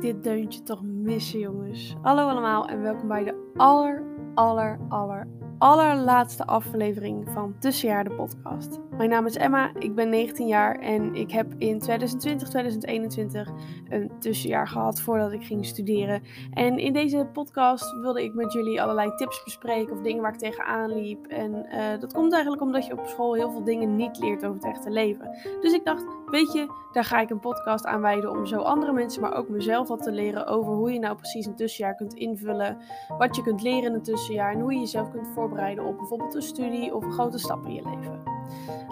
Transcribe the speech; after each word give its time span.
dit 0.00 0.22
deuntje 0.22 0.62
toch 0.62 0.82
missen, 0.82 1.38
jongens. 1.38 1.96
Hallo 2.02 2.28
allemaal 2.28 2.68
en 2.68 2.82
welkom 2.82 3.08
bij 3.08 3.24
de 3.24 3.52
aller, 3.56 4.02
aller, 4.34 4.78
aller, 4.88 5.28
allerlaatste 5.58 6.46
aflevering 6.46 7.28
van 7.32 7.54
Tussenjaar 7.58 8.04
de 8.04 8.10
podcast. 8.10 8.78
Mijn 8.96 9.10
naam 9.10 9.26
is 9.26 9.36
Emma, 9.36 9.70
ik 9.78 9.94
ben 9.94 10.08
19 10.08 10.46
jaar 10.46 10.78
en 10.78 11.14
ik 11.14 11.30
heb 11.30 11.54
in 11.58 11.78
2020, 11.78 12.48
2021 12.48 13.48
een 13.88 14.10
tussenjaar 14.18 14.68
gehad 14.68 15.00
voordat 15.00 15.32
ik 15.32 15.44
ging 15.44 15.66
studeren. 15.66 16.22
En 16.52 16.78
in 16.78 16.92
deze 16.92 17.28
podcast 17.32 17.92
wilde 18.00 18.22
ik 18.22 18.34
met 18.34 18.52
jullie 18.52 18.82
allerlei 18.82 19.14
tips 19.16 19.42
bespreken 19.44 19.92
of 19.92 20.00
dingen 20.00 20.22
waar 20.22 20.32
ik 20.32 20.38
tegenaan 20.38 20.94
liep. 20.94 21.26
En 21.26 21.66
uh, 21.70 22.00
dat 22.00 22.12
komt 22.12 22.32
eigenlijk 22.32 22.62
omdat 22.62 22.86
je 22.86 22.92
op 22.92 23.06
school 23.06 23.34
heel 23.34 23.50
veel 23.50 23.64
dingen 23.64 23.96
niet 23.96 24.18
leert 24.18 24.44
over 24.44 24.56
het 24.56 24.76
echte 24.76 24.90
leven. 24.90 25.36
Dus 25.60 25.72
ik 25.72 25.84
dacht, 25.84 26.04
weet 26.26 26.52
je, 26.52 26.66
daar 26.92 27.04
ga 27.04 27.20
ik 27.20 27.30
een 27.30 27.40
podcast 27.40 27.86
aan 27.86 28.00
wijden 28.00 28.30
om 28.30 28.46
zo 28.46 28.60
andere 28.60 28.92
mensen, 28.92 29.22
maar 29.22 29.34
ook 29.34 29.48
mezelf 29.48 29.88
wat 29.88 30.02
te 30.02 30.12
leren 30.12 30.46
over 30.46 30.72
hoe 30.72 30.92
je 30.92 30.98
nou 30.98 31.16
precies 31.16 31.46
een 31.46 31.56
tussenjaar 31.56 31.94
kunt 31.94 32.14
invullen. 32.14 32.78
Wat 33.18 33.36
je 33.36 33.42
kunt 33.42 33.62
leren 33.62 33.84
in 33.84 33.94
een 33.94 34.02
tussenjaar 34.02 34.52
en 34.52 34.60
hoe 34.60 34.72
je 34.72 34.78
jezelf 34.78 35.10
kunt 35.10 35.28
voorbereiden 35.28 35.47
op 35.86 35.96
bijvoorbeeld 35.96 36.34
een 36.34 36.42
studie 36.42 36.94
of 36.94 37.04
een 37.04 37.12
grote 37.12 37.38
stap 37.38 37.66
in 37.66 37.74
je 37.74 37.82
leven. 37.82 38.22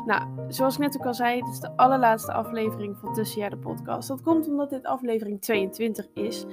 Nou, 0.06 0.22
zoals 0.48 0.74
ik 0.74 0.80
net 0.80 0.98
ook 0.98 1.06
al 1.06 1.14
zei, 1.14 1.40
dit 1.40 1.52
is 1.52 1.60
de 1.60 1.76
allerlaatste 1.76 2.32
aflevering 2.32 2.96
van 2.98 3.12
Tussenjaar 3.12 3.50
de 3.50 3.56
podcast. 3.56 4.08
Dat 4.08 4.22
komt 4.22 4.48
omdat 4.48 4.70
dit 4.70 4.84
aflevering 4.84 5.40
22 5.40 6.08
is. 6.14 6.46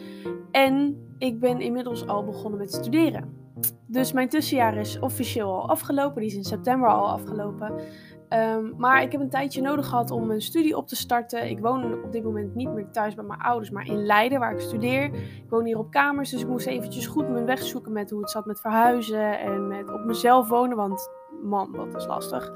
En 0.52 1.06
ik 1.18 1.40
ben 1.40 1.62
inmiddels 1.62 2.08
al 2.08 2.24
begonnen 2.24 2.60
met 2.60 2.74
studeren. 2.74 3.42
Dus 3.88 4.12
mijn 4.12 4.30
tussenjaar 4.30 4.78
is 4.78 5.00
officieel 5.00 5.54
al 5.54 5.70
afgelopen. 5.70 6.22
Die 6.22 6.30
is 6.30 6.36
in 6.36 6.44
september 6.44 6.90
al 6.90 7.10
afgelopen. 7.10 7.74
Um, 8.36 8.74
maar 8.78 9.02
ik 9.02 9.12
heb 9.12 9.22
een 9.22 9.30
tijdje 9.30 9.62
nodig 9.62 9.88
gehad 9.88 10.12
om 10.12 10.28
mijn 10.28 10.42
studie 10.42 10.78
op 10.78 10.88
te 10.88 10.96
starten. 10.96 11.50
Ik 11.50 11.60
woon 11.60 12.04
op 12.04 12.12
dit 12.12 12.24
moment 12.24 12.56
niet 12.56 12.70
meer 12.70 12.92
thuis 12.92 13.16
bij 13.16 13.26
mijn 13.26 13.40
ouders, 13.40 13.70
maar 13.70 13.86
in 13.86 14.06
Leiden, 14.06 14.40
waar 14.40 14.54
ik 14.54 14.60
studeer. 14.60 15.04
Ik 15.14 15.50
woon 15.50 15.66
hier 15.66 15.78
op 15.78 15.92
kamers, 15.92 16.30
dus 16.30 16.42
ik 16.42 16.48
moest 16.48 16.68
eventjes 16.68 17.08
goed 17.08 17.30
mijn 17.30 17.46
weg 17.46 17.62
zoeken 17.62 17.92
met 17.92 18.10
hoe 18.10 18.20
het 18.20 18.30
zat 18.30 18.46
met 18.46 18.60
verhuizen 18.60 19.40
en 19.40 19.68
met 19.68 19.94
op 19.94 20.06
mezelf 20.06 20.50
wonen. 20.50 20.78
Want 20.78 21.10
man, 21.44 21.72
dat 21.72 21.96
is 21.96 22.06
lastig. 22.06 22.52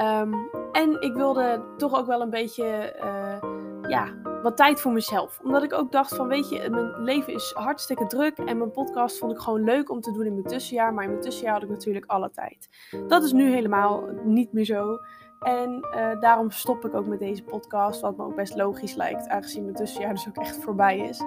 Um, 0.00 0.48
en 0.72 1.00
ik 1.00 1.14
wilde 1.14 1.64
toch 1.76 1.98
ook 1.98 2.06
wel 2.06 2.20
een 2.20 2.30
beetje, 2.30 2.96
uh, 3.04 3.50
ja, 3.90 4.08
wat 4.46 4.56
tijd 4.56 4.80
voor 4.80 4.92
mezelf. 4.92 5.40
Omdat 5.42 5.62
ik 5.62 5.72
ook 5.72 5.92
dacht 5.92 6.16
van, 6.16 6.28
weet 6.28 6.48
je, 6.48 6.70
mijn 6.70 7.02
leven 7.02 7.34
is 7.34 7.52
hartstikke 7.54 8.06
druk. 8.06 8.38
En 8.38 8.58
mijn 8.58 8.70
podcast 8.70 9.18
vond 9.18 9.32
ik 9.32 9.38
gewoon 9.38 9.64
leuk 9.64 9.90
om 9.90 10.00
te 10.00 10.12
doen 10.12 10.24
in 10.26 10.32
mijn 10.32 10.46
tussenjaar. 10.46 10.94
Maar 10.94 11.04
in 11.04 11.10
mijn 11.10 11.22
tussenjaar 11.22 11.54
had 11.54 11.62
ik 11.62 11.68
natuurlijk 11.68 12.06
alle 12.06 12.30
tijd. 12.30 12.68
Dat 13.08 13.22
is 13.22 13.32
nu 13.32 13.50
helemaal 13.50 14.04
niet 14.24 14.52
meer 14.52 14.64
zo. 14.64 14.98
En 15.40 15.86
uh, 15.96 16.20
daarom 16.20 16.50
stop 16.50 16.84
ik 16.84 16.94
ook 16.94 17.06
met 17.06 17.18
deze 17.18 17.42
podcast, 17.42 18.00
wat 18.00 18.16
me 18.16 18.24
ook 18.24 18.34
best 18.34 18.56
logisch 18.56 18.94
lijkt, 18.94 19.28
aangezien 19.28 19.62
mijn 19.62 19.76
tussenjaar 19.76 20.14
dus 20.14 20.28
ook 20.28 20.36
echt 20.36 20.56
voorbij 20.56 20.98
is. 20.98 21.22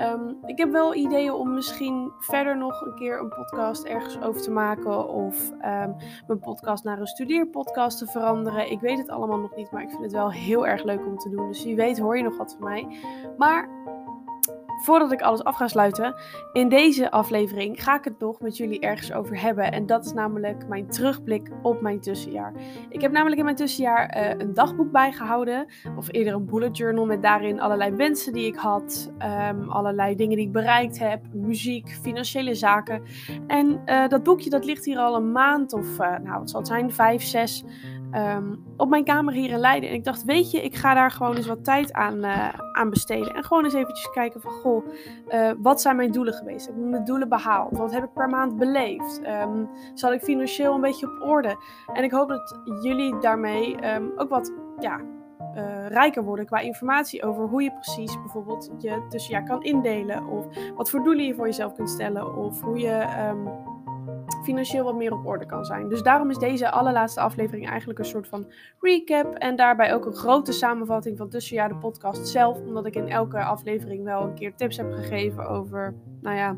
Um, 0.00 0.38
ik 0.44 0.58
heb 0.58 0.70
wel 0.70 0.94
ideeën 0.94 1.32
om 1.32 1.54
misschien 1.54 2.12
verder 2.18 2.56
nog 2.56 2.80
een 2.80 2.94
keer 2.94 3.20
een 3.20 3.28
podcast 3.28 3.84
ergens 3.84 4.20
over 4.20 4.42
te 4.42 4.50
maken 4.50 5.08
of 5.08 5.50
um, 5.50 5.96
mijn 6.26 6.38
podcast 6.40 6.84
naar 6.84 7.00
een 7.00 7.06
studeerpodcast 7.06 7.98
te 7.98 8.06
veranderen. 8.06 8.70
Ik 8.70 8.80
weet 8.80 8.98
het 8.98 9.08
allemaal 9.08 9.38
nog 9.38 9.56
niet, 9.56 9.70
maar 9.70 9.82
ik 9.82 9.90
vind 9.90 10.02
het 10.02 10.12
wel 10.12 10.32
heel 10.32 10.66
erg 10.66 10.82
leuk 10.82 11.06
om 11.06 11.18
te 11.18 11.30
doen. 11.30 11.48
Dus 11.48 11.64
wie 11.64 11.76
weet 11.76 11.98
hoor 11.98 12.16
je 12.16 12.22
nog 12.22 12.36
wat 12.36 12.56
van 12.58 12.68
mij. 12.68 12.98
Maar 13.36 13.68
voordat 14.82 15.12
ik 15.12 15.20
alles 15.20 15.44
af 15.44 15.56
ga 15.56 15.68
sluiten, 15.68 16.14
in 16.52 16.68
deze 16.68 17.10
aflevering 17.10 17.82
ga 17.82 17.96
ik 17.98 18.04
het 18.04 18.18
nog 18.18 18.40
met 18.40 18.56
jullie 18.56 18.80
ergens 18.80 19.12
over 19.12 19.40
hebben. 19.40 19.72
En 19.72 19.86
dat 19.86 20.04
is 20.04 20.12
namelijk 20.12 20.68
mijn 20.68 20.88
terugblik 20.88 21.50
op 21.62 21.80
mijn 21.80 22.00
tussenjaar. 22.00 22.52
Ik 22.88 23.00
heb 23.00 23.12
namelijk 23.12 23.38
in 23.38 23.44
mijn 23.44 23.56
tussenjaar 23.56 24.16
uh, 24.16 24.28
een 24.38 24.54
dagboek 24.54 24.90
bijgehouden, 24.90 25.66
of 25.96 26.12
eerder 26.12 26.34
een 26.34 26.44
bullet 26.44 26.76
journal 26.76 27.06
met 27.06 27.22
daarin 27.22 27.60
allerlei 27.60 27.90
wensen 27.90 28.32
die 28.32 28.46
ik 28.46 28.56
had, 28.56 29.12
um, 29.50 29.70
allerlei 29.70 30.14
dingen 30.14 30.36
die 30.36 30.46
ik 30.46 30.52
bereikt 30.52 30.98
heb, 30.98 31.20
muziek, 31.32 31.98
financiële 32.02 32.54
zaken. 32.54 33.02
En 33.46 33.80
uh, 33.86 34.08
dat 34.08 34.22
boekje 34.22 34.50
dat 34.50 34.64
ligt 34.64 34.84
hier 34.84 34.98
al 34.98 35.16
een 35.16 35.32
maand 35.32 35.72
of, 35.72 35.98
uh, 36.00 36.18
nou 36.18 36.38
wat 36.38 36.50
zal 36.50 36.60
het 36.60 36.68
zijn, 36.68 36.92
vijf, 36.92 37.22
zes 37.22 37.64
um, 38.14 38.64
op 38.76 38.88
mijn 38.88 39.04
kamer 39.04 39.34
hier 39.34 39.50
in 39.50 39.58
Leiden. 39.58 39.88
En 39.88 39.94
ik 39.94 40.04
dacht, 40.04 40.24
weet 40.24 40.50
je, 40.50 40.62
ik 40.62 40.74
ga 40.74 40.94
daar 40.94 41.10
gewoon 41.10 41.36
eens 41.36 41.46
wat 41.46 41.64
tijd 41.64 41.92
aan, 41.92 42.24
uh, 42.24 42.48
aan 42.72 42.90
besteden. 42.90 43.34
En 43.34 43.44
gewoon 43.44 43.64
eens 43.64 43.74
eventjes 43.74 44.10
kijken 44.10 44.40
van, 44.40 44.50
goh, 44.50 44.86
uh, 45.28 45.50
wat 45.58 45.80
zijn 45.80 45.96
mijn 45.96 46.12
doelen 46.12 46.34
geweest? 46.34 46.66
Heb 46.66 46.76
ik 46.76 46.82
mijn 46.82 47.04
doelen 47.04 47.28
behaald? 47.28 47.76
Wat 47.76 47.92
heb 47.92 48.04
ik 48.04 48.12
per 48.12 48.28
maand 48.28 48.56
beleefd? 48.56 49.20
Um, 49.26 49.68
zat 49.94 50.12
ik 50.12 50.22
financieel 50.22 50.74
een 50.74 50.80
beetje 50.80 51.06
op 51.06 51.28
orde? 51.28 51.56
En 51.92 52.04
ik 52.04 52.10
hoop 52.10 52.28
dat 52.28 52.60
jullie 52.82 53.18
daarmee 53.18 53.94
um, 53.94 54.12
ook 54.16 54.28
wat, 54.28 54.52
ja, 54.78 55.00
uh, 55.54 55.86
rijker 55.88 56.24
worden 56.24 56.46
qua 56.46 56.58
informatie 56.58 57.24
over 57.24 57.44
hoe 57.44 57.62
je 57.62 57.72
precies 57.72 58.20
bijvoorbeeld 58.20 58.70
je 58.78 59.06
tussenjaar 59.08 59.44
kan 59.44 59.62
indelen. 59.62 60.26
Of 60.26 60.46
wat 60.74 60.90
voor 60.90 61.02
doelen 61.02 61.24
je 61.24 61.34
voor 61.34 61.46
jezelf 61.46 61.74
kunt 61.74 61.90
stellen. 61.90 62.36
Of 62.36 62.60
hoe 62.60 62.78
je 62.78 63.06
financieel 64.42 64.84
wat 64.84 64.94
meer 64.94 65.12
op 65.12 65.26
orde 65.26 65.46
kan 65.46 65.64
zijn. 65.64 65.88
Dus 65.88 66.02
daarom 66.02 66.30
is 66.30 66.38
deze 66.38 66.70
allerlaatste 66.70 67.20
aflevering 67.20 67.68
eigenlijk 67.68 67.98
een 67.98 68.04
soort 68.04 68.28
van 68.28 68.46
recap. 68.80 69.34
En 69.34 69.56
daarbij 69.56 69.94
ook 69.94 70.06
een 70.06 70.14
grote 70.14 70.52
samenvatting 70.52 71.18
van 71.18 71.28
Tussenjaar 71.28 71.68
de 71.68 71.76
podcast 71.76 72.28
zelf. 72.28 72.58
Omdat 72.60 72.86
ik 72.86 72.94
in 72.94 73.08
elke 73.08 73.44
aflevering 73.44 74.04
wel 74.04 74.22
een 74.22 74.34
keer 74.34 74.54
tips 74.54 74.76
heb 74.76 74.92
gegeven 74.92 75.48
over, 75.48 75.94
nou 76.20 76.36
ja, 76.36 76.56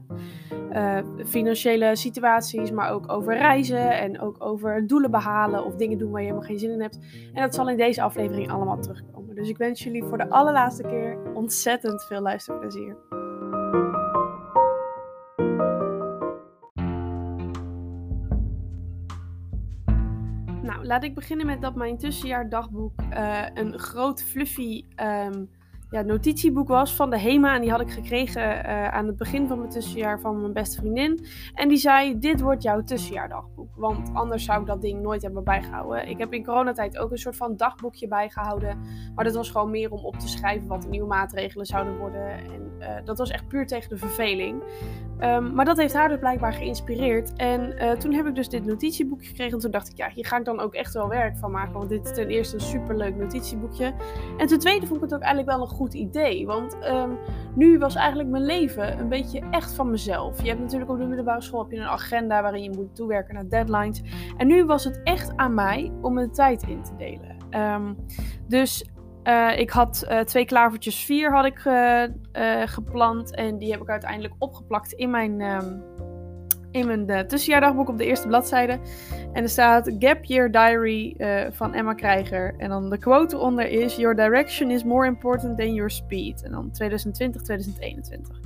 uh, 0.73 1.25
financiële 1.27 1.97
situaties. 1.97 2.71
Maar 2.71 2.91
ook 2.91 3.13
over 3.13 3.37
reizen 3.37 3.99
en 3.99 4.21
ook 4.21 4.37
over 4.39 4.87
doelen 4.87 5.11
behalen 5.11 5.65
of 5.65 5.75
dingen 5.75 5.99
doen 5.99 6.11
waar 6.11 6.21
je 6.21 6.27
helemaal 6.27 6.49
geen 6.49 6.59
zin 6.59 6.71
in 6.71 6.81
hebt. 6.81 6.99
En 7.35 7.43
dat 7.43 7.55
zal 7.55 7.69
in 7.69 7.77
deze 7.77 8.03
aflevering 8.03 8.51
allemaal 8.51 8.79
terugkomen. 8.79 9.35
Dus 9.35 9.49
ik 9.49 9.57
wens 9.57 9.83
jullie 9.83 10.05
voor 10.05 10.19
de 10.19 10.29
allerlaatste 10.29 10.83
keer 10.83 11.19
ontzettend 11.35 12.05
veel 12.05 12.21
luisterplezier. 12.21 12.97
Laat 20.89 21.05
ik 21.05 21.15
beginnen 21.15 21.47
met 21.47 21.61
dat 21.61 21.75
mijn 21.75 21.99
tussenjaardagboek 21.99 23.03
uh, 23.13 23.47
een 23.55 23.79
groot 23.79 24.23
fluffy 24.23 24.85
um, 24.97 25.51
ja, 25.91 26.03
notitieboek 26.03 26.69
was 26.69 26.95
van 26.95 27.11
de 27.11 27.19
HEMA. 27.19 27.55
En 27.55 27.61
die 27.61 27.71
had 27.71 27.81
ik 27.81 27.91
gekregen 27.91 28.43
uh, 28.43 28.89
aan 28.89 29.07
het 29.07 29.17
begin 29.17 29.49
van 29.49 29.59
mijn 29.59 29.71
tussenjaar 29.71 30.21
van 30.21 30.41
mijn 30.41 30.53
beste 30.53 30.81
vriendin. 30.81 31.27
En 31.55 31.69
die 31.69 31.79
zei, 31.79 32.19
dit 32.19 32.41
wordt 32.41 32.63
jouw 32.63 32.83
tussenjaardagboek. 32.83 33.77
Want 33.77 34.11
anders 34.13 34.45
zou 34.45 34.61
ik 34.61 34.67
dat 34.67 34.81
ding 34.81 35.03
nooit 35.03 35.23
hebben 35.23 35.45
bijgehouden. 35.45 36.09
Ik 36.09 36.19
heb 36.19 36.33
in 36.33 36.45
coronatijd 36.45 36.99
ook 36.99 37.11
een 37.11 37.19
soort 37.19 37.37
van 37.37 37.57
dagboekje 37.57 38.09
bijgehouden. 38.09 38.79
Maar 39.15 39.25
dat 39.25 39.35
was 39.35 39.51
gewoon 39.51 39.71
meer 39.71 39.91
om 39.91 40.05
op 40.05 40.19
te 40.19 40.29
schrijven 40.29 40.69
wat 40.69 40.83
de 40.83 40.89
nieuwe 40.89 41.09
maatregelen 41.09 41.67
zouden 41.67 41.99
worden. 41.99 42.29
En 42.31 42.73
uh, 42.81 42.87
dat 43.05 43.19
was 43.19 43.31
echt 43.31 43.49
puur 43.49 43.67
tegen 43.67 43.89
de 43.89 43.97
verveling. 43.97 44.63
Um, 45.21 45.55
maar 45.55 45.65
dat 45.65 45.77
heeft 45.77 45.95
haar 45.95 46.09
dus 46.09 46.19
blijkbaar 46.19 46.53
geïnspireerd. 46.53 47.33
En 47.37 47.75
uh, 47.79 47.91
toen 47.91 48.13
heb 48.13 48.27
ik 48.27 48.35
dus 48.35 48.49
dit 48.49 48.65
notitieboekje 48.65 49.27
gekregen. 49.27 49.53
En 49.53 49.59
toen 49.59 49.71
dacht 49.71 49.91
ik, 49.91 49.97
ja, 49.97 50.09
hier 50.09 50.27
ga 50.27 50.39
ik 50.39 50.45
dan 50.45 50.61
ook 50.61 50.75
echt 50.75 50.95
wel 50.95 51.09
werk 51.09 51.37
van 51.37 51.51
maken. 51.51 51.73
Want 51.73 51.89
dit 51.89 52.05
is 52.05 52.15
ten 52.15 52.29
eerste 52.29 52.55
een 52.55 52.61
superleuk 52.61 53.17
notitieboekje. 53.17 53.95
En 54.37 54.47
ten 54.47 54.59
tweede 54.59 54.87
vond 54.87 54.97
ik 54.97 55.05
het 55.05 55.15
ook 55.15 55.21
eigenlijk 55.21 55.51
wel 55.51 55.61
een 55.61 55.75
goed 55.79 55.95
idee. 55.95 56.47
Want 56.47 56.77
um, 56.85 57.19
nu 57.55 57.79
was 57.79 57.95
eigenlijk 57.95 58.29
mijn 58.29 58.45
leven 58.45 58.99
een 58.99 59.09
beetje 59.09 59.43
echt 59.51 59.75
van 59.75 59.91
mezelf. 59.91 60.43
Je 60.43 60.49
hebt 60.49 60.61
natuurlijk 60.61 60.91
op 60.91 60.99
de 60.99 61.07
middelbare 61.07 61.43
school 61.43 61.63
heb 61.63 61.71
je 61.71 61.79
een 61.79 61.87
agenda 61.87 62.43
waarin 62.43 62.63
je 62.63 62.71
moet 62.71 62.95
toewerken 62.95 63.35
naar 63.35 63.49
deadlines. 63.49 64.03
En 64.37 64.47
nu 64.47 64.65
was 64.65 64.85
het 64.85 65.01
echt 65.05 65.37
aan 65.37 65.55
mij 65.55 65.93
om 66.03 66.15
mijn 66.15 66.33
tijd 66.33 66.63
in 66.63 66.83
te 66.83 66.97
delen. 66.97 67.37
Um, 67.51 67.97
dus 68.49 68.91
uh, 69.25 69.59
ik 69.59 69.71
had 69.71 70.07
uh, 70.09 70.21
twee 70.21 70.45
klavertjes 70.45 71.05
vier 71.05 71.33
had 71.35 71.45
ik 71.45 71.65
uh, 71.65 72.03
gepland. 72.65 73.35
En 73.35 73.59
die 73.59 73.71
heb 73.71 73.81
ik 73.81 73.89
uiteindelijk 73.89 74.35
opgeplakt 74.39 74.93
in 74.93 75.11
mijn, 75.11 75.41
um, 75.41 75.83
in 76.71 76.87
mijn 76.87 77.27
tussenjaardagboek 77.27 77.89
op 77.89 77.99
de 77.99 78.07
eerste 78.07 78.29
bladzijde. 78.29 78.79
En 79.33 79.43
er 79.43 79.49
staat 79.49 79.95
Gap 79.99 80.25
Year 80.25 80.51
Diary 80.51 81.17
van 81.51 81.75
Emma 81.75 81.95
Krijger. 81.95 82.55
En 82.59 82.69
dan 82.69 82.91
de 82.91 82.99
quote 82.99 83.37
eronder 83.37 83.69
is: 83.69 83.97
Your 83.97 84.17
direction 84.17 84.71
is 84.71 84.85
more 84.85 85.07
important 85.07 85.59
than 85.59 85.75
your 85.75 85.91
speed. 85.91 86.43
En 86.45 86.51
dan 86.51 86.71
2020, 86.71 87.43
2021. 87.43 88.41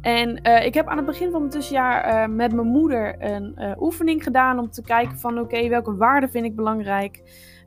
En 0.00 0.42
ik 0.64 0.74
heb 0.74 0.86
aan 0.86 0.96
het 0.96 1.06
begin 1.06 1.30
van 1.30 1.40
mijn 1.40 1.52
tussenjaar 1.52 2.30
met 2.30 2.52
mijn 2.52 2.66
moeder 2.66 3.14
een 3.18 3.76
oefening 3.78 4.22
gedaan 4.22 4.58
om 4.58 4.70
te 4.70 4.82
kijken 4.82 5.18
van 5.18 5.38
oké, 5.38 5.68
welke 5.68 5.96
waarden 5.96 6.30
vind 6.30 6.44
ik 6.44 6.56
belangrijk? 6.56 7.22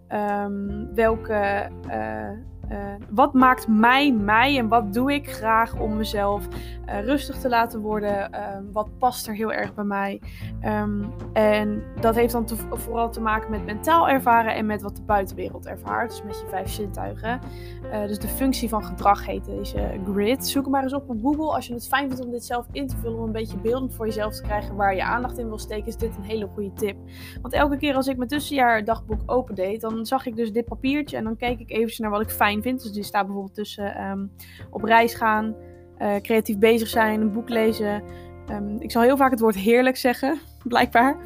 Um, 0.10 0.94
welke, 0.96 1.70
uh, 2.72 2.78
wat 3.10 3.34
maakt 3.34 3.68
mij 3.68 4.12
mij 4.12 4.58
en 4.58 4.68
wat 4.68 4.94
doe 4.94 5.14
ik 5.14 5.32
graag 5.32 5.80
om 5.80 5.98
mezelf 5.98 6.48
uh, 6.48 7.00
rustig 7.00 7.38
te 7.38 7.50
laten 7.50 7.80
worden? 7.80 8.42
Um, 8.56 8.72
wat 8.72 8.98
past 8.98 9.28
er 9.28 9.34
heel 9.34 9.54
erg 9.54 9.74
bij 9.74 9.84
mij? 9.84 10.22
Um, 10.66 11.14
en 11.34 11.84
dat 12.00 12.16
heeft 12.16 12.32
dan 12.32 12.48
vooral 12.72 13.12
te 13.12 13.22
maken 13.22 13.52
met 13.52 13.66
mentaal 13.66 14.10
ervaren 14.10 14.56
en 14.56 14.66
met 14.66 14.82
wat 14.82 14.96
de 14.96 15.02
buitenwereld 15.02 15.66
ervaart. 15.66 16.10
Dus 16.10 16.24
met 16.24 16.40
je 16.40 16.48
vijf 16.48 16.70
zintuigen. 16.70 17.40
Uh, 17.84 18.08
dus 18.08 18.20
de 18.20 18.28
functie 18.28 18.70
van 18.70 18.84
gedrag 18.84 19.26
heet 19.26 19.46
deze 19.46 20.00
grid. 20.14 20.48
Zoek 20.48 20.64
hem 20.64 20.72
maar 20.72 20.84
eens 20.84 20.94
op 20.94 21.10
op 21.10 21.22
Google. 21.22 21.54
Als 21.54 21.68
je 21.68 21.74
het 21.74 21.88
fijn 21.88 22.08
vindt 22.08 22.26
om 22.26 22.32
dit 22.32 22.46
zelf 22.46 22.66
in 22.72 22.88
te 22.88 22.98
vullen, 22.98 23.18
om 23.18 23.26
een 23.26 23.32
beetje 23.32 23.58
beeldend 23.58 23.94
voor 23.94 24.06
jezelf 24.06 24.36
te 24.36 24.42
krijgen 24.42 24.76
waar 24.76 24.96
je 24.96 25.04
aandacht 25.04 25.38
in 25.38 25.48
wil 25.48 25.60
steken, 25.60 25.88
is 25.88 25.98
dit 25.98 26.18
een 26.18 26.24
hele 26.24 26.48
goede 26.54 26.74
tip. 26.74 26.98
Want 27.42 27.54
elke 27.54 27.78
keer 27.78 27.96
als 27.96 28.08
ik 28.08 28.18
mijn 28.18 28.30
tussenjaar 28.30 28.84
dagboek 28.84 29.22
opendeed, 29.26 29.82
dan 29.82 30.06
zag 30.06 30.26
ik 30.26 30.36
dus 30.36 30.52
dit 30.52 30.66
papiertje 30.66 31.18
en 31.18 31.24
dan 31.24 31.38
keek 31.38 31.60
ik 31.60 31.72
even 31.72 32.02
naar 32.02 32.12
wat 32.12 32.22
ik 32.22 32.30
fijn 32.30 32.55
vind. 32.62 32.82
Dus 32.82 32.92
die 32.92 33.04
staat 33.04 33.26
bijvoorbeeld 33.26 33.56
tussen 33.56 34.10
um, 34.10 34.32
op 34.70 34.84
reis 34.84 35.14
gaan, 35.14 35.56
eh, 35.98 36.16
creatief 36.22 36.58
bezig 36.58 36.88
zijn, 36.88 37.22
een 37.22 37.32
boek 37.32 37.50
lezen. 37.50 38.04
Ehm, 38.48 38.76
ik 38.80 38.92
zal 38.92 39.02
heel 39.02 39.18
vaak 39.18 39.32
het 39.32 39.40
woord 39.40 39.56
heerlijk 39.56 39.98
zeggen, 39.98 40.40
blijkbaar. 40.64 41.18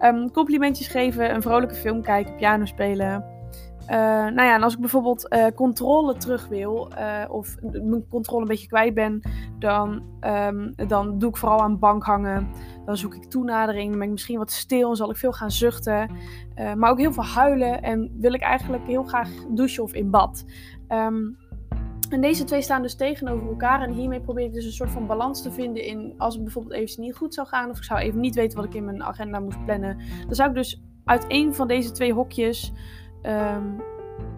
Um, 0.00 0.30
complimentjes 0.30 0.88
geven, 0.88 1.34
een 1.34 1.42
vrolijke 1.42 1.74
film 1.74 2.02
kijken, 2.02 2.36
piano 2.36 2.64
spelen. 2.64 3.34
Uh, 3.90 3.96
nou 3.96 4.42
ja, 4.42 4.54
en 4.54 4.62
als 4.62 4.74
ik 4.74 4.80
bijvoorbeeld 4.80 5.26
uh, 5.32 5.46
controle 5.54 6.16
terug 6.16 6.48
wil, 6.48 6.90
of 7.28 7.56
mijn 7.60 8.08
controle 8.08 8.42
een 8.42 8.48
beetje 8.48 8.66
kwijt 8.66 8.94
ben, 8.94 9.20
dan, 9.58 10.02
dan 10.86 11.18
doe 11.18 11.28
ik 11.28 11.36
vooral 11.36 11.60
aan 11.60 11.78
bank 11.78 12.04
hangen. 12.04 12.48
Dan 12.84 12.96
zoek 12.96 13.14
ik 13.14 13.24
toenadering, 13.24 13.88
dan 13.88 13.98
ben 13.98 14.06
ik 14.06 14.12
misschien 14.12 14.38
wat 14.38 14.50
stil 14.50 14.90
en 14.90 14.96
zal 14.96 15.10
ik 15.10 15.16
veel 15.16 15.32
gaan 15.32 15.50
zuchten. 15.50 16.10
maar 16.76 16.90
ook 16.90 16.98
heel 16.98 17.12
veel 17.12 17.24
huilen 17.24 17.82
en 17.82 18.10
wil 18.18 18.32
ik 18.32 18.42
eigenlijk 18.42 18.86
heel 18.86 19.02
graag 19.02 19.30
douchen 19.48 19.82
of 19.82 19.92
in 19.92 20.10
bad. 20.10 20.44
Um, 20.88 21.36
en 22.10 22.20
deze 22.20 22.44
twee 22.44 22.62
staan 22.62 22.82
dus 22.82 22.94
tegenover 22.94 23.48
elkaar. 23.48 23.82
En 23.82 23.92
hiermee 23.92 24.20
probeer 24.20 24.44
ik 24.44 24.52
dus 24.52 24.64
een 24.64 24.72
soort 24.72 24.90
van 24.90 25.06
balans 25.06 25.42
te 25.42 25.52
vinden 25.52 25.84
in 25.84 26.14
als 26.18 26.34
het 26.34 26.42
bijvoorbeeld 26.42 26.74
even 26.74 27.02
niet 27.02 27.16
goed 27.16 27.34
zou 27.34 27.46
gaan. 27.46 27.70
Of 27.70 27.76
ik 27.76 27.84
zou 27.84 28.00
even 28.00 28.20
niet 28.20 28.34
weten 28.34 28.56
wat 28.56 28.66
ik 28.66 28.74
in 28.74 28.84
mijn 28.84 29.02
agenda 29.02 29.40
moest 29.40 29.64
plannen. 29.64 29.98
Dan 30.26 30.34
zou 30.34 30.48
ik 30.48 30.54
dus 30.54 30.82
uit 31.04 31.24
een 31.28 31.54
van 31.54 31.68
deze 31.68 31.90
twee 31.90 32.12
hokjes 32.12 32.72
um, 33.22 33.82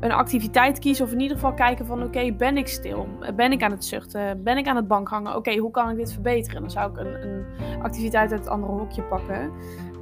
een 0.00 0.12
activiteit 0.12 0.78
kiezen. 0.78 1.04
Of 1.04 1.12
in 1.12 1.20
ieder 1.20 1.36
geval 1.36 1.54
kijken 1.54 1.86
van 1.86 2.02
oké, 2.02 2.32
ben 2.32 2.56
ik 2.56 2.68
stil? 2.68 3.08
Ben 3.36 3.52
ik 3.52 3.62
aan 3.62 3.70
het 3.70 3.84
zuchten? 3.84 4.42
Ben 4.42 4.56
ik 4.56 4.66
aan 4.66 4.76
het 4.76 4.88
bank 4.88 5.08
hangen? 5.08 5.36
Oké, 5.36 5.56
hoe 5.56 5.70
kan 5.70 5.90
ik 5.90 5.96
dit 5.96 6.12
verbeteren? 6.12 6.60
Dan 6.60 6.70
zou 6.70 6.90
ik 6.90 6.98
een, 6.98 7.28
een 7.28 7.44
activiteit 7.82 8.30
uit 8.30 8.40
het 8.40 8.48
andere 8.48 8.72
hokje 8.72 9.02
pakken. 9.02 9.52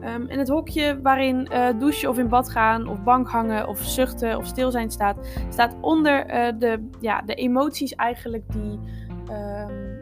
Um, 0.07 0.29
en 0.29 0.39
het 0.39 0.49
hokje 0.49 1.01
waarin 1.03 1.49
uh, 1.53 1.69
douchen 1.79 2.09
of 2.09 2.19
in 2.19 2.29
bad 2.29 2.51
gaan, 2.51 2.89
of 2.89 3.03
bank 3.03 3.29
hangen, 3.29 3.69
of 3.69 3.83
zuchten 3.83 4.37
of 4.37 4.47
stil 4.47 4.71
zijn 4.71 4.91
staat, 4.91 5.17
staat 5.49 5.77
onder 5.81 6.27
uh, 6.27 6.59
de, 6.59 6.89
ja, 7.01 7.23
de 7.23 7.35
emoties 7.35 7.95
eigenlijk 7.95 8.53
die, 8.53 8.81
um, 9.31 10.01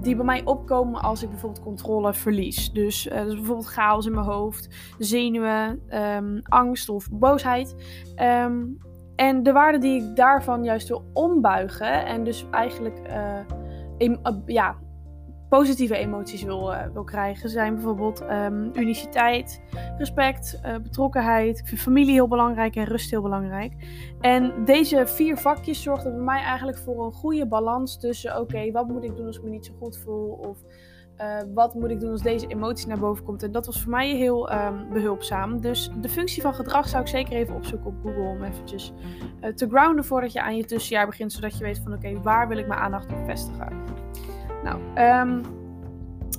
die 0.00 0.16
bij 0.16 0.24
mij 0.24 0.44
opkomen 0.44 1.02
als 1.02 1.22
ik 1.22 1.30
bijvoorbeeld 1.30 1.64
controle 1.64 2.14
verlies. 2.14 2.72
Dus, 2.72 3.06
uh, 3.06 3.22
dus 3.22 3.34
bijvoorbeeld 3.34 3.66
chaos 3.66 4.06
in 4.06 4.14
mijn 4.14 4.26
hoofd, 4.26 4.94
zenuwen, 4.98 5.80
um, 5.90 6.40
angst 6.42 6.88
of 6.88 7.08
boosheid. 7.12 7.74
en 9.16 9.42
de 9.42 9.52
waarde 9.52 9.78
die 9.78 10.02
ik 10.02 10.16
daarvan 10.16 10.64
juist 10.64 10.88
wil 10.88 11.10
ombuigen 11.12 12.06
en 12.06 12.24
dus 12.24 12.46
eigenlijk 12.50 13.00
ja, 14.46 14.76
positieve 15.48 15.96
emoties 15.96 16.42
wil, 16.42 16.72
uh, 16.72 16.82
wil 16.92 17.04
krijgen, 17.04 17.48
zijn 17.48 17.74
bijvoorbeeld 17.74 18.22
um, 18.30 18.70
uniciteit, 18.74 19.60
respect, 19.98 20.60
uh, 20.64 20.76
betrokkenheid. 20.76 21.58
Ik 21.58 21.66
vind 21.66 21.80
familie 21.80 22.12
heel 22.12 22.28
belangrijk 22.28 22.76
en 22.76 22.84
rust 22.84 23.10
heel 23.10 23.22
belangrijk. 23.22 23.72
En 24.20 24.64
deze 24.64 25.06
vier 25.06 25.36
vakjes 25.36 25.82
zorgden 25.82 26.14
bij 26.14 26.24
mij 26.24 26.40
eigenlijk 26.40 26.78
voor 26.78 27.04
een 27.04 27.12
goede 27.12 27.46
balans 27.46 28.00
tussen: 28.00 28.40
oké, 28.40 28.70
wat 28.70 28.88
moet 28.88 29.04
ik 29.04 29.16
doen 29.16 29.26
als 29.26 29.36
ik 29.36 29.42
me 29.42 29.50
niet 29.50 29.66
zo 29.66 29.72
goed 29.78 29.98
voel? 29.98 30.30
Of 30.30 30.58
uh, 31.20 31.36
wat 31.54 31.74
moet 31.74 31.90
ik 31.90 32.00
doen 32.00 32.10
als 32.10 32.22
deze 32.22 32.46
emotie 32.46 32.88
naar 32.88 32.98
boven 32.98 33.24
komt? 33.24 33.42
En 33.42 33.52
dat 33.52 33.66
was 33.66 33.82
voor 33.82 33.90
mij 33.90 34.16
heel 34.16 34.52
um, 34.52 34.88
behulpzaam. 34.92 35.60
Dus 35.60 35.90
de 36.00 36.08
functie 36.08 36.42
van 36.42 36.54
gedrag 36.54 36.88
zou 36.88 37.02
ik 37.02 37.08
zeker 37.08 37.32
even 37.32 37.54
opzoeken 37.54 37.86
op 37.86 37.94
Google 38.02 38.28
om 38.28 38.42
eventjes 38.42 38.92
te 39.54 39.68
grounden 39.68 40.04
voordat 40.04 40.32
je 40.32 40.42
aan 40.42 40.56
je 40.56 40.64
tussenjaar 40.64 41.06
begint, 41.06 41.32
zodat 41.32 41.58
je 41.58 41.64
weet 41.64 41.78
van 41.78 41.92
oké, 41.92 42.20
waar 42.22 42.48
wil 42.48 42.58
ik 42.58 42.66
mijn 42.66 42.80
aandacht 42.80 43.12
op 43.12 43.18
vestigen? 43.24 43.98
Nou, 44.68 44.80
um, 45.20 45.42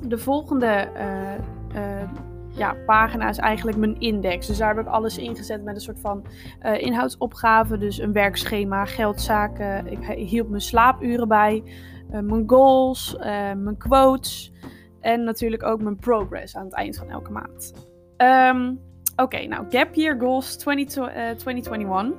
de 0.08 0.18
volgende 0.18 0.90
uh, 0.96 1.82
uh, 1.82 2.10
ja, 2.50 2.76
pagina 2.86 3.30
is 3.30 3.38
eigenlijk 3.38 3.78
mijn 3.78 4.00
index. 4.00 4.48
Dus 4.48 4.58
daar 4.58 4.76
heb 4.76 4.86
ik 4.86 4.92
alles 4.92 5.18
ingezet 5.18 5.64
met 5.64 5.76
een 5.76 5.82
soort 5.82 6.00
van 6.00 6.26
uh, 6.66 6.82
inhoudsopgave. 6.82 7.78
Dus 7.78 7.98
een 7.98 8.14
werkschema, 8.14 8.86
geldzaken. 8.86 9.88
Ik 9.88 10.06
hield 10.06 10.50
mijn 10.50 10.62
slaapuren 10.62 11.28
bij. 11.28 11.64
mijn 12.10 12.44
goals, 12.48 13.18
mijn 13.58 13.78
quotes. 13.78 14.54
En 15.02 15.24
natuurlijk 15.24 15.64
ook 15.64 15.82
mijn 15.82 15.96
progress 15.96 16.56
aan 16.56 16.66
het 16.66 16.74
eind 16.74 16.98
van 16.98 17.10
elke 17.10 17.32
maand. 17.32 17.74
Um, 18.18 18.80
Oké, 19.16 19.46
nou, 19.46 19.66
Gap 19.70 19.94
Year 19.94 20.20
Goals 20.20 20.58
20, 20.58 21.12
2021. 21.38 22.14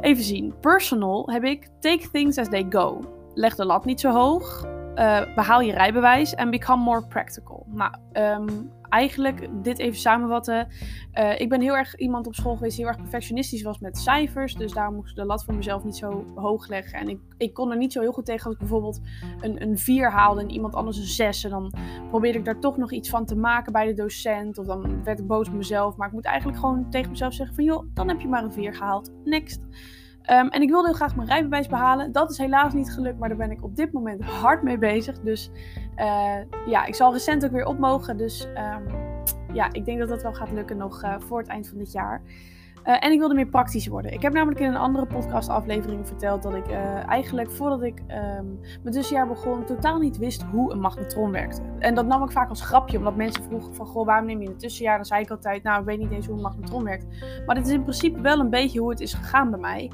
Even 0.00 0.24
zien. 0.24 0.54
Personal 0.60 1.30
heb 1.30 1.44
ik 1.44 1.68
Take 1.80 2.10
Things 2.12 2.38
as 2.38 2.48
They 2.48 2.66
Go. 2.68 3.00
Leg 3.34 3.54
de 3.54 3.64
lat 3.64 3.84
niet 3.84 4.00
zo 4.00 4.10
hoog 4.10 4.68
uh, 4.96 5.34
behaal 5.34 5.60
je 5.60 5.72
rijbewijs 5.72 6.34
en 6.34 6.50
become 6.50 6.82
more 6.82 7.06
practical. 7.06 7.66
Nou, 7.68 7.94
um, 8.12 8.72
eigenlijk 8.90 9.48
dit 9.62 9.78
even 9.78 9.98
samenvatten. 9.98 10.68
Uh, 11.14 11.40
ik 11.40 11.48
ben 11.48 11.60
heel 11.60 11.76
erg 11.76 11.96
iemand 11.96 12.26
op 12.26 12.34
school 12.34 12.54
geweest 12.54 12.76
die 12.76 12.84
heel 12.84 12.94
erg 12.94 13.02
perfectionistisch 13.02 13.62
was 13.62 13.78
met 13.78 13.98
cijfers. 13.98 14.54
Dus 14.54 14.72
daar 14.72 14.92
moest 14.92 15.10
ik 15.10 15.16
de 15.16 15.24
lat 15.24 15.44
voor 15.44 15.54
mezelf 15.54 15.84
niet 15.84 15.96
zo 15.96 16.24
hoog 16.34 16.68
leggen. 16.68 16.98
En 16.98 17.08
ik, 17.08 17.18
ik 17.36 17.54
kon 17.54 17.70
er 17.70 17.76
niet 17.76 17.92
zo 17.92 18.00
heel 18.00 18.12
goed 18.12 18.24
tegen 18.24 18.44
als 18.44 18.54
ik 18.54 18.60
bijvoorbeeld 18.60 19.00
een, 19.40 19.62
een 19.62 19.78
4 19.78 20.10
haalde 20.10 20.40
en 20.40 20.50
iemand 20.50 20.74
anders 20.74 20.96
een 20.96 21.04
6. 21.04 21.44
En 21.44 21.50
dan 21.50 21.72
probeerde 22.08 22.38
ik 22.38 22.44
daar 22.44 22.60
toch 22.60 22.76
nog 22.76 22.92
iets 22.92 23.10
van 23.10 23.26
te 23.26 23.36
maken 23.36 23.72
bij 23.72 23.86
de 23.86 23.94
docent. 23.94 24.58
Of 24.58 24.66
dan 24.66 25.04
werd 25.04 25.18
ik 25.18 25.26
boos 25.26 25.48
op 25.48 25.54
mezelf. 25.54 25.96
Maar 25.96 26.06
ik 26.06 26.14
moet 26.14 26.24
eigenlijk 26.24 26.58
gewoon 26.58 26.90
tegen 26.90 27.10
mezelf 27.10 27.34
zeggen 27.34 27.54
van 27.54 27.64
joh, 27.64 27.84
dan 27.94 28.08
heb 28.08 28.20
je 28.20 28.28
maar 28.28 28.44
een 28.44 28.52
4 28.52 28.74
gehaald. 28.74 29.12
Next. 29.24 29.60
Um, 30.30 30.48
en 30.48 30.62
ik 30.62 30.68
wilde 30.68 30.86
heel 30.86 30.96
graag 30.96 31.16
mijn 31.16 31.28
rijbewijs 31.28 31.66
behalen. 31.66 32.12
Dat 32.12 32.30
is 32.30 32.38
helaas 32.38 32.72
niet 32.72 32.92
gelukt, 32.92 33.18
maar 33.18 33.28
daar 33.28 33.38
ben 33.38 33.50
ik 33.50 33.64
op 33.64 33.76
dit 33.76 33.92
moment 33.92 34.24
hard 34.24 34.62
mee 34.62 34.78
bezig. 34.78 35.20
Dus 35.20 35.50
uh, 35.96 36.34
ja, 36.66 36.84
ik 36.84 36.94
zal 36.94 37.12
recent 37.12 37.44
ook 37.44 37.50
weer 37.50 37.66
op 37.66 37.78
mogen. 37.78 38.16
Dus 38.16 38.46
um, 38.46 38.94
ja, 39.52 39.68
ik 39.72 39.84
denk 39.84 39.98
dat 39.98 40.08
dat 40.08 40.22
wel 40.22 40.34
gaat 40.34 40.52
lukken 40.52 40.76
nog 40.76 41.04
uh, 41.04 41.14
voor 41.18 41.38
het 41.38 41.48
eind 41.48 41.68
van 41.68 41.78
dit 41.78 41.92
jaar. 41.92 42.22
Uh, 42.84 43.04
en 43.04 43.12
ik 43.12 43.18
wilde 43.18 43.34
meer 43.34 43.46
praktisch 43.46 43.86
worden. 43.86 44.12
Ik 44.12 44.22
heb 44.22 44.32
namelijk 44.32 44.60
in 44.60 44.68
een 44.68 44.76
andere 44.76 45.06
podcastaflevering 45.06 46.06
verteld 46.06 46.42
dat 46.42 46.54
ik 46.54 46.70
eigenlijk 47.06 47.50
voordat 47.50 47.82
ik 47.82 48.00
um, 48.00 48.60
mijn 48.82 48.94
tussenjaar 48.94 49.28
begon 49.28 49.64
totaal 49.64 49.98
niet 49.98 50.18
wist 50.18 50.42
hoe 50.42 50.72
een 50.72 50.80
magnetron 50.80 51.30
werkte. 51.30 51.62
En 51.78 51.94
dat 51.94 52.06
nam 52.06 52.22
ik 52.22 52.30
vaak 52.30 52.48
als 52.48 52.60
grapje, 52.60 52.98
omdat 52.98 53.16
mensen 53.16 53.44
vroegen 53.44 53.74
van 53.74 53.86
goh, 53.86 54.06
waarom 54.06 54.26
neem 54.26 54.42
je 54.42 54.48
een 54.48 54.56
tussenjaar? 54.56 54.96
Dan 54.96 55.04
zei 55.04 55.22
ik 55.22 55.30
altijd, 55.30 55.62
nou 55.62 55.80
ik 55.80 55.86
weet 55.86 55.98
niet 55.98 56.10
eens 56.10 56.26
hoe 56.26 56.34
een 56.36 56.42
magnetron 56.42 56.84
werkt. 56.84 57.06
Maar 57.46 57.54
dit 57.54 57.66
is 57.66 57.72
in 57.72 57.82
principe 57.82 58.20
wel 58.20 58.38
een 58.38 58.50
beetje 58.50 58.80
hoe 58.80 58.90
het 58.90 59.00
is 59.00 59.14
gegaan 59.14 59.50
bij 59.50 59.60
mij. 59.60 59.90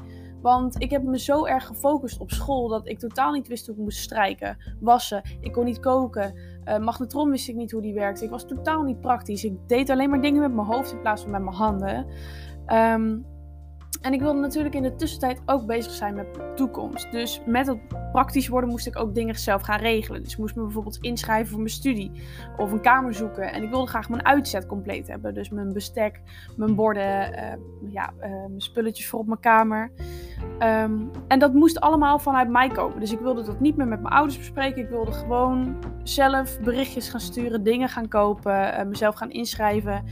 Want 0.47 0.81
ik 0.81 0.89
heb 0.89 1.03
me 1.03 1.19
zo 1.19 1.45
erg 1.45 1.65
gefocust 1.65 2.19
op 2.19 2.31
school 2.31 2.67
dat 2.67 2.87
ik 2.87 2.99
totaal 2.99 3.31
niet 3.31 3.47
wist 3.47 3.65
hoe 3.67 3.75
ik 3.75 3.81
moest 3.81 3.99
strijken, 3.99 4.57
wassen. 4.79 5.21
Ik 5.39 5.51
kon 5.51 5.65
niet 5.65 5.79
koken. 5.79 6.39
Uh, 6.65 6.77
magnetron 6.77 7.29
wist 7.29 7.47
ik 7.47 7.55
niet 7.55 7.71
hoe 7.71 7.81
die 7.81 7.93
werkte. 7.93 8.23
Ik 8.23 8.29
was 8.29 8.47
totaal 8.47 8.83
niet 8.83 8.99
praktisch. 8.99 9.43
Ik 9.43 9.57
deed 9.67 9.89
alleen 9.89 10.09
maar 10.09 10.21
dingen 10.21 10.41
met 10.41 10.53
mijn 10.53 10.67
hoofd 10.67 10.91
in 10.91 11.01
plaats 11.01 11.21
van 11.21 11.31
met 11.31 11.41
mijn 11.41 11.55
handen. 11.55 12.05
Um, 12.67 13.25
en 14.01 14.13
ik 14.13 14.19
wilde 14.19 14.39
natuurlijk 14.39 14.75
in 14.75 14.83
de 14.83 14.95
tussentijd 14.95 15.41
ook 15.45 15.65
bezig 15.65 15.91
zijn 15.91 16.15
met 16.15 16.33
de 16.33 16.51
toekomst. 16.55 17.11
Dus 17.11 17.41
met 17.45 17.67
het 17.67 17.77
praktisch 18.11 18.47
worden 18.47 18.69
moest 18.69 18.87
ik 18.87 18.99
ook 18.99 19.15
dingen 19.15 19.35
zelf 19.35 19.61
gaan 19.61 19.79
regelen. 19.79 20.23
Dus 20.23 20.31
ik 20.31 20.37
moest 20.37 20.55
me 20.55 20.63
bijvoorbeeld 20.63 20.97
inschrijven 20.97 21.47
voor 21.47 21.57
mijn 21.57 21.69
studie 21.69 22.11
of 22.57 22.71
een 22.71 22.81
kamer 22.81 23.13
zoeken. 23.13 23.51
En 23.51 23.63
ik 23.63 23.69
wilde 23.69 23.87
graag 23.87 24.09
mijn 24.09 24.25
uitzet 24.25 24.65
compleet 24.65 25.07
hebben. 25.07 25.33
Dus 25.33 25.49
mijn 25.49 25.73
bestek, 25.73 26.21
mijn 26.55 26.75
borden, 26.75 27.33
uh, 27.33 27.91
ja, 27.91 28.13
uh, 28.17 28.29
mijn 28.29 28.61
spulletjes 28.61 29.07
voor 29.07 29.19
op 29.19 29.27
mijn 29.27 29.39
kamer. 29.39 29.91
Um, 30.59 31.11
en 31.27 31.39
dat 31.39 31.53
moest 31.53 31.79
allemaal 31.79 32.19
vanuit 32.19 32.49
mij 32.49 32.69
komen. 32.69 32.99
Dus 32.99 33.11
ik 33.11 33.19
wilde 33.19 33.43
dat 33.43 33.59
niet 33.59 33.77
meer 33.77 33.87
met 33.87 34.01
mijn 34.01 34.13
ouders 34.13 34.37
bespreken. 34.37 34.81
Ik 34.81 34.89
wilde 34.89 35.11
gewoon 35.11 35.75
zelf 36.03 36.59
berichtjes 36.59 37.09
gaan 37.09 37.19
sturen, 37.19 37.63
dingen 37.63 37.89
gaan 37.89 38.07
kopen, 38.07 38.79
uh, 38.79 38.85
mezelf 38.85 39.15
gaan 39.15 39.31
inschrijven. 39.31 40.03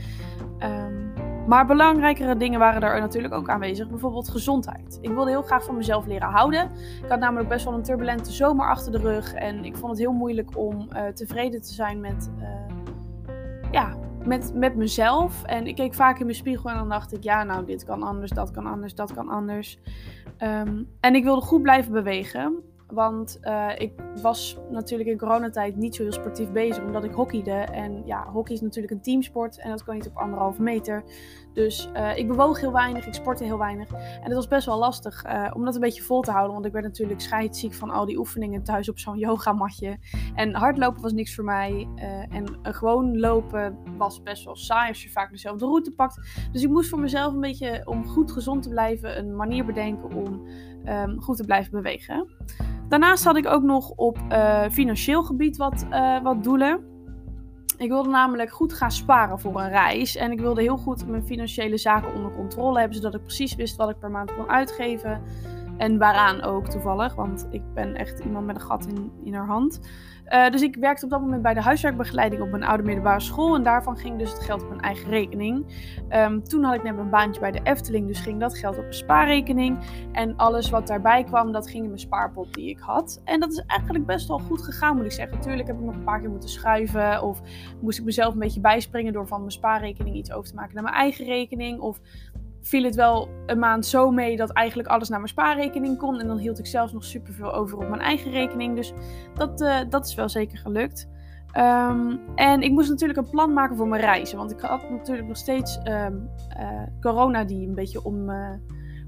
Um, 0.58 1.12
maar 1.46 1.66
belangrijkere 1.66 2.36
dingen 2.36 2.58
waren 2.58 2.82
er 2.82 3.00
natuurlijk 3.00 3.34
ook 3.34 3.48
aanwezig. 3.48 3.88
Bijvoorbeeld 3.88 4.28
gezondheid. 4.28 4.98
Ik 5.00 5.10
wilde 5.10 5.30
heel 5.30 5.42
graag 5.42 5.64
van 5.64 5.76
mezelf 5.76 6.06
leren 6.06 6.28
houden. 6.28 6.70
Ik 7.02 7.08
had 7.08 7.20
namelijk 7.20 7.48
best 7.48 7.64
wel 7.64 7.74
een 7.74 7.82
turbulente 7.82 8.32
zomer 8.32 8.68
achter 8.68 8.92
de 8.92 8.98
rug. 8.98 9.34
En 9.34 9.64
ik 9.64 9.76
vond 9.76 9.90
het 9.90 10.00
heel 10.00 10.12
moeilijk 10.12 10.56
om 10.56 10.88
uh, 10.92 11.06
tevreden 11.06 11.62
te 11.62 11.72
zijn 11.72 12.00
met, 12.00 12.30
uh, 12.38 12.48
ja, 13.70 13.96
met, 14.24 14.54
met 14.54 14.76
mezelf. 14.76 15.42
En 15.44 15.66
ik 15.66 15.74
keek 15.74 15.94
vaak 15.94 16.18
in 16.18 16.24
mijn 16.24 16.38
spiegel 16.38 16.70
en 16.70 16.76
dan 16.76 16.88
dacht 16.88 17.12
ik: 17.12 17.22
ja, 17.22 17.44
nou, 17.44 17.64
dit 17.64 17.84
kan 17.84 18.02
anders, 18.02 18.30
dat 18.30 18.50
kan 18.50 18.66
anders, 18.66 18.94
dat 18.94 19.14
kan 19.14 19.28
anders. 19.28 19.78
Um, 20.42 20.88
en 21.00 21.14
ik 21.14 21.24
wilde 21.24 21.40
goed 21.40 21.62
blijven 21.62 21.92
bewegen. 21.92 22.62
Want 22.86 23.38
uh, 23.42 23.68
ik 23.78 23.92
was 24.22 24.58
natuurlijk 24.70 25.08
in 25.08 25.18
coronatijd 25.18 25.76
niet 25.76 25.94
zo 25.94 26.02
heel 26.02 26.12
sportief 26.12 26.50
bezig, 26.52 26.84
omdat 26.84 27.04
ik 27.04 27.12
hockeyde. 27.12 27.50
En 27.50 28.02
ja, 28.04 28.30
hockey 28.32 28.54
is 28.54 28.60
natuurlijk 28.60 28.92
een 28.92 29.00
teamsport 29.00 29.58
en 29.58 29.70
dat 29.70 29.84
kan 29.84 29.94
niet 29.94 30.06
op 30.06 30.16
anderhalve 30.16 30.62
meter. 30.62 31.04
Dus 31.52 31.90
uh, 31.94 32.16
ik 32.16 32.28
bewoog 32.28 32.60
heel 32.60 32.72
weinig, 32.72 33.06
ik 33.06 33.14
sportte 33.14 33.44
heel 33.44 33.58
weinig. 33.58 33.92
En 33.92 34.22
het 34.22 34.34
was 34.34 34.48
best 34.48 34.66
wel 34.66 34.78
lastig 34.78 35.24
uh, 35.26 35.50
om 35.54 35.64
dat 35.64 35.74
een 35.74 35.80
beetje 35.80 36.02
vol 36.02 36.20
te 36.20 36.30
houden. 36.30 36.52
Want 36.52 36.66
ik 36.66 36.72
werd 36.72 36.84
natuurlijk 36.84 37.20
scheidsziek 37.20 37.74
van 37.74 37.90
al 37.90 38.06
die 38.06 38.18
oefeningen 38.18 38.62
thuis 38.62 38.88
op 38.88 38.98
zo'n 38.98 39.18
yogamatje. 39.26 39.98
En 40.34 40.54
hardlopen 40.54 41.02
was 41.02 41.12
niks 41.12 41.34
voor 41.34 41.44
mij. 41.44 41.88
en 42.30 42.58
gewoon 42.62 43.18
lopen 43.18 43.78
was 43.96 44.22
best 44.22 44.44
wel 44.44 44.56
saai 44.56 44.88
als 44.88 45.02
je 45.02 45.10
vaak 45.10 45.30
dezelfde 45.30 45.64
route 45.64 45.92
pakt. 45.92 46.48
Dus 46.52 46.62
ik 46.62 46.68
moest 46.68 46.88
voor 46.88 47.00
mezelf 47.00 47.32
een 47.32 47.40
beetje, 47.40 47.82
om 47.84 48.06
goed 48.06 48.32
gezond 48.32 48.62
te 48.62 48.68
blijven, 48.68 49.18
een 49.18 49.36
manier 49.36 49.64
bedenken 49.64 50.14
om 50.14 50.46
um, 50.88 51.20
goed 51.20 51.36
te 51.36 51.44
blijven 51.44 51.70
bewegen. 51.72 52.28
Daarnaast 52.88 53.24
had 53.24 53.36
ik 53.36 53.46
ook 53.46 53.62
nog 53.62 53.90
op 53.90 54.18
uh, 54.28 54.62
financieel 54.70 55.22
gebied 55.22 55.56
wat, 55.56 55.86
uh, 55.90 56.22
wat 56.22 56.44
doelen. 56.44 56.94
Ik 57.78 57.88
wilde 57.88 58.08
namelijk 58.08 58.50
goed 58.50 58.72
gaan 58.72 58.90
sparen 58.90 59.40
voor 59.40 59.60
een 59.60 59.68
reis. 59.68 60.16
En 60.16 60.32
ik 60.32 60.40
wilde 60.40 60.62
heel 60.62 60.76
goed 60.76 61.06
mijn 61.06 61.26
financiële 61.26 61.76
zaken 61.76 62.14
onder 62.14 62.32
controle 62.32 62.78
hebben, 62.78 62.96
zodat 62.96 63.14
ik 63.14 63.22
precies 63.22 63.54
wist 63.54 63.76
wat 63.76 63.90
ik 63.90 63.98
per 63.98 64.10
maand 64.10 64.34
kon 64.34 64.48
uitgeven. 64.48 65.22
En 65.76 65.98
waaraan 65.98 66.42
ook 66.42 66.68
toevallig, 66.68 67.14
want 67.14 67.46
ik 67.50 67.62
ben 67.74 67.94
echt 67.94 68.18
iemand 68.18 68.46
met 68.46 68.56
een 68.56 68.62
gat 68.62 68.86
in, 68.86 69.12
in 69.24 69.34
haar 69.34 69.46
hand. 69.46 69.80
Uh, 70.28 70.50
dus 70.50 70.62
ik 70.62 70.76
werkte 70.76 71.04
op 71.04 71.10
dat 71.10 71.20
moment 71.20 71.42
bij 71.42 71.54
de 71.54 71.60
huiswerkbegeleiding 71.60 72.42
op 72.42 72.50
mijn 72.50 72.64
oude 72.64 72.82
middelbare 72.82 73.20
school. 73.20 73.54
En 73.54 73.62
daarvan 73.62 73.96
ging 73.96 74.18
dus 74.18 74.32
het 74.32 74.42
geld 74.42 74.62
op 74.62 74.68
mijn 74.68 74.80
eigen 74.80 75.10
rekening. 75.10 75.66
Um, 76.10 76.44
toen 76.44 76.64
had 76.64 76.74
ik 76.74 76.82
net 76.82 76.98
een 76.98 77.10
baantje 77.10 77.40
bij 77.40 77.50
de 77.50 77.60
Efteling, 77.62 78.06
dus 78.06 78.20
ging 78.20 78.40
dat 78.40 78.58
geld 78.58 78.78
op 78.78 78.84
een 78.84 78.94
spaarrekening. 78.94 79.78
En 80.12 80.36
alles 80.36 80.70
wat 80.70 80.86
daarbij 80.86 81.24
kwam, 81.24 81.52
dat 81.52 81.70
ging 81.70 81.82
in 81.82 81.88
mijn 81.88 82.00
spaarpot 82.00 82.54
die 82.54 82.70
ik 82.70 82.78
had. 82.78 83.20
En 83.24 83.40
dat 83.40 83.52
is 83.52 83.64
eigenlijk 83.66 84.06
best 84.06 84.28
wel 84.28 84.38
goed 84.38 84.62
gegaan, 84.62 84.96
moet 84.96 85.04
ik 85.04 85.12
zeggen. 85.12 85.36
Natuurlijk 85.36 85.66
heb 85.66 85.76
ik 85.76 85.84
nog 85.84 85.94
een 85.94 86.04
paar 86.04 86.20
keer 86.20 86.30
moeten 86.30 86.48
schuiven. 86.48 87.22
Of 87.22 87.40
moest 87.80 87.98
ik 87.98 88.04
mezelf 88.04 88.32
een 88.32 88.40
beetje 88.40 88.60
bijspringen 88.60 89.12
door 89.12 89.26
van 89.26 89.38
mijn 89.38 89.52
spaarrekening 89.52 90.16
iets 90.16 90.32
over 90.32 90.48
te 90.48 90.54
maken 90.54 90.74
naar 90.74 90.82
mijn 90.82 90.94
eigen 90.94 91.24
rekening. 91.24 91.80
Of 91.80 92.00
viel 92.66 92.84
het 92.84 92.94
wel 92.94 93.28
een 93.46 93.58
maand 93.58 93.86
zo 93.86 94.10
mee 94.10 94.36
dat 94.36 94.50
eigenlijk 94.50 94.88
alles 94.88 95.08
naar 95.08 95.18
mijn 95.18 95.30
spaarrekening 95.30 95.98
kon. 95.98 96.20
En 96.20 96.26
dan 96.26 96.38
hield 96.38 96.58
ik 96.58 96.66
zelfs 96.66 96.92
nog 96.92 97.04
superveel 97.04 97.52
over 97.52 97.78
op 97.78 97.88
mijn 97.88 98.00
eigen 98.00 98.30
rekening. 98.30 98.76
Dus 98.76 98.92
dat, 99.34 99.60
uh, 99.60 99.78
dat 99.88 100.06
is 100.06 100.14
wel 100.14 100.28
zeker 100.28 100.58
gelukt. 100.58 101.08
Um, 101.58 102.20
en 102.34 102.62
ik 102.62 102.70
moest 102.70 102.88
natuurlijk 102.88 103.18
een 103.18 103.30
plan 103.30 103.52
maken 103.52 103.76
voor 103.76 103.88
mijn 103.88 104.00
reizen. 104.00 104.38
Want 104.38 104.50
ik 104.50 104.60
had 104.60 104.90
natuurlijk 104.90 105.28
nog 105.28 105.36
steeds 105.36 105.78
um, 105.84 106.30
uh, 106.58 106.82
corona 107.00 107.44
die 107.44 107.68
een 107.68 107.74
beetje 107.74 108.04
om, 108.04 108.30
uh, 108.30 108.50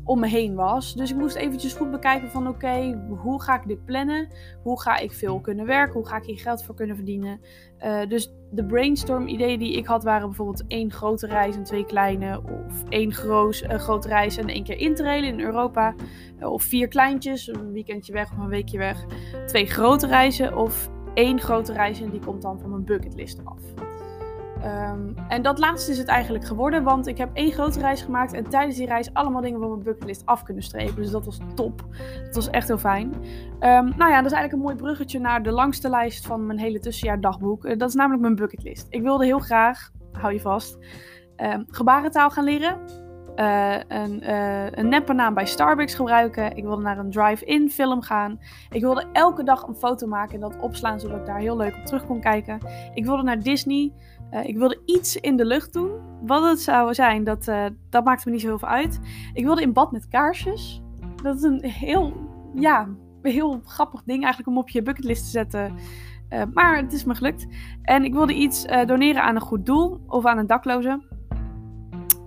om 0.08 0.20
me 0.20 0.28
heen 0.28 0.54
was. 0.54 0.94
Dus 0.94 1.10
ik 1.10 1.16
moest 1.16 1.36
eventjes 1.36 1.74
goed 1.74 1.90
bekijken 1.90 2.28
van 2.28 2.48
oké, 2.48 3.00
hoe 3.22 3.42
ga 3.42 3.54
ik 3.60 3.66
dit 3.66 3.84
plannen? 3.84 4.28
Hoe 4.62 4.80
ga 4.80 4.96
ik 4.96 5.12
veel 5.12 5.40
kunnen 5.40 5.66
werken? 5.66 5.94
Hoe 5.94 6.06
ga 6.06 6.16
ik 6.16 6.24
hier 6.24 6.38
geld 6.38 6.64
voor 6.64 6.74
kunnen 6.74 6.96
verdienen? 6.96 7.40
Uh, 7.84 8.06
dus 8.08 8.32
de 8.50 8.64
brainstorm 8.64 9.26
ideeën 9.26 9.58
die 9.58 9.76
ik 9.76 9.86
had 9.86 10.04
waren 10.04 10.26
bijvoorbeeld 10.26 10.64
één 10.68 10.92
grote 10.92 11.26
reis 11.26 11.56
en 11.56 11.62
twee 11.62 11.84
kleine. 11.84 12.42
Of 12.42 12.84
één 12.88 13.12
groos, 13.12 13.62
uh, 13.62 13.74
grote 13.74 14.08
reis 14.08 14.36
en 14.36 14.48
één 14.48 14.64
keer 14.64 14.78
intrailen 14.78 15.28
in 15.28 15.40
Europa. 15.40 15.94
Uh, 16.38 16.52
of 16.52 16.62
vier 16.62 16.88
kleintjes, 16.88 17.48
een 17.48 17.72
weekendje 17.72 18.12
weg 18.12 18.32
of 18.32 18.38
een 18.38 18.48
weekje 18.48 18.78
weg. 18.78 19.04
Twee 19.46 19.66
grote 19.66 20.06
reizen 20.06 20.56
of 20.56 20.90
één 21.14 21.40
grote 21.40 21.72
reis 21.72 22.00
en 22.00 22.10
die 22.10 22.20
komt 22.20 22.42
dan 22.42 22.60
van 22.60 22.70
mijn 22.70 22.84
bucketlist 22.84 23.40
af. 23.44 23.60
Um, 24.64 25.14
en 25.28 25.42
dat 25.42 25.58
laatste 25.58 25.90
is 25.90 25.98
het 25.98 26.08
eigenlijk 26.08 26.44
geworden, 26.44 26.82
want 26.82 27.06
ik 27.06 27.18
heb 27.18 27.30
één 27.32 27.52
grote 27.52 27.80
reis 27.80 28.02
gemaakt 28.02 28.32
en 28.32 28.48
tijdens 28.48 28.76
die 28.76 28.86
reis 28.86 29.14
allemaal 29.14 29.40
dingen 29.40 29.60
van 29.60 29.68
mijn 29.68 29.82
bucketlist 29.82 30.26
af 30.26 30.42
kunnen 30.42 30.62
strepen. 30.62 30.96
Dus 30.96 31.10
dat 31.10 31.24
was 31.24 31.38
top. 31.54 31.84
Dat 32.24 32.34
was 32.34 32.50
echt 32.50 32.68
heel 32.68 32.78
fijn. 32.78 33.14
Um, 33.14 33.92
nou 33.96 34.10
ja, 34.10 34.16
dat 34.16 34.30
is 34.30 34.32
eigenlijk 34.32 34.52
een 34.52 34.58
mooi 34.58 34.74
bruggetje 34.74 35.18
naar 35.18 35.42
de 35.42 35.50
langste 35.50 35.88
lijst 35.88 36.26
van 36.26 36.46
mijn 36.46 36.58
hele 36.58 36.78
tussenjaar 36.78 37.20
dagboek. 37.20 37.64
Uh, 37.64 37.78
dat 37.78 37.88
is 37.88 37.94
namelijk 37.94 38.22
mijn 38.22 38.34
bucketlist. 38.34 38.86
Ik 38.90 39.02
wilde 39.02 39.24
heel 39.24 39.38
graag, 39.38 39.90
hou 40.12 40.32
je 40.32 40.40
vast, 40.40 40.78
um, 41.36 41.64
gebarentaal 41.68 42.30
gaan 42.30 42.44
leren. 42.44 42.78
Uh, 43.36 43.74
een, 43.88 44.22
uh, 44.22 44.70
een 44.70 45.16
naam 45.16 45.34
bij 45.34 45.46
Starbucks 45.46 45.94
gebruiken. 45.94 46.56
Ik 46.56 46.64
wilde 46.64 46.82
naar 46.82 46.98
een 46.98 47.10
drive-in 47.10 47.70
film 47.70 48.02
gaan. 48.02 48.40
Ik 48.70 48.80
wilde 48.80 49.04
elke 49.12 49.42
dag 49.42 49.66
een 49.66 49.74
foto 49.74 50.06
maken 50.06 50.34
en 50.34 50.40
dat 50.40 50.60
opslaan 50.60 51.00
zodat 51.00 51.18
ik 51.18 51.26
daar 51.26 51.38
heel 51.38 51.56
leuk 51.56 51.76
op 51.76 51.84
terug 51.84 52.06
kon 52.06 52.20
kijken. 52.20 52.58
Ik 52.94 53.04
wilde 53.04 53.22
naar 53.22 53.42
Disney. 53.42 53.92
Uh, 54.30 54.44
ik 54.44 54.56
wilde 54.56 54.80
iets 54.84 55.16
in 55.16 55.36
de 55.36 55.44
lucht 55.44 55.72
doen. 55.72 55.90
Wat 56.22 56.48
het 56.48 56.60
zou 56.60 56.94
zijn, 56.94 57.24
dat, 57.24 57.48
uh, 57.48 57.64
dat 57.90 58.04
maakte 58.04 58.22
me 58.26 58.32
niet 58.32 58.40
zo 58.40 58.48
heel 58.48 58.58
veel 58.58 58.68
uit. 58.68 59.00
Ik 59.32 59.44
wilde 59.44 59.62
in 59.62 59.72
bad 59.72 59.92
met 59.92 60.08
kaarsjes. 60.08 60.82
Dat 61.22 61.36
is 61.36 61.42
een 61.42 61.64
heel, 61.64 62.12
ja, 62.54 62.88
heel 63.22 63.60
grappig 63.64 64.02
ding 64.04 64.22
eigenlijk 64.22 64.48
om 64.48 64.58
op 64.58 64.68
je 64.68 64.82
bucketlist 64.82 65.24
te 65.24 65.30
zetten. 65.30 65.74
Uh, 66.30 66.42
maar 66.52 66.76
het 66.76 66.92
is 66.92 67.04
me 67.04 67.14
gelukt. 67.14 67.46
En 67.82 68.04
ik 68.04 68.12
wilde 68.12 68.34
iets 68.34 68.64
doneren 68.86 69.22
aan 69.22 69.34
een 69.34 69.40
goed 69.40 69.66
doel 69.66 70.00
of 70.06 70.26
aan 70.26 70.38
een 70.38 70.46
dakloze. 70.46 71.00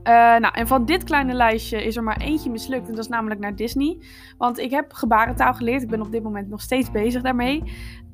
nou, 0.04 0.54
en 0.54 0.68
van 0.68 0.86
dit 0.86 1.04
kleine 1.04 1.34
lijstje 1.34 1.84
is 1.84 1.96
er 1.96 2.04
maar 2.04 2.18
eentje 2.18 2.50
mislukt. 2.50 2.88
En 2.88 2.96
dat 2.96 3.04
is 3.04 3.10
namelijk 3.10 3.40
naar 3.40 3.56
Disney. 3.56 3.98
Want 4.38 4.60
ik 4.60 4.72
heb 4.72 4.94
gebarentaal 4.94 5.54
geleerd. 5.54 5.82
Ik 5.82 5.90
ben 5.90 6.02
op 6.02 6.12
dit 6.12 6.24
moment 6.24 6.50
nog 6.50 6.62
steeds 6.62 6.92
bezig 6.92 7.22
daarmee. 7.22 7.64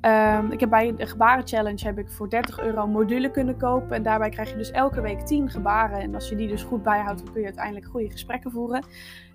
Um, 0.02 0.52
ik 0.52 0.60
heb 0.60 0.70
bij 0.70 0.96
de 0.96 1.06
gebaren 1.06 1.48
challenge 1.48 1.86
heb 1.86 1.98
ik 1.98 2.10
voor 2.10 2.30
30 2.30 2.60
euro 2.60 2.84
een 2.84 2.92
module 2.92 3.32
kunnen 3.32 3.58
kopen. 3.58 3.96
En 3.96 4.04
daarbij 4.04 4.30
krijg 4.30 4.50
je 4.50 4.58
dus 4.58 4.72
elke 4.72 5.02
week 5.02 5.20
10 5.20 5.50
gebaren. 5.50 6.00
En 6.00 6.16
als 6.16 6.30
je 6.30 6.36
die 6.36 6.48
dus 6.48 6.64
goed 6.64 6.84
bijhoudt, 6.84 7.24
dan 7.24 7.32
kun 7.32 7.40
je 7.40 7.48
uiteindelijk 7.48 7.86
goede 7.86 8.10
gesprekken 8.10 8.52
voeren. 8.52 8.84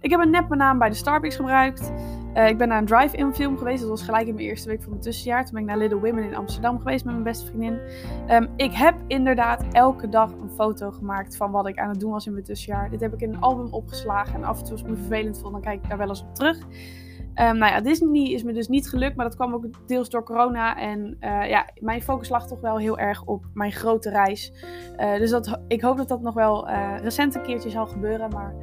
Ik 0.01 0.11
heb 0.11 0.21
een 0.21 0.31
nep 0.31 0.55
naam 0.55 0.79
bij 0.79 0.89
de 0.89 0.95
Starbucks 0.95 1.37
gebruikt. 1.37 1.93
Uh, 2.35 2.49
ik 2.49 2.59
ben 2.59 2.69
naar 2.69 2.79
een 2.79 2.87
drive-in 2.87 3.35
film 3.35 3.59
geweest. 3.59 3.81
Dat 3.81 3.89
was 3.91 4.03
gelijk 4.03 4.27
in 4.27 4.35
mijn 4.35 4.47
eerste 4.47 4.69
week 4.69 4.81
van 4.81 4.91
mijn 4.91 5.03
tussenjaar. 5.03 5.45
Toen 5.45 5.53
ben 5.53 5.63
ik 5.63 5.69
naar 5.69 5.79
Little 5.79 6.01
Women 6.01 6.25
in 6.25 6.35
Amsterdam 6.35 6.79
geweest 6.79 7.05
met 7.05 7.15
mijn 7.15 7.27
beste 7.27 7.47
vriendin. 7.47 7.79
Um, 8.31 8.49
ik 8.57 8.73
heb 8.73 8.95
inderdaad 9.07 9.65
elke 9.73 10.09
dag 10.09 10.33
een 10.33 10.51
foto 10.51 10.91
gemaakt 10.91 11.37
van 11.37 11.51
wat 11.51 11.69
ik 11.69 11.79
aan 11.79 11.89
het 11.89 12.01
doen 12.01 12.11
was 12.11 12.27
in 12.27 12.33
mijn 12.33 12.45
tussenjaar. 12.45 12.91
Dit 12.91 13.01
heb 13.01 13.13
ik 13.13 13.21
in 13.21 13.35
een 13.35 13.41
album 13.41 13.73
opgeslagen. 13.73 14.35
En 14.35 14.45
af 14.45 14.59
en 14.59 14.65
toe 14.65 14.73
als 14.73 14.83
ik 14.83 14.89
me 14.89 14.97
vervelend 14.97 15.39
vond, 15.39 15.53
dan 15.53 15.63
kijk 15.63 15.83
ik 15.83 15.89
daar 15.89 15.99
wel 15.99 16.09
eens 16.09 16.23
op 16.23 16.35
terug. 16.35 16.59
Um, 17.35 17.59
nou 17.59 17.73
ja, 17.73 17.81
Disney 17.81 18.31
is 18.31 18.43
me 18.43 18.53
dus 18.53 18.69
niet 18.69 18.89
gelukt, 18.89 19.17
maar 19.17 19.27
dat 19.27 19.35
kwam 19.35 19.55
ook 19.55 19.89
deels 19.89 20.09
door 20.09 20.25
corona. 20.25 20.77
En 20.77 21.17
uh, 21.21 21.49
ja, 21.49 21.69
mijn 21.81 22.03
focus 22.03 22.29
lag 22.29 22.47
toch 22.47 22.61
wel 22.61 22.79
heel 22.79 22.99
erg 22.99 23.25
op 23.25 23.45
mijn 23.55 23.73
grote 23.73 24.11
reis. 24.11 24.53
Uh, 24.97 25.17
dus 25.17 25.31
dat, 25.31 25.61
ik 25.69 25.81
hoop 25.81 25.97
dat 25.97 26.09
dat 26.09 26.23
nog 26.23 26.35
wel 26.35 26.69
uh, 26.69 26.95
recent 27.03 27.35
een 27.35 27.43
keertje 27.43 27.71
zal 27.71 27.87
gebeuren, 27.87 28.31
maar 28.31 28.55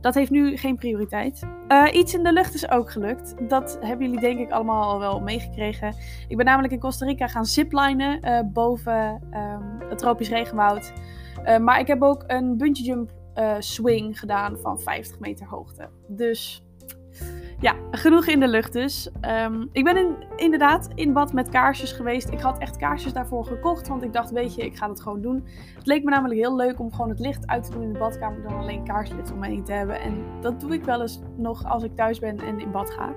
dat 0.00 0.14
heeft 0.14 0.30
nu 0.30 0.56
geen 0.56 0.76
prioriteit. 0.76 1.46
iets 1.92 2.14
in 2.14 2.22
de 2.22 2.32
lucht 2.32 2.54
is 2.54 2.70
ook 2.70 2.90
gelukt. 2.90 3.48
Dat 3.48 3.78
hebben 3.80 4.06
jullie 4.06 4.20
denk 4.20 4.38
ik 4.38 4.50
allemaal 4.50 4.82
al 4.82 4.98
wel 4.98 5.20
meegekregen. 5.20 5.94
Ik 6.28 6.36
ben 6.36 6.46
namelijk 6.46 6.72
in 6.72 6.78
Costa 6.78 7.06
Rica 7.06 7.26
gaan 7.26 7.44
ziplinen 7.44 8.50
boven 8.52 9.22
um, 9.34 9.88
het 9.88 9.98
tropisch 9.98 10.28
regenwoud. 10.28 10.92
maar 11.60 11.80
ik 11.80 11.86
heb 11.86 12.02
ook 12.02 12.24
een 12.26 12.56
bungee 12.56 12.84
jump 12.84 13.10
swing 13.58 14.18
gedaan 14.18 14.56
van 14.58 14.80
50 14.80 15.18
meter 15.18 15.46
hoogte. 15.46 15.88
Dus 16.08 16.62
ja, 17.60 17.74
genoeg 17.90 18.26
in 18.26 18.40
de 18.40 18.48
lucht 18.48 18.72
dus. 18.72 19.10
Um, 19.44 19.68
ik 19.72 19.84
ben 19.84 19.96
in, 19.96 20.16
inderdaad 20.36 20.88
in 20.94 21.12
bad 21.12 21.32
met 21.32 21.48
kaarsjes 21.48 21.92
geweest. 21.92 22.30
Ik 22.30 22.40
had 22.40 22.58
echt 22.58 22.76
kaarsjes 22.76 23.12
daarvoor 23.12 23.44
gekocht, 23.44 23.88
want 23.88 24.02
ik 24.02 24.12
dacht, 24.12 24.30
weet 24.30 24.54
je, 24.54 24.62
ik 24.62 24.76
ga 24.76 24.88
het 24.88 25.02
gewoon 25.02 25.20
doen. 25.20 25.44
Het 25.74 25.86
leek 25.86 26.04
me 26.04 26.10
namelijk 26.10 26.40
heel 26.40 26.56
leuk 26.56 26.80
om 26.80 26.92
gewoon 26.92 27.08
het 27.08 27.20
licht 27.20 27.46
uit 27.46 27.64
te 27.64 27.70
doen 27.70 27.82
in 27.82 27.92
de 27.92 27.98
badkamer 27.98 28.42
dan 28.42 28.58
alleen 28.58 28.84
kaarslicht 28.84 29.32
om 29.32 29.38
me 29.38 29.46
heen 29.46 29.64
te 29.64 29.72
hebben. 29.72 30.00
En 30.00 30.24
dat 30.40 30.60
doe 30.60 30.72
ik 30.72 30.84
wel 30.84 31.00
eens 31.00 31.20
nog 31.36 31.64
als 31.64 31.82
ik 31.82 31.96
thuis 31.96 32.18
ben 32.18 32.38
en 32.38 32.60
in 32.60 32.70
bad 32.70 32.90
ga. 32.90 33.12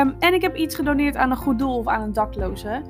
Um, 0.00 0.14
en 0.18 0.34
ik 0.34 0.42
heb 0.42 0.56
iets 0.56 0.74
gedoneerd 0.74 1.16
aan 1.16 1.30
een 1.30 1.36
goed 1.36 1.58
doel 1.58 1.78
of 1.78 1.86
aan 1.86 2.02
een 2.02 2.12
dakloze. 2.12 2.82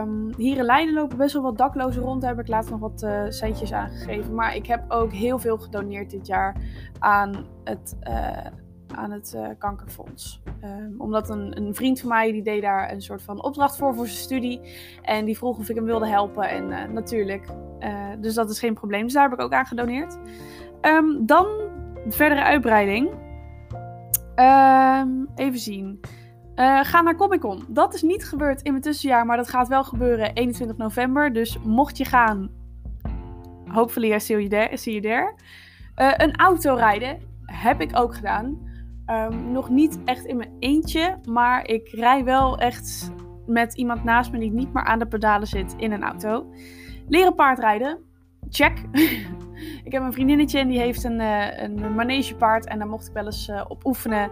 Um, 0.00 0.34
hier 0.36 0.56
in 0.56 0.64
Leiden 0.64 0.94
lopen 0.94 1.16
best 1.16 1.32
wel 1.32 1.42
wat 1.42 1.58
daklozen 1.58 2.02
rond. 2.02 2.20
Daar 2.20 2.30
heb 2.30 2.40
ik 2.40 2.48
laatst 2.48 2.70
nog 2.70 2.80
wat 2.80 3.02
uh, 3.02 3.22
centjes 3.28 3.72
aangegeven. 3.72 4.34
Maar 4.34 4.56
ik 4.56 4.66
heb 4.66 4.84
ook 4.88 5.12
heel 5.12 5.38
veel 5.38 5.58
gedoneerd 5.58 6.10
dit 6.10 6.26
jaar 6.26 6.56
aan 6.98 7.46
het... 7.64 7.96
Uh, 8.08 8.28
aan 8.94 9.10
het 9.10 9.32
uh, 9.36 9.48
kankerfonds. 9.58 10.40
Um, 10.64 10.94
omdat 10.98 11.30
een, 11.30 11.56
een, 11.56 11.74
vriend 11.74 12.00
van 12.00 12.08
mij 12.08 12.32
die 12.32 12.42
deed 12.42 12.62
daar 12.62 12.92
een 12.92 13.02
soort 13.02 13.22
van 13.22 13.42
opdracht 13.42 13.76
voor 13.76 13.94
voor 13.94 14.06
zijn 14.06 14.18
studie. 14.18 14.60
En 15.02 15.24
die 15.24 15.36
vroeg 15.36 15.58
of 15.58 15.68
ik 15.68 15.74
hem 15.74 15.84
wilde 15.84 16.08
helpen. 16.08 16.48
En 16.48 16.70
uh, 16.70 16.84
natuurlijk, 16.84 17.48
uh, 17.80 18.06
dus 18.20 18.34
dat 18.34 18.50
is 18.50 18.58
geen 18.58 18.74
probleem. 18.74 19.02
Dus 19.02 19.12
daar 19.12 19.22
heb 19.22 19.38
ik 19.38 19.44
ook 19.44 19.52
aan 19.52 19.66
gedoneerd. 19.66 20.18
Um, 20.82 21.26
dan 21.26 21.46
de 22.04 22.14
verdere 22.16 22.42
uitbreiding. 22.42 23.10
Um, 24.36 25.28
even 25.34 25.58
zien. 25.58 26.00
ga 26.82 27.00
naar 27.00 27.16
Comic 27.16 27.40
Con. 27.40 27.64
Dat 27.68 27.94
is 27.94 28.02
niet 28.02 28.24
gebeurd 28.24 28.62
in 28.62 28.70
mijn 28.70 28.84
tussenjaar, 28.84 29.26
maar 29.26 29.36
dat 29.36 29.48
gaat 29.48 29.68
wel 29.68 29.84
gebeuren 29.84 30.32
21 30.34 30.76
november. 30.76 31.32
Dus 31.32 31.58
mocht 31.58 31.96
je 31.96 32.04
gaan, 32.04 32.50
there. 34.48 34.76
See 34.76 35.00
you 35.00 35.00
there. 35.00 35.34
een 36.24 36.36
auto 36.36 36.74
rijden 36.74 37.28
heb 37.52 37.80
ik 37.80 37.98
ook 37.98 38.14
gedaan. 38.14 38.67
Um, 39.10 39.52
nog 39.52 39.68
niet 39.68 39.98
echt 40.04 40.24
in 40.24 40.36
mijn 40.36 40.56
eentje, 40.58 41.18
maar 41.24 41.66
ik 41.66 41.88
rij 41.88 42.24
wel 42.24 42.58
echt 42.58 43.12
met 43.46 43.74
iemand 43.74 44.04
naast 44.04 44.32
me 44.32 44.38
die 44.38 44.52
niet 44.52 44.72
meer 44.72 44.84
aan 44.84 44.98
de 44.98 45.06
pedalen 45.06 45.46
zit 45.46 45.74
in 45.76 45.92
een 45.92 46.02
auto. 46.02 46.46
Leren 47.08 47.34
paardrijden, 47.34 47.98
check. 48.50 48.78
ik 49.84 49.92
heb 49.92 50.02
een 50.02 50.12
vriendinnetje 50.12 50.58
en 50.58 50.68
die 50.68 50.78
heeft 50.78 51.04
een, 51.04 51.20
uh, 51.20 51.62
een 51.62 51.94
manegepaard 51.94 52.66
en 52.66 52.78
daar 52.78 52.88
mocht 52.88 53.06
ik 53.06 53.12
wel 53.12 53.24
eens 53.24 53.48
uh, 53.48 53.64
op 53.68 53.86
oefenen. 53.86 54.30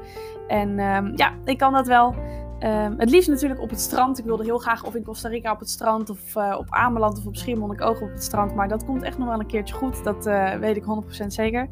En 0.48 0.78
um, 0.78 1.12
ja, 1.16 1.32
ik 1.44 1.58
kan 1.58 1.72
dat 1.72 1.86
wel. 1.86 2.14
Um, 2.60 2.94
het 2.98 3.10
liefst 3.10 3.28
natuurlijk 3.28 3.60
op 3.60 3.70
het 3.70 3.80
strand. 3.80 4.18
Ik 4.18 4.24
wilde 4.24 4.44
heel 4.44 4.58
graag 4.58 4.84
of 4.84 4.94
in 4.94 5.02
Costa 5.02 5.28
Rica 5.28 5.52
op 5.52 5.58
het 5.58 5.70
strand 5.70 6.10
of 6.10 6.36
uh, 6.36 6.54
op 6.58 6.66
Ameland 6.68 7.18
of 7.18 7.26
op 7.26 7.36
Schiermonnikoog 7.36 8.00
op 8.00 8.10
het 8.10 8.22
strand. 8.22 8.54
Maar 8.54 8.68
dat 8.68 8.84
komt 8.84 9.02
echt 9.02 9.18
nog 9.18 9.28
wel 9.28 9.40
een 9.40 9.46
keertje 9.46 9.74
goed. 9.74 10.04
Dat 10.04 10.26
uh, 10.26 10.54
weet 10.54 10.76
ik 10.76 10.84
100% 11.22 11.26
zeker. 11.26 11.68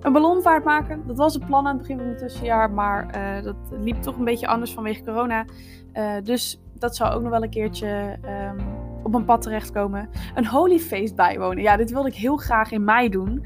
Een 0.00 0.12
ballonvaart 0.12 0.64
maken. 0.64 1.02
Dat 1.06 1.16
was 1.16 1.34
het 1.34 1.46
plan 1.46 1.66
aan 1.66 1.72
het 1.72 1.78
begin 1.78 1.98
van 1.98 2.06
het 2.06 2.18
tussenjaar. 2.18 2.70
Maar 2.70 3.16
uh, 3.16 3.44
dat 3.44 3.56
liep 3.70 4.02
toch 4.02 4.16
een 4.16 4.24
beetje 4.24 4.46
anders 4.46 4.72
vanwege 4.72 5.04
corona. 5.04 5.44
dus 6.22 6.60
dat 6.74 6.96
zou 6.96 7.14
ook 7.14 7.22
nog 7.22 7.30
wel 7.30 7.42
een 7.42 7.50
keertje 7.50 8.18
um, 8.24 8.66
op 9.02 9.10
mijn 9.10 9.24
pad 9.24 9.42
terechtkomen. 9.42 10.08
Een 10.34 10.46
holy 10.46 10.78
feest 10.78 11.14
bijwonen. 11.14 11.62
Ja, 11.62 11.76
dit 11.76 11.90
wilde 11.90 12.08
ik 12.08 12.14
heel 12.14 12.36
graag 12.36 12.70
in 12.72 12.84
mei 12.84 13.08
doen. 13.08 13.44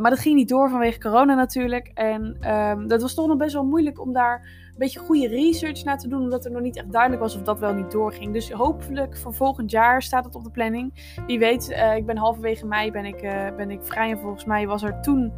maar 0.00 0.10
dat 0.10 0.18
ging 0.18 0.34
niet 0.34 0.48
door 0.48 0.70
vanwege 0.70 1.00
corona 1.00 1.34
natuurlijk. 1.34 1.90
En 1.94 2.50
um, 2.52 2.88
dat 2.88 3.02
was 3.02 3.14
toch 3.14 3.26
nog 3.26 3.36
best 3.36 3.54
wel 3.54 3.64
moeilijk 3.64 4.00
om 4.00 4.12
daar 4.12 4.64
beetje 4.78 5.00
goede 5.00 5.28
research 5.28 5.84
naar 5.84 5.98
te 5.98 6.08
doen, 6.08 6.22
omdat 6.22 6.44
er 6.44 6.50
nog 6.50 6.62
niet 6.62 6.76
echt 6.76 6.92
duidelijk 6.92 7.22
was 7.22 7.36
of 7.36 7.42
dat 7.42 7.58
wel 7.58 7.72
niet 7.72 7.90
doorging. 7.90 8.32
Dus 8.32 8.50
hopelijk 8.50 9.16
voor 9.16 9.34
volgend 9.34 9.70
jaar 9.70 10.02
staat 10.02 10.24
het 10.24 10.34
op 10.34 10.44
de 10.44 10.50
planning. 10.50 11.14
Wie 11.26 11.38
weet, 11.38 11.70
uh, 11.70 11.96
ik 11.96 12.06
ben 12.06 12.16
halverwege 12.16 12.66
mei 12.66 12.90
ben 12.90 13.04
ik, 13.04 13.22
uh, 13.22 13.56
ben 13.56 13.70
ik 13.70 13.82
vrij 13.82 14.10
en 14.10 14.18
volgens 14.18 14.44
mij 14.44 14.66
was 14.66 14.82
er 14.82 15.00
toen 15.00 15.32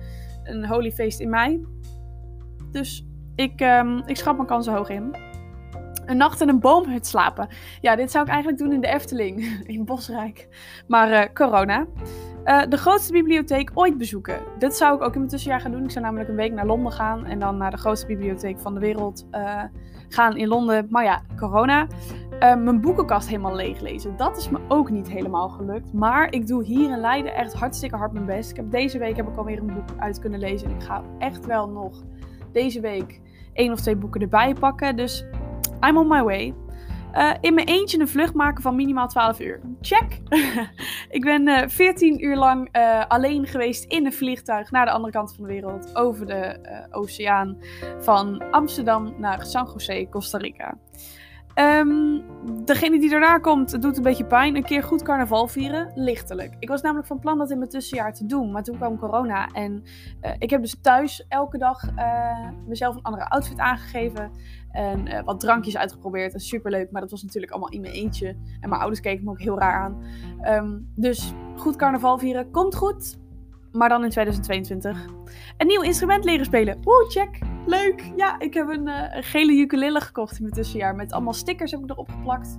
een 0.45 0.67
holy 0.67 0.93
feest 0.93 1.21
in 1.21 1.31
mei. 1.31 1.67
Dus 2.71 3.07
Ik, 3.39 3.61
um, 3.61 4.03
ik 4.07 4.17
schat 4.17 4.37
mijn 4.37 4.49
kansen 4.49 4.73
hoog 4.73 4.89
in. 4.89 5.17
Een 6.07 6.17
nacht 6.17 6.41
in 6.41 6.49
een 6.49 6.61
boomhut 6.61 7.07
slapen. 7.07 7.49
Ja, 7.81 7.97
dit 7.97 8.11
zou 8.11 8.25
ik 8.25 8.31
eigenlijk 8.31 8.63
doen 8.63 8.73
in 8.73 8.81
de 8.81 8.89
Efteling, 8.89 9.45
in 9.67 9.85
Bosrijk. 9.85 10.49
Maar 10.87 11.11
uh, 11.11 11.33
corona. 11.35 11.87
Uh, 12.49 12.63
de 12.69 12.77
grootste 12.77 13.13
bibliotheek 13.13 13.71
ooit 13.75 13.99
bezoeken. 13.99 14.41
Dit 14.59 14.75
zou 14.75 14.95
ik 14.95 15.03
ook 15.03 15.13
in 15.13 15.19
mijn 15.19 15.31
tussenjaar 15.31 15.61
gaan 15.61 15.71
doen. 15.71 15.85
Ik 15.85 15.91
zou 15.91 16.05
namelijk 16.05 16.29
een 16.29 16.37
week 16.37 16.53
naar 16.53 16.67
Londen 16.67 16.93
gaan 16.93 17.25
en 17.25 17.39
dan 17.39 17.57
naar 17.57 17.71
de 17.71 17.77
grootste 17.77 18.07
bibliotheek 18.07 18.59
van 18.59 18.75
de 18.75 18.81
wereld 18.81 19.27
uh, 19.33 19.63
gaan 20.09 20.37
in 20.37 20.49
Londen. 20.49 20.87
Maar 20.91 21.05
ja, 21.05 21.23
corona. 21.37 21.87
Uh, 22.33 22.39
mijn 22.39 22.81
boekenkast 22.81 23.29
helemaal 23.29 23.55
leeglezen. 23.55 24.17
Dat 24.17 24.37
is 24.37 24.49
me 24.49 24.59
ook 24.69 24.91
niet 24.91 25.09
helemaal 25.09 25.49
gelukt. 25.49 25.93
Maar 25.93 26.33
ik 26.33 26.47
doe 26.47 26.65
hier 26.65 26.91
in 26.91 27.01
Leiden 27.01 27.35
echt 27.35 27.55
hartstikke 27.55 27.97
hard 27.97 28.13
mijn 28.13 28.27
best. 28.27 28.51
Ik 28.51 28.57
heb 28.57 28.71
deze 28.71 28.99
week 28.99 29.17
heb 29.17 29.29
ik 29.29 29.37
alweer 29.37 29.59
een 29.59 29.75
boek 29.75 29.99
uit 29.99 30.19
kunnen 30.19 30.41
lezen. 30.41 30.69
En 30.69 30.75
ik 30.75 30.83
ga 30.83 31.03
echt 31.19 31.47
wel 31.47 31.69
nog 31.69 32.03
deze 32.53 32.81
week 32.81 33.21
één 33.53 33.73
of 33.73 33.81
twee 33.81 33.97
boeken 33.97 34.21
erbij 34.21 34.55
pakken. 34.55 34.97
Dus 34.97 35.25
I'm 35.87 35.97
on 35.97 36.09
my 36.09 36.23
way. 36.23 36.55
Uh, 37.19 37.35
in 37.41 37.55
mijn 37.55 37.67
eentje 37.67 38.01
een 38.01 38.09
vlucht 38.09 38.35
maken 38.35 38.63
van 38.63 38.77
minimaal 38.77 39.09
12 39.09 39.41
uur. 39.41 39.61
Check! 39.81 40.21
ik 41.19 41.25
ben 41.25 41.49
uh, 41.49 41.63
eh, 41.63 41.69
14 41.69 42.25
uur 42.25 42.37
lang 42.37 42.77
uh, 42.77 43.05
alleen 43.09 43.47
geweest 43.47 43.85
in 43.85 44.07
een 44.07 44.13
vliegtuig 44.13 44.71
naar 44.71 44.85
de 44.85 44.91
andere 44.91 45.13
kant 45.13 45.35
van 45.35 45.45
de 45.45 45.53
wereld. 45.53 45.97
Over 45.97 46.27
de 46.27 46.59
oceaan. 46.91 47.59
Van 48.01 48.51
Amsterdam 48.51 49.15
naar 49.17 49.47
San 49.47 49.67
Jose, 49.73 50.07
Costa 50.11 50.39
Rica. 50.39 50.79
Um, 51.59 52.25
degene 52.65 53.01
die 53.01 53.11
daarna 53.11 53.39
komt, 53.39 53.83
doet 53.83 53.97
een 53.97 54.03
beetje 54.03 54.25
pijn. 54.25 54.57
Een 54.57 54.65
keer 54.65 54.83
goed 54.83 55.03
carnaval 55.03 55.47
vieren, 55.47 55.93
lichtelijk. 55.95 56.55
Ik 56.59 56.69
was 56.69 56.83
namelijk 56.83 57.07
van 57.07 57.19
plan 57.19 57.39
dat 57.39 57.51
in 57.51 57.59
mijn 57.59 57.71
tussenjaar 57.71 58.15
te 58.15 58.27
doen, 58.27 58.53
maar 58.53 58.63
toen 58.63 58.77
kwam 58.77 58.99
corona. 58.99 59.47
En 59.47 59.83
uh, 60.23 60.31
ik 60.39 60.51
heb 60.51 60.61
dus 60.61 60.77
thuis 60.83 61.25
elke 61.29 61.59
dag 61.59 61.83
uh, 61.97 62.49
mezelf 62.67 62.97
een 62.97 63.03
andere 63.03 63.29
outfit 63.29 63.59
aangegeven. 63.59 64.31
En 64.71 65.07
uh, 65.07 65.21
wat 65.25 65.41
drankjes 65.41 65.77
uitgeprobeerd. 65.77 66.33
En 66.33 66.41
superleuk, 66.41 66.91
maar 66.91 67.01
dat 67.01 67.11
was 67.11 67.23
natuurlijk 67.23 67.53
allemaal 67.53 67.71
in 67.71 67.81
mijn 67.81 67.93
eentje. 67.93 68.29
En 68.61 68.69
mijn 68.69 68.81
ouders 68.81 69.01
keken 69.01 69.25
me 69.25 69.31
ook 69.31 69.41
heel 69.41 69.59
raar 69.59 69.81
aan. 69.81 70.03
Um, 70.55 70.93
dus 70.95 71.33
goed 71.57 71.77
carnaval 71.77 72.19
vieren, 72.19 72.51
komt 72.51 72.75
goed. 72.75 73.19
Maar 73.73 73.89
dan 73.89 74.05
in 74.05 74.11
2022. 74.11 75.07
Een 75.57 75.67
nieuw 75.67 75.83
instrument 75.83 76.25
leren 76.25 76.45
spelen. 76.45 76.79
Woe, 76.83 77.05
check. 77.09 77.39
Leuk. 77.67 78.13
Ja, 78.17 78.39
ik 78.39 78.55
heb 78.55 78.69
een, 78.69 78.87
een, 78.89 79.23
gele 79.23 79.53
ukulele 79.53 80.01
gekocht 80.01 80.37
in 80.37 80.43
mijn 80.43 80.55
tussenjaar. 80.55 80.95
Met 80.95 81.13
allemaal 81.13 81.33
stickers 81.33 81.71
heb 81.71 81.81
ik 81.81 81.91
erop 81.91 82.09
geplakt. 82.09 82.59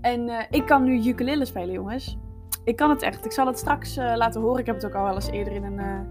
En 0.00 0.28
uh, 0.28 0.40
ik 0.50 0.66
kan 0.66 0.84
nu 0.84 1.08
ukulele 1.08 1.44
spelen, 1.44 1.74
jongens. 1.74 2.18
Ik 2.64 2.76
kan 2.76 2.90
het 2.90 3.02
echt. 3.02 3.24
Ik 3.24 3.32
zal 3.32 3.46
het 3.46 3.58
straks 3.58 3.96
laten 3.96 4.40
horen. 4.40 4.60
Ik 4.60 4.66
heb 4.66 4.74
het 4.74 4.86
ook 4.86 4.94
al 4.94 5.04
wel 5.04 5.14
eens 5.14 5.30
eerder 5.30 5.52
in 5.52 5.64
een, 5.64 6.06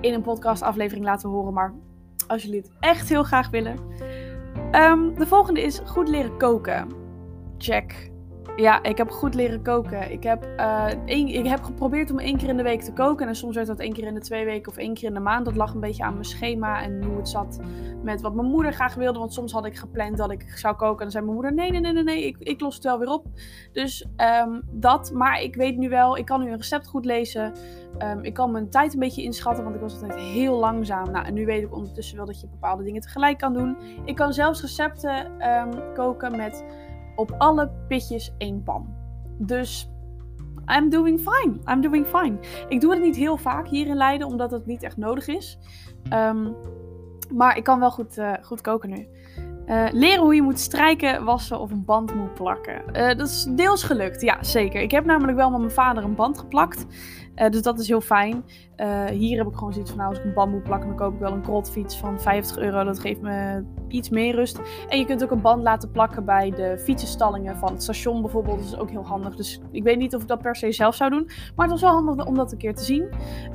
in 0.00 0.14
een 0.14 0.22
podcast 0.22 0.62
aflevering 0.62 1.04
laten 1.04 1.28
horen. 1.28 1.52
Maar 1.52 1.74
als 2.28 2.42
jullie 2.42 2.60
het 2.60 2.70
echt 2.80 3.08
heel 3.08 3.22
graag 3.22 3.50
willen. 3.50 3.78
Um, 4.72 5.14
de 5.14 5.26
volgende 5.26 5.62
is 5.62 5.80
goed 5.84 6.08
leren 6.08 6.38
koken. 6.38 6.88
Check. 7.58 8.07
Ja, 8.56 8.82
ik 8.82 8.96
heb 8.96 9.10
goed 9.10 9.34
leren 9.34 9.62
koken. 9.62 10.12
Ik 10.12 10.22
heb, 10.22 10.44
één, 11.04 11.28
ik 11.28 11.46
heb 11.46 11.62
geprobeerd 11.62 12.10
om 12.10 12.18
één 12.18 12.36
keer 12.36 12.48
in 12.48 12.56
de 12.56 12.62
week 12.62 12.82
te 12.82 12.92
koken. 12.92 13.28
En 13.28 13.36
soms 13.36 13.54
werd 13.54 13.66
dat 13.66 13.78
één 13.78 13.92
keer 13.92 14.06
in 14.06 14.14
de 14.14 14.20
twee 14.20 14.44
weken 14.44 14.72
of 14.72 14.78
één 14.78 14.94
keer 14.94 15.08
in 15.08 15.14
de 15.14 15.20
maand. 15.20 15.44
Dat 15.44 15.56
lag 15.56 15.74
een 15.74 15.80
beetje 15.80 16.02
aan 16.02 16.12
mijn 16.12 16.24
schema 16.24 16.82
en 16.82 17.04
hoe 17.04 17.16
het 17.16 17.28
zat 17.28 17.60
met 18.02 18.20
wat 18.20 18.34
mijn 18.34 18.48
moeder 18.48 18.72
graag 18.72 18.94
wilde. 18.94 19.18
Want 19.18 19.32
soms 19.32 19.52
had 19.52 19.66
ik 19.66 19.76
gepland 19.76 20.16
dat 20.16 20.30
ik 20.30 20.52
zou 20.54 20.76
koken. 20.76 20.96
En 20.96 21.02
dan 21.02 21.10
zei 21.10 21.24
mijn 21.24 21.36
moeder: 21.36 21.54
Nee, 21.54 21.70
nee, 21.70 21.92
nee, 21.92 22.02
nee, 22.02 22.26
ik, 22.26 22.36
ik 22.38 22.60
los 22.60 22.74
het 22.74 22.84
wel 22.84 22.98
weer 22.98 23.08
op. 23.08 23.26
Dus 23.72 24.06
um, 24.42 24.62
dat. 24.70 25.12
Maar 25.12 25.40
ik 25.42 25.54
weet 25.54 25.76
nu 25.76 25.88
wel, 25.88 26.16
ik 26.16 26.24
kan 26.24 26.40
nu 26.40 26.50
een 26.50 26.56
recept 26.56 26.86
goed 26.86 27.04
lezen. 27.04 27.52
Um, 27.98 28.24
ik 28.24 28.34
kan 28.34 28.50
mijn 28.50 28.70
tijd 28.70 28.92
een 28.92 28.98
beetje 28.98 29.22
inschatten, 29.22 29.64
want 29.64 29.76
ik 29.76 29.80
was 29.80 29.92
altijd 29.92 30.14
heel 30.14 30.58
langzaam. 30.58 31.10
Nou, 31.10 31.26
en 31.26 31.34
nu 31.34 31.46
weet 31.46 31.62
ik 31.62 31.74
ondertussen 31.74 32.16
wel 32.16 32.26
dat 32.26 32.40
je 32.40 32.46
bepaalde 32.46 32.82
dingen 32.82 33.00
tegelijk 33.00 33.38
kan 33.38 33.52
doen. 33.52 33.76
Ik 34.04 34.16
kan 34.16 34.32
zelfs 34.32 34.60
recepten 34.60 35.30
koken 35.94 36.36
met 36.36 36.64
op 37.18 37.34
alle 37.38 37.70
pitjes 37.88 38.34
één 38.38 38.62
pan. 38.62 38.94
Dus 39.38 39.90
I'm 40.66 40.88
doing 40.88 41.20
fine. 41.20 41.58
I'm 41.66 41.80
doing 41.80 42.06
fine. 42.06 42.38
Ik 42.68 42.80
doe 42.80 42.92
het 42.92 43.02
niet 43.02 43.16
heel 43.16 43.36
vaak 43.36 43.68
hier 43.68 43.86
in 43.86 43.96
Leiden, 43.96 44.26
omdat 44.26 44.50
het 44.50 44.66
niet 44.66 44.82
echt 44.82 44.96
nodig 44.96 45.26
is. 45.26 45.58
Um, 46.12 46.56
maar 47.34 47.56
ik 47.56 47.64
kan 47.64 47.80
wel 47.80 47.90
goed, 47.90 48.18
uh, 48.18 48.32
goed 48.42 48.60
koken 48.60 48.90
nu. 48.90 49.06
Uh, 49.66 49.86
leren 49.90 50.22
hoe 50.22 50.34
je 50.34 50.42
moet 50.42 50.60
strijken, 50.60 51.24
wassen 51.24 51.60
of 51.60 51.70
een 51.70 51.84
band 51.84 52.14
moet 52.14 52.34
plakken. 52.34 52.82
Uh, 52.92 53.06
dat 53.06 53.28
is 53.28 53.44
deels 53.50 53.82
gelukt, 53.82 54.20
ja 54.20 54.42
zeker. 54.42 54.80
Ik 54.80 54.90
heb 54.90 55.04
namelijk 55.04 55.36
wel 55.36 55.50
met 55.50 55.60
mijn 55.60 55.70
vader 55.70 56.04
een 56.04 56.14
band 56.14 56.38
geplakt. 56.38 56.86
Uh, 57.40 57.48
dus 57.48 57.62
dat 57.62 57.78
is 57.78 57.88
heel 57.88 58.00
fijn. 58.00 58.44
hier 59.10 59.38
heb 59.38 59.46
ik 59.46 59.54
gewoon 59.54 59.72
zoiets 59.72 59.90
van, 59.90 59.98
nou, 59.98 60.10
als 60.10 60.18
ik 60.18 60.24
een 60.24 60.34
band 60.34 60.52
moet 60.52 60.62
plakken, 60.62 60.88
dan 60.88 60.96
koop 60.96 61.14
ik 61.14 61.20
wel 61.20 61.32
een 61.32 61.42
krotfiets 61.42 61.96
van 61.96 62.20
50 62.20 62.58
euro. 62.58 62.84
Dat 62.84 62.98
geeft 62.98 63.20
me 63.20 63.64
iets 63.88 64.08
meer 64.08 64.34
rust. 64.34 64.60
En 64.88 64.98
je 64.98 65.04
kunt 65.04 65.24
ook 65.24 65.30
een 65.30 65.40
band 65.40 65.62
laten 65.62 65.90
plakken 65.90 66.24
bij 66.24 66.50
de 66.50 66.78
fietsenstallingen 66.78 67.56
van 67.56 67.72
het 67.72 67.82
station 67.82 68.22
bijvoorbeeld. 68.22 68.58
Dat 68.58 68.66
is 68.66 68.78
ook 68.78 68.90
heel 68.90 69.06
handig. 69.06 69.36
Dus 69.36 69.60
ik 69.70 69.82
weet 69.82 69.98
niet 69.98 70.14
of 70.14 70.22
ik 70.22 70.28
dat 70.28 70.42
per 70.42 70.56
se 70.56 70.72
zelf 70.72 70.94
zou 70.94 71.10
doen. 71.10 71.24
Maar 71.26 71.68
het 71.68 71.70
was 71.70 71.80
wel 71.80 71.92
handig 71.92 72.26
om 72.26 72.34
dat 72.34 72.52
een 72.52 72.58
keer 72.58 72.74
te 72.74 72.84
zien. 72.84 73.08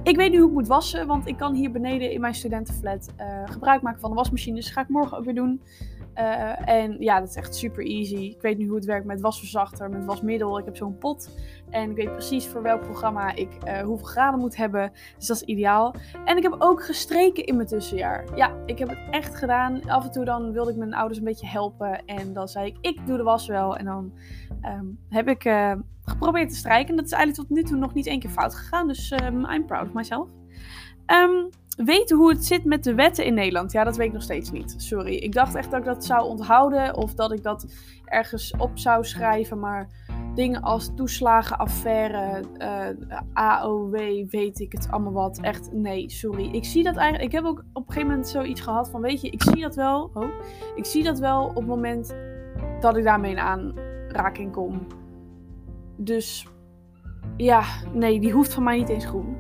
Ik 0.04 0.16
weet 0.16 0.32
nu 0.32 0.38
hoe 0.38 0.48
ik 0.48 0.54
moet 0.54 0.68
wassen, 0.68 1.08
want 1.08 1.28
ik 1.28 1.38
kan 1.38 1.54
hier 1.54 1.72
beneden 1.72 2.12
in 2.12 2.22
mijn 2.22 2.36
studentenflat 2.36 3.14
gebruik 3.46 3.82
maken 3.82 4.00
van 4.00 4.10
de 4.10 4.16
wasmachine. 4.16 4.56
Dus 4.56 4.66
dat 4.66 4.74
ga 4.74 4.82
ik 4.82 4.90
morgen 4.90 5.18
ook 5.18 5.26
weer 5.26 5.36
doen. 5.36 5.62
Uh, 6.18 6.70
en 6.70 6.96
ja, 7.00 7.20
dat 7.20 7.30
is 7.30 7.36
echt 7.36 7.56
super 7.56 7.86
easy. 7.86 8.16
Ik 8.16 8.42
weet 8.42 8.58
nu 8.58 8.66
hoe 8.66 8.76
het 8.76 8.86
werkt 8.86 9.06
met 9.06 9.22
wasverzachter, 9.22 9.90
met 9.90 10.06
wasmiddel. 10.06 10.60
Ik 10.60 10.66
heb 10.66 10.76
zo'n 10.76 10.98
pot. 10.98 11.30
En 11.74 11.90
ik 11.90 11.96
weet 11.96 12.12
precies 12.12 12.48
voor 12.48 12.62
welk 12.62 12.82
programma 12.82 13.36
ik 13.36 13.50
uh, 13.68 13.80
hoeveel 13.80 14.08
graden 14.08 14.40
moet 14.40 14.56
hebben. 14.56 14.92
Dus 15.18 15.28
dat 15.28 15.38
is 15.38 15.44
ideaal. 15.44 15.96
En 16.26 16.38
ik 16.38 16.44
heb 16.44 16.56
ook 16.60 16.84
gestreken 16.84 17.46
in 17.46 17.56
mijn 17.56 17.68
tussenjaar. 17.68 18.26
Ja, 18.36 18.56
ik 18.66 18.80
heb 18.80 18.90
het 18.90 19.00
echt 19.10 19.36
gedaan. 19.36 19.90
Af 19.90 20.04
en 20.04 20.12
toe 20.12 20.26
dan 20.26 20.52
wilde 20.52 20.72
ik 20.72 20.78
mijn 20.78 20.94
ouders 20.94 21.20
een 21.20 21.26
beetje 21.26 21.48
helpen. 21.48 22.06
En 22.06 22.34
dan 22.34 22.48
zei 22.48 22.66
ik, 22.68 22.78
ik 22.82 23.06
doe 23.06 23.18
de 23.18 23.24
was 23.24 23.48
wel. 23.48 23.78
En 23.78 23.86
dan 23.86 24.14
um, 24.66 25.00
heb 25.10 25.28
ik 25.28 25.46
uh, 25.46 25.74
geprobeerd 26.06 26.50
te 26.50 26.56
strijken. 26.56 26.90
En 26.90 26.96
dat 26.96 27.06
is 27.06 27.12
eigenlijk 27.12 27.48
tot 27.48 27.58
nu 27.58 27.64
toe 27.64 27.78
nog 27.78 27.94
niet 27.94 28.08
één 28.08 28.20
keer 28.20 28.30
fout 28.30 28.56
gegaan. 28.56 28.88
Dus 28.88 29.12
um, 29.12 29.46
I'm 29.46 29.66
proud 29.66 29.88
of 29.88 29.94
myself. 29.94 30.30
Um, 31.08 31.50
weten 31.78 32.18
hoe 32.18 32.30
het 32.30 32.46
zit 32.46 32.66
met 32.66 32.84
de 32.84 32.96
wetten 32.96 33.26
in 33.26 33.34
Nederland? 33.34 33.72
Ja, 33.72 33.84
dat 33.84 33.96
weet 33.98 34.08
ik 34.08 34.14
nog 34.14 34.24
steeds 34.24 34.52
niet. 34.52 34.76
Sorry. 34.78 35.16
Ik 35.16 35.34
dacht 35.34 35.56
echt 35.56 35.72
dat 35.72 35.80
ik 35.80 35.86
dat 35.86 36.06
zou 36.06 36.28
onthouden 36.28 36.96
of 36.96 37.14
dat 37.14 37.32
ik 37.32 37.44
dat 37.44 37.66
ergens 38.06 38.54
op 38.58 38.72
zou 38.74 39.06
schrijven. 39.06 39.60
Maar 39.60 39.90
dingen 40.36 40.62
als 40.62 40.92
toeslagenaffaire, 40.96 42.44
uh, 42.58 43.20
AOW, 43.34 43.96
weet 44.30 44.60
ik 44.60 44.72
het 44.72 44.88
allemaal 44.92 45.14
wat. 45.14 45.40
Echt, 45.42 45.72
nee, 45.72 46.10
sorry. 46.10 46.50
Ik 46.52 46.66
zie 46.66 46.84
dat 46.84 46.96
eigenlijk. 46.96 47.32
Ik 47.32 47.38
heb 47.38 47.46
ook 47.46 47.64
op 47.74 47.88
een 47.88 47.94
gegeven 47.94 48.10
moment 48.10 48.28
zoiets 48.28 48.62
gehad 48.62 48.90
van: 48.90 49.02
weet 49.02 49.22
je, 49.22 49.30
ik 49.30 49.44
zie 49.44 49.62
dat 49.62 49.76
wel. 49.76 50.12
Oh, 50.14 50.30
ik 50.76 50.86
zie 50.86 51.04
dat 51.04 51.20
wel 51.20 51.46
op 51.46 51.56
het 51.56 51.66
moment 51.66 52.16
dat 52.80 52.98
ik 52.98 53.04
daarmee 53.04 53.32
in 53.32 53.40
aanraking 53.40 54.52
kom. 54.52 54.88
Dus 55.98 56.48
ja, 57.38 57.64
nee, 57.94 58.20
die 58.20 58.32
hoeft 58.32 58.54
van 58.54 58.64
mij 58.64 58.78
niet 58.78 58.90
eens 58.90 59.06
groen. 59.06 59.38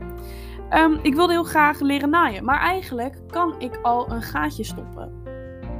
Um, 0.69 0.99
ik 1.01 1.15
wilde 1.15 1.33
heel 1.33 1.43
graag 1.43 1.79
leren 1.79 2.09
naaien, 2.09 2.45
maar 2.45 2.59
eigenlijk 2.59 3.21
kan 3.27 3.55
ik 3.59 3.79
al 3.81 4.11
een 4.11 4.21
gaatje 4.21 4.63
stoppen. 4.63 5.13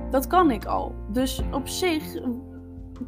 Dat 0.10 0.28
kan 0.28 0.52
ik 0.52 0.66
al. 0.66 0.96
Dus 1.12 1.44
op 1.52 1.68
zich 1.68 2.04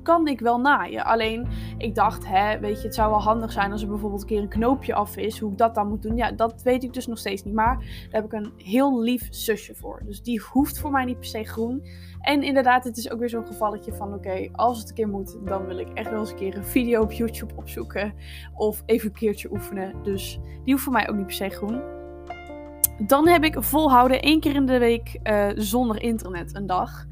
kan 0.04 0.28
ik 0.28 0.39
wel 0.39 0.60
naaien. 0.60 1.06
Alleen 1.06 1.48
ik 1.78 1.95
dacht, 1.95 2.28
hè, 2.28 2.60
weet 2.60 2.78
je, 2.78 2.86
het 2.86 2.95
zou 2.95 3.10
wel 3.10 3.21
handig 3.21 3.52
zijn 3.52 3.71
als 3.71 3.82
er 3.82 3.88
bijvoorbeeld 3.88 4.21
een 4.21 4.28
keer 4.28 4.41
een 4.41 4.48
knoopje 4.48 4.93
af 4.93 5.17
is. 5.17 5.39
Hoe 5.39 5.52
ik 5.52 5.58
dat 5.58 5.76
dan 5.76 5.88
moet 5.88 6.02
doen. 6.02 6.15
Ja, 6.15 6.32
dat 6.32 6.62
weet 6.62 6.84
ik 6.84 6.93
dus 6.93 7.08
nog 7.08 7.17
steeds 7.17 7.43
niet. 7.43 7.54
Maar 7.54 7.78
daar 7.78 8.21
heb 8.21 8.26
ik 8.26 8.34
een 8.34 8.54
heel 8.58 9.02
lief 9.02 9.28
zusje 9.30 9.76
voor. 9.76 10.02
Dus 10.06 10.21
die 10.21 10.41
hoeft 10.52 10.80
voor 10.80 10.91
mij 10.91 11.06
niet 11.06 11.19
per 11.19 11.28
se 11.28 11.43
groen. 11.43 11.84
En 12.21 12.43
inderdaad, 12.43 12.84
het 12.84 12.98
is 12.98 13.12
ook 13.12 13.19
weer 13.19 13.30
zo'n 13.30 13.45
gevalletje 13.45 13.93
van: 13.93 14.13
oké, 14.13 14.50
als 14.52 14.80
het 14.80 14.89
een 14.89 14.95
keer 14.95 15.10
moet, 15.10 15.38
dan 15.45 15.65
wil 15.65 15.78
ik 15.78 15.89
echt 15.93 16.10
wel 16.10 16.19
eens 16.19 16.30
een 16.30 16.36
keer 16.36 16.58
een 16.58 16.65
video 16.65 17.02
op 17.02 17.12
YouTube 17.12 17.54
opzoeken. 17.56 18.13
Of 18.56 18.84
even 18.86 19.08
een 19.08 19.15
keertje 19.15 19.52
oefenen. 19.52 20.04
Dus 20.04 20.39
die 20.63 20.74
hoeft 20.74 20.84
voor 20.84 20.93
mij 20.93 21.10
ook 21.10 21.15
niet 21.15 21.26
per 21.26 21.36
se 21.36 21.50
groen. 21.50 21.82
Dan 23.08 23.28
heb 23.28 23.43
ik 23.43 23.63
volhouden 23.63 24.21
één 24.21 24.39
keer 24.39 24.56
in 24.56 24.65
de 24.65 24.78
week 24.78 25.19
uh, 25.24 25.48
zonder 25.56 26.02
internet 26.02 26.56
een 26.56 26.65
dag. 26.65 27.06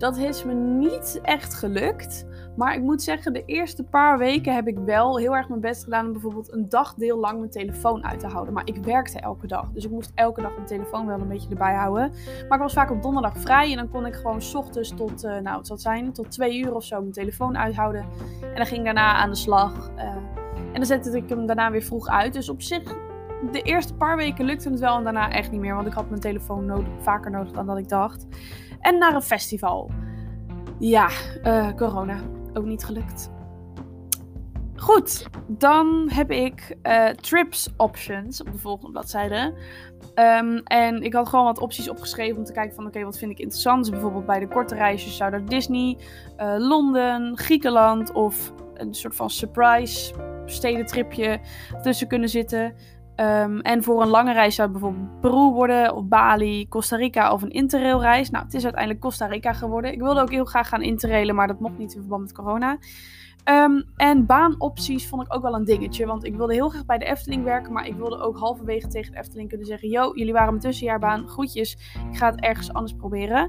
Dat 0.00 0.16
is 0.16 0.44
me 0.44 0.54
niet 0.54 1.20
echt 1.22 1.54
gelukt. 1.54 2.26
Maar 2.56 2.74
ik 2.74 2.82
moet 2.82 3.02
zeggen, 3.02 3.32
de 3.32 3.44
eerste 3.44 3.84
paar 3.84 4.18
weken 4.18 4.54
heb 4.54 4.66
ik 4.66 4.78
wel 4.78 5.18
heel 5.18 5.36
erg 5.36 5.48
mijn 5.48 5.60
best 5.60 5.84
gedaan 5.84 6.06
om 6.06 6.12
bijvoorbeeld 6.12 6.52
een 6.52 6.68
dagdeel 6.68 7.18
lang 7.18 7.38
mijn 7.38 7.50
telefoon 7.50 8.04
uit 8.04 8.20
te 8.20 8.26
houden. 8.26 8.54
Maar 8.54 8.66
ik 8.66 8.76
werkte 8.76 9.20
elke 9.20 9.46
dag. 9.46 9.70
Dus 9.72 9.84
ik 9.84 9.90
moest 9.90 10.12
elke 10.14 10.42
dag 10.42 10.54
mijn 10.54 10.66
telefoon 10.66 11.06
wel 11.06 11.20
een 11.20 11.28
beetje 11.28 11.48
erbij 11.48 11.74
houden. 11.74 12.12
Maar 12.48 12.58
ik 12.58 12.64
was 12.64 12.72
vaak 12.72 12.90
op 12.90 13.02
donderdag 13.02 13.38
vrij. 13.38 13.70
En 13.70 13.76
dan 13.76 13.90
kon 13.90 14.06
ik 14.06 14.14
gewoon 14.14 14.42
s 14.42 14.54
ochtends 14.54 14.94
tot, 14.94 15.24
uh, 15.24 15.38
nou 15.38 15.56
het 15.56 15.66
zal 15.66 15.78
zijn, 15.78 16.12
tot 16.12 16.30
twee 16.30 16.58
uur 16.58 16.74
of 16.74 16.84
zo 16.84 17.00
mijn 17.00 17.12
telefoon 17.12 17.58
uithouden. 17.58 18.04
En 18.40 18.56
dan 18.56 18.66
ging 18.66 18.78
ik 18.78 18.84
daarna 18.84 19.12
aan 19.14 19.30
de 19.30 19.36
slag. 19.36 19.90
Uh, 19.96 20.02
en 20.54 20.72
dan 20.72 20.86
zette 20.86 21.16
ik 21.16 21.28
hem 21.28 21.46
daarna 21.46 21.70
weer 21.70 21.82
vroeg 21.82 22.08
uit. 22.08 22.32
Dus 22.32 22.48
op 22.48 22.62
zich 22.62 22.96
de 23.52 23.62
eerste 23.62 23.94
paar 23.94 24.16
weken 24.16 24.44
lukte 24.44 24.70
het 24.70 24.80
wel 24.80 24.96
en 24.96 25.04
daarna 25.04 25.30
echt 25.30 25.50
niet 25.50 25.60
meer. 25.60 25.74
Want 25.74 25.86
ik 25.86 25.92
had 25.92 26.08
mijn 26.08 26.20
telefoon 26.20 26.64
nodig, 26.64 26.88
vaker 27.00 27.30
nodig 27.30 27.52
dan 27.52 27.66
dat 27.66 27.78
ik 27.78 27.88
dacht. 27.88 28.26
En 28.80 28.98
naar 28.98 29.14
een 29.14 29.22
festival. 29.22 29.90
Ja, 30.78 31.08
uh, 31.44 31.72
corona. 31.72 32.20
Ook 32.54 32.64
niet 32.64 32.84
gelukt. 32.84 33.30
Goed, 34.76 35.26
dan 35.46 36.10
heb 36.12 36.30
ik 36.30 36.76
uh, 36.82 37.08
trips 37.08 37.68
options 37.76 38.40
op 38.40 38.52
de 38.52 38.58
volgende 38.58 38.92
bladzijde. 38.92 39.54
Um, 40.14 40.58
en 40.58 41.02
ik 41.02 41.12
had 41.12 41.28
gewoon 41.28 41.44
wat 41.44 41.58
opties 41.58 41.88
opgeschreven 41.88 42.38
om 42.38 42.44
te 42.44 42.52
kijken 42.52 42.74
van 42.74 42.86
oké, 42.86 43.04
wat 43.04 43.18
vind 43.18 43.30
ik 43.30 43.38
interessant. 43.38 43.80
Dus 43.80 43.90
bijvoorbeeld 43.90 44.26
bij 44.26 44.38
de 44.38 44.48
korte 44.48 44.74
reisjes 44.74 45.16
zou 45.16 45.32
er 45.32 45.46
Disney, 45.46 45.98
uh, 46.38 46.54
Londen, 46.58 47.38
Griekenland 47.38 48.12
of 48.12 48.52
een 48.74 48.94
soort 48.94 49.16
van 49.16 49.30
surprise 49.30 50.14
stedentripje 50.46 51.40
tussen 51.82 52.08
kunnen 52.08 52.28
zitten. 52.28 52.74
Um, 53.20 53.60
en 53.60 53.82
voor 53.82 54.02
een 54.02 54.08
lange 54.08 54.32
reis 54.32 54.54
zou 54.54 54.70
het 54.70 54.80
bijvoorbeeld 54.80 55.20
Peru 55.20 55.50
worden, 55.50 55.94
of 55.94 56.04
Bali, 56.04 56.68
Costa 56.68 56.96
Rica 56.96 57.32
of 57.32 57.42
een 57.42 57.50
interrailreis. 57.50 58.30
Nou, 58.30 58.44
het 58.44 58.54
is 58.54 58.62
uiteindelijk 58.62 59.02
Costa 59.02 59.26
Rica 59.26 59.52
geworden. 59.52 59.92
Ik 59.92 60.00
wilde 60.00 60.20
ook 60.20 60.30
heel 60.30 60.44
graag 60.44 60.68
gaan 60.68 60.82
interrailen, 60.82 61.34
maar 61.34 61.46
dat 61.46 61.60
mocht 61.60 61.78
niet 61.78 61.94
in 61.94 62.00
verband 62.00 62.22
met 62.22 62.32
corona. 62.32 62.78
Um, 63.44 63.84
en 63.96 64.26
baanopties 64.26 65.08
vond 65.08 65.22
ik 65.22 65.34
ook 65.34 65.42
wel 65.42 65.54
een 65.54 65.64
dingetje. 65.64 66.06
Want 66.06 66.24
ik 66.24 66.36
wilde 66.36 66.52
heel 66.52 66.68
graag 66.68 66.84
bij 66.84 66.98
de 66.98 67.04
Efteling 67.04 67.44
werken. 67.44 67.72
Maar 67.72 67.86
ik 67.86 67.96
wilde 67.96 68.18
ook 68.18 68.38
halverwege 68.38 68.88
tegen 68.88 69.12
de 69.12 69.18
Efteling 69.18 69.48
kunnen 69.48 69.66
zeggen: 69.66 69.88
Yo, 69.88 70.12
jullie 70.14 70.32
waren 70.32 70.48
mijn 70.48 70.60
tussenjaarbaan. 70.60 71.28
Groetjes. 71.28 71.72
Ik 72.10 72.16
ga 72.16 72.30
het 72.30 72.40
ergens 72.40 72.72
anders 72.72 72.94
proberen. 72.94 73.48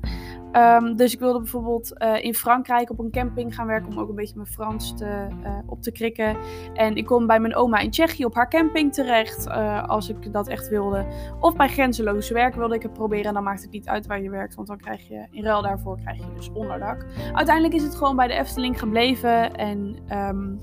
Um, 0.56 0.96
dus 0.96 1.14
ik 1.14 1.20
wilde 1.20 1.40
bijvoorbeeld 1.40 1.94
uh, 2.04 2.24
in 2.24 2.36
Frankrijk 2.36 2.90
op 2.90 3.00
een 3.00 3.12
camping 3.12 3.56
gaan 3.56 3.68
werken. 3.68 3.92
Om 3.92 4.00
ook 4.00 4.10
een 4.10 4.16
beetje 4.16 4.36
mijn 4.36 4.48
Frans 4.48 4.98
te, 4.98 5.28
uh, 5.44 5.58
op 5.66 5.82
te 5.82 5.92
krikken. 5.92 6.36
En 6.74 6.96
ik 6.96 7.06
kon 7.06 7.28
bij 7.28 7.40
mijn 7.40 7.56
oma 7.56 7.80
in 7.80 7.92
Tsjechië 7.92 8.26
op 8.26 8.36
haar 8.36 8.50
camping 8.50 8.94
terecht. 8.94 9.48
Uh, 9.48 9.88
als 9.88 10.10
ik 10.10 10.34
dat 10.34 10.48
echt 10.48 10.70
wilde. 10.70 11.06
Of 11.40 11.56
bij 11.56 11.68
grenzeloze 11.68 12.34
werk 12.34 12.56
wilde 12.56 12.76
ik 12.76 12.82
het 12.82 12.94
proberen. 12.94 13.26
En 13.26 13.34
dan 13.34 13.44
maakt 13.44 13.62
het 13.62 13.72
niet 13.72 13.88
uit 13.88 14.08
waar 14.08 14.22
je 14.22 14.30
werkt. 14.30 14.56
Want 14.56 14.68
dan 14.68 14.78
krijg 14.78 15.08
je 15.08 15.28
in 15.32 15.44
ruil 15.44 15.62
daarvoor 15.62 16.00
krijg 16.02 16.18
je 16.18 16.34
dus 16.36 16.52
onderdak. 16.54 17.06
Uiteindelijk 17.34 17.76
is 17.76 17.84
het 17.84 17.96
gewoon 17.96 18.16
bij 18.16 18.28
de 18.28 18.34
Efteling 18.34 18.80
gebleven. 18.80 19.56
En 19.56 19.98
um, 20.12 20.60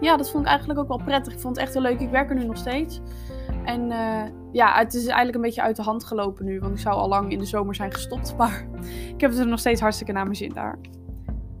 ja, 0.00 0.16
dat 0.16 0.30
vond 0.30 0.44
ik 0.44 0.50
eigenlijk 0.50 0.78
ook 0.78 0.88
wel 0.88 1.02
prettig. 1.04 1.32
Ik 1.32 1.40
vond 1.40 1.56
het 1.56 1.64
echt 1.64 1.74
heel 1.74 1.82
leuk. 1.82 2.00
Ik 2.00 2.10
werk 2.10 2.30
er 2.30 2.36
nu 2.36 2.44
nog 2.44 2.56
steeds. 2.56 3.00
En 3.64 3.92
ja, 4.54 4.74
het 4.78 4.94
is 4.94 5.06
eigenlijk 5.06 5.34
een 5.34 5.40
beetje 5.40 5.62
uit 5.62 5.76
de 5.76 5.82
hand 5.82 6.04
gelopen 6.04 6.44
nu. 6.44 6.60
Want 6.60 6.72
ik 6.74 6.80
zou 6.80 6.94
al 6.94 7.08
lang 7.08 7.32
in 7.32 7.38
de 7.38 7.44
zomer 7.44 7.74
zijn 7.74 7.92
gestopt. 7.92 8.34
Maar 8.38 8.66
ik 9.14 9.20
heb 9.20 9.30
het 9.30 9.40
er 9.40 9.46
nog 9.46 9.58
steeds 9.58 9.80
hartstikke 9.80 10.12
naar 10.12 10.24
mijn 10.24 10.36
zin 10.36 10.52
daar. 10.52 10.78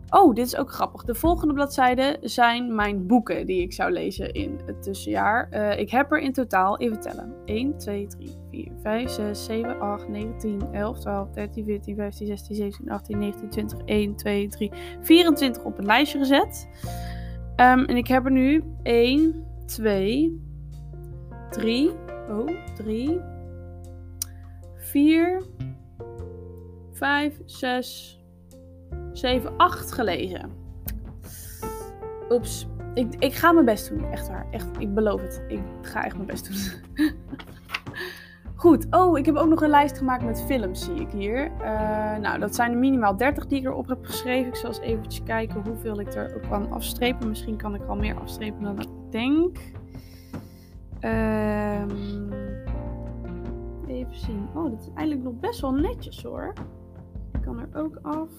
Oh, 0.08 0.34
dit 0.34 0.46
is 0.46 0.56
ook 0.56 0.72
grappig. 0.72 1.04
De 1.04 1.14
volgende 1.14 1.54
bladzijden 1.54 2.18
zijn 2.20 2.74
mijn 2.74 3.06
boeken 3.06 3.46
die 3.46 3.62
ik 3.62 3.72
zou 3.72 3.92
lezen 3.92 4.32
in 4.32 4.60
het 4.66 4.82
tussenjaar. 4.82 5.48
Uh, 5.50 5.78
ik 5.78 5.90
heb 5.90 6.12
er 6.12 6.18
in 6.18 6.32
totaal, 6.32 6.78
even 6.78 7.00
tellen: 7.00 7.34
1, 7.44 7.78
2, 7.78 8.06
3, 8.06 8.36
4, 8.50 8.72
5, 8.82 9.10
6, 9.10 9.44
7, 9.44 9.80
8, 9.80 10.08
9, 10.08 10.38
10, 10.38 10.62
11, 10.72 10.98
12, 10.98 11.30
13, 11.30 11.64
14, 11.64 11.96
15, 11.96 12.26
16, 12.26 12.56
17, 12.56 12.90
18, 12.90 13.18
19, 13.18 13.50
20, 13.50 13.78
1, 13.84 14.16
2, 14.16 14.48
3, 14.48 14.72
24 15.00 15.62
op 15.62 15.78
een 15.78 15.86
lijstje 15.86 16.18
gezet. 16.18 16.68
Um, 17.56 17.84
en 17.84 17.96
ik 17.96 18.06
heb 18.06 18.24
er 18.24 18.32
nu 18.32 18.64
1, 18.82 19.44
2, 19.66 20.40
3, 21.50 22.03
oh, 22.28 22.48
3, 22.74 23.20
4, 24.76 25.42
5, 26.92 27.40
6, 27.44 28.24
7, 29.12 29.56
8 29.56 29.92
gelezen. 29.92 30.50
Oeps. 32.30 32.66
Ik, 32.94 33.14
ik 33.18 33.34
ga 33.34 33.52
mijn 33.52 33.64
best 33.64 33.88
doen. 33.88 34.04
Echt 34.10 34.28
waar. 34.28 34.46
Echt, 34.50 34.68
ik 34.78 34.94
beloof 34.94 35.20
het. 35.20 35.42
Ik 35.48 35.60
ga 35.82 36.04
echt 36.04 36.14
mijn 36.14 36.26
best 36.26 36.48
doen. 36.48 36.82
Goed. 38.64 38.86
Oh, 38.90 39.18
ik 39.18 39.26
heb 39.26 39.36
ook 39.36 39.48
nog 39.48 39.62
een 39.62 39.70
lijst 39.70 39.98
gemaakt 39.98 40.24
met 40.24 40.44
films, 40.46 40.84
zie 40.84 40.94
ik 40.94 41.10
hier. 41.10 41.50
Uh, 41.60 42.16
nou, 42.16 42.38
dat 42.38 42.54
zijn 42.54 42.72
er 42.72 42.78
minimaal 42.78 43.16
30 43.16 43.46
die 43.46 43.58
ik 43.58 43.64
erop 43.64 43.88
heb 43.88 44.04
geschreven. 44.04 44.48
Ik 44.48 44.56
zal 44.56 44.68
eens 44.68 44.80
eventjes 44.80 45.22
kijken 45.22 45.62
hoeveel 45.64 46.00
ik 46.00 46.14
er 46.14 46.34
ook 46.34 46.48
kan 46.48 46.72
afstrepen. 46.72 47.28
Misschien 47.28 47.56
kan 47.56 47.74
ik 47.74 47.86
al 47.86 47.96
meer 47.96 48.20
afstrepen 48.20 48.62
dan 48.62 48.80
ik 48.80 48.88
denk. 49.10 49.58
Um, 51.04 52.32
even 53.86 54.14
zien. 54.14 54.48
Oh, 54.54 54.70
dat 54.70 54.80
is 54.80 54.88
eigenlijk 54.94 55.22
nog 55.22 55.40
best 55.40 55.60
wel 55.60 55.72
netjes 55.72 56.22
hoor. 56.22 56.52
Ik 57.32 57.40
kan 57.42 57.58
er 57.58 57.68
ook 57.72 57.98
af. 58.02 58.30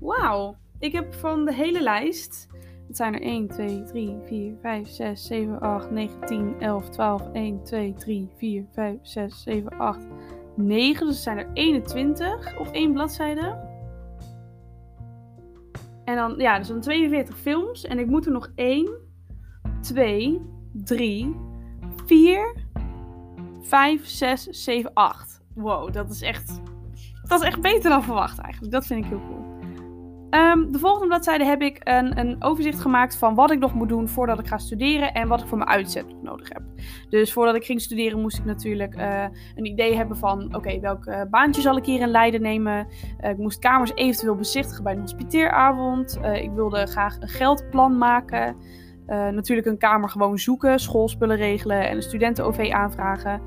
Wauw. 0.00 0.56
Ik 0.78 0.92
heb 0.92 1.14
van 1.14 1.44
de 1.44 1.54
hele 1.54 1.82
lijst. 1.82 2.48
Het 2.86 2.96
zijn 2.96 3.14
er 3.14 3.22
1, 3.22 3.48
2, 3.48 3.82
3, 3.82 4.16
4, 4.24 4.56
5, 4.60 4.88
6, 4.88 5.26
7, 5.26 5.60
8, 5.60 5.90
9, 5.90 6.20
10, 6.26 6.54
11, 6.60 6.88
12, 6.88 7.32
1, 7.32 7.62
2, 7.62 7.94
3, 7.94 8.30
4, 8.36 8.66
5, 8.72 8.98
6, 9.02 9.42
7, 9.42 9.78
8, 9.78 10.06
9. 10.56 11.06
Dus 11.06 11.14
het 11.14 11.24
zijn 11.24 11.38
er 11.38 11.50
21 11.52 12.58
op 12.58 12.66
één 12.66 12.92
bladzijde. 12.92 13.70
En 16.04 16.16
dan, 16.16 16.34
ja, 16.36 16.58
dus 16.58 16.68
dan 16.68 16.80
42 16.80 17.38
films. 17.38 17.84
En 17.84 17.98
ik 17.98 18.06
moet 18.06 18.26
er 18.26 18.32
nog 18.32 18.52
1, 18.54 18.90
2, 19.80 20.40
3, 20.72 21.36
4, 22.06 22.54
5, 23.60 24.06
6, 24.06 24.44
7, 24.44 24.90
8. 24.94 25.42
Wow, 25.54 25.92
dat 25.92 26.10
is 26.10 26.22
echt. 26.22 26.60
Dat 27.28 27.40
is 27.40 27.46
echt 27.46 27.60
beter 27.60 27.90
dan 27.90 28.02
verwacht 28.02 28.38
eigenlijk. 28.38 28.72
Dat 28.72 28.86
vind 28.86 29.04
ik 29.04 29.10
heel 29.10 29.20
cool. 29.28 29.42
Um, 30.34 30.72
de 30.72 30.78
volgende 30.78 31.06
bladzijde 31.06 31.44
heb 31.44 31.62
ik 31.62 31.80
een, 31.82 32.18
een, 32.18 32.36
overzicht 32.42 32.80
gemaakt 32.80 33.16
van 33.16 33.34
wat 33.34 33.50
ik 33.50 33.58
nog 33.58 33.74
moet 33.74 33.88
doen 33.88 34.08
voordat 34.08 34.38
ik 34.38 34.46
ga 34.46 34.58
studeren 34.58 35.12
en 35.12 35.28
wat 35.28 35.40
ik 35.40 35.46
voor 35.46 35.58
mijn 35.58 35.70
uitzet 35.70 36.22
nodig 36.22 36.48
heb. 36.48 36.62
Dus 37.08 37.32
voordat 37.32 37.54
ik 37.54 37.64
ging 37.64 37.80
studeren 37.80 38.20
moest 38.20 38.38
ik 38.38 38.44
natuurlijk 38.44 38.96
uh, 38.96 39.24
een 39.54 39.64
idee 39.64 39.96
hebben 39.96 40.16
van 40.16 40.54
oké, 40.54 40.80
welk 40.80 41.28
baantje 41.30 41.62
zal 41.62 41.76
ik 41.76 41.84
hier 41.84 42.00
in 42.00 42.08
Leiden 42.08 42.42
nemen. 42.42 42.86
Uh, 43.20 43.30
ik 43.30 43.38
moest 43.38 43.58
kamers 43.58 43.94
eventueel 43.94 44.34
bezichtigen 44.34 44.84
bij 44.84 44.92
een 44.92 45.00
hospiteeravond. 45.00 46.18
ik 46.32 46.50
wilde 46.50 46.86
graag 46.86 47.20
een 47.20 47.28
geldplan 47.28 47.98
maken. 47.98 48.56
Natuurlijk 49.16 49.66
een 49.66 49.78
kamer 49.78 50.08
gewoon 50.08 50.38
zoeken, 50.38 50.78
schoolspullen 50.78 51.36
regelen 51.36 51.88
en 51.88 51.96
een 51.96 52.02
studenten-OV 52.02 52.70
aanvragen. 52.70 53.40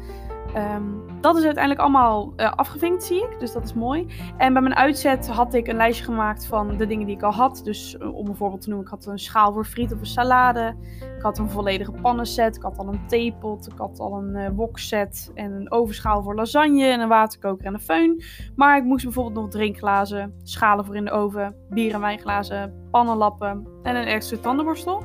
Um, 0.55 1.03
dat 1.21 1.37
is 1.37 1.43
uiteindelijk 1.43 1.83
allemaal 1.83 2.33
uh, 2.37 2.51
afgevinkt, 2.51 3.03
zie 3.03 3.17
ik. 3.17 3.39
Dus 3.39 3.51
dat 3.51 3.63
is 3.63 3.73
mooi. 3.73 4.07
En 4.37 4.53
bij 4.53 4.61
mijn 4.61 4.75
uitzet 4.75 5.27
had 5.27 5.53
ik 5.53 5.67
een 5.67 5.75
lijstje 5.75 6.03
gemaakt 6.03 6.45
van 6.45 6.77
de 6.77 6.85
dingen 6.85 7.05
die 7.05 7.15
ik 7.15 7.23
al 7.23 7.33
had. 7.33 7.61
Dus 7.63 7.95
uh, 8.01 8.15
om 8.15 8.27
een 8.27 8.35
voorbeeld 8.35 8.61
te 8.61 8.69
noemen, 8.69 8.85
ik 8.85 8.91
had 8.91 9.05
een 9.05 9.19
schaal 9.19 9.53
voor 9.53 9.65
friet 9.65 9.93
of 9.93 9.99
een 9.99 10.05
salade. 10.05 10.75
Ik 11.17 11.21
had 11.21 11.37
een 11.37 11.49
volledige 11.49 11.91
pannenset. 11.91 12.55
Ik 12.55 12.61
had 12.61 12.77
al 12.77 12.87
een 12.87 13.07
theepot. 13.07 13.67
Ik 13.67 13.77
had 13.77 13.99
al 13.99 14.17
een 14.17 14.55
wokset. 14.55 15.31
En 15.33 15.51
een 15.51 15.71
ovenschaal 15.71 16.23
voor 16.23 16.35
lasagne. 16.35 16.85
En 16.85 16.99
een 16.99 17.07
waterkoker 17.07 17.65
en 17.65 17.73
een 17.73 17.81
föhn. 17.81 18.23
Maar 18.55 18.77
ik 18.77 18.83
moest 18.83 19.03
bijvoorbeeld 19.03 19.35
nog 19.35 19.49
drinkglazen, 19.49 20.33
schalen 20.43 20.85
voor 20.85 20.95
in 20.95 21.05
de 21.05 21.11
oven, 21.11 21.55
bier- 21.69 21.93
en 21.93 22.01
wijnglazen, 22.01 22.87
pannenlappen 22.91 23.67
en 23.83 23.95
een 23.95 24.05
extra 24.05 24.37
tandenborstel. 24.37 25.03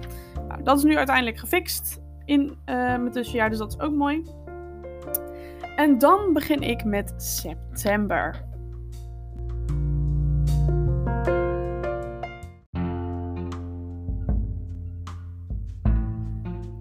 Nou, 0.50 0.62
dat 0.62 0.76
is 0.76 0.84
nu 0.84 0.96
uiteindelijk 0.96 1.38
gefixt 1.38 2.00
in 2.24 2.58
mijn 2.64 3.10
tussenjaar. 3.10 3.50
Dus 3.50 3.58
dat 3.58 3.72
is 3.72 3.80
ook 3.80 3.94
mooi. 3.94 4.24
En 5.76 5.98
dan 5.98 6.32
begin 6.32 6.60
ik 6.60 6.84
met 6.84 7.14
september. 7.16 8.48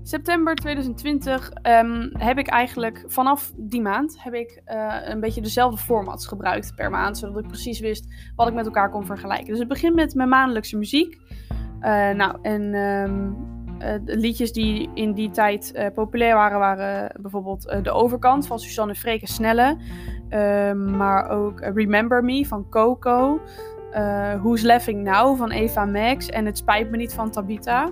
September 0.03 0.55
2020 0.55 1.51
um, 1.63 2.09
heb 2.13 2.37
ik 2.37 2.47
eigenlijk 2.47 3.03
vanaf 3.07 3.53
die 3.57 3.81
maand 3.81 4.23
heb 4.23 4.33
ik 4.33 4.61
uh, 4.65 4.95
een 5.03 5.19
beetje 5.19 5.41
dezelfde 5.41 5.77
formats 5.77 6.27
gebruikt 6.27 6.75
per 6.75 6.89
maand, 6.89 7.17
zodat 7.17 7.37
ik 7.43 7.47
precies 7.47 7.79
wist 7.79 8.31
wat 8.35 8.47
ik 8.47 8.53
met 8.53 8.65
elkaar 8.65 8.89
kon 8.89 9.05
vergelijken. 9.05 9.47
Dus 9.47 9.59
het 9.59 9.67
begint 9.67 9.95
met 9.95 10.15
mijn 10.15 10.29
maandelijkse 10.29 10.77
muziek. 10.77 11.17
Uh, 11.81 12.09
nou, 12.09 12.37
en 12.41 12.61
uh, 12.73 13.31
de 13.79 14.17
liedjes 14.17 14.51
die 14.51 14.89
in 14.93 15.13
die 15.13 15.29
tijd 15.29 15.71
uh, 15.75 15.85
populair 15.93 16.35
waren, 16.35 16.59
waren 16.59 17.21
bijvoorbeeld 17.21 17.67
uh, 17.67 17.83
De 17.83 17.91
Overkant 17.91 18.47
van 18.47 18.59
Suzanne 18.59 18.95
Freke 18.95 19.27
Snelle. 19.27 19.77
Ehm, 20.29 20.97
maar 20.97 21.29
ook 21.29 21.59
Remember 21.59 22.23
Me 22.23 22.45
van 22.45 22.69
Coco. 22.69 23.41
Who's 24.41 24.61
Laughing 24.61 25.03
Now 25.03 25.37
van 25.37 25.51
Eva 25.51 25.85
Max. 25.85 26.29
En 26.29 26.45
Het 26.45 26.57
Spijt 26.57 26.89
Me 26.89 26.97
Niet 26.97 27.13
van 27.13 27.31
Tabita. 27.31 27.91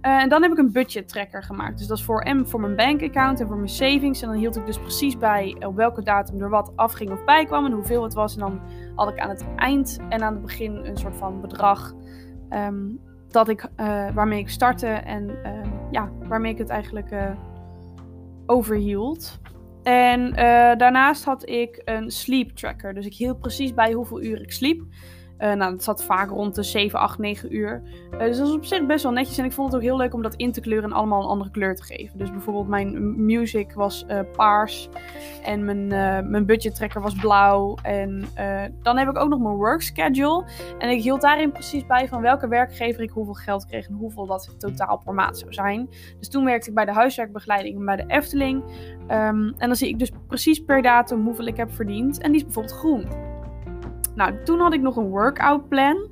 en 0.00 0.28
dan 0.28 0.42
heb 0.42 0.52
ik 0.52 0.58
een 0.58 0.72
budget 0.72 1.08
tracker 1.08 1.42
gemaakt. 1.42 1.78
Dus 1.78 1.86
dat 1.86 1.98
is 1.98 2.04
voor, 2.04 2.26
M, 2.34 2.44
voor 2.44 2.60
mijn 2.60 2.76
bankaccount 2.76 3.40
en 3.40 3.46
voor 3.46 3.56
mijn 3.56 3.68
savings. 3.68 4.22
En 4.22 4.28
dan 4.28 4.38
hield 4.38 4.56
ik 4.56 4.66
dus 4.66 4.78
precies 4.78 5.18
bij 5.18 5.56
op 5.66 5.76
welke 5.76 6.02
datum 6.02 6.40
er 6.40 6.50
wat 6.50 6.72
afging 6.76 7.10
of 7.10 7.24
bijkwam. 7.24 7.64
En 7.64 7.72
hoeveel 7.72 8.02
het 8.02 8.14
was. 8.14 8.34
En 8.34 8.40
dan 8.40 8.60
had 8.94 9.08
ik 9.08 9.18
aan 9.18 9.28
het 9.28 9.44
eind 9.56 9.98
en 10.08 10.22
aan 10.22 10.32
het 10.32 10.42
begin 10.42 10.74
een 10.76 10.96
soort 10.96 11.16
van 11.16 11.40
bedrag. 11.40 11.94
Um, 12.50 13.00
dat 13.32 13.48
ik, 13.48 13.68
uh, 13.76 14.10
waarmee 14.14 14.38
ik 14.38 14.48
startte 14.48 14.86
en 14.86 15.28
uh, 15.28 15.50
ja, 15.90 16.12
waarmee 16.28 16.52
ik 16.52 16.58
het 16.58 16.68
eigenlijk 16.68 17.10
uh, 17.10 17.30
overhield. 18.46 19.38
En 19.82 20.32
daarnaast 20.78 21.24
had 21.24 21.48
ik 21.48 21.82
een 21.84 22.10
sleep 22.10 22.50
tracker. 22.50 22.94
Dus 22.94 23.06
ik 23.06 23.14
hield 23.14 23.40
precies 23.40 23.74
bij 23.74 23.92
hoeveel 23.92 24.22
uur 24.22 24.42
ik 24.42 24.52
sliep. 24.52 24.82
Uh, 25.40 25.52
nou, 25.52 25.70
dat 25.70 25.82
zat 25.82 26.04
vaak 26.04 26.30
rond 26.30 26.54
de 26.54 26.62
7, 26.62 26.98
8, 26.98 27.18
9 27.18 27.56
uur. 27.56 27.82
Uh, 28.12 28.18
dus 28.18 28.36
dat 28.36 28.46
was 28.46 28.56
op 28.56 28.64
zich 28.64 28.86
best 28.86 29.02
wel 29.02 29.12
netjes. 29.12 29.38
En 29.38 29.44
ik 29.44 29.52
vond 29.52 29.68
het 29.68 29.76
ook 29.76 29.86
heel 29.86 29.96
leuk 29.96 30.14
om 30.14 30.22
dat 30.22 30.34
in 30.34 30.52
te 30.52 30.60
kleuren 30.60 30.90
en 30.90 30.96
allemaal 30.96 31.22
een 31.22 31.28
andere 31.28 31.50
kleur 31.50 31.76
te 31.76 31.82
geven. 31.82 32.18
Dus 32.18 32.30
bijvoorbeeld 32.30 32.68
mijn 32.68 33.24
music 33.24 33.72
was 33.72 34.04
uh, 34.08 34.20
paars. 34.36 34.88
En 35.42 35.64
mijn, 35.64 35.86
mijn 36.30 36.46
budget 36.46 36.74
tracker 36.74 37.00
was 37.00 37.14
blauw. 37.14 37.78
En 37.82 38.24
dan 38.82 38.96
heb 38.96 39.08
ik 39.08 39.18
ook 39.18 39.28
nog 39.28 39.40
mijn 39.40 39.54
work 39.54 39.82
schedule. 39.82 40.44
En 40.78 40.90
ik 40.90 41.02
hield 41.02 41.20
daarin 41.20 41.52
precies 41.52 41.86
bij 41.86 42.08
van 42.08 42.20
welke 42.20 42.48
werkgever 42.48 43.02
ik 43.02 43.10
hoeveel 43.10 43.34
geld 43.34 43.66
kreeg. 43.66 43.88
En 43.88 43.94
hoeveel 43.94 44.26
dat 44.26 44.54
totaal 44.58 44.98
per 45.04 45.14
maand 45.14 45.38
zou 45.38 45.52
zijn. 45.52 45.88
Dus 46.18 46.28
toen 46.28 46.44
werkte 46.44 46.68
ik 46.68 46.74
bij 46.74 46.84
de 46.84 46.92
huiswerkbegeleiding 46.92 47.78
en 47.78 47.84
bij 47.84 47.96
de 47.96 48.04
Efteling. 48.06 48.62
Um, 49.02 49.08
en 49.08 49.54
dan 49.58 49.76
zie 49.76 49.88
ik 49.88 49.98
dus 49.98 50.10
precies 50.26 50.64
per 50.64 50.82
datum 50.82 51.24
hoeveel 51.24 51.46
ik 51.46 51.56
heb 51.56 51.72
verdiend. 51.72 52.18
En 52.18 52.30
die 52.32 52.40
is 52.40 52.44
bijvoorbeeld 52.44 52.78
groen. 52.78 53.29
Nou, 54.20 54.34
toen 54.44 54.60
had 54.60 54.72
ik 54.72 54.80
nog 54.80 54.96
een 54.96 55.08
workout 55.08 55.68
plan. 55.68 56.08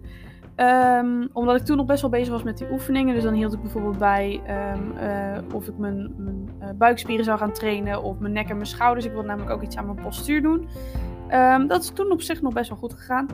Ehm, 0.55 1.27
omdat 1.33 1.57
ik 1.57 1.65
toen 1.65 1.77
nog 1.77 1.87
best 1.87 2.01
wel 2.01 2.11
bezig 2.11 2.29
was 2.29 2.43
met 2.43 2.59
die 2.59 2.71
oefeningen. 2.71 3.15
Dus 3.15 3.23
dan 3.23 3.35
hield 3.35 3.53
ik 3.53 3.61
bijvoorbeeld 3.61 3.99
bij 3.99 4.41
um, 4.75 4.93
uh, 4.97 5.55
of 5.55 5.69
ik 5.69 5.79
mijn, 5.79 6.15
mijn 6.17 6.49
uh, 6.61 6.69
buikspieren 6.79 7.25
zou 7.25 7.39
gaan 7.39 7.53
trainen. 7.53 8.03
Of 8.03 8.19
mijn 8.19 8.33
nek 8.33 8.49
en 8.49 8.55
mijn 8.55 8.67
schouders. 8.67 9.07
Ik 9.07 9.13
wilde 9.13 9.27
namelijk 9.27 9.53
ook 9.53 9.63
iets 9.63 9.77
aan 9.77 9.87
mijn 9.87 10.03
postuur 10.03 10.43
doen. 10.43 10.69
Um, 11.33 11.67
dat 11.67 11.83
is 11.83 11.91
toen 11.91 12.11
op 12.11 12.23
zich 12.23 12.43
nog 12.43 12.53
best 12.53 12.69
wel 12.69 12.79
goed 12.79 12.95
gegaan. 12.95 13.27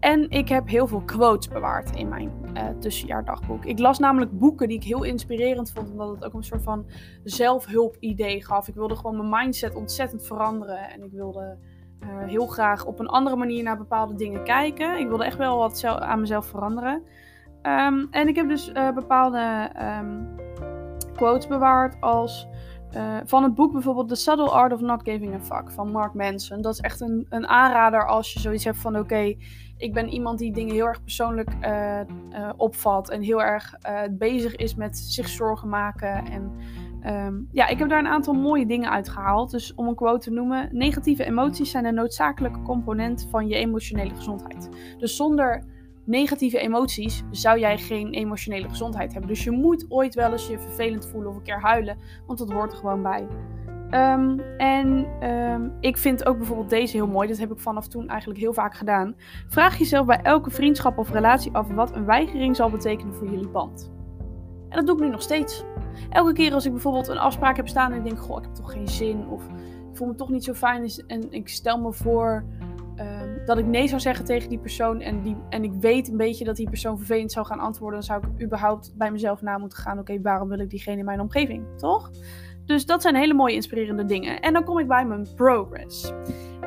En 0.00 0.30
ik 0.30 0.48
heb 0.48 0.68
heel 0.68 0.86
veel 0.86 1.02
quotes 1.02 1.48
bewaard 1.48 1.96
in 1.96 2.08
mijn 2.08 2.30
uh, 2.54 2.62
tussenjaardagboek. 2.78 3.64
Ik 3.64 3.78
las 3.78 3.98
namelijk 3.98 4.38
boeken 4.38 4.68
die 4.68 4.76
ik 4.76 4.84
heel 4.84 5.02
inspirerend 5.02 5.72
vond. 5.72 5.90
Omdat 5.90 6.10
het 6.10 6.24
ook 6.24 6.34
een 6.34 6.44
soort 6.44 6.62
van 6.62 6.86
zelfhulp 7.24 7.96
idee 8.00 8.44
gaf. 8.44 8.68
Ik 8.68 8.74
wilde 8.74 8.96
gewoon 8.96 9.16
mijn 9.16 9.42
mindset 9.42 9.74
ontzettend 9.74 10.26
veranderen. 10.26 10.90
En 10.90 11.02
ik 11.02 11.12
wilde 11.12 11.56
uh, 12.02 12.28
heel 12.28 12.46
graag 12.46 12.84
op 12.84 12.98
een 12.98 13.08
andere 13.08 13.36
manier 13.36 13.62
naar 13.62 13.76
bepaalde 13.76 14.14
dingen 14.14 14.44
kijken. 14.44 14.98
Ik 14.98 15.08
wilde 15.08 15.24
echt 15.24 15.36
wel 15.36 15.58
wat 15.58 15.84
aan 15.84 16.20
mezelf 16.20 16.46
veranderen. 16.46 17.02
Um, 17.62 18.08
en 18.10 18.28
ik 18.28 18.36
heb 18.36 18.48
dus 18.48 18.68
uh, 18.68 18.90
bepaalde 18.90 19.70
um, 20.00 20.28
quotes 21.14 21.46
bewaard 21.46 21.96
als 22.00 22.48
uh, 22.96 23.16
van 23.24 23.42
het 23.42 23.54
boek 23.54 23.72
bijvoorbeeld 23.72 24.08
The 24.08 24.14
Subtle 24.14 24.50
Art 24.50 24.72
of 24.72 24.80
Not 24.80 25.02
Giving 25.02 25.34
a 25.34 25.40
Fuck 25.40 25.70
van 25.70 25.90
Mark 25.90 26.14
Manson. 26.14 26.60
Dat 26.60 26.72
is 26.72 26.80
echt 26.80 27.00
een, 27.00 27.26
een 27.28 27.46
aanrader 27.46 28.06
als 28.06 28.32
je 28.32 28.40
zoiets 28.40 28.64
hebt 28.64 28.76
van 28.76 28.98
oké, 28.98 29.34
ik 29.76 29.92
ben 29.92 30.08
iemand 30.08 30.38
die 30.38 30.52
dingen 30.52 30.74
heel 30.74 30.86
erg 30.86 31.02
persoonlijk 31.02 31.50
opvat 32.56 33.10
en 33.10 33.22
heel 33.22 33.42
erg 33.42 33.74
bezig 34.10 34.56
is 34.56 34.74
met 34.74 34.98
zich 34.98 35.28
zorgen 35.28 35.68
maken 35.68 36.24
en 36.30 36.52
Um, 37.06 37.48
ja, 37.52 37.66
ik 37.66 37.78
heb 37.78 37.88
daar 37.88 37.98
een 37.98 38.06
aantal 38.06 38.34
mooie 38.34 38.66
dingen 38.66 38.90
uitgehaald. 38.90 39.50
Dus 39.50 39.74
om 39.74 39.88
een 39.88 39.94
quote 39.94 40.28
te 40.28 40.30
noemen: 40.30 40.68
negatieve 40.72 41.24
emoties 41.24 41.70
zijn 41.70 41.84
een 41.84 41.94
noodzakelijke 41.94 42.62
component 42.62 43.26
van 43.30 43.48
je 43.48 43.54
emotionele 43.54 44.14
gezondheid. 44.14 44.68
Dus 44.98 45.16
zonder 45.16 45.64
negatieve 46.04 46.58
emoties 46.58 47.22
zou 47.30 47.58
jij 47.58 47.78
geen 47.78 48.12
emotionele 48.12 48.68
gezondheid 48.68 49.12
hebben. 49.12 49.30
Dus 49.30 49.44
je 49.44 49.50
moet 49.50 49.86
ooit 49.88 50.14
wel 50.14 50.32
eens 50.32 50.48
je 50.48 50.58
vervelend 50.58 51.08
voelen 51.08 51.30
of 51.30 51.36
een 51.36 51.42
keer 51.42 51.60
huilen, 51.60 51.98
want 52.26 52.38
dat 52.38 52.52
hoort 52.52 52.72
er 52.72 52.78
gewoon 52.78 53.02
bij. 53.02 53.26
Um, 53.94 54.40
en 54.56 55.06
um, 55.28 55.72
ik 55.80 55.96
vind 55.96 56.26
ook 56.26 56.36
bijvoorbeeld 56.36 56.70
deze 56.70 56.96
heel 56.96 57.06
mooi. 57.06 57.28
Dat 57.28 57.38
heb 57.38 57.50
ik 57.50 57.58
vanaf 57.58 57.88
toen 57.88 58.08
eigenlijk 58.08 58.40
heel 58.40 58.52
vaak 58.52 58.74
gedaan. 58.74 59.14
Vraag 59.48 59.78
jezelf 59.78 60.06
bij 60.06 60.20
elke 60.22 60.50
vriendschap 60.50 60.98
of 60.98 61.10
relatie 61.10 61.52
af 61.52 61.68
wat 61.68 61.96
een 61.96 62.04
weigering 62.04 62.56
zal 62.56 62.70
betekenen 62.70 63.14
voor 63.14 63.30
jullie 63.30 63.48
band. 63.48 63.92
En 64.72 64.78
dat 64.78 64.86
doe 64.86 64.96
ik 64.96 65.02
nu 65.02 65.10
nog 65.10 65.22
steeds. 65.22 65.64
Elke 66.10 66.32
keer 66.32 66.54
als 66.54 66.66
ik 66.66 66.72
bijvoorbeeld 66.72 67.08
een 67.08 67.18
afspraak 67.18 67.56
heb 67.56 67.68
staan 67.68 67.92
en 67.92 67.98
ik 67.98 68.04
denk, 68.04 68.18
goh, 68.18 68.38
ik 68.38 68.44
heb 68.44 68.54
toch 68.54 68.72
geen 68.72 68.88
zin. 68.88 69.28
Of 69.28 69.44
ik 69.90 69.96
voel 69.96 70.08
me 70.08 70.14
toch 70.14 70.28
niet 70.28 70.44
zo 70.44 70.52
fijn. 70.52 70.90
En 71.06 71.32
ik 71.32 71.48
stel 71.48 71.80
me 71.80 71.92
voor 71.92 72.44
um, 72.96 73.46
dat 73.46 73.58
ik 73.58 73.66
nee 73.66 73.88
zou 73.88 74.00
zeggen 74.00 74.24
tegen 74.24 74.48
die 74.48 74.58
persoon. 74.58 75.00
En, 75.00 75.22
die, 75.22 75.36
en 75.48 75.64
ik 75.64 75.72
weet 75.80 76.08
een 76.08 76.16
beetje 76.16 76.44
dat 76.44 76.56
die 76.56 76.68
persoon 76.68 76.96
vervelend 76.96 77.32
zou 77.32 77.46
gaan 77.46 77.58
antwoorden. 77.58 77.98
Dan 77.98 78.08
zou 78.08 78.22
ik 78.34 78.44
überhaupt 78.44 78.94
bij 78.96 79.10
mezelf 79.10 79.42
na 79.42 79.58
moeten 79.58 79.78
gaan. 79.78 79.98
Oké, 79.98 80.20
waarom 80.20 80.48
wil 80.48 80.58
ik 80.58 80.70
diegene 80.70 80.98
in 80.98 81.04
mijn 81.04 81.20
omgeving? 81.20 81.64
Toch? 81.76 82.10
Dus 82.64 82.86
dat 82.86 83.02
zijn 83.02 83.14
hele 83.14 83.34
mooie 83.34 83.54
inspirerende 83.54 84.04
dingen. 84.04 84.40
En 84.40 84.52
dan 84.52 84.64
kom 84.64 84.78
ik 84.78 84.88
bij 84.88 85.06
mijn 85.06 85.26
progress. 85.36 86.12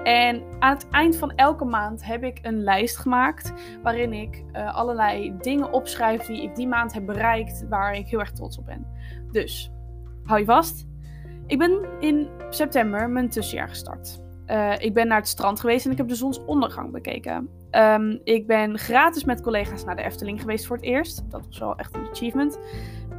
En 0.06 0.44
aan 0.60 0.74
het 0.74 0.88
eind 0.90 1.16
van 1.16 1.32
elke 1.36 1.66
maand 1.66 2.06
heb 2.06 2.24
ik 2.24 2.40
een 2.42 2.64
lijst 2.64 2.98
gemaakt 2.98 3.54
waarin 3.84 4.14
ik 4.14 4.44
uh, 4.54 4.76
allerlei 4.76 5.36
dingen 5.42 5.72
opschrijf 5.72 6.26
die 6.26 6.44
ik 6.44 6.56
die 6.56 6.68
maand 6.68 6.94
heb 6.94 7.06
bereikt, 7.06 7.66
waar 7.70 7.96
ik 7.96 8.08
heel 8.08 8.20
erg 8.20 8.32
trots 8.32 8.58
op 8.58 8.66
ben. 8.66 8.88
Dus, 9.32 9.72
hou 10.24 10.40
je 10.40 10.46
vast. 10.46 10.86
Ik 11.48 11.58
ben 11.58 11.86
in 12.00 12.30
september 12.50 13.10
mijn 13.10 13.30
tussenjaar 13.30 13.70
gestart. 13.70 14.22
Uh, 14.48 14.80
ik 14.80 14.94
ben 14.94 15.08
naar 15.08 15.18
het 15.18 15.28
strand 15.28 15.60
geweest 15.60 15.86
en 15.86 15.92
ik 15.92 15.98
heb 15.98 16.08
de 16.08 16.16
zonsondergang 16.16 16.92
bekeken. 16.92 17.50
Um, 17.72 18.20
ik 18.24 18.48
ben 18.48 18.78
gratis 18.78 19.24
met 19.24 19.42
collega's 19.42 19.84
naar 19.84 19.96
de 19.96 20.04
Efteling 20.04 20.40
geweest 20.42 20.66
voor 20.66 20.76
het 20.76 20.86
eerst. 20.86 21.32
Dat 21.32 21.46
was 21.46 21.58
wel 21.58 21.76
echt 21.76 21.96
een 21.96 22.08
achievement. 22.10 22.60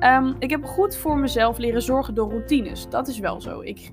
Um, 0.00 0.36
ik 0.38 0.50
heb 0.50 0.64
goed 0.64 0.96
voor 0.96 1.18
mezelf 1.18 1.58
leren 1.58 1.82
zorgen 1.82 2.14
door 2.14 2.30
routines. 2.30 2.88
Dat 2.88 3.08
is 3.08 3.18
wel 3.18 3.40
zo. 3.40 3.60
Ik, 3.60 3.92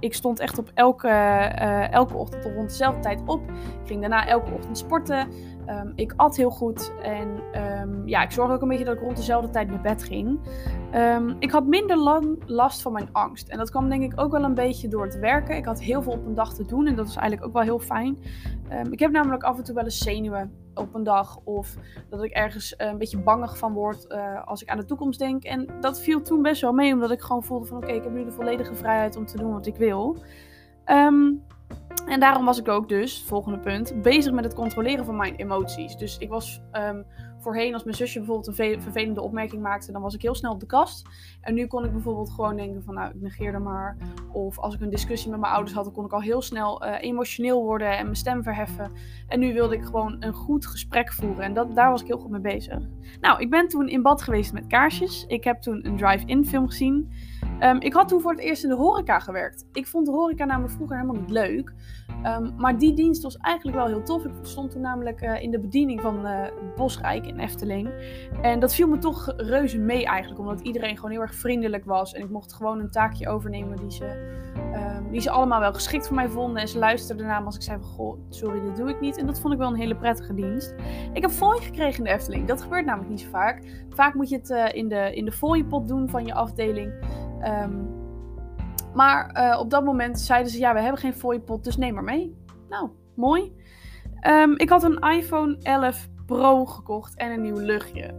ik 0.00 0.14
stond 0.14 0.38
echt 0.38 0.58
op 0.58 0.70
elke, 0.74 1.08
uh, 1.08 1.92
elke 1.92 2.16
ochtend 2.16 2.44
rond 2.44 2.68
dezelfde 2.68 3.00
tijd 3.00 3.20
op. 3.26 3.40
Ik 3.50 3.86
ging 3.86 4.00
daarna 4.00 4.26
elke 4.26 4.52
ochtend 4.52 4.78
sporten. 4.78 5.28
Um, 5.70 5.92
ik 5.94 6.12
at 6.16 6.36
heel 6.36 6.50
goed 6.50 6.92
en 7.02 7.28
um, 7.80 8.08
ja, 8.08 8.22
ik 8.22 8.30
zorgde 8.30 8.54
ook 8.54 8.62
een 8.62 8.68
beetje 8.68 8.84
dat 8.84 8.94
ik 8.94 9.00
rond 9.00 9.16
dezelfde 9.16 9.50
tijd 9.50 9.68
naar 9.68 9.80
bed 9.80 10.04
ging. 10.04 10.38
Um, 10.94 11.36
ik 11.38 11.50
had 11.50 11.66
minder 11.66 11.96
lang 11.96 12.42
last 12.46 12.82
van 12.82 12.92
mijn 12.92 13.08
angst. 13.12 13.48
En 13.48 13.58
dat 13.58 13.70
kwam 13.70 13.88
denk 13.88 14.12
ik 14.12 14.20
ook 14.20 14.32
wel 14.32 14.44
een 14.44 14.54
beetje 14.54 14.88
door 14.88 15.04
het 15.04 15.18
werken. 15.18 15.56
Ik 15.56 15.64
had 15.64 15.80
heel 15.80 16.02
veel 16.02 16.12
op 16.12 16.26
een 16.26 16.34
dag 16.34 16.54
te 16.54 16.64
doen 16.64 16.86
en 16.86 16.96
dat 16.96 17.06
was 17.06 17.16
eigenlijk 17.16 17.46
ook 17.46 17.52
wel 17.52 17.62
heel 17.62 17.78
fijn. 17.78 18.18
ik 18.90 18.98
heb 18.98 19.10
namelijk 19.10 19.42
af 19.42 19.58
en 19.58 19.64
toe 19.64 19.74
wel 19.74 19.84
eens 19.84 19.98
zenuwen 19.98 20.52
op 20.74 20.94
een 20.94 21.02
dag. 21.02 21.38
Of 21.44 21.76
dat 22.08 22.22
ik 22.22 22.30
ergens 22.30 22.74
uh, 22.78 22.86
een 22.86 22.98
beetje 22.98 23.18
bangig 23.18 23.58
van 23.58 23.72
word 23.72 24.06
uh, 24.08 24.46
als 24.46 24.62
ik 24.62 24.68
aan 24.68 24.78
de 24.78 24.84
toekomst 24.84 25.18
denk. 25.18 25.42
En 25.42 25.68
dat 25.80 26.00
viel 26.00 26.22
toen 26.22 26.42
best 26.42 26.60
wel 26.60 26.72
mee, 26.72 26.92
omdat 26.92 27.10
ik 27.10 27.20
gewoon 27.20 27.44
voelde 27.44 27.66
van 27.66 27.76
oké, 27.76 27.92
ik 27.92 28.02
heb 28.02 28.12
nu 28.12 28.24
de 28.24 28.30
volledige 28.30 28.74
vrijheid 28.74 29.16
om 29.16 29.26
te 29.26 29.36
doen 29.36 29.52
wat 29.52 29.66
ik 29.66 29.76
wil. 29.76 30.22
Um, 30.86 31.42
en 32.06 32.20
daarom 32.20 32.44
was 32.44 32.58
ik 32.58 32.68
ook 32.68 32.88
dus, 32.88 33.22
volgende 33.26 33.58
punt, 33.58 34.02
bezig 34.02 34.32
met 34.32 34.44
het 34.44 34.54
controleren 34.54 35.04
van 35.04 35.16
mijn 35.16 35.34
emoties. 35.34 35.96
Dus 35.96 36.18
ik 36.18 36.28
was 36.28 36.62
um, 36.72 37.06
voorheen, 37.38 37.74
als 37.74 37.84
mijn 37.84 37.96
zusje 37.96 38.18
bijvoorbeeld 38.18 38.58
een 38.58 38.80
vervelende 38.80 39.20
opmerking 39.20 39.62
maakte, 39.62 39.92
dan 39.92 40.02
was 40.02 40.14
ik 40.14 40.22
heel 40.22 40.34
snel 40.34 40.52
op 40.52 40.60
de 40.60 40.66
kast. 40.66 41.08
En 41.40 41.54
nu 41.54 41.66
kon 41.66 41.84
ik 41.84 41.92
bijvoorbeeld 41.92 42.30
gewoon 42.30 42.56
denken 42.56 42.82
van, 42.82 42.94
nou, 42.94 43.10
ik 43.10 43.20
negeer 43.20 43.54
er 43.54 43.62
maar. 43.62 43.96
Of 44.32 44.58
als 44.58 44.74
ik 44.74 44.80
een 44.80 44.90
discussie 44.90 45.30
met 45.30 45.40
mijn 45.40 45.52
ouders 45.52 45.74
had, 45.74 45.84
dan 45.84 45.92
kon 45.92 46.04
ik 46.04 46.12
al 46.12 46.22
heel 46.22 46.42
snel 46.42 46.86
uh, 46.86 46.94
emotioneel 47.00 47.62
worden 47.62 47.96
en 47.98 48.04
mijn 48.04 48.16
stem 48.16 48.42
verheffen. 48.42 48.92
En 49.28 49.40
nu 49.40 49.52
wilde 49.52 49.74
ik 49.74 49.84
gewoon 49.84 50.16
een 50.20 50.32
goed 50.32 50.66
gesprek 50.66 51.12
voeren. 51.12 51.44
En 51.44 51.54
dat, 51.54 51.74
daar 51.74 51.90
was 51.90 52.00
ik 52.00 52.06
heel 52.06 52.18
goed 52.18 52.30
mee 52.30 52.40
bezig. 52.40 52.78
Nou, 53.20 53.40
ik 53.40 53.50
ben 53.50 53.68
toen 53.68 53.88
in 53.88 54.02
bad 54.02 54.22
geweest 54.22 54.52
met 54.52 54.66
kaarsjes. 54.66 55.24
Ik 55.26 55.44
heb 55.44 55.60
toen 55.60 55.86
een 55.86 55.96
drive-in 55.96 56.46
film 56.46 56.66
gezien. 56.66 57.12
Um, 57.62 57.80
ik 57.80 57.92
had 57.92 58.08
toen 58.08 58.20
voor 58.20 58.30
het 58.30 58.40
eerst 58.40 58.62
in 58.62 58.68
de 58.68 58.76
horeca 58.76 59.18
gewerkt. 59.18 59.64
Ik 59.72 59.86
vond 59.86 60.06
de 60.06 60.12
horeca 60.12 60.44
namelijk 60.44 60.74
vroeger 60.74 60.96
helemaal 60.96 61.20
niet 61.20 61.30
leuk. 61.30 61.72
Um, 62.26 62.54
maar 62.56 62.78
die 62.78 62.94
dienst 62.94 63.22
was 63.22 63.36
eigenlijk 63.36 63.76
wel 63.76 63.86
heel 63.86 64.02
tof. 64.02 64.24
Ik 64.24 64.32
stond 64.42 64.70
toen 64.70 64.80
namelijk 64.80 65.22
uh, 65.22 65.42
in 65.42 65.50
de 65.50 65.60
bediening 65.60 66.00
van 66.00 66.26
uh, 66.26 66.44
Bosrijk 66.76 67.26
in 67.26 67.38
Efteling. 67.38 67.90
En 68.42 68.60
dat 68.60 68.74
viel 68.74 68.88
me 68.88 68.98
toch 68.98 69.32
reuze 69.36 69.78
mee 69.78 70.06
eigenlijk. 70.06 70.40
Omdat 70.40 70.60
iedereen 70.60 70.96
gewoon 70.96 71.10
heel 71.10 71.20
erg 71.20 71.34
vriendelijk 71.34 71.84
was. 71.84 72.14
En 72.14 72.22
ik 72.22 72.30
mocht 72.30 72.52
gewoon 72.52 72.80
een 72.80 72.90
taakje 72.90 73.28
overnemen 73.28 73.76
die 73.76 73.90
ze, 73.90 74.38
um, 74.74 75.10
die 75.10 75.20
ze 75.20 75.30
allemaal 75.30 75.60
wel 75.60 75.72
geschikt 75.72 76.06
voor 76.06 76.16
mij 76.16 76.28
vonden. 76.28 76.62
En 76.62 76.68
ze 76.68 76.78
luisterden 76.78 77.26
naar 77.26 77.40
me 77.40 77.46
als 77.46 77.56
ik 77.56 77.62
zei 77.62 77.78
van... 77.78 77.88
Goh, 77.88 78.18
sorry, 78.28 78.60
dit 78.60 78.76
doe 78.76 78.88
ik 78.88 79.00
niet. 79.00 79.18
En 79.18 79.26
dat 79.26 79.40
vond 79.40 79.52
ik 79.52 79.58
wel 79.58 79.68
een 79.68 79.76
hele 79.76 79.96
prettige 79.96 80.34
dienst. 80.34 80.74
Ik 81.12 81.22
heb 81.22 81.30
fooi 81.30 81.60
gekregen 81.60 81.98
in 81.98 82.04
de 82.04 82.10
Efteling. 82.10 82.46
Dat 82.46 82.62
gebeurt 82.62 82.84
namelijk 82.84 83.10
niet 83.10 83.20
zo 83.20 83.28
vaak. 83.28 83.84
Vaak 83.88 84.14
moet 84.14 84.28
je 84.28 84.36
het 84.36 84.50
uh, 84.50 84.64
in 84.72 84.88
de, 84.88 85.14
in 85.14 85.24
de 85.24 85.32
fooiepot 85.32 85.88
doen 85.88 86.08
van 86.08 86.26
je 86.26 86.34
afdeling. 86.34 86.92
Um, 87.64 87.98
maar 88.94 89.36
uh, 89.36 89.58
op 89.60 89.70
dat 89.70 89.84
moment 89.84 90.20
zeiden 90.20 90.52
ze: 90.52 90.58
ja, 90.58 90.74
we 90.74 90.80
hebben 90.80 91.00
geen 91.00 91.14
fooiepot, 91.14 91.64
dus 91.64 91.76
neem 91.76 91.94
maar 91.94 92.04
mee. 92.04 92.36
Nou, 92.68 92.90
mooi. 93.16 93.52
Um, 94.28 94.58
ik 94.58 94.68
had 94.68 94.82
een 94.82 94.98
iPhone 94.98 95.56
11 95.62 96.08
Pro 96.26 96.64
gekocht 96.64 97.16
en 97.16 97.30
een 97.30 97.42
nieuw 97.42 97.58
luchtje. 97.58 98.14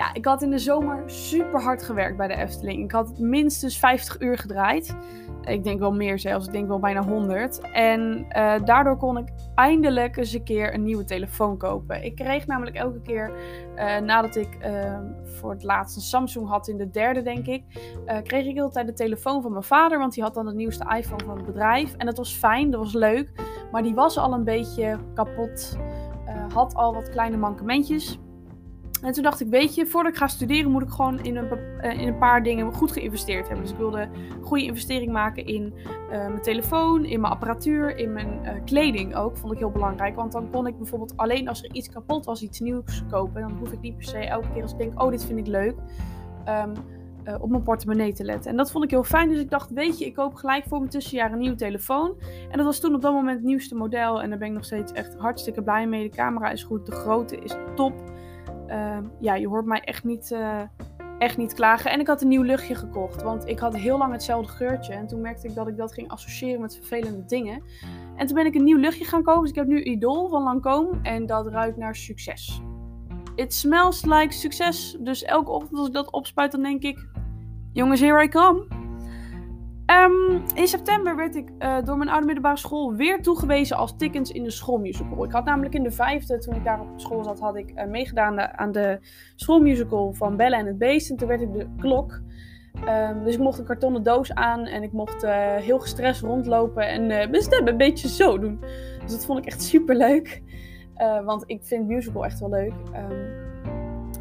Ja, 0.00 0.14
ik 0.14 0.24
had 0.24 0.42
in 0.42 0.50
de 0.50 0.58
zomer 0.58 1.02
super 1.06 1.62
hard 1.62 1.82
gewerkt 1.82 2.16
bij 2.16 2.28
de 2.28 2.34
Efteling. 2.34 2.84
Ik 2.84 2.92
had 2.92 3.18
minstens 3.18 3.78
50 3.78 4.20
uur 4.20 4.38
gedraaid. 4.38 4.96
Ik 5.42 5.64
denk 5.64 5.78
wel 5.78 5.92
meer 5.92 6.18
zelfs. 6.18 6.46
Ik 6.46 6.52
denk 6.52 6.68
wel 6.68 6.78
bijna 6.78 7.02
100. 7.02 7.60
En 7.72 8.26
uh, 8.36 8.54
daardoor 8.64 8.96
kon 8.96 9.18
ik 9.18 9.28
eindelijk 9.54 10.16
eens 10.16 10.32
een 10.32 10.44
keer 10.44 10.74
een 10.74 10.82
nieuwe 10.82 11.04
telefoon 11.04 11.56
kopen. 11.56 12.04
Ik 12.04 12.14
kreeg 12.14 12.46
namelijk 12.46 12.76
elke 12.76 13.00
keer 13.00 13.32
uh, 13.76 13.98
nadat 13.98 14.36
ik 14.36 14.58
uh, 14.64 14.98
voor 15.22 15.50
het 15.50 15.62
laatst 15.62 15.96
een 15.96 16.02
Samsung 16.02 16.48
had 16.48 16.68
in 16.68 16.76
de 16.76 16.90
derde, 16.90 17.22
denk 17.22 17.46
ik, 17.46 17.64
uh, 18.06 18.16
kreeg 18.22 18.46
ik 18.46 18.60
altijd 18.60 18.86
de 18.86 18.92
telefoon 18.92 19.42
van 19.42 19.52
mijn 19.52 19.64
vader. 19.64 19.98
Want 19.98 20.14
die 20.14 20.22
had 20.22 20.34
dan 20.34 20.46
het 20.46 20.56
nieuwste 20.56 20.94
iPhone 20.96 21.24
van 21.24 21.36
het 21.36 21.46
bedrijf. 21.46 21.94
En 21.96 22.06
dat 22.06 22.16
was 22.16 22.32
fijn, 22.32 22.70
dat 22.70 22.80
was 22.80 22.92
leuk. 22.92 23.32
Maar 23.70 23.82
die 23.82 23.94
was 23.94 24.18
al 24.18 24.32
een 24.32 24.44
beetje 24.44 24.98
kapot. 25.14 25.78
had 26.52 26.74
al 26.74 26.94
wat 26.94 27.10
kleine 27.10 27.36
mankementjes. 27.36 28.18
En 29.02 29.12
toen 29.12 29.22
dacht 29.22 29.40
ik, 29.40 29.48
weet 29.48 29.74
je, 29.74 29.86
voordat 29.86 30.12
ik 30.12 30.18
ga 30.18 30.26
studeren 30.26 30.70
moet 30.70 30.82
ik 30.82 30.88
gewoon 30.88 31.20
in 31.20 31.36
een, 31.36 31.48
in 31.82 32.08
een 32.08 32.18
paar 32.18 32.42
dingen 32.42 32.72
goed 32.72 32.92
geïnvesteerd 32.92 33.46
hebben. 33.46 33.64
Dus 33.64 33.72
ik 33.72 33.78
wilde 33.78 34.00
een 34.00 34.42
goede 34.42 34.64
investering 34.64 35.12
maken 35.12 35.46
in 35.46 35.74
mijn 36.08 36.42
telefoon, 36.42 37.04
in 37.04 37.20
mijn 37.20 37.32
apparatuur, 37.32 37.96
in 37.96 38.12
mijn 38.12 38.62
kleding 38.64 39.14
ook. 39.14 39.36
Vond 39.36 39.52
ik 39.52 39.58
heel 39.58 39.70
belangrijk. 39.70 40.16
Want 40.16 40.32
dan 40.32 40.50
kon 40.50 40.66
ik 40.66 40.78
bijvoorbeeld 40.78 41.16
alleen 41.16 41.48
als 41.48 41.62
er 41.62 41.72
iets 41.72 41.88
kapot 41.88 42.24
was, 42.24 42.42
iets 42.42 42.60
nieuws 42.60 43.04
kopen. 43.10 43.40
Dan 43.40 43.56
hoef 43.58 43.72
ik 43.72 43.80
niet 43.80 43.96
per 43.96 44.06
se 44.06 44.18
elke 44.18 44.48
keer 44.52 44.62
als 44.62 44.72
ik 44.72 44.78
denk, 44.78 45.02
oh 45.02 45.10
dit 45.10 45.24
vind 45.24 45.38
ik 45.38 45.46
leuk. 45.46 45.74
Um, 46.48 46.72
op 47.40 47.50
mijn 47.50 47.62
portemonnee 47.62 48.12
te 48.12 48.24
letten. 48.24 48.50
En 48.50 48.56
dat 48.56 48.70
vond 48.70 48.84
ik 48.84 48.90
heel 48.90 49.04
fijn. 49.04 49.28
Dus 49.28 49.38
ik 49.38 49.50
dacht, 49.50 49.70
weet 49.70 49.98
je, 49.98 50.04
ik 50.04 50.14
koop 50.14 50.34
gelijk 50.34 50.64
voor 50.64 50.78
mijn 50.78 50.90
tussenjaar 50.90 51.32
een 51.32 51.38
nieuwe 51.38 51.56
telefoon. 51.56 52.14
En 52.50 52.56
dat 52.56 52.66
was 52.66 52.80
toen 52.80 52.94
op 52.94 53.02
dat 53.02 53.12
moment 53.12 53.36
het 53.36 53.46
nieuwste 53.46 53.74
model. 53.74 54.22
En 54.22 54.30
daar 54.30 54.38
ben 54.38 54.48
ik 54.48 54.54
nog 54.54 54.64
steeds 54.64 54.92
echt 54.92 55.16
hartstikke 55.18 55.62
blij 55.62 55.86
mee. 55.86 56.08
De 56.10 56.16
camera 56.16 56.50
is 56.50 56.62
goed, 56.62 56.86
de 56.86 56.92
grootte 56.92 57.36
is 57.36 57.56
top. 57.74 57.92
Uh, 58.70 58.98
ja, 59.20 59.34
je 59.34 59.48
hoort 59.48 59.64
mij 59.64 59.80
echt 59.80 60.04
niet, 60.04 60.30
uh, 60.30 60.60
echt 61.18 61.36
niet 61.36 61.54
klagen. 61.54 61.90
En 61.90 62.00
ik 62.00 62.06
had 62.06 62.22
een 62.22 62.28
nieuw 62.28 62.42
luchtje 62.42 62.74
gekocht. 62.74 63.22
Want 63.22 63.46
ik 63.48 63.58
had 63.58 63.76
heel 63.76 63.98
lang 63.98 64.12
hetzelfde 64.12 64.52
geurtje. 64.52 64.92
En 64.92 65.06
toen 65.06 65.20
merkte 65.20 65.48
ik 65.48 65.54
dat 65.54 65.68
ik 65.68 65.76
dat 65.76 65.92
ging 65.92 66.08
associëren 66.08 66.60
met 66.60 66.76
vervelende 66.76 67.24
dingen. 67.24 67.62
En 68.16 68.26
toen 68.26 68.36
ben 68.36 68.46
ik 68.46 68.54
een 68.54 68.64
nieuw 68.64 68.78
luchtje 68.78 69.04
gaan 69.04 69.22
kopen. 69.22 69.40
Dus 69.40 69.50
ik 69.50 69.56
heb 69.56 69.66
nu 69.66 69.82
Idol 69.82 70.28
van 70.28 70.42
Lancome. 70.42 70.98
En 71.02 71.26
dat 71.26 71.46
ruikt 71.46 71.76
naar 71.76 71.96
succes. 71.96 72.62
It 73.34 73.54
smells 73.54 74.04
like 74.04 74.32
succes. 74.32 74.96
Dus 75.00 75.22
elke 75.22 75.50
ochtend 75.50 75.78
als 75.78 75.86
ik 75.86 75.94
dat 75.94 76.12
opspuit, 76.12 76.52
dan 76.52 76.62
denk 76.62 76.82
ik... 76.82 77.08
Jongens, 77.72 78.00
here 78.00 78.22
I 78.22 78.28
come. 78.28 78.66
Um, 79.90 80.42
in 80.54 80.68
september 80.68 81.16
werd 81.16 81.34
ik 81.34 81.48
uh, 81.58 81.76
door 81.84 81.96
mijn 81.96 82.10
oude 82.10 82.26
middelbare 82.26 82.56
school 82.56 82.94
weer 82.94 83.22
toegewezen 83.22 83.76
als 83.76 83.96
Tickens 83.96 84.30
in 84.30 84.42
de 84.42 84.50
schoolmusical. 84.50 85.24
Ik 85.24 85.32
had 85.32 85.44
namelijk 85.44 85.74
in 85.74 85.82
de 85.82 85.90
vijfde, 85.90 86.38
toen 86.38 86.54
ik 86.54 86.64
daar 86.64 86.80
op 86.80 86.88
school 86.96 87.24
zat, 87.24 87.40
had 87.40 87.56
ik 87.56 87.72
uh, 87.74 87.84
meegedaan 87.84 88.40
aan 88.40 88.72
de 88.72 88.98
schoolmusical 89.36 90.12
van 90.12 90.36
Bella 90.36 90.58
en 90.58 90.66
het 90.66 90.78
Beest. 90.78 91.10
En 91.10 91.16
toen 91.16 91.28
werd 91.28 91.40
ik 91.40 91.52
de 91.52 91.68
klok. 91.76 92.20
Um, 92.88 93.24
dus 93.24 93.34
ik 93.34 93.40
mocht 93.40 93.58
een 93.58 93.64
kartonnen 93.64 94.02
doos 94.02 94.34
aan 94.34 94.66
en 94.66 94.82
ik 94.82 94.92
mocht 94.92 95.24
uh, 95.24 95.54
heel 95.54 95.78
gestrest 95.78 96.20
rondlopen 96.20 96.88
en 96.88 97.06
mijn 97.06 97.42
stem 97.42 97.66
een 97.66 97.76
beetje 97.76 98.08
zo 98.08 98.38
doen. 98.38 98.60
Dus 99.02 99.10
dat 99.10 99.24
vond 99.24 99.38
ik 99.38 99.46
echt 99.46 99.62
super 99.62 99.96
leuk. 99.96 100.42
want 101.24 101.42
ik 101.46 101.64
vind 101.64 101.86
musical 101.86 102.24
echt 102.24 102.40
wel 102.40 102.50
leuk. 102.50 102.72
Um, 102.94 103.49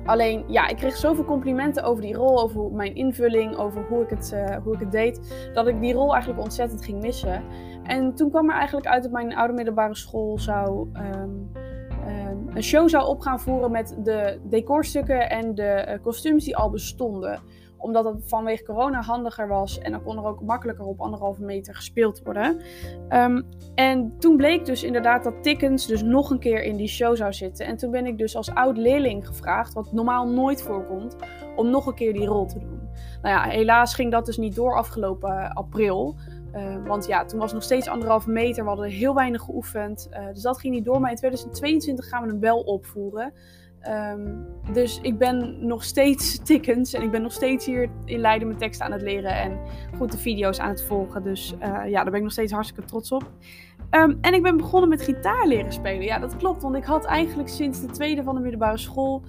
Alleen, 0.05 0.43
ja, 0.47 0.67
ik 0.67 0.75
kreeg 0.75 0.95
zoveel 0.95 1.25
complimenten 1.25 1.83
over 1.83 2.01
die 2.01 2.13
rol, 2.13 2.41
over 2.41 2.71
mijn 2.71 2.95
invulling, 2.95 3.55
over 3.55 3.85
hoe 3.89 4.03
ik 4.03 4.09
het, 4.09 4.31
uh, 4.33 4.55
hoe 4.63 4.73
ik 4.73 4.79
het 4.79 4.91
deed, 4.91 5.49
dat 5.53 5.67
ik 5.67 5.79
die 5.79 5.93
rol 5.93 6.11
eigenlijk 6.11 6.43
ontzettend 6.43 6.85
ging 6.85 7.01
missen. 7.01 7.43
En 7.83 8.15
toen 8.15 8.29
kwam 8.29 8.49
er 8.49 8.55
eigenlijk 8.55 8.87
uit 8.87 9.03
dat 9.03 9.11
mijn 9.11 9.35
oude 9.35 9.53
middelbare 9.53 9.95
school 9.95 10.39
zou 10.39 10.89
um, 10.93 11.51
um, 12.07 12.49
een 12.53 12.63
show 12.63 12.89
zou 12.89 13.07
op 13.07 13.19
gaan 13.19 13.39
voeren 13.39 13.71
met 13.71 13.97
de 14.03 14.39
decorstukken 14.43 15.29
en 15.29 15.55
de 15.55 15.85
uh, 15.89 16.03
kostuums 16.03 16.45
die 16.45 16.57
al 16.57 16.69
bestonden 16.69 17.39
omdat 17.79 18.05
het 18.05 18.15
vanwege 18.25 18.63
corona 18.63 19.01
handiger 19.01 19.47
was 19.47 19.79
en 19.79 19.91
dan 19.91 20.03
kon 20.03 20.17
er 20.17 20.25
ook 20.25 20.41
makkelijker 20.41 20.85
op 20.85 20.99
anderhalve 20.99 21.43
meter 21.43 21.75
gespeeld 21.75 22.21
worden. 22.23 22.61
Um, 23.09 23.47
en 23.75 24.17
toen 24.17 24.37
bleek 24.37 24.65
dus 24.65 24.83
inderdaad 24.83 25.23
dat 25.23 25.43
Tickens 25.43 25.87
dus 25.87 26.01
nog 26.03 26.29
een 26.29 26.39
keer 26.39 26.63
in 26.63 26.75
die 26.75 26.87
show 26.87 27.15
zou 27.15 27.33
zitten. 27.33 27.65
En 27.65 27.77
toen 27.77 27.91
ben 27.91 28.05
ik 28.05 28.17
dus 28.17 28.35
als 28.35 28.53
oud 28.53 28.77
leerling 28.77 29.27
gevraagd, 29.27 29.73
wat 29.73 29.91
normaal 29.91 30.27
nooit 30.27 30.61
voorkomt, 30.61 31.15
om 31.55 31.69
nog 31.69 31.85
een 31.85 31.95
keer 31.95 32.13
die 32.13 32.25
rol 32.25 32.45
te 32.45 32.59
doen. 32.59 32.89
Nou 33.21 33.35
ja, 33.35 33.43
helaas 33.43 33.93
ging 33.93 34.11
dat 34.11 34.25
dus 34.25 34.37
niet 34.37 34.55
door 34.55 34.75
afgelopen 34.75 35.53
april. 35.53 36.15
Uh, 36.55 36.85
want 36.85 37.07
ja, 37.07 37.25
toen 37.25 37.39
was 37.39 37.47
het 37.47 37.55
nog 37.55 37.63
steeds 37.63 37.87
anderhalve 37.87 38.29
meter. 38.29 38.63
We 38.63 38.69
hadden 38.69 38.89
heel 38.89 39.15
weinig 39.15 39.41
geoefend. 39.41 40.07
Uh, 40.11 40.27
dus 40.33 40.41
dat 40.41 40.59
ging 40.59 40.73
niet 40.73 40.85
door. 40.85 40.99
Maar 40.99 41.09
in 41.09 41.15
2022 41.15 42.09
gaan 42.09 42.23
we 42.23 42.29
hem 42.29 42.39
wel 42.39 42.59
opvoeren. 42.59 43.33
Um, 43.87 44.47
dus 44.73 44.99
ik 45.01 45.17
ben 45.17 45.67
nog 45.67 45.83
steeds 45.83 46.39
tikkens 46.43 46.93
en 46.93 47.01
ik 47.01 47.11
ben 47.11 47.21
nog 47.21 47.31
steeds 47.31 47.65
hier 47.65 47.89
in 48.05 48.19
Leiden 48.19 48.47
mijn 48.47 48.59
teksten 48.59 48.85
aan 48.85 48.91
het 48.91 49.01
leren 49.01 49.35
en 49.35 49.59
goed 49.97 50.11
de 50.11 50.17
video's 50.17 50.59
aan 50.59 50.69
het 50.69 50.83
volgen. 50.83 51.23
Dus 51.23 51.53
uh, 51.53 51.89
ja, 51.89 52.01
daar 52.01 52.03
ben 52.03 52.15
ik 52.15 52.21
nog 52.21 52.31
steeds 52.31 52.51
hartstikke 52.51 52.89
trots 52.89 53.11
op. 53.11 53.31
Um, 53.91 54.17
en 54.21 54.33
ik 54.33 54.43
ben 54.43 54.57
begonnen 54.57 54.89
met 54.89 55.01
gitaar 55.01 55.47
leren 55.47 55.73
spelen. 55.73 56.03
Ja, 56.03 56.19
dat 56.19 56.37
klopt, 56.37 56.61
want 56.61 56.75
ik 56.75 56.83
had 56.83 57.05
eigenlijk 57.05 57.49
sinds 57.49 57.81
de 57.81 57.87
tweede 57.87 58.23
van 58.23 58.35
de 58.35 58.41
middelbare 58.41 58.77
school 58.77 59.21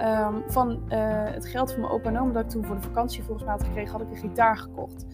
um, 0.00 0.42
van 0.46 0.70
uh, 0.70 0.98
het 1.24 1.46
geld 1.46 1.72
van 1.72 1.80
mijn 1.80 1.92
opa 1.92 2.08
en 2.08 2.20
oma 2.20 2.32
dat 2.32 2.44
ik 2.44 2.50
toen 2.50 2.64
voor 2.64 2.76
de 2.76 2.82
vakantie 2.82 3.22
volgens 3.22 3.44
mij 3.44 3.52
had 3.52 3.64
gekregen, 3.64 3.92
had 3.92 4.00
ik 4.00 4.10
een 4.10 4.16
gitaar 4.16 4.56
gekocht. 4.56 5.06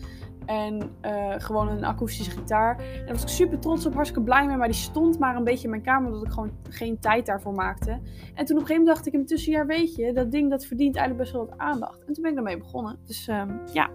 En 0.47 0.91
uh, 1.07 1.35
gewoon 1.37 1.69
een 1.69 1.85
akoestische 1.85 2.31
gitaar. 2.31 2.79
En 2.79 3.05
daar 3.05 3.13
was 3.13 3.23
ik 3.23 3.29
super 3.29 3.59
trots 3.59 3.87
op, 3.87 3.95
hartstikke 3.95 4.25
blij 4.25 4.47
mee. 4.47 4.57
Maar 4.57 4.67
die 4.67 4.77
stond 4.77 5.19
maar 5.19 5.37
een 5.37 5.45
beetje 5.45 5.65
in 5.65 5.71
mijn 5.71 5.83
kamer, 5.83 6.11
omdat 6.11 6.27
ik 6.27 6.33
gewoon 6.33 6.51
geen 6.69 6.99
tijd 6.99 7.27
daarvoor 7.27 7.55
maakte. 7.55 7.91
En 7.91 8.01
toen 8.45 8.57
op 8.57 8.63
een 8.63 8.67
gegeven 8.67 8.77
moment 8.77 8.87
dacht 8.87 9.07
ik 9.07 9.13
in 9.13 9.19
het 9.19 9.29
tussenjaar, 9.29 9.67
weet 9.67 9.95
je, 9.95 10.13
dat 10.13 10.31
ding 10.31 10.51
dat 10.51 10.67
verdient 10.67 10.97
eigenlijk 10.97 11.25
best 11.25 11.33
wel 11.37 11.49
wat 11.49 11.59
aandacht. 11.59 12.05
En 12.07 12.13
toen 12.13 12.23
ben 12.23 12.31
ik 12.31 12.37
daarmee 12.37 12.59
begonnen. 12.59 12.99
Dus 13.07 13.29
um, 13.29 13.61
ja, 13.73 13.91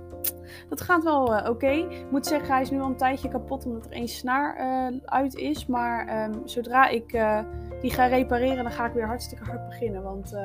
dat 0.70 0.82
gaat 0.82 1.04
wel 1.04 1.34
uh, 1.34 1.50
oké. 1.50 1.72
Ik 1.72 2.12
moet 2.12 2.26
zeggen, 2.26 2.50
hij 2.50 2.62
is 2.62 2.70
nu 2.70 2.80
al 2.80 2.88
een 2.88 2.96
tijdje 2.96 3.28
kapot, 3.30 3.66
omdat 3.66 3.86
er 3.86 3.92
één 3.92 4.08
snaar 4.08 4.60
uh, 4.60 5.00
uit 5.06 5.36
is. 5.36 5.66
Maar 5.66 6.24
um, 6.30 6.42
zodra 6.48 6.88
ik 6.88 7.22
die 7.82 7.92
ga 7.92 8.06
repareren, 8.06 8.64
dan 8.64 8.72
ga 8.72 8.86
ik 8.86 8.94
weer 8.94 9.08
hartstikke 9.08 9.44
hard 9.44 9.68
beginnen. 9.68 10.04
Want 10.04 10.36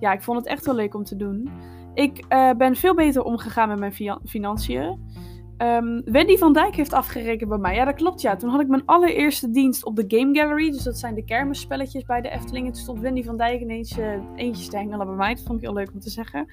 ja, 0.00 0.12
ik 0.12 0.22
vond 0.22 0.38
het 0.38 0.46
echt 0.46 0.66
wel 0.66 0.74
leuk 0.74 0.94
om 0.94 1.04
te 1.04 1.16
doen. 1.16 1.50
Ik 1.94 2.24
ben 2.56 2.76
veel 2.76 2.94
beter 2.94 3.22
omgegaan 3.22 3.68
met 3.68 3.78
mijn 3.78 4.18
financiën. 4.24 5.12
Um, 5.58 6.02
Wendy 6.04 6.36
van 6.36 6.52
Dijk 6.52 6.74
heeft 6.74 6.92
afgerekend 6.92 7.48
bij 7.48 7.58
mij. 7.58 7.74
Ja, 7.74 7.84
dat 7.84 7.94
klopt. 7.94 8.20
Ja, 8.20 8.36
toen 8.36 8.50
had 8.50 8.60
ik 8.60 8.68
mijn 8.68 8.82
allereerste 8.84 9.50
dienst 9.50 9.84
op 9.84 9.96
de 9.96 10.04
Game 10.08 10.38
Gallery. 10.38 10.70
Dus 10.70 10.82
dat 10.82 10.98
zijn 10.98 11.14
de 11.14 11.24
kermisspelletjes 11.24 12.04
bij 12.04 12.20
de 12.20 12.28
Efteling. 12.28 12.66
En 12.66 12.72
toen 12.72 12.82
stond 12.82 13.00
Wendy 13.00 13.24
van 13.24 13.36
Dijk 13.36 13.60
ineens 13.60 13.98
uh, 13.98 14.06
eentjes 14.34 14.68
te 14.68 14.76
hengelen 14.76 15.06
bij 15.06 15.16
mij. 15.16 15.34
Dat 15.34 15.44
vond 15.44 15.58
ik 15.58 15.64
heel 15.64 15.74
leuk 15.74 15.90
om 15.92 16.00
te 16.00 16.10
zeggen. 16.10 16.46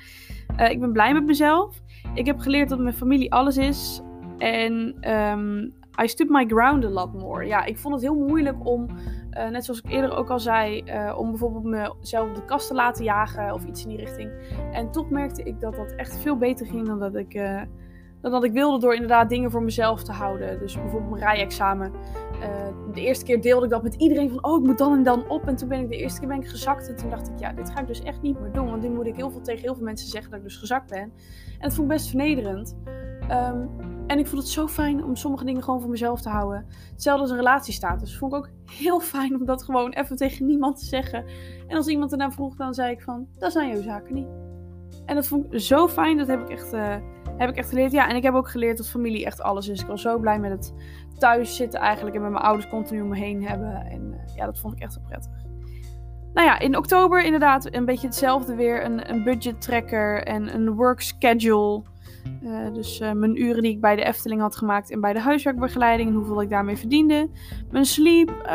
Uh, 0.60 0.69
ik 0.69 0.80
ben 0.80 0.91
blij 0.91 1.13
met 1.13 1.25
mezelf. 1.25 1.82
Ik 2.13 2.25
heb 2.25 2.39
geleerd 2.39 2.69
dat 2.69 2.80
mijn 2.80 2.95
familie 2.95 3.32
alles 3.32 3.58
is. 3.58 4.01
En 4.38 4.95
um, 5.12 5.73
I 6.04 6.08
stood 6.08 6.30
my 6.30 6.45
ground 6.45 6.86
a 6.86 6.89
lot 6.89 7.13
more. 7.13 7.45
Ja, 7.45 7.65
ik 7.65 7.77
vond 7.77 7.93
het 7.93 8.04
heel 8.04 8.15
moeilijk 8.27 8.67
om, 8.67 8.88
uh, 9.38 9.50
net 9.50 9.65
zoals 9.65 9.82
ik 9.82 9.91
eerder 9.91 10.15
ook 10.15 10.30
al 10.30 10.39
zei, 10.39 10.84
uh, 10.86 11.17
om 11.17 11.30
bijvoorbeeld 11.30 11.63
mezelf 11.63 12.32
de 12.32 12.46
kast 12.46 12.67
te 12.67 12.74
laten 12.74 13.04
jagen 13.04 13.54
of 13.54 13.65
iets 13.65 13.84
in 13.84 13.89
die 13.89 13.98
richting. 13.98 14.32
En 14.72 14.91
toch 14.91 15.10
merkte 15.10 15.44
ik 15.44 15.60
dat 15.60 15.76
dat 15.76 15.91
echt 15.96 16.17
veel 16.17 16.38
beter 16.38 16.65
ging 16.65 16.88
dan 16.88 17.00
dat 17.00 17.15
ik 17.15 17.34
uh, 17.34 17.62
dan 18.22 18.32
dat 18.32 18.44
ik 18.44 18.52
wilde 18.52 18.80
door 18.80 18.94
inderdaad 18.94 19.30
dingen 19.30 19.52
voor 19.52 19.63
mezelf 19.63 20.04
te 20.04 20.12
houden. 20.12 20.60
Dus 20.60 20.76
bijvoorbeeld 20.76 21.12
mijn 21.12 21.24
rijexamen. 21.24 21.91
De 22.94 23.02
eerste 23.02 23.26
keer 23.26 23.41
deelde 23.41 23.65
ik 23.65 23.72
dat 23.72 23.84
met 23.84 23.96
iedereen 23.96 24.30
van, 24.30 24.44
oh, 24.44 24.60
ik 24.60 24.65
moet 24.65 24.78
dan 24.78 24.94
en 24.94 25.04
dan 25.04 25.30
op. 25.30 25.48
En 25.48 25.56
toen 25.56 25.67
ben 25.67 25.80
ik 25.80 25.89
de 25.89 25.98
eerste 25.98 26.20
keer 26.20 26.28
ben 26.28 26.39
ik 26.39 26.48
gezakt. 26.48 26.89
En 26.89 26.96
toen 26.96 27.10
dacht 27.10 27.28
ik, 27.28 27.39
ja, 27.39 27.54
dit 27.54 27.70
ga 27.70 27.80
ik 27.80 27.88
dus 27.88 28.04
echt 28.04 28.22
niet 28.22 28.39
meer 28.39 28.52
doen. 28.52 28.70
Want 28.70 28.82
nu 28.82 28.89
moet 28.89 29.06
ik 29.06 29.15
heel 29.15 29.32
veel 29.32 29.41
tegen 29.41 29.62
heel 29.62 29.76
veel 29.76 29.84
mensen 29.84 30.08
zeggen 30.08 30.32
dat 30.32 30.39
ik 30.39 30.46
dus 30.46 30.58
gezakt 30.58 30.89
ben. 30.89 31.00
En 31.00 31.12
dat 31.60 31.74
vond 31.74 31.91
ik 31.91 31.98
best 31.98 32.10
vernederend. 32.10 32.76
Um, 33.32 33.70
en 34.08 34.20
ik 34.20 34.28
vond 34.28 34.41
het 34.41 34.52
zo 34.52 34.67
fijn 34.67 35.04
om 35.04 35.15
sommige 35.15 35.46
dingen 35.46 35.63
gewoon 35.63 35.82
voor 35.82 35.89
mezelf 35.89 36.22
te 36.22 36.30
houden. 36.30 36.65
Hetzelfde 36.91 37.22
als 37.22 37.32
een 37.32 37.38
relatiestatus. 37.38 38.17
Vond 38.17 38.34
ik 38.34 38.38
ook 38.38 38.50
heel 38.72 39.00
fijn 39.00 39.36
om 39.36 39.46
dat 39.46 39.63
gewoon 39.63 39.91
even 39.91 40.15
tegen 40.15 40.46
niemand 40.46 40.80
te 40.80 40.86
zeggen. 40.86 41.26
En 41.67 41.78
als 41.78 41.88
iemand 41.88 42.12
ernaar 42.12 42.32
vroeg, 42.32 42.56
dan 42.56 42.74
zei 42.74 42.91
ik 42.91 43.02
van, 43.02 43.28
dat 43.38 43.52
zijn 43.52 43.70
jouw 43.70 43.82
zaken 43.82 44.13
niet. 44.13 44.28
En 45.06 45.15
dat 45.15 45.28
vond 45.28 45.54
ik 45.54 45.60
zo 45.60 45.88
fijn. 45.88 46.17
Dat 46.17 46.28
heb 46.28 46.41
ik 46.41 46.50
echt... 46.50 46.74
Uh, 46.74 46.96
heb 47.38 47.50
ik 47.50 47.56
echt 47.56 47.70
geleerd. 47.70 47.91
Ja, 47.91 48.10
en 48.10 48.15
ik 48.15 48.24
heb 48.24 48.34
ook 48.34 48.50
geleerd 48.50 48.78
dat 48.78 48.89
familie 48.89 49.26
echt 49.26 49.41
alles 49.41 49.67
is. 49.67 49.82
Ik 49.82 49.88
was 49.88 50.02
zo 50.02 50.20
blij 50.20 50.39
met 50.39 50.52
het 50.52 50.74
thuis 51.17 51.56
zitten 51.56 51.80
eigenlijk. 51.80 52.15
En 52.15 52.22
met 52.22 52.32
mijn 52.32 52.44
ouders 52.44 52.70
continu 52.70 53.02
om 53.02 53.08
me 53.08 53.17
heen 53.17 53.48
hebben. 53.48 53.86
En 53.86 54.02
uh, 54.02 54.36
ja, 54.36 54.46
dat 54.46 54.60
vond 54.60 54.74
ik 54.74 54.80
echt 54.80 54.96
wel 54.96 55.04
prettig. 55.08 55.32
Nou 56.34 56.48
ja, 56.48 56.60
in 56.60 56.78
oktober 56.78 57.24
inderdaad 57.24 57.74
een 57.76 57.86
beetje 57.86 58.08
hetzelfde 58.08 58.56
weer. 58.56 58.86
Een, 58.86 59.10
een 59.10 59.24
budget 59.24 59.62
tracker 59.62 60.24
en 60.24 60.54
een 60.54 60.74
work 60.74 61.02
schedule. 61.02 61.84
Uh, 62.43 62.73
dus 62.73 63.01
uh, 63.01 63.12
mijn 63.12 63.41
uren 63.41 63.62
die 63.62 63.71
ik 63.71 63.81
bij 63.81 63.95
de 63.95 64.03
Efteling 64.03 64.41
had 64.41 64.55
gemaakt 64.55 64.91
en 64.91 65.01
bij 65.01 65.13
de 65.13 65.19
huiswerkbegeleiding 65.19 66.10
en 66.10 66.15
hoeveel 66.15 66.41
ik 66.41 66.49
daarmee 66.49 66.77
verdiende. 66.77 67.29
Mijn 67.71 67.86
sleep, 67.86 68.29
uh, 68.29 68.45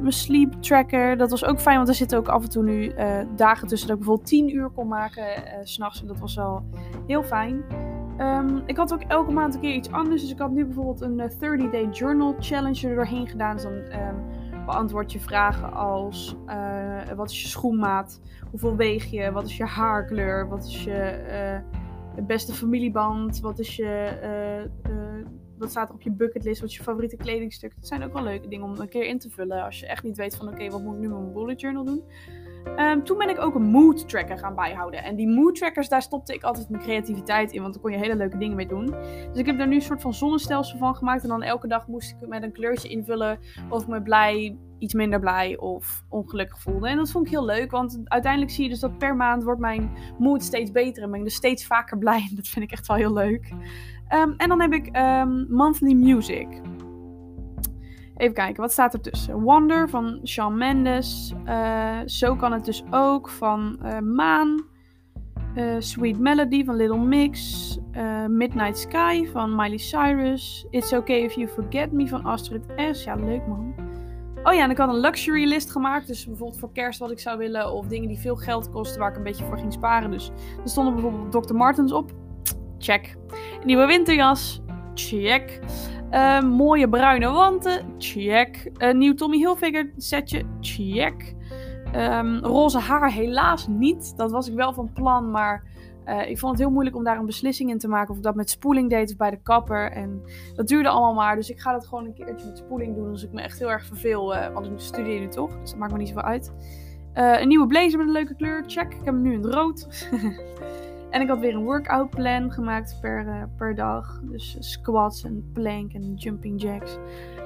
mijn 0.00 0.12
sleep 0.12 0.52
tracker, 0.52 1.16
dat 1.16 1.30
was 1.30 1.44
ook 1.44 1.60
fijn, 1.60 1.76
want 1.76 1.88
er 1.88 1.94
zitten 1.94 2.18
ook 2.18 2.28
af 2.28 2.42
en 2.42 2.50
toe 2.50 2.62
nu 2.62 2.92
dagen 3.36 3.68
tussen 3.68 3.88
dat 3.88 3.96
ik 3.96 4.02
bijvoorbeeld 4.02 4.28
10 4.28 4.54
uur 4.54 4.70
kon 4.70 4.88
maken 4.88 5.24
s 5.62 5.72
s'nachts. 5.72 6.00
En 6.00 6.06
dat 6.06 6.18
was 6.18 6.34
wel 6.34 6.64
heel 7.06 7.22
fijn. 7.22 7.64
Um, 8.20 8.62
ik 8.66 8.76
had 8.76 8.92
ook 8.92 9.02
elke 9.02 9.32
maand 9.32 9.54
een 9.54 9.60
keer 9.60 9.74
iets 9.74 9.90
anders. 9.90 10.22
Dus 10.22 10.30
ik 10.30 10.38
had 10.38 10.50
nu 10.50 10.64
bijvoorbeeld 10.64 11.00
een 11.00 11.30
30-day 11.30 11.82
uh, 11.82 11.92
journal 11.92 12.36
challenge 12.38 12.88
er 12.88 12.94
doorheen 12.94 13.26
gedaan. 13.26 13.54
Dus 13.54 13.62
dan 13.62 13.72
um, 13.72 14.64
beantwoord 14.66 15.12
je 15.12 15.20
vragen 15.20 15.72
als: 15.72 16.36
wat 17.16 17.30
is 17.30 17.42
je 17.42 17.48
schoenmaat? 17.48 18.20
Hoeveel 18.50 18.76
weeg 18.76 19.04
je? 19.04 19.32
Wat 19.32 19.44
is 19.44 19.56
je 19.56 19.64
haarkleur? 19.64 20.48
Wat 20.48 20.64
is 20.64 20.84
je 20.84 21.20
beste 22.22 22.52
familieband? 22.52 23.40
Wat 23.40 23.58
is 23.58 23.76
je. 23.76 24.68
wat 25.58 25.70
staat 25.70 25.88
er 25.88 25.94
op 25.94 26.02
je 26.02 26.10
bucketlist? 26.10 26.60
Wat 26.60 26.70
is 26.70 26.76
je 26.76 26.82
favoriete 26.82 27.16
kledingstuk? 27.16 27.74
Dat 27.76 27.86
zijn 27.86 28.02
ook 28.02 28.12
wel 28.12 28.22
leuke 28.22 28.48
dingen 28.48 28.66
om 28.66 28.80
een 28.80 28.88
keer 28.88 29.06
in 29.06 29.18
te 29.18 29.30
vullen. 29.30 29.64
Als 29.64 29.80
je 29.80 29.86
echt 29.86 30.02
niet 30.02 30.16
weet 30.16 30.36
van: 30.36 30.48
oké, 30.48 30.70
wat 30.70 30.82
moet 30.82 30.94
ik 30.94 31.00
nu 31.00 31.08
met 31.08 31.18
mijn 31.18 31.32
bullet 31.32 31.60
journal 31.60 31.84
doen? 31.84 32.02
Ehm, 32.74 33.02
toen 33.02 33.18
ben 33.18 33.28
ik 33.28 33.40
ook 33.40 33.54
een 33.54 33.70
mood 33.70 34.08
tracker 34.08 34.38
gaan 34.38 34.54
bijhouden. 34.54 35.02
En 35.04 35.16
die 35.16 35.28
mood 35.28 35.54
trackers, 35.54 35.88
daar 35.88 36.02
stopte 36.02 36.34
ik 36.34 36.42
altijd 36.42 36.68
mijn 36.68 36.82
creativiteit 36.82 37.52
in, 37.52 37.60
want 37.60 37.72
daar 37.72 37.82
kon 37.82 37.92
je 37.92 37.98
hele 37.98 38.16
leuke 38.16 38.38
dingen 38.38 38.56
mee 38.56 38.66
doen. 38.66 38.86
Dus 39.30 39.38
ik 39.38 39.46
heb 39.46 39.58
daar 39.58 39.66
nu 39.66 39.74
een 39.74 39.80
soort 39.80 40.02
van 40.02 40.14
zonnestelsel 40.14 40.78
van 40.78 40.94
gemaakt. 40.94 41.22
En 41.22 41.28
dan 41.28 41.42
elke 41.42 41.68
dag 41.68 41.86
moest 41.86 42.10
ik 42.10 42.28
met 42.28 42.42
een 42.42 42.52
kleurtje 42.52 42.88
invullen 42.88 43.38
of 43.68 43.82
ik 43.82 43.88
me 43.88 44.02
blij, 44.02 44.58
iets 44.78 44.94
minder 44.94 45.20
blij 45.20 45.56
of 45.58 46.04
ongelukkig 46.08 46.60
voelde. 46.60 46.88
En 46.88 46.96
dat 46.96 47.10
vond 47.10 47.26
ik 47.26 47.32
heel 47.32 47.44
leuk, 47.44 47.70
want 47.70 48.00
uiteindelijk 48.04 48.52
zie 48.52 48.64
je 48.64 48.70
dus 48.70 48.80
dat 48.80 48.98
per 48.98 49.16
maand 49.16 49.42
wordt 49.42 49.60
mijn 49.60 49.90
mood 50.18 50.42
steeds 50.42 50.70
beter 50.70 51.02
en 51.02 51.10
ben 51.10 51.18
ik 51.18 51.24
dus 51.24 51.34
steeds 51.34 51.66
vaker 51.66 51.98
blij. 52.04 52.26
En 52.30 52.36
dat 52.36 52.48
vind 52.48 52.64
ik 52.64 52.72
echt 52.72 52.86
wel 52.86 52.96
heel 52.96 53.12
leuk. 53.12 53.52
Ehm, 54.08 54.32
en 54.36 54.48
dan 54.48 54.60
heb 54.60 54.72
ik 54.72 54.86
ehm, 54.86 55.44
monthly 55.48 55.92
music. 55.92 56.48
Even 58.16 58.34
kijken, 58.34 58.62
wat 58.62 58.72
staat 58.72 58.94
er 58.94 59.00
tussen? 59.00 59.40
Wonder 59.40 59.88
van 59.88 60.20
Shawn 60.24 60.56
Mendes. 60.56 61.34
Uh, 61.46 61.98
zo 62.06 62.36
kan 62.36 62.52
het 62.52 62.64
dus 62.64 62.84
ook 62.90 63.28
van 63.28 63.78
uh, 63.84 63.98
Maan. 63.98 64.64
Uh, 65.56 65.74
Sweet 65.78 66.18
Melody 66.18 66.64
van 66.64 66.76
Little 66.76 66.98
Mix. 66.98 67.78
Midnight 68.28 68.78
Sky 68.78 69.26
van 69.26 69.54
Miley 69.54 69.76
Cyrus. 69.76 70.66
It's 70.70 70.92
Okay 70.92 71.16
If 71.16 71.34
You 71.34 71.48
Forget 71.48 71.92
Me 71.92 72.08
van 72.08 72.24
Astrid 72.24 72.62
S. 72.92 73.04
Ja, 73.04 73.14
leuk 73.14 73.46
man. 73.46 73.74
Oh 74.42 74.54
ja, 74.54 74.62
en 74.62 74.70
ik 74.70 74.78
had 74.78 74.88
een 74.88 75.00
luxury 75.00 75.44
list 75.48 75.70
gemaakt. 75.70 76.06
Dus 76.06 76.26
bijvoorbeeld 76.26 76.58
voor 76.58 76.72
kerst 76.72 76.98
wat 76.98 77.10
ik 77.10 77.18
zou 77.18 77.38
willen. 77.38 77.72
Of 77.72 77.86
dingen 77.86 78.08
die 78.08 78.18
veel 78.18 78.36
geld 78.36 78.70
kosten 78.70 79.00
waar 79.00 79.10
ik 79.10 79.16
een 79.16 79.22
beetje 79.22 79.44
voor 79.44 79.58
ging 79.58 79.72
sparen. 79.72 80.10
Dus 80.10 80.30
er 80.62 80.68
stonden 80.68 80.94
bijvoorbeeld 80.94 81.46
Dr. 81.46 81.54
Martens 81.54 81.92
op. 81.92 82.12
Check. 82.78 83.16
Nieuwe 83.64 83.86
winterjas. 83.86 84.60
Check. 84.94 85.60
Uh, 86.10 86.42
mooie 86.42 86.88
bruine 86.88 87.30
wanten, 87.30 87.94
check. 87.98 88.70
Een 88.76 88.98
nieuw 88.98 89.14
Tommy 89.14 89.36
Hilfiger 89.36 89.92
setje, 89.96 90.42
check. 90.60 91.34
Um, 91.94 92.38
roze 92.38 92.78
haar 92.78 93.12
helaas 93.12 93.66
niet. 93.66 94.16
Dat 94.16 94.30
was 94.30 94.48
ik 94.48 94.54
wel 94.54 94.72
van 94.72 94.92
plan, 94.92 95.30
maar 95.30 95.64
uh, 96.06 96.30
ik 96.30 96.38
vond 96.38 96.52
het 96.52 96.60
heel 96.60 96.70
moeilijk 96.70 96.96
om 96.96 97.04
daar 97.04 97.18
een 97.18 97.26
beslissing 97.26 97.70
in 97.70 97.78
te 97.78 97.88
maken. 97.88 98.10
Of 98.10 98.16
ik 98.16 98.22
dat 98.22 98.34
met 98.34 98.50
spoeling 98.50 98.90
deed 98.90 99.10
of 99.10 99.16
bij 99.16 99.30
de 99.30 99.42
kapper. 99.42 99.90
En 99.90 100.22
dat 100.54 100.68
duurde 100.68 100.88
allemaal 100.88 101.14
maar. 101.14 101.36
Dus 101.36 101.50
ik 101.50 101.60
ga 101.60 101.72
dat 101.72 101.86
gewoon 101.86 102.04
een 102.04 102.14
keertje 102.14 102.46
met 102.46 102.58
spoeling 102.58 102.94
doen. 102.94 103.10
Als 103.10 103.24
ik 103.24 103.32
me 103.32 103.40
echt 103.40 103.58
heel 103.58 103.70
erg 103.70 103.86
verveel. 103.86 104.34
Want 104.52 104.66
ik 104.66 104.72
studeer 104.76 105.20
nu 105.20 105.28
toch, 105.28 105.60
dus 105.60 105.70
dat 105.70 105.78
maakt 105.78 105.92
me 105.92 105.98
niet 105.98 106.08
zoveel 106.08 106.22
uit. 106.22 106.52
Een 107.12 107.48
nieuwe 107.48 107.66
blazer 107.66 107.98
met 107.98 108.06
een 108.06 108.12
leuke 108.12 108.34
kleur, 108.34 108.64
check. 108.66 108.92
Ik 108.92 109.04
heb 109.04 109.14
hem 109.14 109.22
nu 109.22 109.32
in 109.32 109.42
het 109.42 109.54
rood. 109.54 109.86
En 111.10 111.20
ik 111.20 111.28
had 111.28 111.38
weer 111.38 111.54
een 111.54 111.64
workout 111.64 112.10
plan 112.10 112.52
gemaakt 112.52 112.98
per, 113.00 113.26
uh, 113.26 113.42
per 113.56 113.74
dag. 113.74 114.20
Dus 114.22 114.56
squats 114.58 115.24
en 115.24 115.50
plank 115.52 115.92
en 115.92 116.14
jumping 116.14 116.62
jacks. 116.62 116.98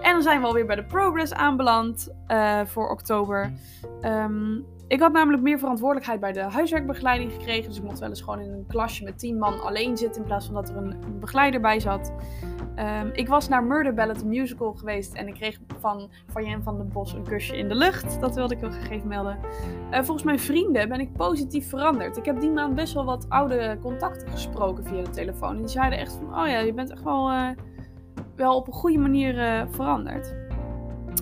En 0.02 0.12
dan 0.12 0.22
zijn 0.22 0.40
we 0.40 0.46
alweer 0.46 0.66
bij 0.66 0.76
de 0.76 0.84
progress 0.84 1.32
aanbeland 1.32 2.14
uh, 2.28 2.60
voor 2.64 2.90
oktober. 2.90 3.52
Um, 4.02 4.66
ik 4.90 5.00
had 5.00 5.12
namelijk 5.12 5.42
meer 5.42 5.58
verantwoordelijkheid 5.58 6.20
bij 6.20 6.32
de 6.32 6.40
huiswerkbegeleiding 6.40 7.32
gekregen. 7.32 7.68
Dus 7.68 7.78
ik 7.78 7.84
mocht 7.84 7.98
wel 7.98 8.08
eens 8.08 8.20
gewoon 8.20 8.40
in 8.40 8.52
een 8.52 8.66
klasje 8.68 9.04
met 9.04 9.18
tien 9.18 9.38
man 9.38 9.60
alleen 9.60 9.96
zitten. 9.96 10.20
In 10.20 10.26
plaats 10.26 10.46
van 10.46 10.54
dat 10.54 10.68
er 10.68 10.76
een, 10.76 10.94
begeleider 11.20 11.60
bij 11.60 11.80
zat. 11.80 12.12
Um, 12.76 13.10
ik 13.12 13.28
was 13.28 13.48
naar 13.48 13.64
Murder 13.64 13.94
Ballet 13.94 14.24
Musical 14.24 14.72
geweest. 14.72 15.14
En 15.14 15.28
ik 15.28 15.34
kreeg 15.34 15.58
van 15.80 16.10
Jan 16.34 16.62
van 16.62 16.76
den 16.76 16.88
Bos 16.88 17.12
een 17.12 17.22
kusje 17.22 17.56
in 17.56 17.68
de 17.68 17.74
lucht. 17.74 18.20
Dat 18.20 18.34
wilde 18.34 18.54
ik 18.54 18.60
wel 18.60 18.70
gegeven 18.70 19.08
melden. 19.08 19.38
Uh, 19.90 19.96
volgens 19.96 20.22
mijn 20.22 20.38
vrienden 20.38 20.88
ben 20.88 21.00
ik 21.00 21.12
positief 21.12 21.68
veranderd. 21.68 22.16
Ik 22.16 22.24
heb 22.24 22.40
die 22.40 22.50
maand 22.50 22.74
best 22.74 22.94
wel 22.94 23.04
wat 23.04 23.26
oude 23.28 23.78
contacten 23.82 24.28
gesproken 24.28 24.84
via 24.84 25.02
de 25.02 25.10
telefoon. 25.10 25.54
En 25.54 25.58
die 25.58 25.68
zeiden 25.68 25.98
echt 25.98 26.12
van, 26.12 26.40
oh 26.40 26.48
ja, 26.48 26.58
je 26.58 26.72
bent 26.72 26.90
echt 26.90 27.02
wel, 27.02 27.30
uh, 27.30 27.48
wel 28.36 28.56
op 28.56 28.66
een 28.66 28.72
goede 28.72 28.98
manier 28.98 29.34
uh, 29.34 29.62
veranderd. 29.70 30.34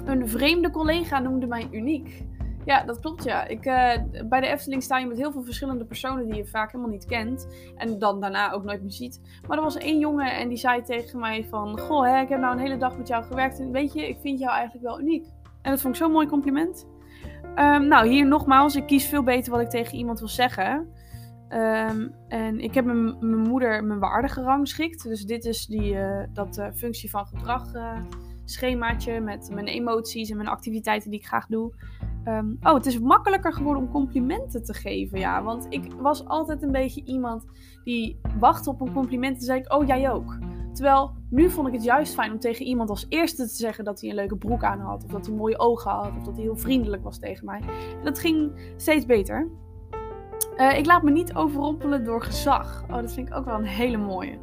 Een 0.05 0.29
vreemde 0.29 0.71
collega 0.71 1.19
noemde 1.19 1.47
mij 1.47 1.69
uniek. 1.71 2.27
Ja, 2.69 2.83
dat 2.83 3.01
klopt 3.01 3.25
ja. 3.25 3.47
Ik, 3.47 3.67
uh, 3.67 3.93
bij 4.29 4.41
de 4.41 4.47
Efteling 4.47 4.83
sta 4.83 4.99
je 4.99 5.07
met 5.07 5.17
heel 5.17 5.33
veel 5.33 5.43
verschillende 5.43 5.85
personen 5.85 6.27
die 6.27 6.35
je 6.35 6.47
vaak 6.47 6.73
helemaal 6.73 6.93
niet 6.93 7.07
kent. 7.07 7.49
En 7.77 7.99
dan 7.99 8.21
daarna 8.21 8.53
ook 8.53 8.65
nooit 8.65 8.83
meer 8.83 8.91
ziet. 8.91 9.41
Maar 9.47 9.57
er 9.57 9.63
was 9.63 9.77
één 9.77 9.99
jongen 9.99 10.37
en 10.37 10.49
die 10.49 10.57
zei 10.57 10.83
tegen 10.83 11.19
mij 11.19 11.45
van... 11.45 11.79
Goh, 11.79 12.07
hè, 12.07 12.21
ik 12.21 12.29
heb 12.29 12.41
nou 12.41 12.53
een 12.53 12.63
hele 12.63 12.77
dag 12.77 12.97
met 12.97 13.09
jou 13.09 13.25
gewerkt 13.25 13.61
en 13.61 13.73
weet 13.73 13.93
je, 13.93 14.09
ik 14.09 14.19
vind 14.21 14.39
jou 14.39 14.53
eigenlijk 14.53 14.85
wel 14.85 15.01
uniek. 15.01 15.27
En 15.63 15.71
dat 15.71 15.81
vond 15.81 15.95
ik 15.95 16.01
zo'n 16.01 16.13
mooi 16.13 16.27
compliment. 16.27 16.87
Um, 17.57 17.87
nou, 17.87 18.09
hier 18.09 18.27
nogmaals, 18.27 18.77
ik 18.77 18.87
kies 18.87 19.07
veel 19.07 19.23
beter 19.23 19.53
wat 19.53 19.61
ik 19.61 19.71
tegen 19.71 19.99
iemand 19.99 20.19
wil 20.19 20.29
zeggen. 20.29 20.89
Um, 21.49 22.15
en 22.29 22.61
ik 22.61 22.75
heb 22.75 22.85
mijn, 22.85 23.39
moeder 23.43 23.85
mijn 23.85 24.01
waarde 24.01 24.29
gerangschikt. 24.29 25.03
Dus 25.03 25.25
dit 25.25 25.45
is 25.45 25.67
die, 25.67 25.95
uh, 25.95 26.23
dat 26.33 26.59
uh, 26.59 26.67
functie 26.75 27.11
van 27.11 27.27
gedrag 27.27 27.73
schemaatje 28.51 29.21
met 29.21 29.51
mijn 29.53 29.67
emoties 29.67 30.31
en 30.31 30.37
mijn 30.37 30.49
activiteiten 30.49 31.11
die 31.11 31.19
ik 31.19 31.27
graag 31.27 31.47
doe. 31.47 31.73
Um, 32.25 32.59
oh, 32.63 32.75
het 32.75 32.87
is 32.87 32.99
makkelijker 33.01 33.53
geworden 33.53 33.83
om 33.83 33.91
complimenten 33.91 34.65
te 34.65 34.75
geven. 34.75 35.19
Ja, 35.19 35.43
want 35.43 35.67
ik 35.69 35.93
was 36.01 36.25
altijd 36.27 36.63
een 36.63 36.73
beetje 36.73 37.05
iemand 37.05 37.45
die 37.85 38.21
wachtte 38.39 38.71
op 38.71 38.81
een 38.81 38.93
compliment. 38.93 39.37
En 39.37 39.43
zei 39.43 39.61
ik, 39.61 39.73
oh 39.73 39.87
jij 39.87 40.11
ook. 40.11 40.39
Terwijl 40.73 41.13
nu 41.31 41.51
vond 41.51 41.67
ik 41.67 41.73
het 41.73 41.85
juist 41.85 42.15
fijn 42.15 42.33
om 42.33 42.39
tegen 42.39 42.67
iemand 42.67 42.91
als 42.91 43.07
eerste 43.09 43.47
te 43.47 43.55
zeggen 43.55 43.85
dat 43.85 44.01
hij 44.01 44.11
een 44.11 44.17
leuke 44.17 44.37
broek 44.37 44.65
aan 44.65 44.81
had. 44.81 45.05
Of 45.05 45.11
dat 45.11 45.27
hij 45.27 45.35
mooie 45.35 45.59
ogen 45.59 45.91
had. 45.91 46.17
Of 46.17 46.25
dat 46.25 46.35
hij 46.35 46.43
heel 46.43 46.57
vriendelijk 46.57 47.03
was 47.03 47.19
tegen 47.19 47.45
mij. 47.45 47.61
Dat 48.03 48.19
ging 48.19 48.53
steeds 48.77 49.07
beter. 49.07 49.49
Uh, 50.57 50.79
ik 50.79 50.87
laat 50.87 51.03
me 51.03 51.11
niet 51.11 51.35
overrompelen 51.35 52.05
door 52.05 52.23
gezag. 52.23 52.85
Oh, 52.91 52.95
dat 52.95 53.13
vind 53.13 53.29
ik 53.29 53.35
ook 53.35 53.45
wel 53.45 53.59
een 53.59 53.65
hele 53.65 53.97
mooie. 53.97 54.39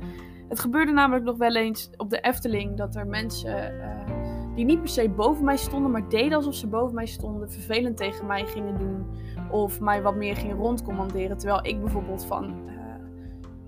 Het 0.49 0.59
gebeurde 0.59 0.91
namelijk 0.91 1.25
nog 1.25 1.37
wel 1.37 1.55
eens 1.55 1.89
op 1.97 2.09
de 2.09 2.19
Efteling 2.19 2.77
dat 2.77 2.95
er 2.95 3.07
mensen 3.07 3.73
uh, 3.73 4.15
die 4.55 4.65
niet 4.65 4.79
per 4.79 4.89
se 4.89 5.09
boven 5.09 5.45
mij 5.45 5.57
stonden, 5.57 5.91
maar 5.91 6.09
deden 6.09 6.33
alsof 6.33 6.53
ze 6.53 6.67
boven 6.67 6.95
mij 6.95 7.05
stonden, 7.05 7.51
vervelend 7.51 7.97
tegen 7.97 8.25
mij 8.25 8.45
gingen 8.45 8.77
doen 8.79 9.05
of 9.51 9.79
mij 9.79 10.01
wat 10.01 10.15
meer 10.15 10.35
gingen 10.35 10.55
rondcommanderen, 10.55 11.37
terwijl 11.37 11.65
ik 11.65 11.81
bijvoorbeeld 11.81 12.25
van, 12.25 12.43
uh, 12.43 12.73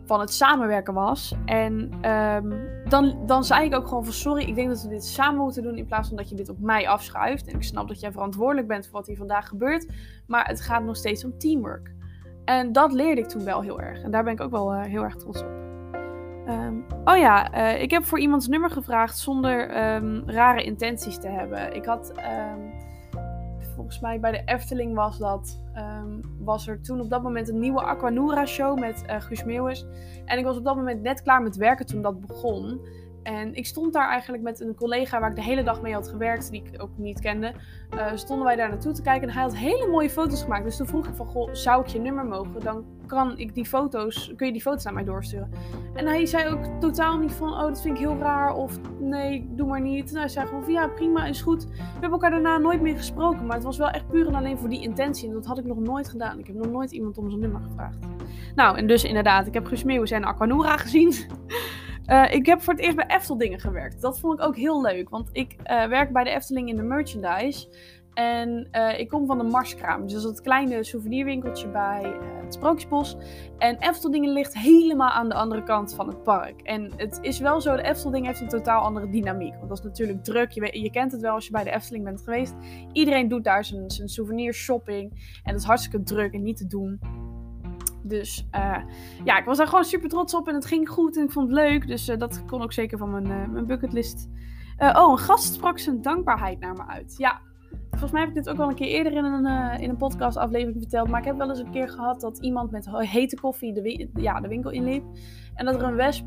van 0.05 0.19
het 0.19 0.33
samenwerken 0.33 0.93
was. 0.93 1.35
En 1.45 1.91
um, 2.11 2.53
dan, 2.89 3.17
dan 3.25 3.43
zei 3.43 3.65
ik 3.65 3.75
ook 3.75 3.87
gewoon 3.87 4.03
van 4.03 4.13
sorry, 4.13 4.43
ik 4.43 4.55
denk 4.55 4.69
dat 4.69 4.81
we 4.81 4.89
dit 4.89 5.05
samen 5.05 5.41
moeten 5.41 5.63
doen 5.63 5.77
in 5.77 5.85
plaats 5.85 6.07
van 6.07 6.17
dat 6.17 6.29
je 6.29 6.35
dit 6.35 6.49
op 6.49 6.59
mij 6.59 6.87
afschuift. 6.87 7.47
En 7.47 7.55
ik 7.55 7.63
snap 7.63 7.87
dat 7.87 7.99
jij 7.99 8.11
verantwoordelijk 8.11 8.67
bent 8.67 8.85
voor 8.85 8.93
wat 8.93 9.07
hier 9.07 9.17
vandaag 9.17 9.47
gebeurt, 9.47 9.87
maar 10.27 10.47
het 10.47 10.61
gaat 10.61 10.83
nog 10.83 10.95
steeds 10.95 11.25
om 11.25 11.37
teamwork. 11.37 11.95
En 12.45 12.71
dat 12.71 12.91
leerde 12.91 13.21
ik 13.21 13.27
toen 13.27 13.43
wel 13.43 13.61
heel 13.61 13.81
erg. 13.81 14.01
En 14.01 14.11
daar 14.11 14.23
ben 14.23 14.33
ik 14.33 14.41
ook 14.41 14.51
wel 14.51 14.73
uh, 14.73 14.81
heel 14.81 15.03
erg 15.03 15.15
trots 15.15 15.41
op. 15.41 15.66
Um, 16.49 16.85
oh 17.05 17.17
ja, 17.17 17.55
uh, 17.55 17.81
ik 17.81 17.91
heb 17.91 18.03
voor 18.03 18.19
iemands 18.19 18.47
nummer 18.47 18.69
gevraagd 18.69 19.17
zonder 19.17 19.83
um, 19.95 20.23
rare 20.25 20.63
intenties 20.63 21.17
te 21.17 21.27
hebben. 21.27 21.75
Ik 21.75 21.85
had, 21.85 22.13
um, 22.17 22.73
volgens 23.75 23.99
mij 23.99 24.19
bij 24.19 24.31
de 24.31 24.41
Efteling 24.45 24.95
was 24.95 25.17
dat, 25.17 25.59
was 26.39 26.67
er 26.67 26.81
toen 26.81 27.01
op 27.01 27.09
dat 27.09 27.23
moment 27.23 27.49
een 27.49 27.59
nieuwe 27.59 27.81
Aquanura 27.81 28.45
show 28.45 28.79
met 28.79 29.03
uh, 29.09 29.21
Guus 29.21 29.43
Meeuwis. 29.43 29.85
En 30.25 30.37
ik 30.37 30.43
was 30.43 30.57
op 30.57 30.63
dat 30.63 30.75
moment 30.75 31.01
net 31.01 31.21
klaar 31.21 31.41
met 31.41 31.55
werken 31.55 31.85
toen 31.85 32.01
dat 32.01 32.27
begon. 32.27 32.81
En 33.27 33.55
ik 33.55 33.65
stond 33.65 33.93
daar 33.93 34.09
eigenlijk 34.09 34.43
met 34.43 34.59
een 34.59 34.75
collega 34.75 35.19
waar 35.19 35.29
ik 35.29 35.35
de 35.35 35.43
hele 35.43 35.63
dag 35.63 35.81
mee 35.81 35.93
had 35.93 36.07
gewerkt, 36.07 36.51
die 36.51 36.63
ik 36.63 36.81
ook 36.81 36.89
niet 36.97 37.19
kende. 37.19 37.53
Uh, 37.93 38.05
stonden 38.15 38.45
wij 38.45 38.55
daar 38.55 38.69
naartoe 38.69 38.91
te 38.91 39.01
kijken 39.01 39.27
en 39.27 39.33
hij 39.33 39.43
had 39.43 39.55
hele 39.55 39.87
mooie 39.87 40.09
foto's 40.09 40.43
gemaakt. 40.43 40.63
Dus 40.63 40.77
toen 40.77 40.87
vroeg 40.87 41.07
ik 41.07 41.15
van, 41.15 41.25
goh, 41.25 41.53
zou 41.53 41.81
ik 41.81 41.87
je 41.87 41.99
nummer 41.99 42.25
mogen? 42.25 42.59
Dan 42.63 42.85
kan 43.07 43.37
ik 43.37 43.55
die 43.55 43.65
foto's, 43.65 44.33
kun 44.35 44.45
je 44.45 44.53
die 44.53 44.61
foto's 44.61 44.83
naar 44.83 44.93
mij 44.93 45.03
doorsturen. 45.03 45.49
En 45.93 46.05
hij 46.05 46.25
zei 46.25 46.53
ook 46.53 46.63
totaal 46.79 47.17
niet 47.17 47.31
van, 47.31 47.53
oh, 47.53 47.61
dat 47.61 47.81
vind 47.81 47.97
ik 47.97 48.03
heel 48.03 48.17
raar. 48.17 48.55
Of 48.55 48.79
nee, 48.99 49.49
doe 49.55 49.67
maar 49.67 49.81
niet. 49.81 50.13
Hij 50.13 50.27
zei 50.27 50.47
gewoon 50.47 50.71
ja, 50.71 50.87
prima, 50.87 51.25
is 51.25 51.41
goed. 51.41 51.65
We 51.65 51.75
hebben 51.91 52.11
elkaar 52.11 52.31
daarna 52.31 52.57
nooit 52.57 52.81
meer 52.81 52.97
gesproken. 52.97 53.45
Maar 53.45 53.55
het 53.55 53.65
was 53.65 53.77
wel 53.77 53.89
echt 53.89 54.09
puur 54.09 54.27
en 54.27 54.35
alleen 54.35 54.57
voor 54.57 54.69
die 54.69 54.81
intentie. 54.81 55.27
En 55.27 55.33
dat 55.33 55.45
had 55.45 55.57
ik 55.57 55.65
nog 55.65 55.79
nooit 55.79 56.09
gedaan. 56.09 56.39
Ik 56.39 56.47
heb 56.47 56.55
nog 56.55 56.71
nooit 56.71 56.91
iemand 56.91 57.17
om 57.17 57.29
zijn 57.29 57.41
nummer 57.41 57.61
gevraagd. 57.61 57.97
Nou, 58.55 58.77
en 58.77 58.87
dus 58.87 59.03
inderdaad, 59.03 59.47
ik 59.47 59.53
heb 59.53 59.65
Guus 59.65 60.11
en 60.11 60.23
Aquanura 60.23 60.77
gezien. 60.77 61.13
Uh, 62.07 62.33
ik 62.33 62.45
heb 62.45 62.61
voor 62.61 62.73
het 62.73 62.81
eerst 62.81 62.95
bij 62.95 63.07
Efteldingen 63.07 63.59
gewerkt. 63.59 64.01
Dat 64.01 64.19
vond 64.19 64.39
ik 64.39 64.45
ook 64.45 64.55
heel 64.55 64.81
leuk, 64.81 65.09
want 65.09 65.29
ik 65.31 65.55
uh, 65.63 65.85
werk 65.85 66.11
bij 66.11 66.23
de 66.23 66.29
Efteling 66.29 66.69
in 66.69 66.75
de 66.75 66.83
merchandise. 66.83 67.67
En 68.13 68.67
uh, 68.71 68.99
ik 68.99 69.09
kom 69.09 69.25
van 69.25 69.37
de 69.37 69.43
Marskraam, 69.43 70.07
dus 70.07 70.23
dat 70.23 70.41
kleine 70.41 70.83
souvenirwinkeltje 70.83 71.67
bij 71.67 72.13
het 72.43 72.53
Sprookjesbos. 72.53 73.17
En 73.57 73.77
Efteldingen 73.77 74.33
ligt 74.33 74.53
helemaal 74.53 75.09
aan 75.09 75.29
de 75.29 75.35
andere 75.35 75.63
kant 75.63 75.93
van 75.93 76.07
het 76.07 76.23
park. 76.23 76.61
En 76.61 76.91
het 76.95 77.19
is 77.21 77.39
wel 77.39 77.61
zo, 77.61 77.75
de 77.75 77.81
Eftelding 77.81 78.25
heeft 78.25 78.41
een 78.41 78.47
totaal 78.47 78.81
andere 78.81 79.09
dynamiek. 79.09 79.55
Want 79.55 79.69
dat 79.69 79.77
is 79.77 79.83
natuurlijk 79.83 80.23
druk, 80.23 80.51
je, 80.51 80.81
je 80.81 80.91
kent 80.91 81.11
het 81.11 81.21
wel 81.21 81.33
als 81.33 81.45
je 81.45 81.51
bij 81.51 81.63
de 81.63 81.71
Efteling 81.71 82.03
bent 82.03 82.21
geweest. 82.21 82.53
Iedereen 82.91 83.27
doet 83.27 83.43
daar 83.43 83.65
zijn, 83.65 83.91
zijn 83.91 84.07
souvenir 84.09 84.53
shopping. 84.53 85.11
En 85.43 85.51
dat 85.51 85.61
is 85.61 85.67
hartstikke 85.67 86.03
druk 86.03 86.33
en 86.33 86.43
niet 86.43 86.57
te 86.57 86.67
doen. 86.67 86.99
Dus 88.07 88.47
uh, 88.55 88.77
ja, 89.23 89.37
ik 89.37 89.45
was 89.45 89.57
daar 89.57 89.67
gewoon 89.67 89.83
super 89.83 90.09
trots 90.09 90.35
op 90.35 90.47
en 90.47 90.55
het 90.55 90.65
ging 90.65 90.89
goed 90.89 91.17
en 91.17 91.23
ik 91.23 91.31
vond 91.31 91.49
het 91.49 91.57
leuk. 91.57 91.87
Dus 91.87 92.09
uh, 92.09 92.17
dat 92.17 92.45
kon 92.45 92.61
ook 92.61 92.73
zeker 92.73 92.97
van 92.97 93.11
mijn, 93.11 93.25
uh, 93.25 93.47
mijn 93.47 93.65
bucketlist. 93.65 94.29
oh, 94.77 95.11
een 95.11 95.17
gast 95.17 95.53
sprak 95.53 95.79
zijn 95.79 96.01
dankbaarheid 96.01 96.59
naar 96.59 96.73
me 96.73 96.85
uit. 96.87 97.15
Ja, 97.17 97.41
volgens 97.89 98.11
mij 98.11 98.21
heb 98.21 98.29
ik 98.29 98.35
dit 98.35 98.49
ook 98.49 98.59
al 98.59 98.69
een 98.69 98.75
keer 98.75 98.87
eerder 98.87 99.13
in 99.13 99.25
een, 99.25 99.79
in 99.79 99.89
een 99.89 99.97
podcast 99.97 100.37
aflevering 100.37 100.77
verteld. 100.81 101.07
Maar 101.09 101.19
ik 101.19 101.25
heb 101.25 101.37
wel 101.37 101.49
eens 101.49 101.59
een 101.59 101.71
keer 101.71 101.89
gehad 101.89 102.21
dat 102.21 102.37
iemand 102.37 102.71
met 102.71 102.89
hete 102.91 103.35
koffie 103.35 103.73
de, 103.73 104.09
ja, 104.13 104.39
de 104.39 104.47
winkel 104.47 104.71
inliep. 104.71 105.03
En 105.53 105.65
dat 105.65 105.75
er 105.75 105.83
een 105.83 105.95
wesp 105.95 106.25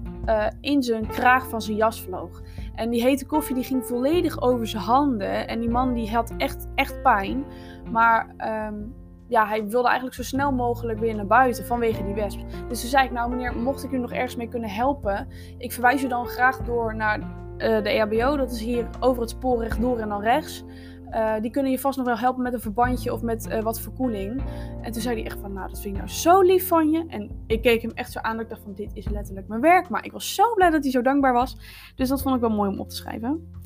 in 0.61 0.83
zijn 0.83 1.07
kraag 1.07 1.49
van 1.49 1.63
zijn 1.63 1.77
jas 1.77 2.03
vloog. 2.03 2.43
En 2.75 2.91
die 2.91 3.03
hete 3.03 3.27
koffie 3.27 3.55
die 3.55 3.65
ging 3.65 3.87
volledig 3.87 4.41
over 4.43 4.67
zijn 4.67 4.83
handen. 4.83 5.49
En 5.49 5.61
die 5.61 5.71
man 5.71 5.95
die 5.95 6.11
had 6.11 6.35
echt, 6.37 6.69
echt 6.75 7.03
pijn. 7.03 7.45
Maar... 7.91 8.35
Um, 8.69 9.00
ja, 9.31 9.47
hij 9.47 9.67
wilde 9.67 9.87
eigenlijk 9.87 10.17
zo 10.17 10.23
snel 10.23 10.53
mogelijk 10.53 10.99
weer 10.99 11.15
naar 11.15 11.27
buiten 11.27 11.67
vanwege 11.67 12.05
die 12.05 12.15
wesp. 12.15 12.41
Dus 12.69 12.81
toen 12.81 12.91
zei 12.91 13.05
ik, 13.05 13.11
nou 13.11 13.31
meneer, 13.31 13.57
mocht 13.57 13.85
ik 13.85 13.91
u 13.91 13.99
nog 13.99 14.13
ergens 14.13 14.37
mee 14.37 14.49
kunnen 14.49 14.71
helpen, 14.71 15.29
ik 15.59 15.73
verwijs 15.73 16.03
u 16.03 16.09
dan 16.09 16.27
graag 16.27 16.59
door 16.59 16.97
naar 16.97 17.39
de 17.61 17.91
EHBO. 17.91 18.37
Dat 18.37 18.51
is 18.51 18.61
hier 18.61 18.89
over 19.01 19.21
het 19.21 19.31
spoor 19.31 19.63
rechtdoor 19.63 19.99
en 19.99 20.09
dan 20.09 20.23
rechts. 20.23 20.65
Uh, 21.11 21.35
die 21.41 21.51
kunnen 21.51 21.73
je 21.73 21.79
vast 21.79 21.97
nog 21.97 22.07
wel 22.07 22.19
helpen 22.19 22.43
met 22.43 22.53
een 22.53 22.61
verbandje 22.61 23.13
of 23.13 23.23
met 23.23 23.47
uh, 23.47 23.63
wat 23.63 23.81
verkoeling. 23.81 24.43
En 24.83 24.93
toen 24.93 25.03
zei 25.03 25.15
hij 25.15 25.25
echt 25.25 25.39
van, 25.41 25.53
nou 25.53 25.69
dat 25.69 25.81
vind 25.81 25.95
ik 25.95 26.01
nou 26.01 26.13
zo 26.13 26.41
lief 26.41 26.69
van 26.69 26.91
je. 26.91 27.05
En 27.09 27.31
ik 27.47 27.63
keek 27.63 27.83
hem 27.83 27.91
echt 27.95 28.13
zo 28.13 28.19
aan 28.19 28.33
dat 28.37 28.43
ik 28.43 28.51
dacht 28.51 28.63
van, 28.63 28.75
dit 28.75 28.91
is 28.95 29.09
letterlijk 29.09 29.49
mijn 29.49 29.61
werk. 29.61 29.89
Maar 29.89 30.05
ik 30.05 30.13
was 30.13 30.35
zo 30.35 30.55
blij 30.55 30.71
dat 30.71 30.83
hij 30.83 30.93
zo 30.93 31.03
dankbaar 31.03 31.33
was. 31.33 31.57
Dus 31.95 32.09
dat 32.09 32.23
vond 32.23 32.35
ik 32.35 32.41
wel 32.41 32.51
mooi 32.51 32.71
om 32.71 32.81
op 32.81 32.89
te 32.89 32.97
schrijven. 32.97 33.60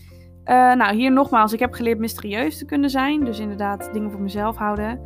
Uh, 0.47 0.74
nou, 0.74 0.95
hier 0.95 1.12
nogmaals, 1.12 1.53
ik 1.53 1.59
heb 1.59 1.72
geleerd 1.72 1.99
mysterieus 1.99 2.59
te 2.59 2.64
kunnen 2.64 2.90
zijn. 2.90 3.24
Dus 3.24 3.38
inderdaad, 3.38 3.92
dingen 3.92 4.11
voor 4.11 4.20
mezelf 4.20 4.57
houden. 4.57 5.01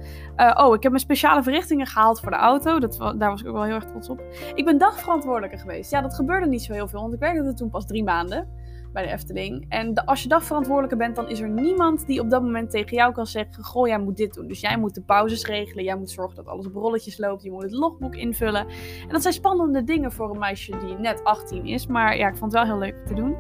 oh, 0.57 0.75
ik 0.75 0.83
heb 0.83 0.93
mijn 0.93 1.05
speciale 1.05 1.43
verrichtingen 1.43 1.87
gehaald 1.87 2.21
voor 2.21 2.31
de 2.31 2.37
auto. 2.37 2.79
Dat, 2.79 2.97
daar 3.19 3.31
was 3.31 3.41
ik 3.41 3.47
ook 3.47 3.55
wel 3.55 3.65
heel 3.65 3.75
erg 3.75 3.85
trots 3.85 4.09
op. 4.09 4.23
Ik 4.55 4.65
ben 4.65 4.79
dagverantwoordelijke 4.79 5.59
geweest. 5.59 5.91
Ja, 5.91 6.01
dat 6.01 6.15
gebeurde 6.15 6.47
niet 6.47 6.63
zo 6.63 6.73
heel 6.73 6.89
veel, 6.89 7.01
want 7.01 7.13
ik 7.13 7.21
werkte 7.21 7.45
er 7.45 7.55
toen 7.55 7.71
pas 7.71 7.87
drie 7.87 8.05
maanden 8.05 8.49
bij 8.93 9.03
de 9.03 9.13
Efteling. 9.13 9.67
En 9.69 10.05
als 10.05 10.23
je 10.23 10.29
dagverantwoordelijke 10.29 10.97
bent, 10.97 11.17
dan 11.17 11.29
is 11.29 11.41
er 11.41 11.49
niemand 11.49 12.07
die 12.07 12.21
op 12.21 12.31
dat 12.31 12.43
moment 12.43 12.71
tegen 12.71 12.97
jou 12.97 13.13
kan 13.13 13.27
zeggen: 13.27 13.65
Goh, 13.65 13.87
jij 13.87 13.99
moet 13.99 14.17
dit 14.17 14.35
doen. 14.35 14.49
Dus 14.49 14.61
jij 14.61 14.79
moet 14.79 14.95
de 14.95 15.03
pauzes 15.03 15.45
regelen. 15.45 15.85
Jij 15.85 15.97
moet 15.97 16.11
zorgen 16.11 16.37
dat 16.37 16.47
alles 16.47 16.67
op 16.67 16.75
rolletjes 16.75 17.19
loopt. 17.19 17.43
Je 17.43 17.51
moet 17.51 17.63
het 17.63 17.73
logboek 17.73 18.15
invullen. 18.15 18.67
En 19.03 19.09
dat 19.09 19.23
zijn 19.23 19.35
spannende 19.35 19.85
dingen 19.85 20.13
voor 20.13 20.31
een 20.31 20.39
meisje 20.39 20.77
die 20.79 20.97
net 20.99 21.25
18 21.25 21.67
is. 21.67 21.87
Maar 21.87 22.17
ja, 22.17 22.29
ik 22.29 22.37
vond 22.37 22.53
het 22.53 22.63
wel 22.63 22.71
heel 22.71 22.79
leuk 22.79 23.07
te 23.07 23.15
doen. 23.15 23.37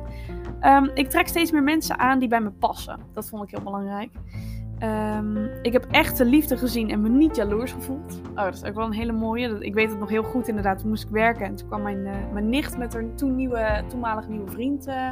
Um, 0.63 0.91
ik 0.95 1.11
trek 1.11 1.29
steeds 1.29 1.51
meer 1.51 1.63
mensen 1.63 1.99
aan 1.99 2.19
die 2.19 2.29
bij 2.29 2.41
me 2.41 2.51
passen. 2.51 3.01
Dat 3.15 3.29
vond 3.29 3.43
ik 3.43 3.51
heel 3.51 3.63
belangrijk. 3.65 4.11
Um, 4.83 5.37
ik 5.63 5.73
heb 5.73 5.87
echt 5.91 6.17
de 6.17 6.25
liefde 6.25 6.57
gezien 6.57 6.91
en 6.91 7.03
me 7.03 7.09
niet 7.09 7.37
jaloers 7.37 7.73
gevoeld. 7.73 8.21
Oh, 8.31 8.45
dat 8.45 8.55
is 8.55 8.65
ook 8.65 8.75
wel 8.75 8.87
een 8.87 8.93
hele 8.93 9.13
mooie. 9.13 9.57
Ik 9.59 9.75
weet 9.75 9.91
het 9.91 9.99
nog 9.99 10.09
heel 10.09 10.23
goed 10.23 10.49
inderdaad. 10.49 10.79
Toen 10.79 10.89
moest 10.89 11.05
ik 11.05 11.11
werken 11.11 11.47
en 11.47 11.55
toen 11.55 11.67
kwam 11.69 11.83
mijn, 11.83 11.99
uh, 11.99 12.13
mijn 12.33 12.49
nicht 12.49 12.79
met 12.79 12.93
haar 12.93 13.05
toen 13.15 13.35
nieuwe, 13.35 13.85
toenmalig 13.89 14.29
nieuwe 14.29 14.51
vriend 14.51 14.89
uh, 14.89 15.11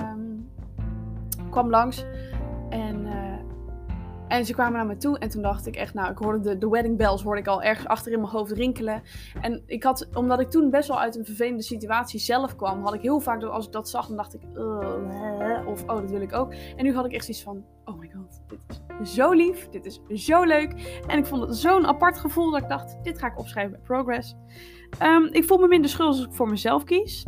um, 0.00 0.50
kwam 1.50 1.70
langs. 1.70 2.04
En, 2.68 3.06
uh, 3.06 3.32
en 4.28 4.44
ze 4.44 4.52
kwamen 4.52 4.72
naar 4.72 4.86
me 4.86 4.96
toe. 4.96 5.18
En 5.18 5.28
toen 5.28 5.42
dacht 5.42 5.66
ik 5.66 5.76
echt, 5.76 5.94
nou, 5.94 6.10
ik 6.10 6.18
hoorde 6.18 6.40
de, 6.40 6.58
de 6.58 6.68
wedding 6.68 6.96
bells 6.96 7.22
hoorde 7.22 7.40
ik 7.40 7.46
al 7.46 7.62
ergens 7.62 7.86
achter 7.86 8.12
in 8.12 8.20
mijn 8.20 8.32
hoofd 8.32 8.52
rinkelen. 8.52 9.02
En 9.40 9.62
ik 9.66 9.82
had, 9.82 10.08
omdat 10.14 10.40
ik 10.40 10.50
toen 10.50 10.70
best 10.70 10.88
wel 10.88 11.00
uit 11.00 11.16
een 11.16 11.24
vervelende 11.24 11.62
situatie 11.62 12.20
zelf 12.20 12.56
kwam, 12.56 12.82
had 12.82 12.94
ik 12.94 13.00
heel 13.00 13.20
vaak, 13.20 13.42
als 13.42 13.66
ik 13.66 13.72
dat 13.72 13.88
zag, 13.88 14.06
dan 14.06 14.16
dacht 14.16 14.34
ik, 14.34 14.40
of 15.66 15.82
oh, 15.82 16.00
dat 16.00 16.10
wil 16.10 16.20
ik 16.20 16.32
ook. 16.32 16.52
En 16.76 16.84
nu 16.84 16.94
had 16.94 17.04
ik 17.04 17.12
echt 17.12 17.24
zoiets 17.24 17.44
van, 17.44 17.64
oh 17.84 17.98
my 17.98 18.10
god, 18.14 18.42
dit 18.48 19.00
is 19.00 19.14
zo 19.14 19.32
lief, 19.32 19.68
dit 19.68 19.86
is 19.86 20.24
zo 20.24 20.42
leuk. 20.42 21.00
En 21.06 21.18
ik 21.18 21.26
vond 21.26 21.42
het 21.42 21.56
zo'n 21.56 21.86
apart 21.86 22.18
gevoel 22.18 22.50
dat 22.50 22.62
ik 22.62 22.68
dacht, 22.68 22.96
dit 23.02 23.18
ga 23.18 23.26
ik 23.26 23.38
opschrijven 23.38 23.72
bij 23.72 23.80
Progress. 23.80 24.36
Um, 25.02 25.28
ik 25.32 25.44
voel 25.44 25.58
me 25.58 25.68
minder 25.68 25.90
schuldig 25.90 26.16
als 26.16 26.26
ik 26.26 26.32
voor 26.32 26.48
mezelf 26.48 26.84
kies. 26.84 27.26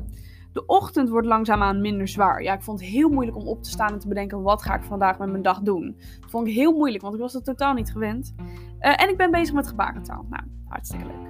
De 0.56 0.66
ochtend 0.66 1.08
wordt 1.08 1.26
langzaamaan 1.26 1.80
minder 1.80 2.08
zwaar. 2.08 2.42
Ja, 2.42 2.54
ik 2.54 2.62
vond 2.62 2.80
het 2.80 2.88
heel 2.88 3.08
moeilijk 3.08 3.36
om 3.36 3.46
op 3.46 3.62
te 3.62 3.70
staan 3.70 3.92
en 3.92 3.98
te 3.98 4.08
bedenken 4.08 4.42
wat 4.42 4.62
ga 4.62 4.74
ik 4.74 4.82
vandaag 4.82 5.18
met 5.18 5.30
mijn 5.30 5.42
dag 5.42 5.60
doen. 5.60 5.96
Dat 6.20 6.30
vond 6.30 6.46
ik 6.46 6.54
heel 6.54 6.72
moeilijk, 6.72 7.02
want 7.02 7.14
ik 7.14 7.20
was 7.20 7.32
dat 7.32 7.44
totaal 7.44 7.74
niet 7.74 7.92
gewend. 7.92 8.34
Uh, 8.38 9.02
en 9.02 9.08
ik 9.08 9.16
ben 9.16 9.30
bezig 9.30 9.54
met 9.54 9.68
gebarentaal. 9.68 10.26
Nou, 10.30 10.42
hartstikke 10.68 11.06
leuk. 11.06 11.24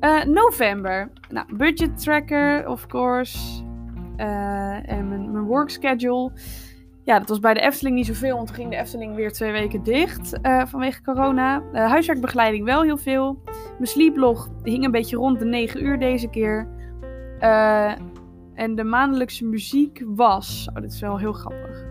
Uh, 0.00 0.24
november. 0.24 1.10
Nou, 1.28 1.56
budget 1.56 1.98
tracker, 2.02 2.68
of 2.68 2.86
course. 2.86 3.62
Uh, 4.16 4.90
en 4.90 5.08
mijn, 5.08 5.32
mijn 5.32 5.44
work 5.44 5.70
schedule. 5.70 6.32
Ja, 7.04 7.18
dat 7.18 7.28
was 7.28 7.40
bij 7.40 7.54
de 7.54 7.60
Efteling 7.60 7.96
niet 7.96 8.06
zoveel, 8.06 8.34
want 8.34 8.46
toen 8.46 8.56
ging 8.56 8.70
de 8.70 8.76
Efteling 8.76 9.14
weer 9.14 9.32
twee 9.32 9.52
weken 9.52 9.82
dicht 9.82 10.38
vanwege 10.42 11.02
corona. 11.02 11.62
huiswerkbegeleiding 11.72 12.64
wel 12.64 12.82
heel 12.82 12.96
veel. 12.96 13.42
Mijn 13.44 13.86
sleeplog 13.86 14.48
hing 14.62 14.84
een 14.84 14.90
beetje 14.90 15.16
rond 15.16 15.38
de 15.38 15.44
9 15.44 15.84
uur 15.84 15.98
deze 15.98 16.30
keer. 16.30 16.68
En 18.54 18.74
de 18.74 18.84
maandelijkse 18.84 19.44
muziek 19.44 20.02
was. 20.06 20.68
Oh, 20.74 20.82
dit 20.82 20.92
is 20.92 21.00
wel 21.00 21.18
heel 21.18 21.32
grappig. 21.32 21.84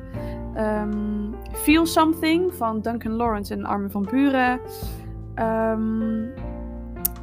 Um, 0.58 1.36
Feel 1.52 1.86
Something 1.86 2.54
van 2.54 2.82
Duncan 2.82 3.12
Lawrence 3.12 3.54
en 3.54 3.66
Armin 3.66 3.92
van 3.92 4.08
Buren. 4.12 4.60
Um, 5.36 6.34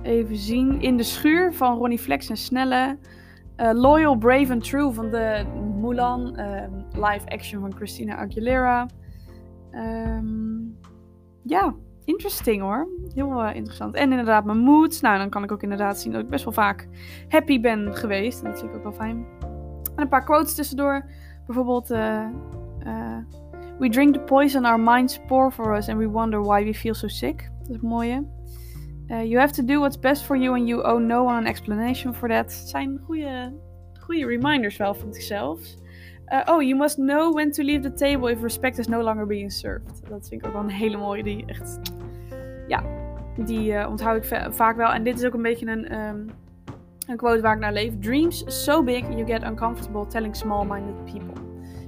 even 0.03 0.37
zien. 0.37 0.81
In 0.81 0.97
de 0.97 1.03
schuur 1.03 1.55
van 1.55 1.79
Ronnie 1.79 1.99
Flex 1.99 2.31
en 2.31 2.37
Snelle. 2.37 2.99
Uh, 3.57 3.71
Loyal, 3.73 4.17
Brave 4.17 4.53
and 4.53 4.65
True 4.65 4.93
van 4.93 5.11
de 5.11 5.45
Mulan. 5.81 6.41
Um, 6.41 6.85
live 6.93 7.27
action 7.27 7.61
van 7.61 7.75
Christina 7.75 8.17
Aguilera. 8.17 8.87
ja, 11.43 11.75
interesting 12.05 12.63
hoor. 12.63 12.89
Heel 13.15 13.45
uh, 13.45 13.55
interessant. 13.55 13.95
En 13.95 14.11
inderdaad 14.11 14.45
mijn 14.45 14.59
moods. 14.59 15.01
Nou, 15.01 15.19
dan 15.19 15.29
kan 15.29 15.43
ik 15.43 15.53
ook 15.53 15.63
inderdaad 15.63 15.99
zien 15.99 16.13
dat 16.13 16.23
ik 16.23 16.29
best 16.29 16.45
wel 16.45 16.53
vaak 16.53 16.89
happy 17.29 17.61
ben 17.61 17.97
geweest. 17.97 18.43
En 18.43 18.51
dat 18.51 18.59
vind 18.59 18.71
ik 18.71 18.77
ook 18.77 18.83
wel 18.83 18.93
fijn. 18.93 19.27
En 19.97 20.03
een 20.03 20.09
paar 20.09 20.25
quotes 20.25 20.55
tussendoor. 20.55 21.05
Bijvoorbeeld... 21.47 21.91
Uh, 21.91 22.27
uh, 22.87 23.17
we 23.79 23.89
drink 23.89 24.15
the 24.15 24.21
poison 24.21 24.65
our 24.65 24.81
minds 24.81 25.21
pour 25.27 25.53
for 25.53 25.77
us 25.77 25.89
and 25.89 25.99
we 25.99 26.09
wonder 26.09 26.43
why 26.43 26.65
we 26.65 26.75
feel 26.75 26.95
so 26.95 27.09
sick. 27.09 27.51
Dat 27.59 27.71
is 27.71 27.81
mooie. 27.81 28.27
You 29.07 29.39
have 29.39 29.53
to 29.53 29.65
do 29.65 29.79
what's 29.79 29.99
best 29.99 30.23
for 30.23 30.37
you 30.37 30.57
and 30.57 30.69
you 30.69 30.83
owe 30.83 31.01
no 31.01 31.25
one 31.25 31.37
an 31.37 31.47
explanation 31.47 32.15
for 32.15 32.29
that. 32.29 32.45
Het 32.45 32.69
zijn 32.69 33.01
goede, 33.05 33.53
goede 34.01 34.27
reminders 34.27 34.77
wel, 34.77 34.95
van 34.95 35.15
zichzelf. 35.15 35.61
Uh, 36.33 36.41
oh, 36.45 36.63
you 36.63 36.77
must 36.77 36.97
know 36.97 37.35
when 37.35 37.51
to 37.51 37.63
leave 37.63 37.83
the 37.83 37.93
table 37.93 38.31
if 38.31 38.43
respect 38.43 38.79
is 38.79 38.87
no 38.87 39.03
longer 39.03 39.27
being 39.27 39.53
served. 39.53 40.09
Dat 40.09 40.29
vind 40.29 40.41
ik 40.41 40.47
ook 40.47 40.53
wel 40.53 40.63
een 40.63 40.71
hele 40.71 40.97
mooie. 40.97 41.23
Die 41.23 41.45
echt. 41.47 41.81
Ja, 42.69 42.83
die 43.37 43.73
uh, 43.73 43.89
onthoud 43.89 44.17
ik 44.25 44.41
vaak 44.51 44.77
wel. 44.77 44.93
En 44.93 45.05
dit 45.05 45.19
is 45.19 45.25
ook 45.25 45.35
een 45.35 45.43
beetje 45.43 45.67
een, 45.67 45.99
um, 45.99 46.31
een 47.07 47.17
quote 47.17 47.41
waar 47.41 47.55
ik 47.55 47.61
naar 47.61 47.73
leef. 47.73 47.99
Dreams 47.99 48.65
so 48.65 48.83
big 48.83 49.09
you 49.09 49.27
get 49.27 49.43
uncomfortable 49.43 50.07
telling 50.07 50.37
small-minded 50.37 51.05
people. 51.05 51.43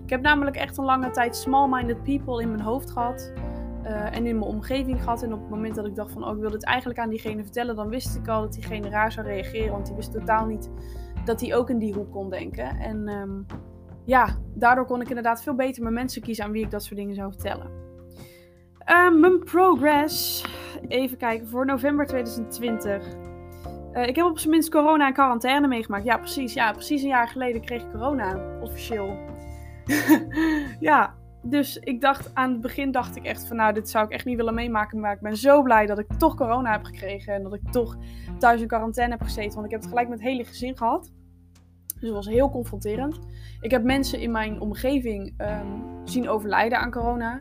Ik 0.04 0.10
heb 0.10 0.20
namelijk 0.20 0.56
echt 0.56 0.78
een 0.78 0.84
lange 0.84 1.10
tijd 1.10 1.36
small-minded 1.36 2.02
people 2.02 2.42
in 2.42 2.50
mijn 2.50 2.62
hoofd 2.62 2.90
gehad. 2.90 3.32
Uh, 3.84 4.16
en 4.16 4.26
in 4.26 4.38
mijn 4.38 4.50
omgeving 4.50 5.02
gehad. 5.02 5.22
En 5.22 5.32
op 5.32 5.40
het 5.40 5.50
moment 5.50 5.74
dat 5.74 5.86
ik 5.86 5.94
dacht 5.94 6.12
van, 6.12 6.24
oh, 6.24 6.34
ik 6.34 6.40
wil 6.40 6.50
dit 6.50 6.64
eigenlijk 6.64 6.98
aan 6.98 7.08
diegene 7.08 7.42
vertellen, 7.42 7.76
dan 7.76 7.88
wist 7.88 8.16
ik 8.16 8.28
al 8.28 8.40
dat 8.40 8.52
diegene 8.52 8.88
raar 8.88 9.12
zou 9.12 9.26
reageren. 9.26 9.72
Want 9.72 9.86
die 9.86 9.94
wist 9.94 10.12
totaal 10.12 10.46
niet 10.46 10.70
dat 11.24 11.40
hij 11.40 11.54
ook 11.54 11.70
in 11.70 11.78
die 11.78 11.94
hoek 11.94 12.10
kon 12.10 12.30
denken. 12.30 12.78
En 12.80 13.08
um, 13.08 13.46
ja, 14.04 14.38
daardoor 14.54 14.86
kon 14.86 15.00
ik 15.00 15.08
inderdaad 15.08 15.42
veel 15.42 15.54
beter 15.54 15.82
mijn 15.82 15.94
mensen 15.94 16.22
kiezen 16.22 16.44
aan 16.44 16.52
wie 16.52 16.64
ik 16.64 16.70
dat 16.70 16.84
soort 16.84 16.96
dingen 16.96 17.14
zou 17.14 17.32
vertellen. 17.32 17.80
Uh, 18.90 19.20
mijn 19.20 19.38
progress. 19.38 20.44
Even 20.88 21.16
kijken, 21.16 21.48
voor 21.48 21.66
november 21.66 22.06
2020. 22.06 23.06
Uh, 23.92 24.06
ik 24.06 24.16
heb 24.16 24.26
op 24.26 24.38
zijn 24.38 24.50
minst 24.50 24.70
corona 24.70 25.06
en 25.06 25.12
quarantaine 25.12 25.68
meegemaakt. 25.68 26.04
Ja, 26.04 26.16
precies. 26.16 26.54
Ja, 26.54 26.72
precies 26.72 27.02
een 27.02 27.08
jaar 27.08 27.28
geleden 27.28 27.60
kreeg 27.60 27.82
ik 27.82 27.90
corona, 27.90 28.58
officieel. 28.60 29.16
ja, 30.80 31.14
dus 31.42 31.76
ik 31.76 32.00
dacht, 32.00 32.34
aan 32.34 32.52
het 32.52 32.60
begin 32.60 32.90
dacht 32.90 33.16
ik 33.16 33.24
echt 33.24 33.46
van, 33.46 33.56
nou, 33.56 33.72
dit 33.72 33.90
zou 33.90 34.04
ik 34.04 34.10
echt 34.10 34.24
niet 34.24 34.36
willen 34.36 34.54
meemaken. 34.54 35.00
Maar 35.00 35.12
ik 35.12 35.20
ben 35.20 35.36
zo 35.36 35.62
blij 35.62 35.86
dat 35.86 35.98
ik 35.98 36.06
toch 36.18 36.34
corona 36.34 36.72
heb 36.72 36.84
gekregen. 36.84 37.34
En 37.34 37.42
dat 37.42 37.54
ik 37.54 37.70
toch 37.70 37.96
thuis 38.38 38.60
in 38.60 38.66
quarantaine 38.66 39.12
heb 39.12 39.22
gezeten. 39.22 39.52
Want 39.52 39.64
ik 39.64 39.70
heb 39.70 39.80
het 39.80 39.88
gelijk 39.88 40.08
met 40.08 40.18
het 40.18 40.28
hele 40.28 40.44
gezin 40.44 40.76
gehad. 40.76 41.12
Dus 42.02 42.10
het 42.10 42.24
was 42.24 42.34
heel 42.34 42.50
confronterend. 42.50 43.18
Ik 43.60 43.70
heb 43.70 43.82
mensen 43.84 44.20
in 44.20 44.30
mijn 44.30 44.60
omgeving 44.60 45.34
um, 45.38 45.84
zien 46.04 46.28
overlijden 46.28 46.78
aan 46.78 46.90
corona. 46.90 47.38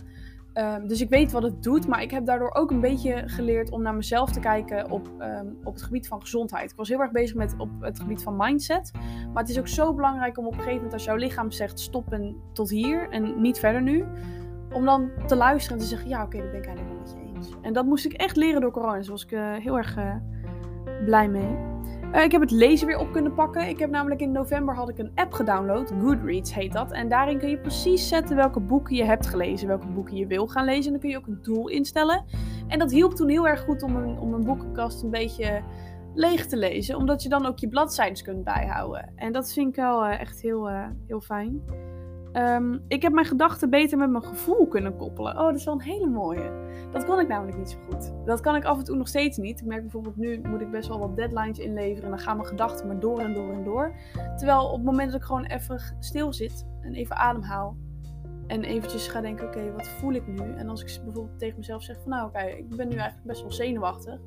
Um, 0.54 0.88
dus 0.88 1.02
ik 1.02 1.10
weet 1.10 1.32
wat 1.32 1.44
het 1.44 1.64
doet, 1.64 1.88
maar 1.88 2.02
ik 2.02 2.12
heb 2.12 2.26
daardoor 2.26 2.54
ook 2.54 2.72
een 2.72 2.80
beetje 2.80 3.24
geleerd 3.26 3.70
om 3.70 3.82
naar 3.82 3.96
mezelf 3.96 4.32
te 4.32 4.40
kijken 4.40 4.92
op, 4.92 5.12
um, 5.20 5.58
op 5.64 5.74
het 5.74 5.84
gebied 5.84 6.08
van 6.08 6.22
gezondheid. 6.22 6.72
Ik 6.72 6.78
was 6.78 6.90
heel 6.90 7.00
erg 7.00 7.12
bezig 7.12 7.36
met 7.36 7.56
op 7.58 7.70
het 7.80 8.00
gebied 8.00 8.24
van 8.24 8.36
mindset. 8.38 8.92
Maar 9.34 9.44
het 9.44 9.50
is 9.50 9.60
ook 9.60 9.68
zo 9.68 9.94
belangrijk 9.94 10.38
om 10.38 10.46
op 10.46 10.52
een 10.52 10.58
gegeven 10.58 10.76
moment 10.76 10.94
als 10.94 11.04
jouw 11.04 11.16
lichaam 11.16 11.52
zegt 11.52 11.80
stop 11.80 12.14
en 12.14 12.36
tot 12.54 12.70
hier 12.70 13.10
en 13.10 13.42
niet 13.42 13.60
verder 13.60 13.82
nu. 13.82 14.06
Om 14.74 14.86
dan 14.86 15.10
te 15.28 15.36
luisteren 15.36 15.78
en 15.78 15.84
te 15.84 15.90
zeggen 15.90 16.10
ja 16.10 16.24
oké, 16.24 16.26
okay, 16.26 16.42
dat 16.42 16.52
ben 16.52 16.60
ik 16.60 16.68
eigenlijk 16.68 16.98
wel 16.98 17.16
met 17.16 17.32
je 17.32 17.36
eens. 17.36 17.56
En 17.62 17.74
dat 17.74 17.86
moest 17.86 18.06
ik 18.06 18.14
echt 18.14 18.36
leren 18.36 18.62
door 18.62 18.72
corona. 18.72 18.96
Dus 18.96 19.06
daar 19.06 19.16
was 19.16 19.24
ik 19.24 19.32
uh, 19.32 19.56
heel 19.56 19.78
erg 19.78 19.98
uh, 19.98 20.16
blij 21.06 21.30
mee. 21.30 21.58
Uh, 22.14 22.24
ik 22.24 22.32
heb 22.32 22.42
het 22.42 22.52
lezen 22.52 22.88
weer 22.88 22.98
op 22.98 23.12
kunnen 23.12 23.34
pakken. 23.34 23.68
Ik 23.68 23.80
heb 23.80 23.90
namelijk 23.90 24.22
in 24.22 24.32
november 24.32 24.76
had 24.76 24.90
ik 24.90 24.98
een 24.98 25.12
app 25.16 25.34
gedownload. 25.34 25.94
Goodreads 26.02 26.54
heet 26.54 26.74
dat. 26.74 26.92
En 26.92 27.10
daarin 27.10 27.40
kun 27.40 27.50
je 27.50 27.58
precies 27.58 28.08
zetten 28.08 28.36
welke 28.36 28.60
boeken 28.60 28.96
je 28.96 29.04
hebt 29.04 29.28
gelezen. 29.28 29.68
Welke 29.68 29.88
boeken 29.88 30.16
je 30.16 30.28
wil 30.28 30.48
gaan 30.48 30.66
lezen. 30.66 30.86
En 30.86 30.92
dan 30.92 31.00
kun 31.00 31.10
je 31.10 31.18
ook 31.18 31.28
een 31.28 31.40
doel 31.42 31.68
instellen. 31.68 32.26
En 32.68 32.80
dat 32.80 32.92
hielp 32.92 33.14
toen 33.14 33.30
heel 33.30 33.48
erg 33.48 33.62
goed 33.62 33.84
om 33.84 33.96
een, 33.96 34.20
om 34.20 34.44
boekenkast 34.44 35.04
een 35.04 35.10
beetje 35.10 35.62
leeg 36.14 36.46
te 36.46 36.58
lezen. 36.58 36.96
Omdat 36.96 37.24
je 37.24 37.30
dan 37.30 37.46
ook 37.46 37.60
je 37.60 37.68
bladzijden 37.68 38.24
kunt 38.24 38.44
bijhouden. 38.44 39.12
En 39.16 39.32
dat 39.32 39.54
vind 39.54 39.70
ik 39.70 39.76
wel 39.76 40.06
uh, 40.06 40.20
echt 40.20 40.42
heel, 40.42 40.70
uh, 40.70 40.86
heel 41.08 41.22
fijn. 41.22 41.62
Um, 42.34 42.84
ik 42.88 43.02
heb 43.02 43.14
mijn 43.14 43.26
gedachten 43.26 43.70
beter 43.70 43.98
met 43.98 44.10
mijn 44.10 44.24
gevoel 44.24 44.68
kunnen 44.68 44.96
koppelen. 44.96 45.38
Oh, 45.38 45.46
dat 45.46 45.56
is 45.56 45.66
wel 45.66 45.74
een 45.74 45.82
hele 45.82 46.08
mooie. 46.08 46.52
Dat 46.92 47.06
kan 47.06 47.20
ik 47.20 47.28
namelijk 47.28 47.58
niet 47.58 47.70
zo 47.70 47.78
goed. 47.90 48.14
Dat 48.26 48.40
kan 48.40 48.56
ik 48.56 48.64
af 48.64 48.78
en 48.78 48.84
toe 48.84 48.96
nog 48.96 49.08
steeds 49.08 49.38
niet. 49.38 49.60
Ik 49.60 49.66
merk 49.66 49.82
bijvoorbeeld 49.82 50.16
nu 50.16 50.42
moet 50.42 50.62
ik 50.62 50.72
best 50.72 50.88
wel 50.88 51.00
wat 51.00 51.16
deadlines 51.16 51.60
inleveren. 51.60 52.04
En 52.04 52.10
dan 52.10 52.20
gaan 52.20 52.38
mijn 52.38 52.48
gedachten 52.48 52.88
maar 52.88 53.00
door 53.00 53.20
en 53.20 53.34
door 53.34 53.54
en 53.54 53.64
door. 53.64 53.96
Terwijl 54.36 54.66
op 54.66 54.76
het 54.76 54.84
moment 54.84 55.12
dat 55.12 55.20
ik 55.20 55.26
gewoon 55.26 55.46
even 55.46 55.82
stil 56.00 56.34
zit 56.34 56.66
en 56.82 56.94
even 56.94 57.16
ademhaal. 57.16 57.78
En 58.48 58.64
eventjes 58.64 59.08
ga 59.08 59.22
denken, 59.22 59.48
oké, 59.48 59.72
wat 59.72 59.88
voel 59.88 60.14
ik 60.14 60.28
nu? 60.28 60.54
En 60.56 60.70
als 60.70 60.82
ik 60.82 61.04
bijvoorbeeld 61.04 61.40
tegen 61.40 61.58
mezelf 61.58 61.84
zeg 61.84 61.98
van, 62.02 62.10
nou 62.12 62.28
oké, 62.28 62.42
ik 62.42 62.76
ben 62.76 62.88
nu 62.88 62.96
eigenlijk 62.96 63.28
best 63.28 63.42
wel 63.42 63.52
zenuwachtig. 63.52 64.20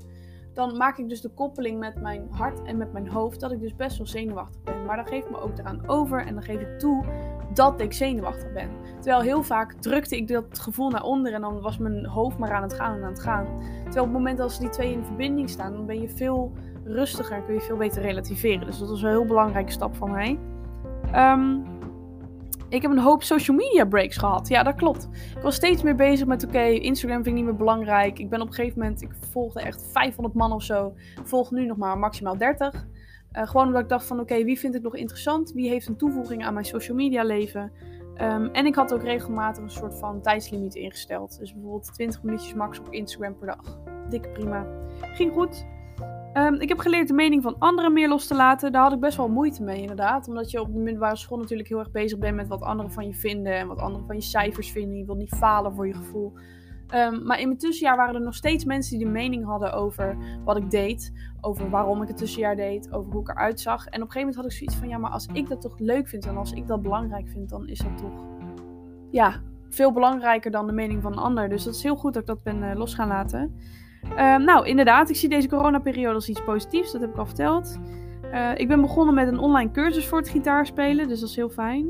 Dan 0.55 0.76
maak 0.76 0.98
ik 0.98 1.09
dus 1.09 1.20
de 1.20 1.28
koppeling 1.28 1.78
met 1.78 2.00
mijn 2.00 2.26
hart 2.30 2.62
en 2.62 2.76
met 2.76 2.92
mijn 2.92 3.09
hoofd 3.09 3.40
dat 3.40 3.52
ik 3.52 3.61
dus 3.61 3.76
best 3.76 3.96
wel 3.96 4.07
zenuwachtig 4.07 4.62
ben. 4.62 4.84
Maar 4.84 4.96
dan 4.96 5.07
geef 5.07 5.24
ik 5.24 5.30
me 5.30 5.40
ook 5.40 5.59
eraan 5.59 5.88
over 5.88 6.26
en 6.26 6.34
dan 6.34 6.42
geef 6.42 6.61
ik 6.61 6.78
toe 6.78 7.05
dat 7.55 7.80
ik 7.80 7.92
zenuwachtig 7.92 8.52
ben. 8.52 8.68
Terwijl 9.00 9.20
heel 9.20 9.42
vaak 9.42 9.72
drukte 9.72 10.16
ik 10.16 10.28
dat 10.28 10.59
gevoel 10.59 10.90
naar 10.90 11.02
onder 11.02 11.32
en 11.32 11.40
dan 11.40 11.61
was 11.61 11.78
mijn 11.78 12.07
hoofd 12.07 12.38
maar 12.38 12.52
aan 12.52 12.62
het 12.62 12.74
gaan 12.74 12.96
en 12.96 13.02
aan 13.02 13.11
het 13.11 13.20
gaan. 13.20 13.46
Terwijl 13.82 14.05
op 14.05 14.12
het 14.12 14.12
moment 14.12 14.40
als 14.40 14.59
die 14.59 14.68
twee 14.68 14.92
in 14.92 15.05
verbinding 15.05 15.50
staan, 15.50 15.72
dan 15.72 15.86
ben 15.86 16.00
je 16.00 16.09
veel 16.09 16.52
rustiger 16.84 17.36
en 17.36 17.44
kun 17.44 17.55
je 17.55 17.61
veel 17.61 17.76
beter 17.76 18.02
relativeren. 18.02 18.66
Dus 18.66 18.78
dat 18.78 18.88
was 18.88 19.02
een 19.02 19.09
heel 19.09 19.24
belangrijke 19.24 19.72
stap 19.72 19.96
voor 19.96 20.11
mij. 20.11 20.38
Um, 21.14 21.64
ik 22.74 22.82
heb 22.82 22.90
een 22.90 22.98
hoop 22.98 23.22
social 23.22 23.56
media 23.56 23.84
breaks 23.84 24.16
gehad. 24.16 24.48
Ja, 24.48 24.62
dat 24.62 24.74
klopt. 24.74 25.08
Ik 25.36 25.42
was 25.42 25.54
steeds 25.54 25.82
meer 25.82 25.94
bezig 25.94 26.26
met, 26.26 26.44
oké, 26.44 26.62
Instagram 26.62 27.22
vind 27.22 27.26
ik 27.26 27.34
niet 27.34 27.44
meer 27.44 27.56
belangrijk. 27.56 28.18
Ik 28.18 28.28
ben 28.28 28.40
op 28.40 28.46
een 28.46 28.54
gegeven 28.54 28.78
moment, 28.78 29.02
ik 29.02 29.10
volgde 29.30 29.60
echt 29.60 29.88
500 29.92 30.34
man 30.34 30.52
of 30.52 30.62
zo. 30.62 30.94
Volg 31.24 31.50
nu 31.50 31.66
nog 31.66 31.76
maar 31.76 31.98
maximaal 31.98 32.38
30. 32.38 32.86
Uh, 33.32 33.46
gewoon 33.46 33.66
omdat 33.66 33.82
ik 33.82 33.88
dacht 33.88 34.06
van, 34.06 34.20
oké, 34.20 34.44
wie 34.44 34.58
vind 34.58 34.74
ik 34.74 34.82
nog 34.82 34.96
interessant? 34.96 35.52
Wie 35.52 35.68
heeft 35.68 35.88
een 35.88 35.96
toevoeging 35.96 36.44
aan 36.44 36.52
mijn 36.52 36.66
social 36.66 36.96
media 36.96 37.22
leven? 37.22 37.72
Um, 38.22 38.48
en 38.52 38.66
ik 38.66 38.74
had 38.74 38.94
ook 38.94 39.02
regelmatig 39.02 39.62
een 39.62 39.70
soort 39.70 39.94
van 39.94 40.22
tijdslimiet 40.22 40.74
ingesteld. 40.74 41.38
Dus 41.38 41.52
bijvoorbeeld 41.52 41.94
20 41.94 42.22
minuutjes 42.22 42.54
max 42.54 42.78
op 42.78 42.92
Instagram 42.92 43.38
per 43.38 43.46
dag. 43.46 43.78
Dikke 44.08 44.28
prima. 44.28 44.66
Ging 45.00 45.32
goed. 45.32 45.66
Um, 46.37 46.55
ik 46.55 46.68
heb 46.68 46.78
geleerd 46.78 47.09
de 47.09 47.14
mening 47.14 47.43
van 47.43 47.59
anderen 47.59 47.93
meer 47.93 48.09
los 48.09 48.26
te 48.26 48.35
laten. 48.35 48.72
Daar 48.72 48.82
had 48.82 48.93
ik 48.93 49.01
best 49.01 49.16
wel 49.16 49.28
moeite 49.28 49.62
mee, 49.62 49.80
inderdaad. 49.80 50.28
Omdat 50.28 50.51
je 50.51 50.61
op 50.61 50.72
de 50.72 50.78
middelbare 50.78 51.16
school 51.16 51.39
natuurlijk 51.39 51.68
heel 51.68 51.78
erg 51.78 51.91
bezig 51.91 52.18
bent 52.18 52.37
met 52.37 52.49
wat 52.49 52.62
anderen 52.62 52.93
van 52.93 53.07
je 53.07 53.14
vinden. 53.14 53.55
En 53.55 53.66
wat 53.66 53.78
anderen 53.78 54.07
van 54.07 54.16
je 54.16 54.22
cijfers 54.22 54.70
vinden. 54.70 54.99
Je 54.99 55.05
wilt 55.05 55.18
niet 55.18 55.35
falen 55.35 55.74
voor 55.74 55.87
je 55.87 55.95
gevoel. 55.95 56.32
Um, 56.95 57.26
maar 57.26 57.41
in 57.41 57.47
mijn 57.47 57.59
tussenjaar 57.59 57.97
waren 57.97 58.14
er 58.14 58.20
nog 58.20 58.35
steeds 58.35 58.64
mensen 58.64 58.99
die 58.99 59.07
de 59.07 59.12
mening 59.12 59.45
hadden 59.45 59.72
over 59.72 60.16
wat 60.45 60.57
ik 60.57 60.70
deed. 60.70 61.12
Over 61.41 61.70
waarom 61.70 62.03
ik 62.03 62.09
het 62.09 62.16
tussenjaar 62.16 62.57
deed. 62.57 62.93
Over 62.93 63.12
hoe 63.12 63.20
ik 63.20 63.28
eruit 63.28 63.61
zag. 63.61 63.87
En 63.87 64.03
op 64.03 64.07
een 64.07 64.12
gegeven 64.12 64.20
moment 64.20 64.37
had 64.37 64.45
ik 64.45 64.53
zoiets 64.53 64.76
van: 64.76 64.89
ja, 64.89 64.99
maar 64.99 65.11
als 65.11 65.28
ik 65.32 65.49
dat 65.49 65.61
toch 65.61 65.78
leuk 65.78 66.09
vind 66.09 66.26
en 66.26 66.37
als 66.37 66.53
ik 66.53 66.66
dat 66.66 66.82
belangrijk 66.82 67.28
vind, 67.28 67.49
dan 67.49 67.68
is 67.68 67.78
dat 67.78 67.99
toch. 67.99 68.24
Ja, 69.11 69.41
veel 69.70 69.93
belangrijker 69.93 70.51
dan 70.51 70.66
de 70.66 70.72
mening 70.72 71.03
van 71.03 71.12
een 71.12 71.18
ander. 71.18 71.49
Dus 71.49 71.64
dat 71.64 71.74
is 71.74 71.82
heel 71.82 71.97
goed 71.97 72.12
dat 72.12 72.22
ik 72.22 72.28
dat 72.28 72.43
ben 72.43 72.62
uh, 72.62 72.74
los 72.74 72.95
gaan 72.95 73.09
laten. 73.09 73.55
Uh, 74.11 74.36
nou, 74.36 74.66
inderdaad, 74.66 75.11
ik 75.11 75.16
zie 75.16 75.28
deze 75.28 75.48
coronaperiode 75.48 76.14
als 76.14 76.28
iets 76.28 76.44
positiefs. 76.44 76.92
Dat 76.92 77.00
heb 77.00 77.11
ik 77.11 77.16
al 77.16 77.26
verteld. 77.26 77.78
Uh, 78.32 78.50
ik 78.55 78.68
ben 78.68 78.80
begonnen 78.80 79.14
met 79.14 79.28
een 79.28 79.38
online 79.38 79.70
cursus 79.70 80.07
voor 80.07 80.18
het 80.18 80.28
gitaarspelen. 80.28 81.09
Dus 81.09 81.20
dat 81.20 81.28
is 81.28 81.36
heel 81.36 81.48
fijn. 81.48 81.86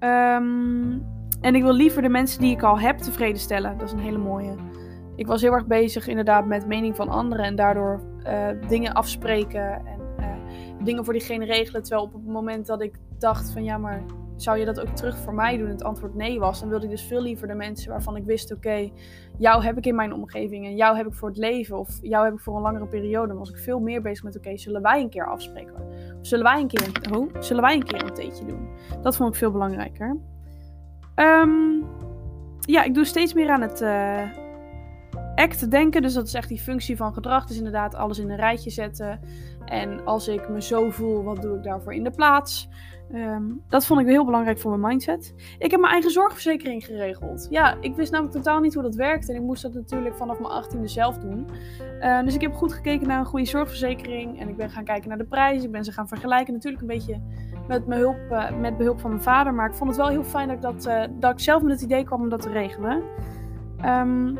Um, 0.00 1.06
en 1.40 1.54
ik 1.54 1.62
wil 1.62 1.72
liever 1.72 2.02
de 2.02 2.08
mensen 2.08 2.40
die 2.40 2.52
ik 2.52 2.62
al 2.62 2.78
heb 2.78 2.98
tevreden 2.98 3.40
stellen. 3.40 3.78
Dat 3.78 3.86
is 3.86 3.92
een 3.92 3.98
hele 3.98 4.18
mooie. 4.18 4.54
Ik 5.16 5.26
was 5.26 5.42
heel 5.42 5.52
erg 5.52 5.66
bezig 5.66 6.06
inderdaad 6.06 6.46
met 6.46 6.66
mening 6.66 6.96
van 6.96 7.08
anderen. 7.08 7.44
En 7.44 7.56
daardoor 7.56 8.00
uh, 8.26 8.48
dingen 8.68 8.92
afspreken. 8.92 9.86
En 9.86 10.00
dingen 10.82 11.04
voor 11.04 11.12
diegene 11.12 11.44
regelen. 11.44 11.82
Terwijl 11.82 12.02
op 12.02 12.12
het 12.12 12.26
moment 12.26 12.66
dat 12.66 12.82
ik 12.82 12.94
dacht 13.18 13.52
van 13.52 13.64
ja, 13.64 13.78
maar 13.78 14.02
zou 14.42 14.58
je 14.58 14.64
dat 14.64 14.80
ook 14.80 14.96
terug 14.96 15.18
voor 15.18 15.34
mij 15.34 15.56
doen? 15.56 15.68
Het 15.68 15.82
antwoord 15.82 16.14
nee 16.14 16.38
was. 16.38 16.60
Dan 16.60 16.68
wilde 16.68 16.84
ik 16.84 16.90
dus 16.90 17.02
veel 17.02 17.22
liever 17.22 17.48
de 17.48 17.54
mensen 17.54 17.90
waarvan 17.90 18.16
ik 18.16 18.24
wist: 18.24 18.52
oké, 18.52 18.90
jou 19.38 19.64
heb 19.64 19.78
ik 19.78 19.86
in 19.86 19.94
mijn 19.94 20.12
omgeving 20.12 20.66
en 20.66 20.76
jou 20.76 20.96
heb 20.96 21.06
ik 21.06 21.14
voor 21.14 21.28
het 21.28 21.38
leven 21.38 21.78
of 21.78 21.98
jou 22.02 22.24
heb 22.24 22.34
ik 22.34 22.40
voor 22.40 22.56
een 22.56 22.62
langere 22.62 22.86
periode. 22.86 23.28
Dan 23.28 23.38
was 23.38 23.50
ik 23.50 23.56
veel 23.56 23.80
meer 23.80 24.02
bezig 24.02 24.24
met: 24.24 24.36
oké, 24.36 24.56
zullen 24.56 24.82
wij 24.82 25.00
een 25.00 25.10
keer 25.10 25.26
afspreken? 25.26 25.74
Of 26.20 26.26
zullen 26.26 26.44
wij 26.44 26.60
een 26.60 26.66
keer 26.66 26.86
een, 27.02 27.30
zullen 27.38 27.62
wij 27.62 27.74
een, 27.74 27.84
keer 27.84 28.02
een 28.02 28.14
theetje 28.14 28.44
doen? 28.44 28.68
Dat 29.02 29.16
vond 29.16 29.30
ik 29.30 29.38
veel 29.38 29.50
belangrijker. 29.50 30.16
Um, 31.14 31.84
ja, 32.60 32.82
ik 32.82 32.94
doe 32.94 33.04
steeds 33.04 33.34
meer 33.34 33.50
aan 33.50 33.60
het 33.60 33.80
uh, 33.80 34.22
act 35.34 35.70
denken. 35.70 36.02
Dus 36.02 36.14
dat 36.14 36.26
is 36.26 36.34
echt 36.34 36.48
die 36.48 36.60
functie 36.60 36.96
van 36.96 37.12
gedrag. 37.12 37.46
Dus 37.46 37.56
inderdaad 37.56 37.94
alles 37.94 38.18
in 38.18 38.30
een 38.30 38.36
rijtje 38.36 38.70
zetten. 38.70 39.20
En 39.64 40.04
als 40.04 40.28
ik 40.28 40.48
me 40.48 40.62
zo 40.62 40.90
voel, 40.90 41.22
wat 41.22 41.42
doe 41.42 41.56
ik 41.56 41.62
daarvoor 41.62 41.94
in 41.94 42.04
de 42.04 42.10
plaats? 42.10 42.68
Um, 43.14 43.62
dat 43.68 43.86
vond 43.86 44.00
ik 44.00 44.06
heel 44.06 44.24
belangrijk 44.24 44.58
voor 44.58 44.70
mijn 44.70 44.92
mindset. 44.92 45.34
Ik 45.58 45.70
heb 45.70 45.80
mijn 45.80 45.92
eigen 45.92 46.10
zorgverzekering 46.10 46.84
geregeld. 46.84 47.46
Ja, 47.50 47.76
ik 47.80 47.94
wist 47.94 48.12
namelijk 48.12 48.36
totaal 48.36 48.60
niet 48.60 48.74
hoe 48.74 48.82
dat 48.82 48.94
werkt. 48.94 49.28
En 49.28 49.34
ik 49.34 49.42
moest 49.42 49.62
dat 49.62 49.74
natuurlijk 49.74 50.16
vanaf 50.16 50.38
mijn 50.40 50.64
18e 50.64 50.84
zelf 50.84 51.18
doen. 51.18 51.46
Uh, 52.00 52.22
dus 52.22 52.34
ik 52.34 52.40
heb 52.40 52.54
goed 52.54 52.72
gekeken 52.72 53.06
naar 53.06 53.18
een 53.18 53.26
goede 53.26 53.44
zorgverzekering. 53.44 54.40
En 54.40 54.48
ik 54.48 54.56
ben 54.56 54.70
gaan 54.70 54.84
kijken 54.84 55.08
naar 55.08 55.18
de 55.18 55.24
prijs. 55.24 55.62
Ik 55.62 55.70
ben 55.70 55.84
ze 55.84 55.92
gaan 55.92 56.08
vergelijken. 56.08 56.52
Natuurlijk 56.52 56.82
een 56.82 56.88
beetje 56.88 57.20
met, 57.68 57.86
behulp, 57.86 58.18
uh, 58.30 58.58
met 58.60 58.76
behulp 58.76 59.00
van 59.00 59.10
mijn 59.10 59.22
vader. 59.22 59.54
Maar 59.54 59.68
ik 59.68 59.74
vond 59.74 59.90
het 59.90 59.98
wel 59.98 60.08
heel 60.08 60.24
fijn 60.24 60.48
dat 60.48 60.56
ik, 60.56 60.62
dat, 60.62 60.86
uh, 60.86 61.02
dat 61.20 61.32
ik 61.32 61.40
zelf 61.40 61.62
met 61.62 61.72
het 61.72 61.82
idee 61.82 62.04
kwam 62.04 62.20
om 62.20 62.28
dat 62.28 62.42
te 62.42 62.50
regelen. 62.50 63.02
Um, 63.84 64.38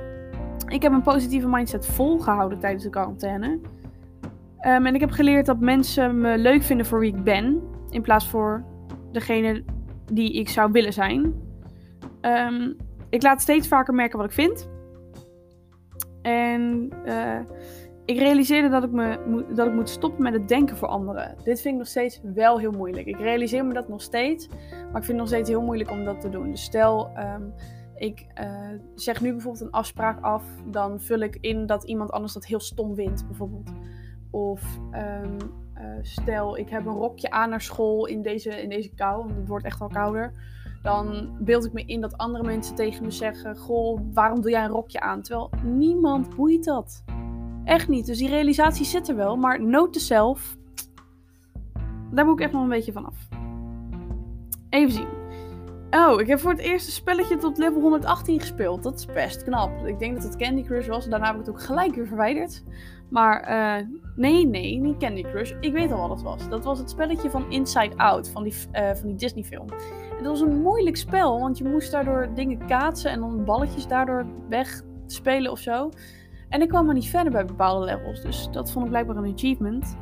ik 0.66 0.82
heb 0.82 0.92
een 0.92 1.02
positieve 1.02 1.48
mindset 1.48 1.86
volgehouden 1.86 2.58
tijdens 2.58 2.82
de 2.82 2.90
quarantaine. 2.90 3.60
Um, 4.66 4.86
en 4.86 4.94
ik 4.94 5.00
heb 5.00 5.10
geleerd 5.10 5.46
dat 5.46 5.60
mensen 5.60 6.20
me 6.20 6.38
leuk 6.38 6.62
vinden 6.62 6.86
voor 6.86 7.00
wie 7.00 7.14
ik 7.14 7.24
ben 7.24 7.62
in 7.90 8.02
plaats 8.02 8.28
voor 8.28 8.64
degene 9.12 9.64
die 10.12 10.32
ik 10.32 10.48
zou 10.48 10.72
willen 10.72 10.92
zijn. 10.92 11.34
Um, 12.20 12.76
ik 13.08 13.22
laat 13.22 13.40
steeds 13.40 13.68
vaker 13.68 13.94
merken 13.94 14.18
wat 14.18 14.26
ik 14.26 14.32
vind. 14.32 14.68
En 16.22 16.92
uh, 17.06 17.40
ik 18.04 18.18
realiseerde 18.18 18.68
dat 18.68 18.84
ik, 18.84 18.90
me, 18.90 19.44
dat 19.54 19.66
ik 19.66 19.72
moet 19.72 19.88
stoppen 19.88 20.22
met 20.22 20.32
het 20.32 20.48
denken 20.48 20.76
voor 20.76 20.88
anderen. 20.88 21.34
Dit 21.44 21.60
vind 21.60 21.74
ik 21.74 21.80
nog 21.80 21.88
steeds 21.88 22.20
wel 22.34 22.58
heel 22.58 22.72
moeilijk. 22.72 23.06
Ik 23.06 23.18
realiseer 23.18 23.66
me 23.66 23.74
dat 23.74 23.88
nog 23.88 24.02
steeds. 24.02 24.48
Maar 24.48 25.00
ik 25.00 25.04
vind 25.04 25.06
het 25.06 25.16
nog 25.16 25.28
steeds 25.28 25.48
heel 25.48 25.62
moeilijk 25.62 25.90
om 25.90 26.04
dat 26.04 26.20
te 26.20 26.28
doen. 26.28 26.50
Dus 26.50 26.62
stel, 26.62 27.10
um, 27.18 27.52
ik 27.94 28.26
uh, 28.40 28.68
zeg 28.94 29.20
nu 29.20 29.30
bijvoorbeeld 29.30 29.64
een 29.64 29.70
afspraak 29.70 30.24
af. 30.24 30.44
Dan 30.70 31.00
vul 31.00 31.18
ik 31.18 31.38
in 31.40 31.66
dat 31.66 31.84
iemand 31.84 32.10
anders 32.10 32.32
dat 32.32 32.46
heel 32.46 32.60
stom 32.60 32.94
vindt, 32.94 33.26
bijvoorbeeld. 33.26 33.70
Of 34.30 34.78
um, 34.92 35.36
uh, 35.74 35.82
stel, 36.02 36.56
ik 36.56 36.68
heb 36.68 36.86
een 36.86 36.92
rokje 36.92 37.30
aan 37.30 37.50
naar 37.50 37.60
school 37.60 38.06
in 38.06 38.22
deze, 38.22 38.62
in 38.62 38.68
deze 38.68 38.94
kou, 38.94 39.24
want 39.24 39.36
het 39.36 39.48
wordt 39.48 39.64
echt 39.64 39.80
al 39.80 39.88
kouder. 39.88 40.32
Dan 40.82 41.36
beeld 41.40 41.64
ik 41.64 41.72
me 41.72 41.84
in 41.84 42.00
dat 42.00 42.16
andere 42.16 42.44
mensen 42.44 42.74
tegen 42.74 43.04
me 43.04 43.10
zeggen: 43.10 43.56
Goh, 43.56 44.00
waarom 44.12 44.40
doe 44.40 44.50
jij 44.50 44.64
een 44.64 44.70
rokje 44.70 45.00
aan? 45.00 45.22
Terwijl 45.22 45.50
niemand 45.62 46.36
boeit 46.36 46.64
dat. 46.64 47.04
Echt 47.64 47.88
niet. 47.88 48.06
Dus 48.06 48.18
die 48.18 48.28
realisatie 48.28 48.84
zit 48.84 49.08
er 49.08 49.16
wel. 49.16 49.36
Maar 49.36 49.62
note 49.62 49.90
to 49.90 49.98
self, 49.98 50.56
daar 52.10 52.24
moet 52.24 52.38
ik 52.38 52.44
echt 52.44 52.52
nog 52.52 52.62
een 52.62 52.68
beetje 52.68 52.92
van 52.92 53.06
af. 53.06 53.28
Even 54.70 54.92
zien. 54.92 55.19
Oh, 55.90 56.20
ik 56.20 56.26
heb 56.26 56.40
voor 56.40 56.50
het 56.50 56.60
eerst 56.60 56.86
een 56.86 56.92
spelletje 56.92 57.36
tot 57.36 57.58
level 57.58 57.80
118 57.80 58.40
gespeeld. 58.40 58.82
Dat 58.82 58.98
is 58.98 59.06
best 59.06 59.44
knap. 59.44 59.86
Ik 59.86 59.98
denk 59.98 60.14
dat 60.14 60.24
het 60.24 60.36
Candy 60.36 60.62
Crush 60.62 60.86
was. 60.86 61.08
Daarna 61.08 61.26
heb 61.26 61.34
ik 61.34 61.40
het 61.40 61.50
ook 61.50 61.62
gelijk 61.62 61.94
weer 61.94 62.06
verwijderd. 62.06 62.62
Maar 63.08 63.50
uh, 63.50 63.86
nee, 64.16 64.46
nee, 64.46 64.78
niet 64.78 64.96
Candy 64.96 65.22
Crush. 65.22 65.52
Ik 65.60 65.72
weet 65.72 65.92
al 65.92 65.98
wat 65.98 66.10
het 66.10 66.22
was. 66.22 66.48
Dat 66.48 66.64
was 66.64 66.78
het 66.78 66.90
spelletje 66.90 67.30
van 67.30 67.50
Inside 67.50 67.96
Out, 67.96 68.28
van 68.28 68.42
die, 68.42 68.54
uh, 68.72 68.90
van 68.94 69.06
die 69.06 69.16
Disney 69.16 69.44
film. 69.44 69.68
En 70.18 70.22
dat 70.22 70.26
was 70.26 70.40
een 70.40 70.60
moeilijk 70.60 70.96
spel, 70.96 71.40
want 71.40 71.58
je 71.58 71.64
moest 71.64 71.90
daardoor 71.90 72.28
dingen 72.34 72.66
kaatsen 72.66 73.10
en 73.10 73.20
dan 73.20 73.44
balletjes 73.44 73.86
daardoor 73.86 74.26
wegspelen 74.48 75.50
of 75.50 75.58
zo. 75.58 75.90
En 76.48 76.62
ik 76.62 76.68
kwam 76.68 76.84
maar 76.86 76.94
niet 76.94 77.08
verder 77.08 77.32
bij 77.32 77.44
bepaalde 77.44 77.84
levels, 77.84 78.22
dus 78.22 78.48
dat 78.52 78.72
vond 78.72 78.84
ik 78.84 78.90
blijkbaar 78.90 79.16
een 79.16 79.32
achievement. 79.32 79.96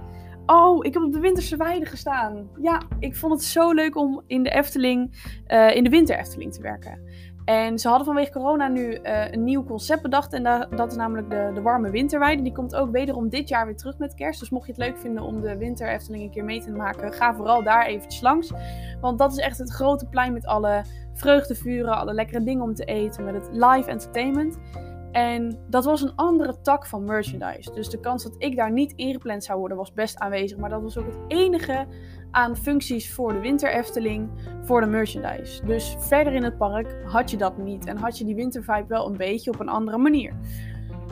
Oh, 0.51 0.87
ik 0.87 0.95
heb 0.95 1.03
op 1.03 1.13
de 1.13 1.21
Winterse 1.21 1.57
Weide 1.57 1.87
gestaan. 1.87 2.49
Ja, 2.61 2.83
ik 2.99 3.17
vond 3.17 3.33
het 3.33 3.43
zo 3.43 3.73
leuk 3.73 3.97
om 3.97 4.23
in 4.27 4.43
de 4.43 4.51
Efteling, 4.51 5.31
uh, 5.49 5.77
in 5.77 5.85
de 5.85 5.91
Winter 5.91 6.19
Efteling 6.19 6.53
te 6.53 6.63
werken. 6.63 7.01
En 7.45 7.79
ze 7.79 7.89
hadden 7.89 8.07
vanwege 8.07 8.33
corona 8.33 8.69
nu 8.69 8.99
uh, 9.03 9.33
een 9.33 9.45
nieuw 9.45 9.65
concept 9.65 10.03
bedacht. 10.03 10.33
En 10.33 10.43
da 10.43 10.67
dat 10.71 10.91
is 10.91 10.97
namelijk 10.97 11.31
de, 11.31 11.51
de 11.55 11.63
warme 11.63 11.91
winterweide. 11.91 12.43
Die 12.43 12.53
komt 12.53 12.75
ook 12.75 12.91
wederom 12.91 13.29
dit 13.29 13.49
jaar 13.49 13.67
weer 13.67 13.77
terug 13.77 13.99
met 13.99 14.15
kerst. 14.15 14.41
Dus 14.41 14.51
mocht 14.51 14.67
je 14.67 14.73
het 14.73 14.81
leuk 14.81 14.99
vinden 14.99 15.23
om 15.23 15.41
de 15.41 15.57
winter 15.57 15.89
Efteling 15.89 16.23
een 16.23 16.31
keer 16.31 16.45
mee 16.45 16.61
te 16.61 16.73
maken, 16.73 17.13
ga 17.13 17.35
vooral 17.35 17.63
daar 17.63 17.87
eventjes 17.87 18.21
langs. 18.21 18.53
Want 19.01 19.19
dat 19.19 19.33
is 19.33 19.39
echt 19.39 19.59
het 19.59 19.71
grote 19.71 20.07
plein 20.07 20.33
met 20.33 20.47
alle 20.47 20.85
vreugdevuren, 21.15 21.97
alle 21.97 22.13
lekkere 22.13 22.43
dingen 22.43 22.63
om 22.63 22.75
te 22.75 22.85
eten, 22.85 23.25
met 23.25 23.35
het 23.35 23.49
live 23.53 23.91
entertainment. 23.91 24.59
En 25.13 25.59
dat 25.69 25.85
was 25.85 26.03
een 26.03 26.15
andere 26.15 26.61
tak 26.61 26.87
van 26.87 27.05
merchandise. 27.05 27.73
Dus 27.73 27.91
de 27.91 28.01
kans 28.01 28.23
dat 28.23 28.35
ik 28.39 28.57
daar 28.57 28.73
niet 28.73 28.93
ingepland 28.97 29.45
zou 29.45 29.59
worden 29.59 29.77
was 29.77 29.93
best 29.93 30.19
aanwezig. 30.19 30.59
Maar 30.59 30.71
dat 30.71 30.83
was 30.83 30.99
ook 30.99 31.07
het 31.07 31.19
enige 31.29 31.87
aan 32.31 32.57
functies 32.57 33.13
voor 33.13 33.33
de 33.33 33.41
winter 33.41 33.73
Efteling, 33.73 34.29
voor 34.63 34.81
de 34.81 34.87
merchandise. 34.87 35.65
Dus 35.65 35.97
verder 35.99 36.33
in 36.33 36.43
het 36.43 36.59
park 36.59 36.97
had 37.05 37.31
je 37.31 37.37
dat 37.37 37.59
niet. 37.59 37.87
En 37.87 37.97
had 37.97 38.19
je 38.19 38.25
die 38.25 38.35
wintervibe 38.35 38.87
wel 38.89 39.07
een 39.07 39.17
beetje 39.17 39.51
op 39.51 39.61
een 39.61 39.69
andere 39.69 39.99
manier. 39.99 40.33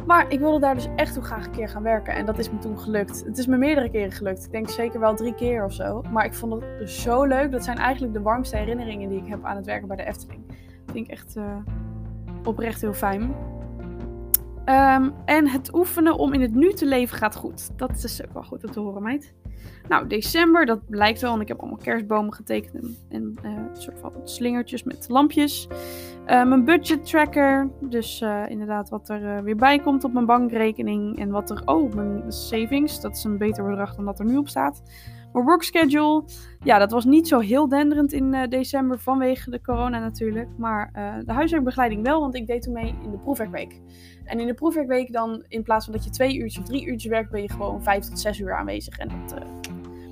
Maar 0.07 0.33
ik 0.33 0.39
wilde 0.39 0.61
daar 0.61 0.75
dus 0.75 0.89
echt 0.97 1.15
heel 1.15 1.23
graag 1.23 1.47
een 1.47 1.53
keer 1.53 1.69
gaan 1.69 1.83
werken. 1.83 2.15
En 2.15 2.27
dat 2.27 2.39
is 2.39 2.51
me 2.51 2.59
toen 2.59 2.79
gelukt. 2.79 3.25
Het 3.25 3.39
is 3.39 3.47
me 3.47 3.57
meerdere 3.57 3.91
keren 3.91 4.13
gelukt. 4.13 4.45
Ik 4.45 4.53
denk 4.53 4.69
zeker 4.69 5.01
wel 5.01 5.15
drie 5.15 5.35
keer 5.35 5.65
of 5.65 5.73
zo. 5.73 6.03
Maar 6.11 6.25
ik 6.25 6.35
vond 6.35 6.63
het 6.63 6.91
zo 6.91 7.25
leuk. 7.25 7.53
Dat 7.53 7.65
zijn 7.65 7.79
eigenlijk 7.79 8.15
de 8.15 8.23
warmste 8.23 8.57
herinneringen 8.57 9.09
die 9.09 9.19
ik 9.19 9.29
heb 9.29 9.45
aan 9.45 9.57
het 9.57 9.67
werken 9.67 9.89
bij 9.89 9.97
de 9.97 10.05
Efteling. 10.05 10.47
Dat 10.47 10.95
vind 10.95 11.07
ik 11.07 11.13
echt 11.13 11.37
uh, 11.37 11.57
oprecht 12.45 12.81
heel 12.81 12.93
fijn. 12.93 13.35
Um, 14.69 15.15
en 15.25 15.49
het 15.49 15.75
oefenen 15.75 16.19
om 16.19 16.33
in 16.33 16.41
het 16.41 16.55
nu 16.55 16.73
te 16.73 16.87
leven 16.87 17.17
gaat 17.17 17.37
goed. 17.37 17.79
Dat 17.79 18.05
is 18.05 18.25
ook 18.25 18.33
wel 18.33 18.43
goed 18.43 18.65
om 18.65 18.71
te 18.71 18.81
horen, 18.81 19.03
meid. 19.03 19.35
Nou, 19.89 20.07
december, 20.07 20.67
dat 20.67 20.89
blijkt 20.89 21.21
wel. 21.21 21.35
En 21.35 21.41
ik 21.41 21.49
heb 21.49 21.61
allemaal 21.61 21.79
kerstbomen 21.79 22.33
getekend 22.33 23.05
en, 23.09 23.35
uh, 23.45 23.51
een 23.51 23.69
soort 23.73 23.99
van 23.99 24.13
slingertjes 24.25 24.83
met 24.83 25.07
lampjes. 25.09 25.69
Uh, 26.27 26.45
mijn 26.45 26.65
budget 26.65 27.07
tracker, 27.07 27.71
dus 27.81 28.21
uh, 28.21 28.43
inderdaad 28.49 28.89
wat 28.89 29.09
er 29.09 29.43
weer 29.43 29.57
bij 29.57 29.79
komt 29.79 30.05
op 30.05 30.13
mijn 30.13 30.27
bankrekening. 30.27 31.19
En 31.19 31.31
wat 31.31 31.51
er, 31.51 31.63
oh, 31.65 31.95
mijn 31.95 32.33
savings, 32.33 33.01
dat 33.01 33.17
is 33.17 33.25
een 33.25 33.39
beter 33.39 33.65
bedrag 33.65 33.95
dan 33.95 34.05
dat 34.05 34.19
er 34.19 34.27
nu 34.27 34.37
op 34.37 34.49
staat. 34.49 34.83
Mijn 35.33 35.45
work 35.45 35.63
schedule, 35.63 36.25
ja, 36.63 36.79
dat 36.79 36.91
was 36.91 37.05
niet 37.05 37.29
zo 37.29 37.39
heel 37.39 37.69
denderend 37.69 38.13
in 38.13 38.47
december 38.49 38.99
vanwege 38.99 39.51
de 39.51 39.61
corona 39.61 39.99
natuurlijk. 39.99 40.49
Maar 40.59 40.91
de 41.25 41.33
huiswerkbegeleiding 41.33 42.03
wel, 42.03 42.21
want 42.21 42.35
ik 42.35 42.47
deed 42.47 42.63
toen 42.63 42.73
mee 42.73 42.95
in 43.03 43.11
de 43.11 43.19
proefwerkweek. 43.19 43.81
En 44.27 44.41
in 44.41 44.47
de 44.47 44.55
proefwerkweek 44.55 45.13
dan, 45.13 45.45
in 45.49 45.63
plaats 45.63 45.85
van 45.85 45.95
dat 45.95 46.05
je 46.05 46.11
twee 46.11 46.37
uurtjes 46.37 46.59
of 46.59 46.65
drie 46.65 46.87
uurtjes 46.87 47.11
werkt, 47.11 47.31
ben 47.31 47.43
je 47.43 47.51
gewoon 47.51 47.83
vijf 47.83 48.05
tot 48.05 48.21
zes 48.21 48.39
uur 48.39 48.57
aanwezig. 48.57 48.99
En 48.99 49.09
dat, 49.09 49.41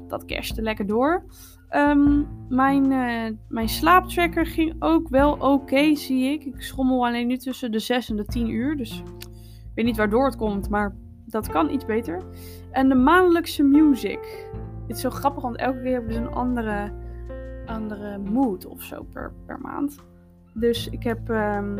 dat 0.08 0.24
kerste 0.24 0.62
lekker 0.62 0.86
door. 0.86 1.24
Ehm, 1.68 2.22
mijn, 2.48 2.90
uh, 2.90 3.36
mijn 3.48 3.68
slaaptracker 3.68 4.46
ging 4.46 4.74
ook 4.78 5.08
wel 5.08 5.32
oké, 5.32 5.94
zie 5.94 6.32
ik. 6.32 6.44
Ik 6.44 6.62
schommel 6.62 7.06
alleen 7.06 7.26
nu 7.26 7.36
tussen 7.36 7.72
de 7.72 7.78
6 7.78 8.10
en 8.10 8.16
de 8.16 8.24
10 8.24 8.48
uur. 8.48 8.76
Dus 8.76 9.02
ik 9.28 9.70
weet 9.74 9.84
niet 9.84 9.96
waardoor 9.96 10.24
het 10.24 10.36
komt, 10.36 10.68
maar 10.68 10.94
dat 11.26 11.48
kan 11.48 11.70
iets 11.70 11.84
beter. 11.84 12.22
En 12.70 12.88
de 12.88 12.94
maandelijkse 12.94 13.62
music. 13.62 14.48
Het 14.86 14.96
is 14.96 15.02
zo 15.02 15.10
grappig, 15.10 15.42
want 15.42 15.56
elke 15.56 15.82
keer 15.82 15.92
hebben 15.92 16.12
ze 16.12 16.20
een 16.20 16.32
andere, 16.32 16.92
andere 17.66 18.18
mood 18.18 18.66
of 18.66 18.82
zo 18.82 19.02
per, 19.02 19.32
per 19.46 19.60
maand. 19.60 19.96
Dus 20.52 20.88
ik 20.88 21.02
heb 21.02 21.28
um, 21.28 21.78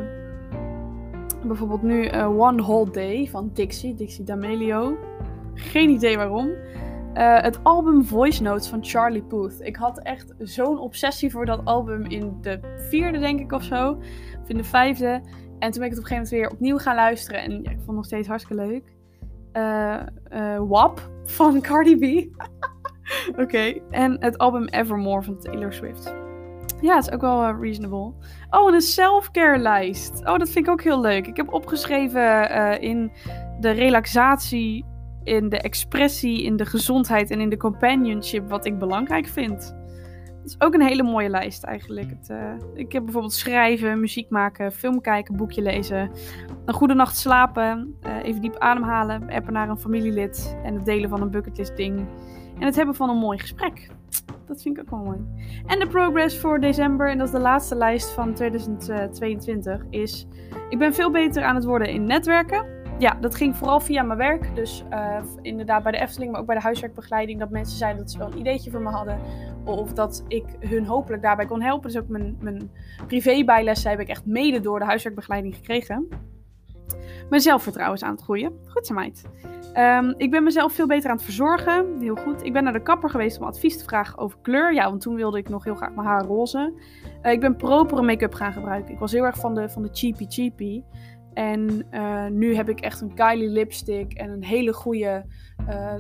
bijvoorbeeld 1.47 1.82
nu 1.82 2.11
uh, 2.11 2.40
One 2.40 2.62
Whole 2.62 2.90
Day 2.90 3.28
van 3.30 3.51
Dixie, 3.53 3.95
Dixie 3.95 4.24
D'Amelio. 4.24 4.97
Geen 5.55 5.90
idee 5.90 6.16
waarom. 6.16 6.49
Uh, 6.49 7.40
het 7.40 7.64
album 7.64 8.05
Voice 8.05 8.42
Notes 8.42 8.68
van 8.68 8.84
Charlie 8.84 9.22
Puth. 9.22 9.61
Ik 9.61 9.76
had 9.76 10.03
echt 10.03 10.34
zo'n 10.38 10.78
obsessie 10.78 11.30
voor 11.30 11.47
dat 11.47 11.64
album 11.64 12.05
in 12.05 12.38
de 12.40 12.61
vierde, 12.88 13.18
denk 13.18 13.40
ik, 13.40 13.53
of 13.53 13.62
zo. 13.62 13.90
Of 14.42 14.49
in 14.49 14.57
de 14.57 14.64
vijfde. 14.64 15.20
En 15.59 15.70
toen 15.70 15.80
ben 15.80 15.90
ik 15.90 15.97
het 15.97 15.99
op 15.99 16.05
een 16.05 16.11
gegeven 16.11 16.14
moment 16.14 16.30
weer 16.30 16.51
opnieuw 16.51 16.78
gaan 16.78 16.95
luisteren. 16.95 17.42
En 17.42 17.62
ja, 17.62 17.70
ik 17.70 17.80
vond 17.84 17.97
nog 17.97 18.05
steeds 18.05 18.28
hartstikke 18.28 18.66
leuk. 18.66 18.92
Uh, 19.53 20.61
WAP 20.68 21.11
van 21.24 21.61
Cardi 21.68 21.97
B. 21.97 22.36
Oké. 23.42 23.80
En 23.90 24.16
het 24.20 24.38
album 24.38 24.64
Evermore 24.64 25.22
van 25.22 25.38
Taylor 25.38 25.72
Swift. 25.72 26.23
Ja, 26.85 26.95
het 26.95 27.07
is 27.07 27.12
ook 27.12 27.20
wel 27.20 27.61
reasonable. 27.61 28.12
Oh, 28.51 28.68
en 28.68 28.74
een 28.74 28.80
self-care 28.80 29.59
lijst. 29.59 30.20
Oh, 30.24 30.39
dat 30.39 30.51
vind 30.51 30.66
ik 30.66 30.72
ook 30.72 30.82
heel 30.82 31.01
leuk. 31.01 31.26
Ik 31.26 31.37
heb 31.37 31.53
opgeschreven 31.53 32.51
in 32.80 33.12
de 33.61 33.70
relaxatie 33.70 34.85
in 35.22 35.49
de 35.49 35.59
expressie, 35.59 36.43
in 36.43 36.57
de 36.57 36.66
gezondheid 36.66 37.30
en 37.30 37.41
in 37.41 37.49
de 37.49 37.57
companionship 37.57 38.49
wat 38.49 38.66
ik 38.66 38.78
belangrijk 38.78 39.26
vind. 39.26 39.76
Het 40.43 40.53
is 40.53 40.61
ook 40.61 40.74
een 40.74 40.82
hele 40.82 41.03
mooie 41.03 41.28
lijst 41.28 41.62
eigenlijk. 41.62 42.11
Het, 42.11 42.28
uh, 42.30 42.53
ik 42.74 42.93
heb 42.93 43.03
bijvoorbeeld 43.05 43.32
schrijven, 43.32 44.01
muziek 44.01 44.30
maken, 44.30 44.72
film 44.72 45.01
kijken, 45.01 45.37
boekje 45.37 45.62
lezen, 45.62 46.11
een 46.64 46.74
goede 46.74 46.95
nacht 46.95 47.16
slapen, 47.16 47.99
even 48.22 48.41
diep 48.41 48.57
ademhalen, 48.59 49.30
appen 49.30 49.53
naar 49.53 49.68
een 49.68 49.78
familielid 49.78 50.57
en 50.64 50.74
het 50.74 50.85
delen 50.85 51.11
van 51.11 51.22
een 51.22 51.30
bucketlist 51.30 51.76
ding. 51.76 52.07
En 52.59 52.66
het 52.66 52.76
hebben 52.76 52.94
van 52.94 53.09
een 53.09 53.16
mooi 53.16 53.38
gesprek. 53.38 53.90
Dat 54.46 54.62
vind 54.62 54.76
ik 54.78 54.82
ook 54.82 54.90
wel 54.90 55.05
mooi. 55.05 55.18
En 55.66 55.78
de 55.78 55.86
progress 55.86 56.38
voor 56.38 56.61
december, 56.61 57.11
en 57.11 57.18
dat 57.18 57.26
is 57.26 57.32
de 57.32 57.40
laatste 57.40 57.74
lijst 57.74 58.11
van 58.11 58.34
2022, 58.34 59.84
is... 59.90 60.26
Ik 60.68 60.78
ben 60.78 60.94
veel 60.94 61.11
beter 61.11 61.42
aan 61.42 61.55
het 61.55 61.64
worden 61.64 61.88
in 61.88 62.05
netwerken 62.05 62.82
ja, 62.98 63.14
dat 63.20 63.34
ging 63.34 63.57
vooral 63.57 63.80
via 63.80 64.02
mijn 64.02 64.18
werk. 64.18 64.55
Dus 64.55 64.84
uh, 64.90 65.22
inderdaad 65.42 65.82
bij 65.82 65.92
de 65.92 65.98
Efteling, 65.98 66.30
maar 66.30 66.40
ook 66.40 66.46
bij 66.46 66.57
de 66.57 66.62
huiswerkbegeleiding. 66.62 67.38
Dat 67.38 67.50
mensen 67.50 67.76
zeiden 67.78 68.02
dat 68.02 68.11
ze 68.11 68.18
wel 68.18 68.26
een 68.26 68.38
ideetje 68.38 68.70
voor 68.70 68.82
me 68.82 68.90
hadden. 68.90 69.18
Of 69.64 69.92
dat 69.92 70.24
ik 70.28 70.44
hun 70.61 70.86
hopelijk 70.86 71.22
daarbij 71.22 71.46
kon 71.46 71.62
helpen. 71.62 71.92
Dus 71.92 72.00
ook 72.00 72.09
mijn, 72.09 72.36
mijn 72.40 72.70
privébijlessen 73.07 73.90
heb 73.90 74.00
ik 74.00 74.09
echt 74.09 74.26
mede 74.26 74.61
door 74.61 74.78
de 74.78 74.84
huiswerkbegeleiding 74.84 75.55
gekregen. 75.55 76.09
Mijn 77.30 77.42
zelfvertrouwen 77.42 77.96
is 77.96 78.02
aan 78.04 78.14
het 78.14 78.22
groeien. 78.22 78.52
Goed 78.66 78.86
zo 78.86 78.94
meid. 78.94 79.24
Um, 79.78 80.14
ik 80.16 80.30
ben 80.30 80.42
mezelf 80.44 80.72
veel 80.72 80.86
beter 80.86 81.10
aan 81.10 81.16
het 81.16 81.24
verzorgen. 81.24 81.98
Heel 82.00 82.16
goed. 82.16 82.44
Ik 82.44 82.52
ben 82.52 82.64
naar 82.64 82.72
de 82.72 82.82
kapper 82.82 83.10
geweest 83.10 83.38
om 83.40 83.46
advies 83.46 83.78
te 83.78 83.84
vragen 83.84 84.18
over 84.18 84.38
kleur. 84.42 84.74
Ja, 84.74 84.88
want 84.88 85.00
toen 85.00 85.14
wilde 85.14 85.38
ik 85.38 85.48
nog 85.48 85.64
heel 85.64 85.74
graag 85.74 85.94
mijn 85.94 86.06
haar 86.06 86.24
roze. 86.24 86.72
Uh, 87.22 87.32
ik 87.32 87.40
ben 87.40 87.56
propere 87.56 88.02
make-up 88.02 88.34
gaan 88.34 88.52
gebruiken. 88.52 88.92
Ik 88.92 88.98
was 88.98 89.12
heel 89.12 89.24
erg 89.24 89.36
van 89.36 89.54
de, 89.54 89.68
van 89.68 89.82
de 89.82 89.88
cheapy 89.92 90.26
cheapy. 90.28 90.82
En 91.32 91.86
uh, 91.90 92.26
nu 92.26 92.54
heb 92.54 92.68
ik 92.68 92.80
echt 92.80 93.00
een 93.00 93.14
Kylie 93.14 93.48
lipstick 93.48 94.12
en 94.12 94.30
een 94.30 94.44
hele 94.44 94.72
goede 94.72 95.24
uh, 95.68 95.94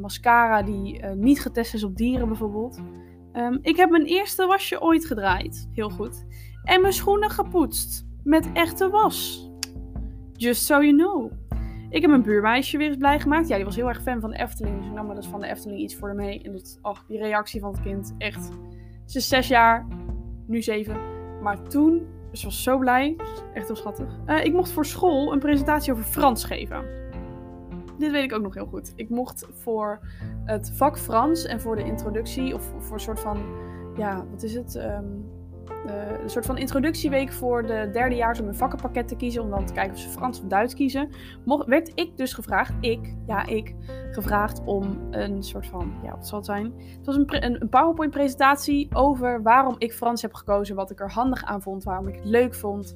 mascara 0.00 0.62
die 0.62 1.04
niet 1.06 1.40
getest 1.40 1.74
is 1.74 1.84
op 1.84 1.96
dieren 1.96 2.28
bijvoorbeeld. 2.28 2.80
Um, 3.32 3.58
ik 3.62 3.76
heb 3.76 3.90
mijn 3.90 4.04
eerste 4.04 4.46
wasje 4.46 4.80
ooit 4.80 5.06
gedraaid. 5.06 5.68
Heel 5.72 5.90
goed. 5.90 6.26
En 6.62 6.80
mijn 6.80 6.92
schoenen 6.92 7.30
gepoetst. 7.30 8.06
Met 8.22 8.50
echte 8.52 8.88
was. 8.88 9.49
Just 10.40 10.64
so 10.64 10.82
you 10.82 10.96
know. 10.96 11.32
Ik 11.90 12.00
heb 12.00 12.10
mijn 12.10 12.22
buurmeisje 12.22 12.78
weer 12.78 12.88
eens 12.88 12.96
blij 12.96 13.20
gemaakt. 13.20 13.48
Ja, 13.48 13.56
die 13.56 13.64
was 13.64 13.76
heel 13.76 13.88
erg 13.88 14.02
fan 14.02 14.20
van 14.20 14.30
de 14.30 14.38
Efteling. 14.38 14.76
Dus 14.76 14.86
ik 14.86 14.92
nam 14.92 15.06
maar 15.06 15.14
dus 15.14 15.26
van 15.26 15.40
de 15.40 15.46
Efteling 15.46 15.80
iets 15.80 15.96
voor 15.96 16.14
mee. 16.14 16.42
En 16.42 16.52
dat, 16.52 16.78
ach, 16.82 17.04
die 17.06 17.18
reactie 17.18 17.60
van 17.60 17.72
het 17.72 17.82
kind. 17.82 18.14
Echt. 18.18 18.50
Ze 19.04 19.18
is 19.18 19.28
zes 19.28 19.48
jaar. 19.48 19.86
Nu 20.46 20.62
zeven. 20.62 20.96
Maar 21.42 21.62
toen 21.62 22.06
dus 22.30 22.44
was 22.44 22.62
zo 22.62 22.78
blij. 22.78 23.16
Echt 23.54 23.66
heel 23.66 23.76
schattig. 23.76 24.18
Uh, 24.26 24.44
ik 24.44 24.52
mocht 24.52 24.70
voor 24.70 24.86
school 24.86 25.32
een 25.32 25.38
presentatie 25.38 25.92
over 25.92 26.04
Frans 26.04 26.44
geven. 26.44 26.84
Dit 27.98 28.10
weet 28.10 28.24
ik 28.24 28.32
ook 28.32 28.42
nog 28.42 28.54
heel 28.54 28.66
goed. 28.66 28.92
Ik 28.96 29.08
mocht 29.08 29.46
voor 29.50 30.00
het 30.44 30.72
vak 30.74 30.98
Frans 30.98 31.44
en 31.44 31.60
voor 31.60 31.76
de 31.76 31.84
introductie, 31.84 32.54
of 32.54 32.72
voor 32.78 32.94
een 32.94 33.00
soort 33.00 33.20
van, 33.20 33.38
ja, 33.96 34.26
wat 34.30 34.42
is 34.42 34.54
het? 34.54 34.74
Um, 34.74 35.24
uh, 35.86 36.20
een 36.22 36.30
soort 36.30 36.46
van 36.46 36.58
introductieweek 36.58 37.32
voor 37.32 37.66
de 37.66 37.88
derdejaars 37.92 38.40
om 38.40 38.48
een 38.48 38.54
vakkenpakket 38.54 39.08
te 39.08 39.16
kiezen. 39.16 39.42
Om 39.42 39.50
dan 39.50 39.66
te 39.66 39.72
kijken 39.72 39.92
of 39.92 39.98
ze 39.98 40.08
Frans 40.08 40.40
of 40.40 40.48
Duits 40.48 40.74
kiezen. 40.74 41.08
Mocht, 41.44 41.66
werd 41.66 41.92
ik 41.94 42.16
dus 42.16 42.32
gevraagd, 42.32 42.72
ik, 42.80 43.14
ja 43.26 43.46
ik, 43.46 43.74
gevraagd 44.10 44.64
om 44.64 44.98
een 45.10 45.42
soort 45.42 45.66
van, 45.66 45.92
ja 46.02 46.10
wat 46.10 46.28
zal 46.28 46.38
het 46.38 46.46
zijn? 46.46 46.72
Het 46.96 47.06
was 47.06 47.16
een, 47.16 47.44
een, 47.44 47.68
PowerPoint 47.68 48.12
presentatie 48.12 48.88
over 48.94 49.42
waarom 49.42 49.74
ik 49.78 49.92
Frans 49.92 50.22
heb 50.22 50.34
gekozen. 50.34 50.76
Wat 50.76 50.90
ik 50.90 51.00
er 51.00 51.10
handig 51.10 51.44
aan 51.44 51.62
vond, 51.62 51.84
waarom 51.84 52.08
ik 52.08 52.14
het 52.14 52.24
leuk 52.24 52.54
vond. 52.54 52.94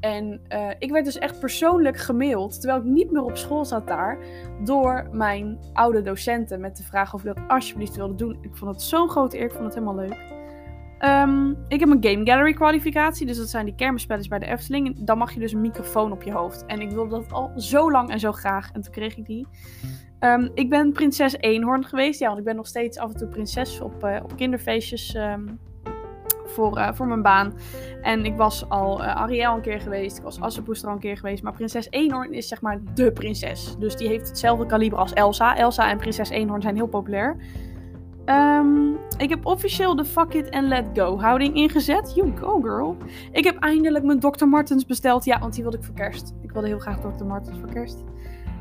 En 0.00 0.40
uh, 0.52 0.70
ik 0.78 0.90
werd 0.90 1.04
dus 1.04 1.18
echt 1.18 1.40
persoonlijk 1.40 1.96
gemaild, 1.96 2.60
terwijl 2.60 2.80
ik 2.80 2.86
niet 2.86 3.10
meer 3.10 3.22
op 3.22 3.36
school 3.36 3.64
zat 3.64 3.86
daar, 3.86 4.18
door 4.64 5.08
mijn 5.12 5.58
oude 5.72 6.02
docenten 6.02 6.60
met 6.60 6.76
de 6.76 6.82
vraag 6.82 7.14
of 7.14 7.24
ik 7.24 7.34
dat 7.34 7.48
alsjeblieft 7.48 7.96
wilde 7.96 8.14
doen. 8.14 8.38
Ik 8.40 8.56
vond 8.56 8.70
het 8.70 8.82
zo'n 8.82 9.08
grote 9.08 9.38
eer, 9.38 9.44
ik 9.44 9.52
vond 9.52 9.64
het 9.64 9.74
helemaal 9.74 9.94
leuk. 9.94 10.35
Um, 11.04 11.56
ik 11.68 11.80
heb 11.80 11.88
een 11.88 12.04
Game 12.04 12.26
Gallery 12.26 12.52
kwalificatie. 12.52 13.26
Dus 13.26 13.36
dat 13.36 13.48
zijn 13.48 13.64
die 13.64 13.74
kermisspelletjes 13.74 14.30
bij 14.30 14.38
de 14.38 14.46
Efteling. 14.46 15.04
Dan 15.04 15.18
mag 15.18 15.32
je 15.32 15.40
dus 15.40 15.52
een 15.52 15.60
microfoon 15.60 16.12
op 16.12 16.22
je 16.22 16.32
hoofd. 16.32 16.66
En 16.66 16.80
ik 16.80 16.90
wilde 16.90 17.10
dat 17.10 17.32
al 17.32 17.50
zo 17.56 17.90
lang 17.90 18.10
en 18.10 18.20
zo 18.20 18.32
graag. 18.32 18.70
En 18.72 18.80
toen 18.82 18.92
kreeg 18.92 19.16
ik 19.16 19.26
die. 19.26 19.46
Um, 20.20 20.50
ik 20.54 20.70
ben 20.70 20.92
prinses 20.92 21.36
Eenhoorn 21.36 21.84
geweest. 21.84 22.20
Ja, 22.20 22.26
want 22.26 22.38
ik 22.38 22.44
ben 22.44 22.56
nog 22.56 22.66
steeds 22.66 22.98
af 22.98 23.12
en 23.12 23.16
toe 23.16 23.28
prinses 23.28 23.80
op, 23.80 24.04
uh, 24.04 24.16
op 24.22 24.36
kinderfeestjes 24.36 25.14
um, 25.14 25.58
voor, 26.44 26.78
uh, 26.78 26.92
voor 26.92 27.06
mijn 27.06 27.22
baan. 27.22 27.54
En 28.02 28.24
ik 28.24 28.36
was 28.36 28.68
al 28.68 29.02
uh, 29.02 29.16
Ariel 29.16 29.54
een 29.54 29.60
keer 29.60 29.80
geweest. 29.80 30.16
Ik 30.16 30.22
was 30.22 30.40
Assepoester 30.40 30.88
al 30.88 30.94
een 30.94 31.00
keer 31.00 31.16
geweest. 31.16 31.42
Maar 31.42 31.52
prinses 31.52 31.86
Eenhoorn 31.90 32.32
is 32.32 32.48
zeg 32.48 32.60
maar 32.60 32.80
de 32.94 33.12
prinses. 33.12 33.76
Dus 33.78 33.96
die 33.96 34.08
heeft 34.08 34.28
hetzelfde 34.28 34.66
kaliber 34.66 34.98
als 34.98 35.12
Elsa. 35.12 35.56
Elsa 35.56 35.90
en 35.90 35.98
prinses 35.98 36.28
Eenhoorn 36.28 36.62
zijn 36.62 36.74
heel 36.74 36.86
populair. 36.86 37.36
Um, 38.26 38.98
ik 39.18 39.28
heb 39.28 39.46
officieel 39.46 39.96
de 39.96 40.04
fuck 40.04 40.34
it 40.34 40.50
and 40.50 40.66
let 40.68 40.84
go 40.94 41.18
houding 41.18 41.54
ingezet. 41.54 42.14
You 42.14 42.36
go 42.36 42.60
girl. 42.60 42.96
Ik 43.32 43.44
heb 43.44 43.58
eindelijk 43.58 44.04
mijn 44.04 44.20
Dr. 44.20 44.46
Martens 44.46 44.86
besteld. 44.86 45.24
Ja, 45.24 45.38
want 45.38 45.54
die 45.54 45.62
wilde 45.62 45.78
ik 45.78 45.84
voor 45.84 45.94
kerst. 45.94 46.34
Ik 46.42 46.50
wilde 46.50 46.66
heel 46.66 46.78
graag 46.78 47.00
Dr. 47.00 47.24
Martens 47.24 47.58
voor 47.58 47.72
kerst. 47.72 48.04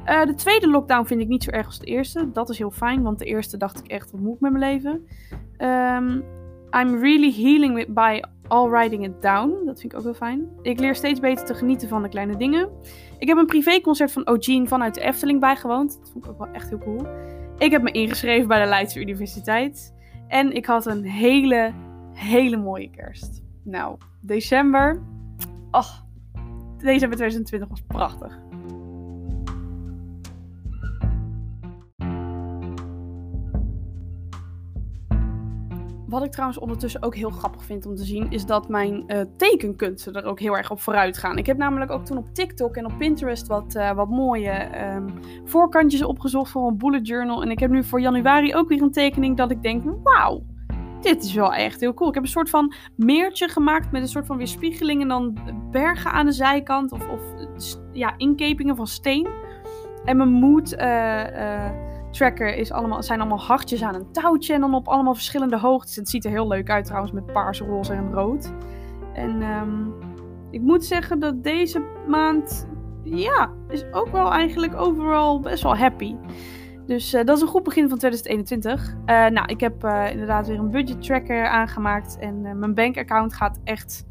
Uh, 0.05 0.25
de 0.25 0.33
tweede 0.33 0.69
lockdown 0.69 1.05
vind 1.05 1.21
ik 1.21 1.27
niet 1.27 1.43
zo 1.43 1.49
erg 1.49 1.65
als 1.65 1.79
de 1.79 1.85
eerste. 1.85 2.31
Dat 2.31 2.49
is 2.49 2.57
heel 2.57 2.71
fijn, 2.71 3.03
want 3.03 3.19
de 3.19 3.25
eerste 3.25 3.57
dacht 3.57 3.79
ik 3.79 3.87
echt, 3.87 4.11
wat 4.11 4.21
moet 4.21 4.35
ik 4.35 4.39
met 4.39 4.51
mijn 4.51 4.63
leven? 4.63 5.07
Um, 5.57 6.23
I'm 6.71 6.99
really 7.01 7.33
healing 7.33 7.93
by 7.93 8.21
all 8.47 8.69
writing 8.69 9.05
it 9.05 9.21
down. 9.21 9.65
Dat 9.65 9.79
vind 9.79 9.93
ik 9.93 9.97
ook 9.97 10.03
heel 10.03 10.13
fijn. 10.13 10.49
Ik 10.61 10.79
leer 10.79 10.95
steeds 10.95 11.19
beter 11.19 11.45
te 11.45 11.53
genieten 11.53 11.87
van 11.87 12.01
de 12.01 12.09
kleine 12.09 12.37
dingen. 12.37 12.69
Ik 13.17 13.27
heb 13.27 13.37
een 13.37 13.45
privéconcert 13.45 14.11
van 14.11 14.27
O'Gene 14.27 14.67
vanuit 14.67 14.95
de 14.95 15.01
Efteling 15.01 15.39
bijgewoond. 15.39 15.97
Dat 15.99 16.09
vond 16.11 16.25
ik 16.25 16.31
ook 16.31 16.37
wel 16.37 16.53
echt 16.53 16.69
heel 16.69 16.77
cool. 16.77 17.07
Ik 17.57 17.71
heb 17.71 17.81
me 17.81 17.91
ingeschreven 17.91 18.47
bij 18.47 18.63
de 18.63 18.69
Leidse 18.69 18.99
Universiteit. 18.99 19.93
En 20.27 20.51
ik 20.51 20.65
had 20.65 20.85
een 20.85 21.03
hele, 21.03 21.73
hele 22.13 22.57
mooie 22.57 22.89
kerst. 22.89 23.43
Nou, 23.63 23.97
december. 24.21 25.01
Ach, 25.71 26.05
december 26.77 27.17
2020 27.17 27.69
was 27.69 27.81
prachtig. 27.87 28.39
Wat 36.15 36.23
ik 36.23 36.31
trouwens 36.31 36.59
ondertussen 36.59 37.03
ook 37.03 37.15
heel 37.15 37.29
grappig 37.29 37.63
vind 37.63 37.85
om 37.85 37.95
te 37.95 38.03
zien, 38.03 38.31
is 38.31 38.45
dat 38.45 38.69
mijn 38.69 39.03
uh, 39.07 39.21
tekenkunsten 39.37 40.13
er 40.13 40.23
ook 40.23 40.39
heel 40.39 40.57
erg 40.57 40.71
op 40.71 40.79
vooruit 40.79 41.17
gaan. 41.17 41.37
Ik 41.37 41.45
heb 41.45 41.57
namelijk 41.57 41.91
ook 41.91 42.05
toen 42.05 42.17
op 42.17 42.33
TikTok 42.33 42.75
en 42.75 42.85
op 42.85 42.97
Pinterest 42.97 43.47
wat, 43.47 43.75
uh, 43.75 43.91
wat 43.91 44.09
mooie 44.09 44.69
um, 44.95 45.05
voorkantjes 45.45 46.03
opgezocht 46.03 46.51
voor 46.51 46.67
een 46.67 46.77
bullet 46.77 47.07
journal. 47.07 47.41
En 47.41 47.51
ik 47.51 47.59
heb 47.59 47.71
nu 47.71 47.83
voor 47.83 48.01
januari 48.01 48.55
ook 48.55 48.69
weer 48.69 48.81
een 48.81 48.91
tekening 48.91 49.37
dat 49.37 49.51
ik 49.51 49.61
denk, 49.61 49.83
wauw, 50.03 50.43
dit 51.01 51.23
is 51.23 51.33
wel 51.33 51.53
echt 51.53 51.79
heel 51.79 51.93
cool. 51.93 52.09
Ik 52.09 52.15
heb 52.15 52.23
een 52.23 52.29
soort 52.29 52.49
van 52.49 52.73
meertje 52.95 53.47
gemaakt 53.47 53.91
met 53.91 54.01
een 54.01 54.07
soort 54.07 54.25
van 54.25 54.37
weerspiegeling 54.37 55.01
en 55.01 55.07
dan 55.07 55.37
bergen 55.71 56.11
aan 56.11 56.25
de 56.25 56.31
zijkant 56.31 56.91
of, 56.91 57.09
of 57.09 57.21
ja, 57.91 58.13
inkepingen 58.17 58.75
van 58.75 58.87
steen. 58.87 59.27
En 60.05 60.17
mijn 60.17 60.31
moed 60.31 60.73
uh, 60.73 61.69
tracker 62.15 62.55
is 62.55 62.71
allemaal, 62.71 63.03
zijn 63.03 63.19
allemaal 63.19 63.41
hartjes 63.41 63.83
aan 63.83 63.95
een 63.95 64.11
touwtje 64.11 64.53
en 64.53 64.59
dan 64.59 64.73
op 64.73 64.87
allemaal 64.87 65.13
verschillende 65.13 65.57
hoogtes. 65.57 65.95
Het 65.95 66.09
ziet 66.09 66.25
er 66.25 66.31
heel 66.31 66.47
leuk 66.47 66.69
uit 66.69 66.85
trouwens 66.85 67.13
met 67.13 67.25
paars, 67.25 67.59
roze 67.59 67.93
en 67.93 68.13
rood. 68.13 68.51
En 69.13 69.41
um, 69.41 69.93
ik 70.51 70.61
moet 70.61 70.85
zeggen 70.85 71.19
dat 71.19 71.43
deze 71.43 71.81
maand, 72.07 72.67
ja, 73.03 73.51
is 73.69 73.85
ook 73.91 74.07
wel 74.11 74.31
eigenlijk 74.31 74.75
overal 74.75 75.39
best 75.39 75.63
wel 75.63 75.77
happy. 75.77 76.15
Dus 76.85 77.13
uh, 77.13 77.23
dat 77.23 77.35
is 77.35 77.41
een 77.41 77.49
goed 77.49 77.63
begin 77.63 77.89
van 77.89 77.97
2021. 77.97 78.89
Uh, 78.89 79.05
nou, 79.05 79.47
ik 79.47 79.59
heb 79.59 79.83
uh, 79.83 80.11
inderdaad 80.11 80.47
weer 80.47 80.59
een 80.59 80.71
budget 80.71 81.01
tracker 81.01 81.47
aangemaakt. 81.47 82.17
En 82.19 82.59
mijn 82.59 82.73
bankaccount 82.73 83.33
gaat 83.33 83.59
echt 83.63 84.05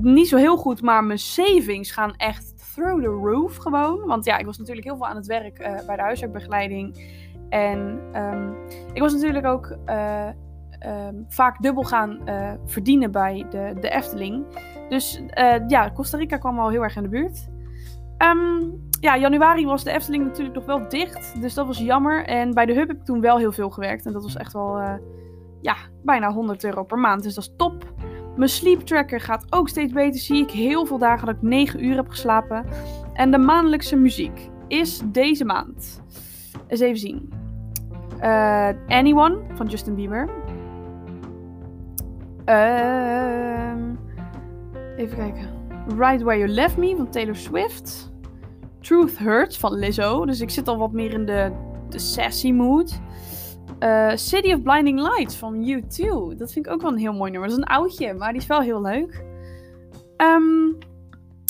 niet 0.00 0.28
zo 0.28 0.36
heel 0.36 0.56
goed. 0.56 0.82
Maar 0.82 1.04
mijn 1.04 1.18
savings 1.18 1.90
gaan 1.90 2.14
echt 2.16 2.49
through 2.74 3.02
the 3.02 3.08
roof 3.08 3.56
gewoon. 3.56 4.06
Want 4.06 4.24
ja, 4.24 4.38
ik 4.38 4.46
was 4.46 4.58
natuurlijk 4.58 4.86
heel 4.86 4.96
veel 4.96 5.06
aan 5.06 5.16
het 5.16 5.26
werk 5.26 5.58
bij 5.86 5.96
de 5.96 6.02
huiswerkbegeleiding. 6.02 7.18
En 7.48 8.00
um, 8.14 8.54
ik 8.92 9.00
was 9.00 9.12
natuurlijk 9.12 9.46
ook 9.46 9.76
um, 10.86 11.24
vaak 11.28 11.62
dubbel 11.62 11.82
gaan 11.82 12.18
verdienen 12.64 13.10
bij 13.10 13.46
de, 13.50 13.74
de 13.80 13.90
Efteling. 13.90 14.44
Dus 14.88 15.22
ja, 15.66 15.90
Costa 15.94 16.18
Rica 16.18 16.36
kwam 16.36 16.58
al 16.58 16.70
heel 16.70 16.82
erg 16.82 16.96
in 16.96 17.02
de 17.02 17.08
buurt. 17.08 17.48
Um, 18.18 18.88
ja, 19.00 19.16
januari 19.18 19.66
was 19.66 19.84
de 19.84 19.90
Efteling 19.90 20.24
natuurlijk 20.24 20.54
nog 20.54 20.64
wel 20.64 20.88
dicht. 20.88 21.40
Dus 21.40 21.54
dat 21.54 21.66
was 21.66 21.78
jammer. 21.78 22.24
En 22.24 22.54
bij 22.54 22.66
de 22.66 22.72
Hub 22.72 22.88
heb 22.88 22.96
ik 22.96 23.04
toen 23.04 23.20
wel 23.20 23.38
heel 23.38 23.52
veel 23.52 23.70
gewerkt. 23.70 24.06
En 24.06 24.12
dat 24.12 24.22
was 24.22 24.36
echt 24.36 24.52
wel, 24.52 24.80
ja, 25.60 25.76
bijna 26.02 26.32
100 26.32 26.64
euro 26.64 26.82
per 26.84 26.98
maand. 26.98 27.22
Dus 27.22 27.34
dat 27.34 27.44
is 27.44 27.54
top. 27.56 27.92
Mijn 28.36 28.50
sleep 28.50 28.80
tracker 28.80 29.20
gaat 29.20 29.46
ook 29.50 29.68
steeds 29.68 29.92
beter. 29.92 30.20
Zie 30.20 30.42
ik 30.42 30.50
heel 30.50 30.86
veel 30.86 30.98
dagen 30.98 31.26
dat 31.26 31.34
ik 31.34 31.42
9 31.42 31.84
uur 31.84 31.96
heb 31.96 32.08
geslapen. 32.08 32.64
En 33.12 33.30
de 33.30 33.38
maandelijkse 33.38 33.96
muziek 33.96 34.48
is 34.68 35.00
deze 35.04 35.44
maand. 35.44 36.02
Eens 36.66 36.80
even 36.80 36.98
zien. 36.98 37.32
Uh, 38.20 38.68
Anyone 38.88 39.38
van 39.54 39.66
Justin 39.66 39.94
Bieber. 39.94 40.28
Uh, 42.46 43.72
even 44.96 45.16
kijken. 45.16 45.48
Right 45.98 46.22
Where 46.22 46.38
You 46.38 46.48
Left 46.48 46.76
Me 46.76 46.96
van 46.96 47.10
Taylor 47.10 47.36
Swift. 47.36 48.12
Truth 48.80 49.18
Hurts 49.18 49.58
van 49.58 49.74
Lizzo. 49.74 50.24
Dus 50.26 50.40
ik 50.40 50.50
zit 50.50 50.68
al 50.68 50.78
wat 50.78 50.92
meer 50.92 51.12
in 51.12 51.26
de, 51.26 51.52
de 51.88 51.98
sassy 51.98 52.52
mood. 52.52 53.00
Uh, 53.80 54.10
City 54.14 54.52
of 54.52 54.62
Blinding 54.62 55.00
Lights 55.00 55.36
van 55.36 55.54
U2. 55.54 56.36
Dat 56.36 56.52
vind 56.52 56.66
ik 56.66 56.72
ook 56.72 56.82
wel 56.82 56.92
een 56.92 56.98
heel 56.98 57.12
mooi 57.12 57.30
nummer. 57.30 57.48
Dat 57.48 57.58
is 57.58 57.64
een 57.64 57.70
oudje, 57.70 58.14
maar 58.14 58.32
die 58.32 58.40
is 58.40 58.46
wel 58.46 58.60
heel 58.60 58.80
leuk. 58.80 59.24
Um, 60.16 60.78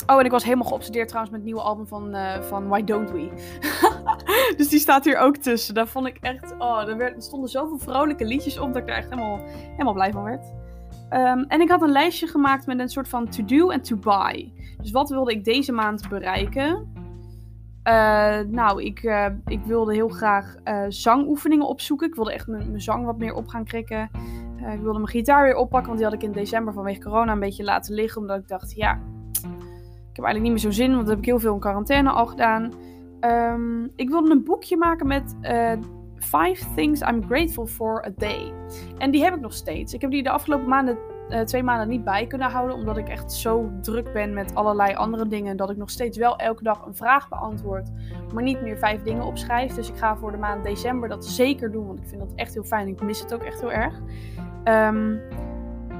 oh, 0.05 0.19
en 0.19 0.25
ik 0.25 0.31
was 0.31 0.43
helemaal 0.43 0.67
geobsedeerd 0.67 1.07
trouwens 1.07 1.33
met 1.33 1.41
het 1.41 1.49
nieuwe 1.51 1.67
album 1.67 1.87
van, 1.87 2.15
uh, 2.15 2.41
van 2.41 2.67
Why 2.67 2.83
Don't 2.83 3.11
We. 3.11 3.29
dus 4.57 4.69
die 4.69 4.79
staat 4.79 5.05
hier 5.05 5.17
ook 5.17 5.37
tussen. 5.37 5.73
Daar 5.73 5.87
vond 5.87 6.07
ik 6.07 6.17
echt... 6.21 6.55
Oh, 6.57 6.87
er, 6.87 6.97
werd, 6.97 7.15
er 7.15 7.21
stonden 7.21 7.49
zoveel 7.49 7.77
vrolijke 7.77 8.25
liedjes 8.25 8.59
op 8.59 8.73
dat 8.73 8.81
ik 8.81 8.89
er 8.89 8.95
echt 8.95 9.09
helemaal, 9.09 9.39
helemaal 9.71 9.93
blij 9.93 10.11
van 10.11 10.23
werd. 10.23 10.45
Um, 11.13 11.45
en 11.47 11.61
ik 11.61 11.69
had 11.69 11.81
een 11.81 11.91
lijstje 11.91 12.27
gemaakt 12.27 12.65
met 12.65 12.79
een 12.79 12.89
soort 12.89 13.07
van 13.07 13.29
to-do 13.29 13.69
en 13.69 13.81
to-buy. 13.81 14.51
Dus 14.81 14.91
wat 14.91 15.09
wilde 15.09 15.31
ik 15.31 15.43
deze 15.43 15.71
maand 15.71 16.09
bereiken? 16.09 16.90
Uh, 17.87 18.39
nou, 18.47 18.83
ik, 18.83 19.03
uh, 19.03 19.25
ik 19.45 19.59
wilde 19.65 19.93
heel 19.93 20.09
graag 20.09 20.55
uh, 20.65 20.85
zangoefeningen 20.87 21.67
opzoeken. 21.67 22.07
Ik 22.07 22.15
wilde 22.15 22.33
echt 22.33 22.47
mijn 22.47 22.81
zang 22.81 23.05
wat 23.05 23.17
meer 23.17 23.33
op 23.33 23.47
gaan 23.47 23.63
krikken. 23.63 24.09
ik 24.73 24.81
wilde 24.81 24.99
mijn 24.99 25.07
gitaar 25.07 25.43
weer 25.43 25.55
oppakken, 25.55 25.87
want 25.87 25.97
die 25.97 26.07
had 26.07 26.17
ik 26.17 26.23
in 26.23 26.31
december 26.31 26.73
vanwege 26.73 27.01
corona 27.01 27.31
een 27.31 27.39
beetje 27.39 27.63
laten 27.63 27.93
liggen. 27.93 28.21
Omdat 28.21 28.39
ik 28.39 28.47
dacht, 28.47 28.75
ja, 28.75 28.91
ik 29.31 30.17
heb 30.17 30.25
eigenlijk 30.25 30.41
niet 30.41 30.51
meer 30.51 30.71
zo 30.71 30.71
zin, 30.71 30.89
want 30.89 30.99
dat 30.99 31.09
heb 31.09 31.17
ik 31.17 31.25
heel 31.25 31.39
veel 31.39 31.53
in 31.53 31.59
quarantaine 31.59 32.09
al 32.09 32.25
gedaan. 32.25 32.73
Um, 33.21 33.91
ik 33.95 34.09
wilde 34.09 34.31
een 34.31 34.43
boekje 34.43 34.77
maken 34.77 35.07
met 35.07 35.35
Five 36.15 36.73
Things 36.75 37.01
I'm 37.01 37.23
Grateful 37.23 37.65
for 37.65 38.05
a 38.05 38.11
Day. 38.15 38.53
En 38.97 39.11
die 39.11 39.23
heb 39.23 39.33
ik 39.33 39.41
nog 39.41 39.53
steeds. 39.53 39.93
Ik 39.93 40.01
heb 40.01 40.11
die 40.11 40.23
de 40.23 40.29
afgelopen 40.29 40.67
maanden 40.67 40.97
uh, 41.31 41.39
twee 41.39 41.63
maanden 41.63 41.87
niet 41.87 42.03
bij 42.03 42.27
kunnen 42.27 42.49
houden. 42.49 42.75
Omdat 42.75 42.97
ik 42.97 43.09
echt 43.09 43.33
zo 43.33 43.71
druk 43.81 44.13
ben 44.13 44.33
met 44.33 44.55
allerlei 44.55 44.95
andere 44.95 45.27
dingen. 45.27 45.57
Dat 45.57 45.69
ik 45.69 45.77
nog 45.77 45.89
steeds 45.89 46.17
wel 46.17 46.35
elke 46.35 46.63
dag 46.63 46.85
een 46.85 46.95
vraag 46.95 47.29
beantwoord. 47.29 47.89
Maar 48.33 48.43
niet 48.43 48.61
meer 48.61 48.77
vijf 48.77 49.03
dingen 49.03 49.25
opschrijf. 49.25 49.73
Dus 49.73 49.89
ik 49.89 49.97
ga 49.97 50.17
voor 50.17 50.31
de 50.31 50.37
maand 50.37 50.63
december 50.63 51.09
dat 51.09 51.25
zeker 51.25 51.71
doen. 51.71 51.87
Want 51.87 51.99
ik 51.99 52.07
vind 52.07 52.21
dat 52.21 52.31
echt 52.35 52.53
heel 52.53 52.63
fijn. 52.63 52.87
Ik 52.87 53.01
mis 53.01 53.19
het 53.19 53.33
ook 53.33 53.43
echt 53.43 53.61
heel 53.61 53.71
erg. 53.71 53.99
Um, 54.63 55.21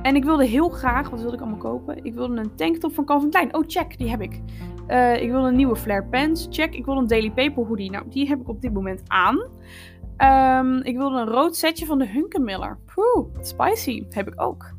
en 0.01 0.15
ik 0.15 0.23
wilde 0.23 0.45
heel 0.45 0.69
graag, 0.69 1.09
wat 1.09 1.19
wilde 1.19 1.35
ik 1.35 1.41
allemaal 1.41 1.59
kopen? 1.59 2.03
Ik 2.03 2.13
wilde 2.13 2.37
een 2.37 2.55
tanktop 2.55 2.93
van 2.93 3.05
Calvin 3.05 3.29
Klein. 3.29 3.55
Oh, 3.55 3.63
check, 3.67 3.97
die 3.97 4.09
heb 4.09 4.21
ik. 4.21 4.41
Uh, 4.87 5.21
ik 5.21 5.29
wilde 5.29 5.47
een 5.47 5.55
nieuwe 5.55 5.75
flare 5.75 6.03
pants. 6.03 6.47
Check. 6.49 6.75
Ik 6.75 6.85
wil 6.85 6.97
een 6.97 7.07
Daily 7.07 7.31
Paper 7.31 7.65
hoodie. 7.65 7.91
Nou, 7.91 8.05
die 8.09 8.27
heb 8.27 8.39
ik 8.39 8.49
op 8.49 8.61
dit 8.61 8.73
moment 8.73 9.01
aan. 9.07 9.39
Um, 10.17 10.81
ik 10.83 10.97
wilde 10.97 11.19
een 11.19 11.27
rood 11.27 11.55
setje 11.55 11.85
van 11.85 11.97
de 11.97 12.07
Hunkemiller. 12.07 12.77
Poeh, 12.93 13.27
spicy. 13.41 14.05
Heb 14.09 14.27
ik 14.27 14.41
ook. 14.41 14.73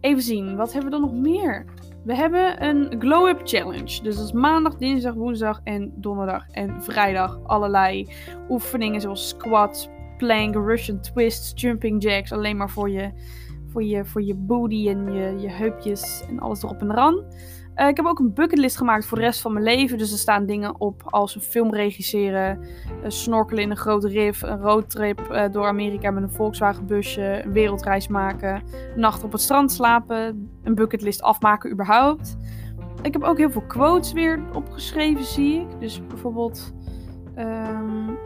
Even 0.00 0.22
zien, 0.22 0.56
wat 0.56 0.72
hebben 0.72 0.90
we 0.90 0.98
dan 0.98 1.10
nog 1.10 1.20
meer? 1.20 1.64
We 2.04 2.14
hebben 2.14 2.64
een 2.64 2.94
Glow 2.98 3.28
Up 3.28 3.40
Challenge. 3.44 4.02
Dus 4.02 4.16
dat 4.16 4.24
is 4.24 4.32
maandag, 4.32 4.76
dinsdag, 4.76 5.14
woensdag 5.14 5.60
en 5.64 5.92
donderdag 5.96 6.48
en 6.50 6.82
vrijdag. 6.82 7.38
Allerlei 7.42 8.08
oefeningen 8.48 9.00
zoals 9.00 9.28
squats, 9.28 9.88
plank, 10.16 10.54
Russian 10.54 11.00
twists, 11.00 11.60
jumping 11.60 12.02
jacks. 12.02 12.32
Alleen 12.32 12.56
maar 12.56 12.70
voor 12.70 12.90
je, 12.90 13.10
voor 13.66 13.82
je, 13.82 14.04
voor 14.04 14.22
je 14.22 14.34
booty 14.34 14.88
en 14.88 15.12
je, 15.12 15.40
je 15.40 15.50
heupjes 15.50 16.24
en 16.28 16.38
alles 16.38 16.62
erop 16.62 16.80
en 16.80 16.90
eraan. 16.90 17.24
Uh, 17.80 17.88
ik 17.88 17.96
heb 17.96 18.06
ook 18.06 18.18
een 18.18 18.34
bucketlist 18.34 18.76
gemaakt 18.76 19.06
voor 19.06 19.18
de 19.18 19.24
rest 19.24 19.40
van 19.40 19.52
mijn 19.52 19.64
leven. 19.64 19.98
Dus 19.98 20.12
er 20.12 20.18
staan 20.18 20.46
dingen 20.46 20.80
op 20.80 21.02
als 21.04 21.34
een 21.34 21.40
film 21.40 21.74
regisseren, 21.74 22.60
uh, 22.60 23.08
snorkelen 23.08 23.62
in 23.62 23.70
een 23.70 23.76
grote 23.76 24.08
rif, 24.08 24.42
een 24.42 24.60
roadtrip 24.60 25.28
uh, 25.30 25.44
door 25.50 25.66
Amerika 25.66 26.10
met 26.10 26.22
een 26.22 26.30
Volkswagen 26.30 26.86
busje, 26.86 27.42
een 27.44 27.52
wereldreis 27.52 28.08
maken, 28.08 28.62
een 28.94 29.00
nacht 29.00 29.24
op 29.24 29.32
het 29.32 29.40
strand 29.40 29.72
slapen, 29.72 30.50
een 30.62 30.74
bucketlist 30.74 31.22
afmaken 31.22 31.70
überhaupt. 31.70 32.36
Ik 33.02 33.12
heb 33.12 33.22
ook 33.22 33.38
heel 33.38 33.50
veel 33.50 33.66
quotes 33.66 34.12
weer 34.12 34.40
opgeschreven, 34.52 35.24
zie 35.24 35.60
ik. 35.60 35.80
Dus 35.80 36.06
bijvoorbeeld... 36.06 36.74
Um, 37.36 38.18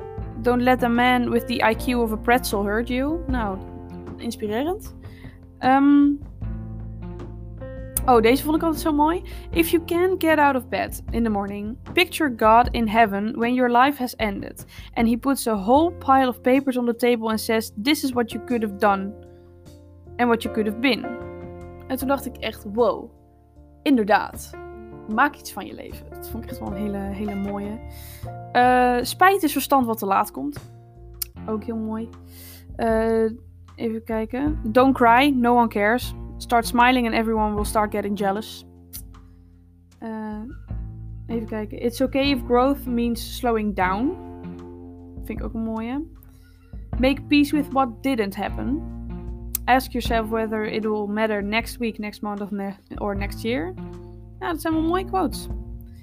Don't 0.43 0.63
let 0.63 0.83
a 0.83 0.89
man 0.89 1.31
with 1.31 1.47
the 1.47 1.75
IQ 1.75 1.95
of 1.95 2.13
a 2.13 2.17
pretzel 2.17 2.65
hurt 2.65 2.89
you. 2.89 3.19
Nou, 3.27 3.59
inspirerend. 4.17 4.95
Um, 5.61 6.19
Oh, 8.07 8.21
deze 8.21 8.43
vond 8.43 8.57
ik 8.57 8.63
altijd 8.63 8.83
zo 8.83 8.93
mooi. 8.93 9.23
If 9.51 9.69
you 9.69 9.85
can 9.85 10.15
get 10.19 10.39
out 10.39 10.57
of 10.57 10.69
bed 10.69 11.03
in 11.11 11.23
the 11.23 11.31
morning, 11.31 11.77
picture 11.93 12.35
God 12.37 12.69
in 12.71 12.89
heaven 12.89 13.39
when 13.39 13.55
your 13.55 13.71
life 13.71 13.99
has 13.99 14.17
ended. 14.17 14.65
And 14.95 15.09
he 15.09 15.17
puts 15.17 15.47
a 15.47 15.57
whole 15.57 15.93
pile 15.93 16.29
of 16.29 16.41
papers 16.41 16.77
on 16.77 16.85
the 16.87 16.97
table 16.97 17.29
and 17.29 17.41
says: 17.41 17.73
This 17.83 18.05
is 18.05 18.13
what 18.13 18.33
you 18.33 18.45
could 18.45 18.63
have 18.63 18.79
done. 18.79 19.13
And 20.17 20.29
what 20.29 20.43
you 20.43 20.55
could 20.55 20.67
have 20.67 20.81
been. 20.81 21.05
En 21.87 21.97
toen 21.97 22.09
dacht 22.09 22.27
ik 22.27 22.37
echt: 22.37 22.65
wow, 22.73 23.11
inderdaad. 23.83 24.51
Maak 25.09 25.37
iets 25.37 25.53
van 25.53 25.67
je 25.67 25.75
leven. 25.75 26.07
Dat 26.11 26.29
vond 26.29 26.45
ik 26.45 26.51
echt 26.51 26.59
wel 26.59 26.69
een 26.69 26.83
hele, 26.83 26.99
hele 26.99 27.35
mooie. 27.35 27.79
Uh, 28.53 28.99
spijt 29.03 29.43
is 29.43 29.53
verstand 29.53 29.87
wat 29.87 29.99
te 29.99 30.07
laat 30.07 30.31
komt. 30.31 30.71
Ook 31.47 31.65
heel 31.65 31.77
mooi. 31.77 32.09
Uh, 32.77 33.31
even 33.77 34.05
kijken. 34.05 34.61
Don't 34.63 34.95
cry, 34.95 35.29
no 35.29 35.57
one 35.57 35.69
cares. 35.69 36.15
Start 36.43 36.67
smiling 36.67 37.07
and 37.07 37.15
everyone 37.15 37.55
will 37.55 37.65
start 37.65 37.93
getting 37.93 38.17
jealous. 38.17 38.65
Uh, 40.03 40.43
even 41.29 41.49
kijken. 41.49 41.79
It's 41.79 42.01
okay 42.01 42.31
if 42.31 42.45
growth 42.45 42.87
means 42.87 43.37
slowing 43.37 43.75
down. 43.75 44.17
Vind 45.25 45.39
ik 45.39 45.45
ook 45.45 45.55
een 45.55 45.63
mooie. 45.63 46.05
Make 46.99 47.23
peace 47.23 47.57
with 47.57 47.73
what 47.73 48.03
didn't 48.03 48.35
happen. 48.35 48.83
Ask 49.65 49.93
yourself 49.93 50.29
whether 50.29 50.65
it 50.65 50.83
will 50.83 51.07
matter 51.07 51.43
next 51.43 51.77
week, 51.79 51.99
next 51.99 52.23
month 52.23 52.41
or 52.99 53.17
next 53.17 53.43
year. 53.43 53.75
Ja, 54.41 54.51
dat 54.51 54.61
zijn 54.61 54.75
wel 54.75 54.83
mooie 54.83 55.05
quotes. 55.05 55.49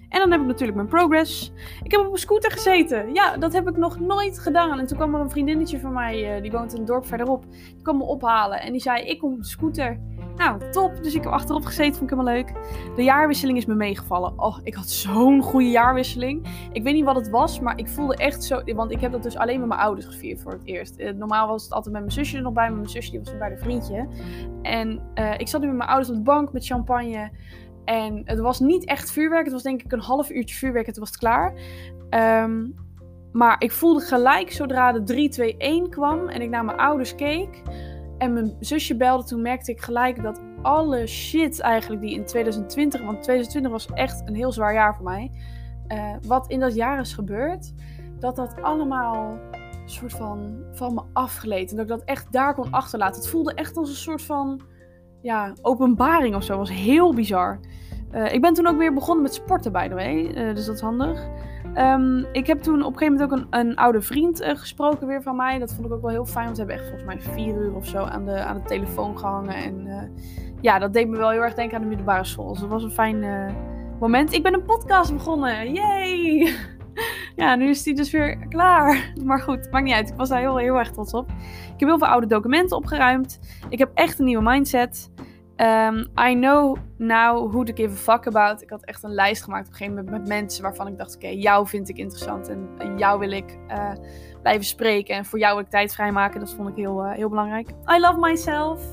En 0.09 0.19
dan 0.19 0.31
heb 0.31 0.41
ik 0.41 0.47
natuurlijk 0.47 0.77
mijn 0.77 0.87
progress. 0.87 1.51
Ik 1.83 1.91
heb 1.91 2.01
op 2.01 2.11
een 2.11 2.17
scooter 2.17 2.51
gezeten. 2.51 3.13
Ja, 3.13 3.37
dat 3.37 3.53
heb 3.53 3.67
ik 3.67 3.77
nog 3.77 3.99
nooit 3.99 4.39
gedaan. 4.39 4.79
En 4.79 4.87
toen 4.87 4.97
kwam 4.97 5.15
er 5.15 5.21
een 5.21 5.29
vriendinnetje 5.29 5.79
van 5.79 5.93
mij, 5.93 6.35
uh, 6.35 6.41
die 6.41 6.51
woont 6.51 6.77
een 6.77 6.85
dorp 6.85 7.05
verderop. 7.05 7.45
Die 7.51 7.81
kwam 7.81 7.97
me 7.97 8.03
ophalen 8.03 8.61
en 8.61 8.71
die 8.71 8.81
zei, 8.81 9.03
ik 9.03 9.19
kom 9.19 9.33
op 9.33 9.37
de 9.37 9.45
scooter. 9.45 9.99
Nou, 10.39 10.69
top. 10.71 11.03
Dus 11.03 11.15
ik 11.15 11.23
heb 11.23 11.31
achterop 11.31 11.65
gezeten, 11.65 11.95
vond 11.95 12.11
ik 12.11 12.17
helemaal 12.17 12.33
leuk. 12.33 12.53
De 12.95 13.03
jaarwisseling 13.03 13.57
is 13.57 13.65
me 13.65 13.75
meegevallen. 13.75 14.33
Oh, 14.35 14.57
ik 14.63 14.73
had 14.73 14.89
zo'n 14.89 15.41
goede 15.41 15.69
jaarwisseling. 15.69 16.47
Ik 16.71 16.83
weet 16.83 16.93
niet 16.93 17.03
wat 17.05 17.15
het 17.15 17.29
was, 17.29 17.59
maar 17.59 17.77
ik 17.77 17.87
voelde 17.87 18.15
echt 18.15 18.43
zo... 18.43 18.61
Want 18.65 18.91
ik 18.91 19.01
heb 19.01 19.11
dat 19.11 19.23
dus 19.23 19.37
alleen 19.37 19.59
met 19.59 19.67
mijn 19.67 19.79
ouders 19.79 20.05
gevierd 20.05 20.41
voor 20.41 20.51
het 20.51 20.61
eerst. 20.65 20.95
Eh, 20.95 21.13
normaal 21.13 21.47
was 21.47 21.63
het 21.63 21.71
altijd 21.71 21.93
met 21.93 22.03
mijn 22.03 22.13
zusje 22.13 22.37
er 22.37 22.43
nog 22.43 22.53
bij. 22.53 22.67
Maar 22.67 22.77
mijn 22.77 22.89
zusje 22.89 23.11
die 23.11 23.19
was 23.19 23.37
bij 23.37 23.49
de 23.49 23.57
vriendje. 23.57 24.07
En 24.61 25.01
uh, 25.15 25.33
ik 25.37 25.47
zat 25.47 25.61
nu 25.61 25.67
met 25.67 25.75
mijn 25.75 25.89
ouders 25.89 26.09
op 26.09 26.15
de 26.15 26.21
bank 26.21 26.53
met 26.53 26.65
champagne. 26.65 27.31
En 27.85 28.21
het 28.25 28.39
was 28.39 28.59
niet 28.59 28.85
echt 28.85 29.11
vuurwerk. 29.11 29.43
Het 29.43 29.53
was 29.53 29.63
denk 29.63 29.83
ik 29.83 29.91
een 29.91 29.99
half 29.99 30.29
uurtje 30.29 30.55
vuurwerk 30.55 30.87
en 30.87 30.99
was 30.99 31.17
klaar. 31.17 31.53
Um, 32.43 32.75
maar 33.31 33.55
ik 33.59 33.71
voelde 33.71 34.01
gelijk 34.01 34.51
zodra 34.51 34.91
de 34.91 35.03
3, 35.03 35.29
2, 35.29 35.57
1 35.57 35.89
kwam 35.89 36.27
en 36.27 36.41
ik 36.41 36.49
naar 36.49 36.65
mijn 36.65 36.77
ouders 36.77 37.15
keek 37.15 37.61
en 38.20 38.34
mijn 38.34 38.55
zusje 38.59 38.95
belde, 38.95 39.24
toen 39.24 39.41
merkte 39.41 39.72
ik 39.72 39.82
gelijk 39.82 40.24
dat 40.24 40.41
alle 40.61 41.07
shit 41.07 41.59
eigenlijk 41.59 42.01
die 42.01 42.13
in 42.15 42.26
2020, 42.26 43.01
want 43.01 43.22
2020 43.24 43.72
was 43.72 43.88
echt 43.93 44.22
een 44.26 44.36
heel 44.36 44.51
zwaar 44.51 44.74
jaar 44.74 44.95
voor 44.95 45.05
mij, 45.05 45.32
uh, 45.88 46.15
wat 46.28 46.47
in 46.47 46.59
dat 46.59 46.76
jaar 46.76 46.99
is 46.99 47.13
gebeurd, 47.13 47.74
dat 48.20 48.36
dat 48.36 48.61
allemaal 48.61 49.38
soort 49.86 50.13
van 50.13 50.63
van 50.72 50.93
me 50.93 51.01
afgleed 51.13 51.70
en 51.70 51.76
dat 51.76 51.86
ik 51.86 51.91
dat 51.91 52.03
echt 52.03 52.32
daar 52.32 52.53
kon 52.53 52.72
achterlaten. 52.72 53.22
Het 53.22 53.30
voelde 53.30 53.53
echt 53.53 53.78
als 53.78 53.89
een 53.89 53.95
soort 53.95 54.22
van 54.22 54.61
ja, 55.22 55.53
openbaring 55.61 56.36
of 56.36 56.43
zo. 56.43 56.57
Was 56.57 56.72
heel 56.72 57.13
bizar. 57.13 57.59
Uh, 58.11 58.34
ik 58.34 58.41
ben 58.41 58.53
toen 58.53 58.67
ook 58.67 58.78
weer 58.78 58.93
begonnen 58.93 59.24
met 59.24 59.34
sporten, 59.34 59.72
by 59.72 59.88
the 59.88 59.93
way. 59.93 60.15
Uh, 60.15 60.55
dus 60.55 60.65
dat 60.65 60.76
is 60.76 60.82
handig. 60.82 61.28
Um, 61.78 62.26
ik 62.32 62.47
heb 62.47 62.61
toen 62.61 62.84
op 62.84 62.93
een 62.93 62.97
gegeven 62.97 63.13
moment 63.13 63.32
ook 63.32 63.53
een, 63.53 63.67
een 63.67 63.76
oude 63.76 64.01
vriend 64.01 64.41
uh, 64.41 64.49
gesproken 64.49 65.07
weer 65.07 65.22
van 65.22 65.36
mij. 65.36 65.59
Dat 65.59 65.74
vond 65.74 65.88
ik 65.88 65.93
ook 65.93 66.01
wel 66.01 66.11
heel 66.11 66.26
fijn. 66.26 66.45
Want 66.45 66.57
we 66.57 66.63
hebben 66.63 66.82
echt 66.82 66.89
volgens 66.89 67.15
mij 67.15 67.34
vier 67.34 67.55
uur 67.55 67.74
of 67.74 67.88
zo 67.88 68.03
aan 68.03 68.26
de, 68.26 68.43
aan 68.43 68.55
de 68.55 68.67
telefoon 68.67 69.20
gehangen. 69.20 69.55
En 69.55 70.11
ja, 70.61 70.80
dat 70.80 70.93
deed 70.93 71.07
me 71.07 71.17
wel 71.17 71.30
heel 71.30 71.41
erg 71.41 71.53
denken 71.53 71.76
aan 71.76 71.82
de 71.82 71.88
middelbare 71.88 72.24
school. 72.24 72.51
Dus 72.51 72.59
dat 72.59 72.70
was 72.70 72.84
een 72.84 72.91
fijn 72.91 73.26
moment. 73.99 74.34
Ik 74.34 74.43
ben 74.43 74.53
een 74.53 74.63
podcast 74.63 75.13
begonnen. 75.13 75.74
Yay! 75.74 76.53
ja, 77.36 77.55
nu 77.55 77.70
is 77.70 77.84
die 77.84 77.95
dus 77.95 78.11
weer 78.11 78.47
klaar. 78.47 79.11
Maar 79.26 79.41
goed, 79.41 79.72
maakt 79.72 79.86
niet 79.86 79.93
uit. 79.93 80.09
Ik 80.09 80.15
was 80.15 80.30
daar 80.30 80.39
heel, 80.39 80.57
heel 80.57 80.76
erg 80.76 80.91
trots 80.91 81.13
op. 81.13 81.30
Ik 81.74 81.80
heb 81.80 81.89
heel 81.89 81.97
veel 81.97 82.07
oude 82.07 82.28
documenten 82.28 82.78
opgeruimd. 82.78 83.39
Ik 83.70 83.80
heb 83.80 83.91
echt 83.93 84.20
een 84.20 84.26
nieuwe 84.26 84.43
mindset. 84.43 85.11
Um, 85.62 86.07
I 86.18 86.34
know 86.34 86.78
now 86.97 87.51
who 87.51 87.64
to 87.64 87.74
give 87.74 87.93
a 87.93 87.97
fuck 87.97 88.28
about. 88.28 88.62
Ik 88.62 88.70
had 88.70 88.84
echt 88.84 89.03
een 89.03 89.14
lijst 89.14 89.43
gemaakt 89.43 89.66
op 89.66 89.72
een 89.72 89.78
gegeven 89.78 90.03
moment 90.03 90.20
met 90.20 90.28
mensen 90.28 90.64
waarvan 90.64 90.88
ik 90.88 90.97
dacht: 90.97 91.16
oké, 91.16 91.28
jou 91.28 91.68
vind 91.68 91.89
ik 91.89 91.97
interessant 91.97 92.47
en, 92.78 92.97
jou 92.97 93.20
wil 93.20 93.32
ik 93.32 93.57
uh, 93.68 93.91
blijven 94.41 94.66
spreken 94.66 95.16
en 95.16 95.26
voor 95.26 95.39
jou 95.39 95.55
wil 95.55 95.64
ik 95.64 95.70
tijd 95.70 95.93
vrijmaken. 95.93 96.39
Dat 96.39 96.53
vond 96.53 96.70
ik 96.70 96.76
heel, 96.76 97.05
uh, 97.05 97.12
heel 97.12 97.30
belangrijk. 97.30 97.70
I 97.70 97.99
love 97.99 98.20
myself. 98.20 98.84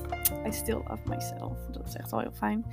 I 0.45 0.51
still 0.51 0.81
love 0.87 1.01
myself. 1.05 1.57
Dat 1.71 1.87
is 1.87 1.95
echt 1.95 2.11
wel 2.11 2.19
heel 2.19 2.33
fijn. 2.33 2.65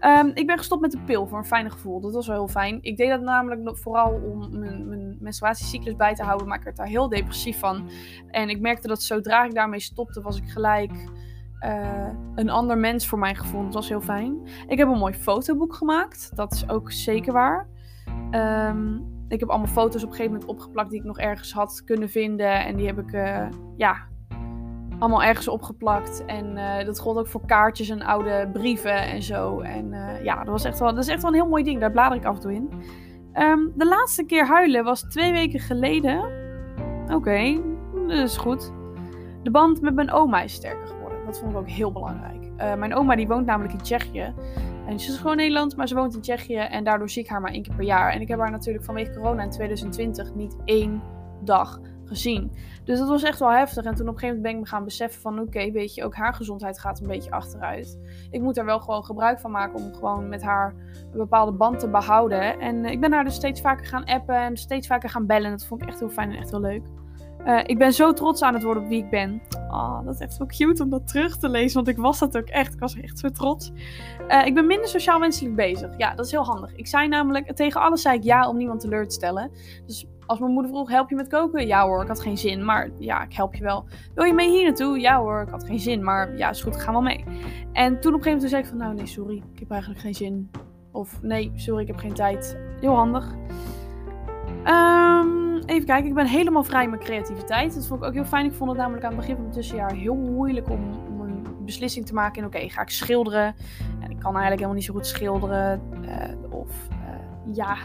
Um, 0.00 0.30
ik 0.34 0.46
ben 0.46 0.58
gestopt 0.58 0.80
met 0.80 0.90
de 0.90 1.00
pil 1.06 1.26
voor 1.26 1.38
een 1.38 1.44
fijne 1.44 1.70
gevoel. 1.70 2.00
Dat 2.00 2.12
was 2.12 2.26
wel 2.26 2.36
heel 2.36 2.48
fijn. 2.48 2.78
Ik 2.80 2.96
deed 2.96 3.08
dat 3.08 3.20
namelijk 3.20 3.78
vooral 3.78 4.12
om 4.12 4.58
mijn, 4.58 4.88
mijn 4.88 5.16
menstruatiecyclus 5.20 5.96
bij 5.96 6.14
te 6.14 6.22
houden, 6.22 6.48
maar 6.48 6.58
ik 6.58 6.64
werd 6.64 6.76
daar 6.76 6.86
heel 6.86 7.08
depressief 7.08 7.58
van. 7.58 7.90
En 8.30 8.48
ik 8.48 8.60
merkte 8.60 8.88
dat 8.88 9.02
zodra 9.02 9.44
ik 9.44 9.54
daarmee 9.54 9.80
stopte, 9.80 10.20
was 10.20 10.36
ik 10.36 10.48
gelijk 10.48 10.92
uh, 11.64 12.08
een 12.34 12.50
ander 12.50 12.78
mens 12.78 13.06
voor 13.06 13.18
mij 13.18 13.34
gevonden. 13.34 13.64
Dat 13.64 13.74
was 13.74 13.88
heel 13.88 14.00
fijn. 14.00 14.40
Ik 14.66 14.78
heb 14.78 14.88
een 14.88 14.98
mooi 14.98 15.14
fotoboek 15.14 15.74
gemaakt. 15.74 16.36
Dat 16.36 16.52
is 16.52 16.68
ook 16.68 16.92
zeker 16.92 17.32
waar. 17.32 17.68
Um, 18.30 19.10
ik 19.28 19.40
heb 19.40 19.48
allemaal 19.48 19.68
foto's 19.68 20.02
op 20.02 20.08
een 20.08 20.16
gegeven 20.16 20.32
moment 20.32 20.50
opgeplakt 20.50 20.90
die 20.90 20.98
ik 20.98 21.06
nog 21.06 21.18
ergens 21.18 21.52
had 21.52 21.82
kunnen 21.84 22.08
vinden. 22.08 22.64
En 22.64 22.76
die 22.76 22.86
heb 22.86 22.98
ik, 22.98 23.12
uh, 23.12 23.48
ja, 23.76 23.96
allemaal 24.98 25.22
ergens 25.22 25.48
opgeplakt. 25.48 26.24
En 26.24 26.56
uh, 26.56 26.84
dat 26.84 27.00
gold 27.00 27.18
ook 27.18 27.28
voor 27.28 27.46
kaartjes 27.46 27.88
en 27.88 28.02
oude 28.02 28.50
brieven 28.52 29.06
en 29.06 29.22
zo. 29.22 29.60
En 29.60 29.94
ja, 30.22 30.36
dat, 30.36 30.48
was 30.48 30.64
echt 30.64 30.78
wel, 30.78 30.94
dat 30.94 31.04
is 31.04 31.10
echt 31.10 31.22
wel 31.22 31.30
een 31.30 31.36
heel 31.36 31.48
mooi 31.48 31.64
ding. 31.64 31.80
Daar 31.80 31.90
blader 31.90 32.18
ik 32.18 32.24
af 32.24 32.34
en 32.34 32.40
toe 32.40 32.54
in. 32.54 32.70
Um, 33.34 33.72
de 33.76 33.86
laatste 33.86 34.24
keer 34.24 34.46
huilen 34.46 34.84
was 34.84 35.00
twee 35.00 35.32
weken 35.32 35.60
geleden. 35.60 36.40
Oké, 37.14 37.60
dat 38.06 38.18
is 38.18 38.36
goed. 38.36 38.72
De 39.42 39.50
band 39.50 39.80
met 39.80 39.94
mijn 39.94 40.12
oma 40.12 40.40
is 40.40 40.52
sterker. 40.52 41.01
Dat 41.32 41.40
vond 41.40 41.52
ik 41.52 41.58
ook 41.58 41.68
heel 41.68 41.92
belangrijk. 41.92 42.44
Uh, 42.44 42.74
mijn 42.74 42.94
oma 42.94 43.16
die 43.16 43.28
woont 43.28 43.46
namelijk 43.46 43.72
in 43.74 43.82
Tsjechië. 43.82 44.34
En 44.86 45.00
ze 45.00 45.10
is 45.10 45.16
gewoon 45.16 45.36
Nederland, 45.36 45.76
maar 45.76 45.88
ze 45.88 45.94
woont 45.94 46.14
in 46.14 46.20
Tsjechië. 46.20 46.56
En 46.56 46.84
daardoor 46.84 47.10
zie 47.10 47.22
ik 47.22 47.28
haar 47.28 47.40
maar 47.40 47.50
één 47.50 47.62
keer 47.62 47.74
per 47.74 47.84
jaar. 47.84 48.12
En 48.12 48.20
ik 48.20 48.28
heb 48.28 48.38
haar 48.38 48.50
natuurlijk 48.50 48.84
vanwege 48.84 49.12
corona 49.12 49.42
in 49.42 49.50
2020 49.50 50.34
niet 50.34 50.56
één 50.64 51.02
dag 51.40 51.80
gezien. 52.04 52.52
Dus 52.84 52.98
dat 52.98 53.08
was 53.08 53.22
echt 53.22 53.38
wel 53.38 53.50
heftig. 53.50 53.84
En 53.84 53.94
toen 53.94 54.08
op 54.08 54.14
een 54.14 54.18
gegeven 54.18 54.36
moment 54.36 54.42
ben 54.42 54.52
ik 54.52 54.60
me 54.60 54.66
gaan 54.66 54.84
beseffen 54.84 55.20
van... 55.20 55.38
Oké, 55.38 55.70
weet 55.70 55.94
je, 55.94 56.04
ook 56.04 56.14
haar 56.14 56.34
gezondheid 56.34 56.78
gaat 56.78 57.00
een 57.00 57.06
beetje 57.06 57.30
achteruit. 57.30 57.98
Ik 58.30 58.40
moet 58.40 58.56
er 58.56 58.64
wel 58.64 58.80
gewoon 58.80 59.04
gebruik 59.04 59.40
van 59.40 59.50
maken 59.50 59.84
om 59.84 59.94
gewoon 59.94 60.28
met 60.28 60.42
haar 60.42 60.74
een 61.12 61.18
bepaalde 61.18 61.52
band 61.52 61.78
te 61.78 61.88
behouden. 61.88 62.60
En 62.60 62.84
ik 62.84 63.00
ben 63.00 63.12
haar 63.12 63.24
dus 63.24 63.34
steeds 63.34 63.60
vaker 63.60 63.86
gaan 63.86 64.04
appen 64.04 64.36
en 64.36 64.56
steeds 64.56 64.86
vaker 64.86 65.10
gaan 65.10 65.26
bellen. 65.26 65.50
Dat 65.50 65.66
vond 65.66 65.82
ik 65.82 65.88
echt 65.88 65.98
heel 65.98 66.08
fijn 66.08 66.30
en 66.30 66.36
echt 66.36 66.50
heel 66.50 66.60
leuk. 66.60 66.82
Uh, 67.46 67.60
ik 67.66 67.78
ben 67.78 67.92
zo 67.92 68.12
trots 68.12 68.42
aan 68.42 68.54
het 68.54 68.62
worden 68.62 68.82
op 68.82 68.88
wie 68.88 69.04
ik 69.04 69.10
ben. 69.10 69.42
Oh, 69.68 70.04
dat 70.04 70.14
is 70.14 70.20
echt 70.20 70.34
zo 70.34 70.46
cute 70.46 70.82
om 70.82 70.90
dat 70.90 71.08
terug 71.08 71.38
te 71.38 71.48
lezen. 71.48 71.74
Want 71.74 71.88
ik 71.88 71.96
was 71.96 72.18
dat 72.18 72.36
ook 72.36 72.48
echt. 72.48 72.74
Ik 72.74 72.80
was 72.80 73.00
echt 73.00 73.18
zo 73.18 73.30
trots. 73.30 73.72
Uh, 74.28 74.46
ik 74.46 74.54
ben 74.54 74.66
minder 74.66 74.88
sociaal 74.88 75.20
wenselijk 75.20 75.56
bezig. 75.56 75.90
Ja, 75.96 76.14
dat 76.14 76.26
is 76.26 76.30
heel 76.30 76.44
handig. 76.44 76.74
Ik 76.74 76.86
zei 76.86 77.08
namelijk, 77.08 77.52
tegen 77.52 77.80
alles 77.80 78.02
zei 78.02 78.16
ik 78.16 78.24
ja 78.24 78.48
om 78.48 78.56
niemand 78.56 78.80
teleur 78.80 79.08
te 79.08 79.14
stellen. 79.14 79.50
Dus 79.86 80.06
als 80.26 80.38
mijn 80.38 80.52
moeder 80.52 80.70
vroeg, 80.70 80.90
help 80.90 81.08
je 81.08 81.14
met 81.14 81.28
koken? 81.28 81.66
Ja 81.66 81.84
hoor, 81.84 82.02
ik 82.02 82.08
had 82.08 82.20
geen 82.20 82.38
zin. 82.38 82.64
Maar 82.64 82.90
ja, 82.98 83.22
ik 83.22 83.32
help 83.32 83.54
je 83.54 83.62
wel. 83.62 83.84
Wil 84.14 84.24
je 84.24 84.34
mee 84.34 84.50
hier 84.50 84.64
naartoe? 84.64 85.00
Ja 85.00 85.18
hoor, 85.18 85.42
ik 85.42 85.48
had 85.48 85.64
geen 85.64 85.80
zin. 85.80 86.04
Maar 86.04 86.36
ja, 86.36 86.50
is 86.50 86.62
goed, 86.62 86.76
ga 86.76 86.92
wel 86.92 87.02
mee. 87.02 87.24
En 87.72 88.00
toen 88.00 88.14
op 88.14 88.18
een 88.18 88.24
gegeven 88.24 88.32
moment 88.32 88.50
zei 88.50 88.62
ik 88.62 88.68
van, 88.68 88.78
nou 88.78 88.94
nee, 88.94 89.06
sorry. 89.06 89.42
Ik 89.52 89.58
heb 89.58 89.70
eigenlijk 89.70 90.00
geen 90.00 90.14
zin. 90.14 90.50
Of 90.92 91.22
nee, 91.22 91.52
sorry, 91.54 91.82
ik 91.82 91.86
heb 91.86 91.96
geen 91.96 92.14
tijd. 92.14 92.58
Heel 92.80 92.94
handig. 92.94 93.34
Um, 94.66 95.58
even 95.66 95.86
kijken, 95.86 96.06
ik 96.06 96.14
ben 96.14 96.26
helemaal 96.26 96.64
vrij 96.64 96.88
met 96.88 97.00
creativiteit. 97.00 97.74
Dat 97.74 97.86
vond 97.86 98.00
ik 98.00 98.06
ook 98.06 98.14
heel 98.14 98.24
fijn. 98.24 98.46
Ik 98.46 98.52
vond 98.52 98.70
het 98.70 98.78
namelijk 98.78 99.04
aan 99.04 99.10
het 99.10 99.20
begin 99.20 99.36
van 99.36 99.44
het 99.44 99.54
tussenjaar 99.54 99.92
heel 99.92 100.14
moeilijk 100.14 100.70
om, 100.70 100.80
een 101.20 101.64
beslissing 101.64 102.06
te 102.06 102.14
maken. 102.14 102.42
in 102.42 102.46
oké, 102.46 102.68
ga 102.68 102.82
ik 102.82 102.90
schilderen? 102.90 103.54
En 104.00 104.10
ik 104.10 104.18
kan 104.18 104.36
eigenlijk 104.36 104.50
helemaal 104.50 104.74
niet 104.74 104.84
zo 104.84 104.92
goed 104.92 105.06
schilderen. 105.06 105.82
Uh, 106.04 106.52
of 106.52 106.88
uh, 106.90 107.54
ja, 107.54 107.76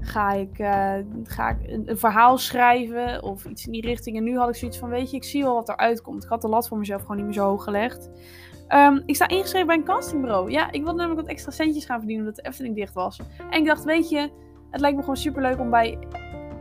ga 0.00 0.32
ik, 0.32 0.58
uh, 0.58 0.94
ga 1.24 1.48
ik 1.48 1.56
een, 1.62 1.98
verhaal 1.98 2.38
schrijven 2.38 3.22
of 3.22 3.44
iets 3.44 3.66
in 3.66 3.72
die 3.72 3.86
richting. 3.86 4.16
En 4.16 4.24
nu 4.24 4.38
had 4.38 4.48
ik 4.48 4.54
zoiets 4.54 4.78
van, 4.78 4.88
weet 4.88 5.10
je, 5.10 5.16
ik 5.16 5.24
zie 5.24 5.42
wel 5.42 5.54
wat 5.54 5.68
eruit 5.68 6.02
komt. 6.02 6.24
Ik 6.24 6.28
had 6.28 6.42
de 6.42 6.48
lat 6.48 6.68
voor 6.68 6.78
mezelf 6.78 7.00
gewoon 7.00 7.16
niet 7.16 7.26
meer 7.26 7.34
zo 7.34 7.46
hoog 7.46 7.64
gelegd. 7.64 8.10
Um, 8.68 9.02
ik 9.06 9.14
sta 9.14 9.28
ingeschreven 9.28 9.66
bij 9.66 9.76
een 9.76 9.84
castingbureau. 9.84 10.50
Ja, 10.50 10.70
ik 10.70 10.82
wilde 10.82 10.98
namelijk 10.98 11.20
wat 11.20 11.30
extra 11.30 11.50
centjes 11.50 11.84
gaan 11.84 11.98
verdienen 11.98 12.26
omdat 12.26 12.44
de 12.44 12.48
Efteling 12.48 12.74
dicht 12.74 12.94
was. 12.94 13.20
En 13.50 13.58
ik 13.58 13.66
dacht, 13.66 13.84
weet 13.84 14.08
je, 14.08 14.30
het 14.70 14.80
lijkt 14.80 14.96
me 14.96 15.02
gewoon 15.02 15.16
super 15.16 15.42
leuk 15.42 15.58
om 15.58 15.70
bij 15.70 15.98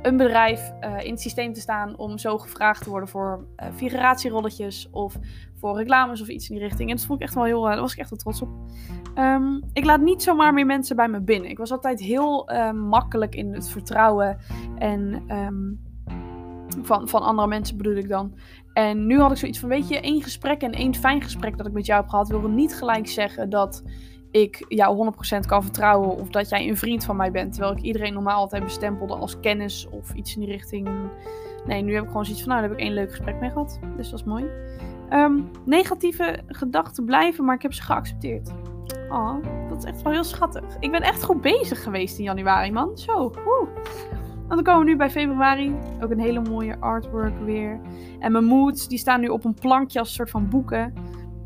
een 0.02 0.18
bedrijf 0.18 0.72
uh, 0.82 1.04
in 1.04 1.12
het 1.12 1.22
systeem 1.22 1.54
te 1.54 1.60
staan 1.60 1.98
om 1.98 2.18
zo 2.18 2.38
gevraagd 2.38 2.84
te 2.84 2.90
worden 2.90 3.10
voor 3.10 3.46
uh, 3.58 3.68
figuratierolletjes 3.76 4.90
of 4.92 5.18
voor 5.56 5.78
reclames 5.78 6.22
of 6.22 6.28
iets 6.28 6.50
in 6.50 6.56
die 6.56 6.64
richting. 6.64 6.90
En 6.90 6.96
dat 6.96 7.06
vond 7.06 7.20
ik 7.20 7.26
echt 7.26 7.36
wel 7.36 7.44
heel, 7.44 7.66
uh, 7.66 7.72
daar 7.72 7.82
was 7.82 7.94
ik 7.94 8.00
echt 8.00 8.10
wel 8.10 8.20
trots 8.20 8.42
op. 8.42 8.50
Um, 9.16 9.64
ik 9.74 9.86
laat 9.86 10.02
niet 10.02 10.24
zomaar 10.24 10.54
meer 10.54 10.66
mensen 10.66 10.96
bij 10.96 11.08
me 11.08 11.22
binnen. 11.22 11.50
Ik 11.50 11.58
was 11.58 11.72
altijd 11.72 12.00
heel 12.00 12.50
makkelijk 12.74 13.36
in 13.36 13.54
het 13.54 13.70
vertrouwen 13.70 14.38
en 14.78 15.24
um, 15.32 15.80
van, 16.82 17.08
van 17.08 17.22
andere 17.22 17.48
mensen 17.48 17.78
bedoel 17.78 17.96
ik 17.96 18.10
dan. 18.10 18.34
En 18.74 19.06
nu 19.06 19.20
had 19.20 19.32
ik 19.32 19.38
zoiets 19.38 19.60
van, 19.60 19.70
weet 19.70 19.88
je, 19.88 20.00
één 20.00 20.22
gesprek 20.22 20.62
en 20.62 20.72
één 20.72 20.96
fijn 20.96 21.22
gesprek 21.22 21.58
dat 21.58 21.68
ik 21.68 21.74
met 21.74 21.86
jou 21.86 22.02
heb 22.02 22.10
gehad, 22.10 22.28
wil 22.28 22.42
niet 22.42 22.76
gelijk 22.76 23.08
zeggen 23.08 23.50
dat 23.50 23.84
ik 24.32 24.66
jou 24.68 25.12
100% 25.44 25.46
kan 25.48 25.64
vertrouwen 25.64 26.18
of 26.18 26.30
dat 26.30 26.50
jij 26.50 26.68
een 26.68 26.78
vriend 26.78 27.06
van 27.06 27.16
mij 27.16 27.32
bent. 27.32 27.54
Terwijl 27.54 27.78
ik 27.78 27.82
iedereen 27.82 28.14
normaal 28.14 28.38
altijd 28.38 28.64
bestempelde 28.64 29.16
als 29.16 29.40
kennis 29.40 29.88
of 29.92 30.14
iets 30.14 30.36
in 30.36 30.42
die 30.42 30.52
richting. 30.52 30.90
Nee, 31.66 31.82
nu 31.82 31.94
heb 31.94 32.04
ik 32.04 32.08
gewoon 32.08 32.26
zoiets 32.26 32.44
van, 32.44 32.52
nou, 32.52 32.62
daar 32.62 32.70
heb 32.70 32.80
ik 32.80 32.86
één 32.86 32.96
leuk 32.96 33.10
gesprek 33.10 33.40
mee 33.40 33.50
gehad. 33.50 33.80
Dus 33.98 34.10
dat 34.10 34.20
is 34.20 34.26
mooi. 34.26 34.46
Um, 35.14 35.50
negatieve 35.66 36.40
gedachten 36.48 37.06
blijven, 37.06 37.46
maar 37.46 37.56
ik 37.56 37.62
heb 37.62 37.74
ze 37.74 37.82
geaccepteerd. 37.82 38.52
Oh, 39.10 39.36
dat 39.70 39.78
is 39.78 39.84
echt 39.84 40.02
wel 40.02 40.14
heel 40.14 40.24
schattig. 40.24 40.64
Ik 40.80 40.92
ben 40.92 41.02
echt 41.02 41.24
goed 41.24 41.42
bezig 41.42 41.84
geweest 41.84 42.18
in 42.18 42.24
januari, 42.24 42.72
man. 42.72 42.98
Zo, 42.98 43.32
woe. 43.44 43.68
En 44.50 44.56
dan 44.56 44.64
komen 44.64 44.86
we 44.86 44.92
nu 44.92 44.98
bij 44.98 45.10
februari. 45.10 45.76
Ook 46.02 46.12
een 46.12 46.20
hele 46.20 46.42
mooie 46.42 46.80
artwork 46.80 47.40
weer. 47.40 47.80
En 48.20 48.32
mijn 48.32 48.44
moods, 48.44 48.88
die 48.88 48.98
staan 48.98 49.20
nu 49.20 49.28
op 49.28 49.46
een 49.46 49.54
plankje 49.54 50.00
als 50.00 50.08
een 50.08 50.16
soort 50.16 50.30
van 50.30 50.50
boeken. 50.50 50.94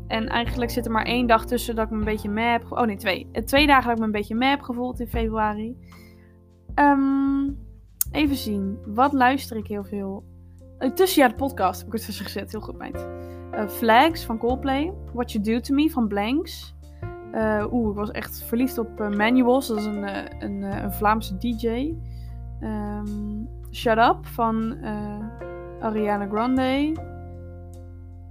En 0.06 0.28
eigenlijk 0.28 0.70
zit 0.70 0.86
er 0.86 0.92
maar 0.92 1.04
één 1.04 1.26
dag 1.26 1.46
tussen 1.46 1.74
dat 1.74 1.84
ik 1.84 1.90
me 1.90 1.98
een 1.98 2.04
beetje 2.04 2.28
meh 2.28 2.50
heb... 2.50 2.72
Oh 2.72 2.86
nee, 2.86 2.96
twee. 2.96 3.28
Eh, 3.32 3.42
twee 3.42 3.66
dagen 3.66 3.84
dat 3.84 3.92
ik 3.92 3.98
me 3.98 4.04
een 4.04 4.12
beetje 4.12 4.34
meh 4.34 4.48
heb 4.48 4.62
gevoeld 4.62 5.00
in 5.00 5.06
februari. 5.06 5.76
Um, 6.74 7.58
even 8.10 8.36
zien. 8.36 8.78
Wat 8.86 9.12
luister 9.12 9.56
ik 9.56 9.66
heel 9.66 9.84
veel? 9.84 10.24
Uh, 10.78 10.90
tussen 10.90 11.22
ja, 11.22 11.28
de 11.28 11.34
podcast 11.34 11.78
heb 11.78 11.86
ik 11.86 11.92
het 11.92 12.04
tussen 12.04 12.24
gezet. 12.24 12.52
Heel 12.52 12.60
goed, 12.60 12.78
meid. 12.78 13.06
Uh, 13.52 13.68
Flags 13.68 14.24
van 14.24 14.38
Coldplay. 14.38 14.92
What 15.12 15.32
You 15.32 15.44
Do 15.44 15.60
To 15.60 15.74
Me 15.74 15.90
van 15.90 16.08
Blanks. 16.08 16.74
Uh, 17.32 17.66
Oeh, 17.72 17.90
ik 17.90 17.96
was 17.96 18.10
echt 18.10 18.44
verliefd 18.44 18.78
op 18.78 18.98
Manuals. 18.98 19.66
Dat 19.66 19.78
is 19.78 19.84
een, 19.84 20.04
een, 20.44 20.62
een 20.62 20.92
Vlaamse 20.92 21.36
DJ. 21.36 21.66
Um, 21.66 21.96
ehm, 22.60 23.44
Shut 23.70 23.98
Up 23.98 24.26
van 24.26 24.76
Ariana 25.80 26.26
Grande. 26.26 26.92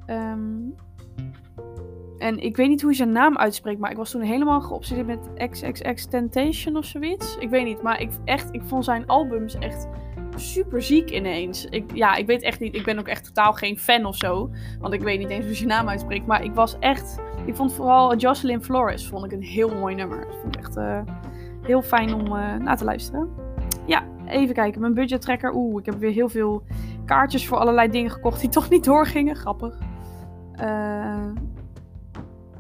Um, 0.07 0.76
en 2.24 2.39
ik 2.39 2.55
weet 2.55 2.67
niet 2.67 2.82
hoe 2.82 2.89
je 2.89 2.97
zijn 2.97 3.11
naam 3.11 3.38
uitspreekt, 3.38 3.80
maar 3.80 3.91
ik 3.91 3.97
was 3.97 4.11
toen 4.11 4.21
helemaal 4.21 4.61
geobsedeerd 4.61 5.07
met 5.07 5.49
XXX 5.49 6.05
Temptation 6.05 6.78
of 6.78 6.86
zoiets. 6.86 7.38
Ik 7.38 7.49
weet 7.49 7.65
niet, 7.65 7.82
maar 7.82 8.01
ik, 8.01 8.09
echt, 8.26 8.47
ik 8.51 8.61
vond 8.65 8.86
zijn 8.86 9.07
albums 9.07 9.57
echt 9.57 9.88
super 10.36 10.82
ziek 10.82 11.09
ineens. 11.09 11.65
Ik, 11.65 11.91
ja, 11.93 12.15
ik 12.15 12.26
weet 12.26 12.41
echt 12.41 12.59
niet. 12.59 12.76
Ik 12.76 12.84
ben 12.84 12.99
ook 12.99 13.07
echt 13.07 13.26
totaal 13.26 13.53
geen 13.53 13.80
fan 13.80 14.05
of 14.05 14.15
zo. 14.15 14.49
Want 14.80 14.93
ik 14.93 15.01
weet 15.01 15.19
niet 15.19 15.30
eens 15.30 15.45
hoe 15.45 15.57
je 15.57 15.65
naam 15.65 15.89
uitspreekt. 15.89 16.26
Maar 16.26 16.43
ik 16.43 16.53
was 16.53 16.80
echt. 16.80 17.21
Ik 17.45 17.55
vond 17.55 17.74
vooral 17.74 18.15
Jocelyn 18.15 18.63
Flores 18.63 19.07
vond 19.07 19.26
ik 19.26 19.32
een 19.32 19.43
heel 19.43 19.76
mooi 19.76 19.95
nummer. 19.95 20.26
Dat 20.26 20.36
vond 20.41 20.55
ik 20.55 20.61
echt 20.61 20.78
uh, 20.78 21.01
heel 21.61 21.82
fijn 21.82 22.13
om 22.13 22.26
uh, 22.26 22.55
naar 22.55 22.78
te 22.78 22.84
luisteren. 22.84 23.30
Ja, 23.86 24.03
even 24.28 24.55
kijken. 24.55 24.82
Mijn 24.82 24.93
budget 24.93 25.21
tracker. 25.21 25.53
Oeh, 25.55 25.80
ik 25.80 25.86
heb 25.86 25.99
weer 25.99 26.11
heel 26.11 26.30
veel 26.30 26.63
kaartjes 27.05 27.47
voor 27.47 27.57
allerlei 27.57 27.89
dingen 27.89 28.11
gekocht 28.11 28.39
die 28.41 28.49
toch 28.57 28.69
niet 28.69 28.84
doorgingen. 28.84 29.36
Grappig. 29.36 29.78
Uh, 30.61 31.26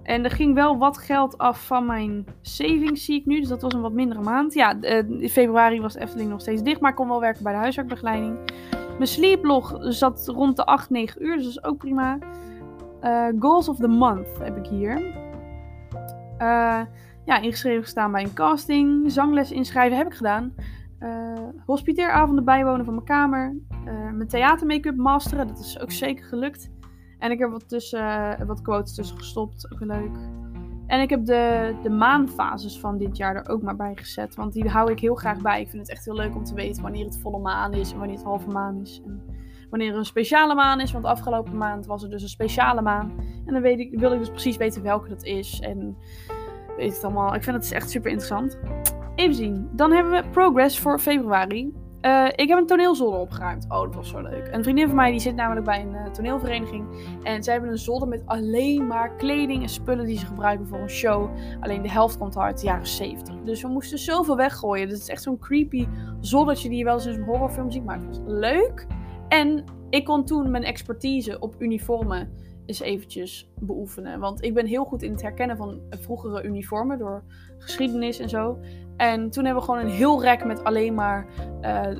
en 0.03 0.23
er 0.23 0.31
ging 0.31 0.53
wel 0.53 0.77
wat 0.77 0.97
geld 0.97 1.37
af 1.37 1.65
van 1.65 1.85
mijn 1.85 2.25
savings, 2.41 3.05
zie 3.05 3.19
ik 3.19 3.25
nu. 3.25 3.39
Dus 3.39 3.49
dat 3.49 3.61
was 3.61 3.73
een 3.73 3.81
wat 3.81 3.93
mindere 3.93 4.21
maand. 4.21 4.53
Ja, 4.53 4.81
in 4.81 5.29
februari 5.29 5.81
was 5.81 5.93
de 5.93 5.99
Efteling 5.99 6.29
nog 6.29 6.41
steeds 6.41 6.61
dicht. 6.61 6.79
Maar 6.81 6.89
ik 6.89 6.95
kon 6.95 7.07
wel 7.07 7.19
werken 7.19 7.43
bij 7.43 7.53
de 7.53 7.59
huiswerkbegeleiding. 7.59 8.37
Mijn 8.71 9.07
sleeplog 9.07 9.77
zat 9.79 10.27
rond 10.27 10.55
de 10.55 10.65
8, 10.65 10.89
9 10.89 11.25
uur. 11.25 11.35
Dus 11.35 11.45
dat 11.45 11.53
is 11.53 11.63
ook 11.63 11.77
prima. 11.77 12.17
Uh, 13.01 13.27
goals 13.39 13.69
of 13.69 13.77
the 13.77 13.87
month 13.87 14.27
heb 14.39 14.57
ik 14.57 14.65
hier. 14.65 14.99
Uh, 16.39 16.81
ja, 17.25 17.37
ingeschreven 17.41 17.83
gestaan 17.83 18.11
bij 18.11 18.23
een 18.23 18.33
casting. 18.33 19.11
Zangles 19.11 19.51
inschrijven 19.51 19.97
heb 19.97 20.07
ik 20.07 20.13
gedaan. 20.13 20.53
Uh, 20.99 21.09
hospiteeravonden 21.65 22.45
bijwonen 22.45 22.85
van 22.85 22.93
mijn 22.93 23.05
kamer. 23.05 23.55
mijn 24.13 24.27
theater 24.27 24.67
make-up 24.67 24.95
masteren. 24.95 25.47
Dat 25.47 25.59
is 25.59 25.79
ook 25.79 25.91
zeker 25.91 26.25
gelukt. 26.25 26.72
En 27.23 27.31
ik 27.31 27.39
heb 27.39 27.51
wat, 27.51 27.69
tussen, 27.69 28.45
wat 28.47 28.61
quotes 28.61 28.95
tussen 28.95 29.17
gestopt. 29.17 29.73
Ook 29.73 29.79
leuk. 29.79 30.15
En 30.87 31.01
ik 31.01 31.09
heb 31.09 31.25
de, 31.25 31.75
de 31.83 31.89
maanfases 31.89 32.79
van 32.79 32.97
dit 32.97 33.17
jaar 33.17 33.35
er 33.35 33.49
ook 33.49 33.61
maar 33.61 33.75
bij 33.75 33.95
gezet. 33.95 34.35
Want 34.35 34.53
die 34.53 34.69
hou 34.69 34.91
ik 34.91 34.99
heel 34.99 35.15
graag 35.15 35.41
bij. 35.41 35.61
Ik 35.61 35.69
vind 35.69 35.81
het 35.81 35.91
echt 35.91 36.05
heel 36.05 36.15
leuk 36.15 36.35
om 36.35 36.43
te 36.43 36.53
weten 36.53 36.81
wanneer 36.81 37.05
het 37.05 37.19
volle 37.19 37.39
maan 37.39 37.73
is 37.73 37.91
en 37.91 37.97
wanneer 37.97 38.15
het 38.15 38.25
halve 38.25 38.47
maan 38.47 38.81
is. 38.81 39.01
En 39.05 39.21
wanneer 39.69 39.91
er 39.91 39.97
een 39.97 40.05
speciale 40.05 40.55
maan 40.55 40.79
is. 40.79 40.91
Want 40.91 41.05
afgelopen 41.05 41.57
maand 41.57 41.85
was 41.85 42.03
er 42.03 42.09
dus 42.09 42.21
een 42.21 42.29
speciale 42.29 42.81
maan. 42.81 43.13
En 43.45 43.53
dan 43.53 43.61
weet 43.61 43.79
ik, 43.79 43.99
wil 43.99 44.13
ik 44.13 44.19
dus 44.19 44.29
precies 44.29 44.57
weten 44.57 44.83
welke 44.83 45.09
dat 45.09 45.23
is. 45.23 45.59
En 45.59 45.97
weet 46.77 46.95
het 46.95 47.03
allemaal. 47.03 47.35
Ik 47.35 47.43
vind 47.43 47.55
het 47.55 47.71
echt 47.71 47.89
super 47.89 48.11
interessant. 48.11 48.59
Even 49.15 49.35
zien. 49.35 49.69
Dan 49.71 49.91
hebben 49.91 50.11
we 50.11 50.29
Progress 50.29 50.79
voor 50.79 50.99
februari. 50.99 51.82
Uh, 52.05 52.27
ik 52.35 52.47
heb 52.47 52.57
een 52.57 52.65
toneelzolder 52.65 53.19
opgeruimd. 53.19 53.65
Oh, 53.69 53.81
dat 53.81 53.95
was 53.95 54.09
zo 54.09 54.21
leuk. 54.21 54.47
Een 54.51 54.63
vriendin 54.63 54.87
van 54.87 54.95
mij 54.95 55.11
die 55.11 55.19
zit 55.19 55.35
namelijk 55.35 55.65
bij 55.65 55.81
een 55.81 55.93
uh, 55.93 56.05
toneelvereniging. 56.05 56.85
En 57.23 57.43
zij 57.43 57.53
hebben 57.53 57.71
een 57.71 57.77
zolder 57.77 58.07
met 58.07 58.21
alleen 58.25 58.87
maar 58.87 59.15
kleding 59.15 59.61
en 59.61 59.69
spullen 59.69 60.05
die 60.05 60.17
ze 60.17 60.25
gebruiken 60.25 60.67
voor 60.67 60.79
een 60.79 60.89
show. 60.89 61.29
Alleen 61.59 61.81
de 61.81 61.89
helft 61.89 62.17
komt 62.17 62.37
uit 62.37 62.59
de 62.59 62.65
jaren 62.65 62.87
70. 62.87 63.35
Dus 63.43 63.61
we 63.61 63.67
moesten 63.67 63.97
zoveel 63.97 64.35
weggooien. 64.35 64.87
Het 64.87 64.97
is 64.97 65.07
echt 65.07 65.23
zo'n 65.23 65.39
creepy 65.39 65.87
zoldertje 66.19 66.69
die 66.69 66.77
je 66.77 66.83
wel 66.83 66.93
eens 66.93 67.05
in 67.05 67.13
een 67.13 67.23
horrorfilm 67.23 67.71
ziet. 67.71 67.85
Maar 67.85 67.99
het 67.99 68.07
was 68.07 68.21
leuk. 68.25 68.87
En 69.27 69.63
ik 69.89 70.05
kon 70.05 70.25
toen 70.25 70.51
mijn 70.51 70.63
expertise 70.63 71.39
op 71.39 71.55
uniformen 71.57 72.29
eens 72.65 72.79
eventjes 72.79 73.51
beoefenen. 73.59 74.19
Want 74.19 74.43
ik 74.43 74.53
ben 74.53 74.65
heel 74.65 74.83
goed 74.83 75.03
in 75.03 75.11
het 75.11 75.21
herkennen 75.21 75.57
van 75.57 75.81
vroegere 75.89 76.43
uniformen 76.43 76.97
door 76.97 77.23
geschiedenis 77.57 78.19
en 78.19 78.29
zo. 78.29 78.59
En 78.97 79.29
toen 79.29 79.45
hebben 79.45 79.63
we 79.63 79.69
gewoon 79.69 79.85
een 79.85 79.95
heel 79.95 80.21
rek 80.21 80.45
met 80.45 80.63
alleen 80.63 80.93
maar 80.93 81.25
uh, 81.61 81.81
uh, 81.89 81.95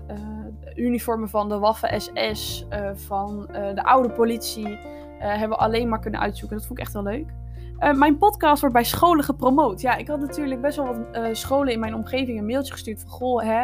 uniformen 0.76 1.30
van 1.30 1.50
de 1.50 1.58
Waffen 1.58 2.02
SS, 2.02 2.66
uh, 2.70 2.90
van 2.94 3.48
de 3.52 3.84
oude 3.84 4.10
politie. 4.10 4.78
hebben 5.20 5.50
we 5.50 5.64
alleen 5.64 5.90
maar 5.90 6.00
kunnen 6.00 6.20
uitzoeken. 6.20 6.58
Dat 6.58 6.66
vond 6.66 6.80
ik 6.80 6.86
echt 6.86 6.94
wel 6.94 7.04
leuk. 7.04 7.34
Uh, 7.84 7.94
mijn 7.94 8.18
podcast 8.18 8.60
wordt 8.60 8.76
bij 8.76 8.84
scholen 8.84 9.24
gepromoot. 9.24 9.82
Ja, 9.82 9.96
ik 9.96 10.08
had 10.08 10.20
natuurlijk 10.20 10.62
best 10.62 10.78
wel 10.78 10.86
wat 10.86 10.98
uh, 11.14 11.28
scholen 11.32 11.74
in 11.74 11.80
mijn 11.80 11.96
omgeving 11.96 12.40
een 12.40 12.46
mailtje 12.46 12.72
gestuurd 12.74 13.02
van... 13.02 13.10
Goh, 13.10 13.44
hè, 13.44 13.64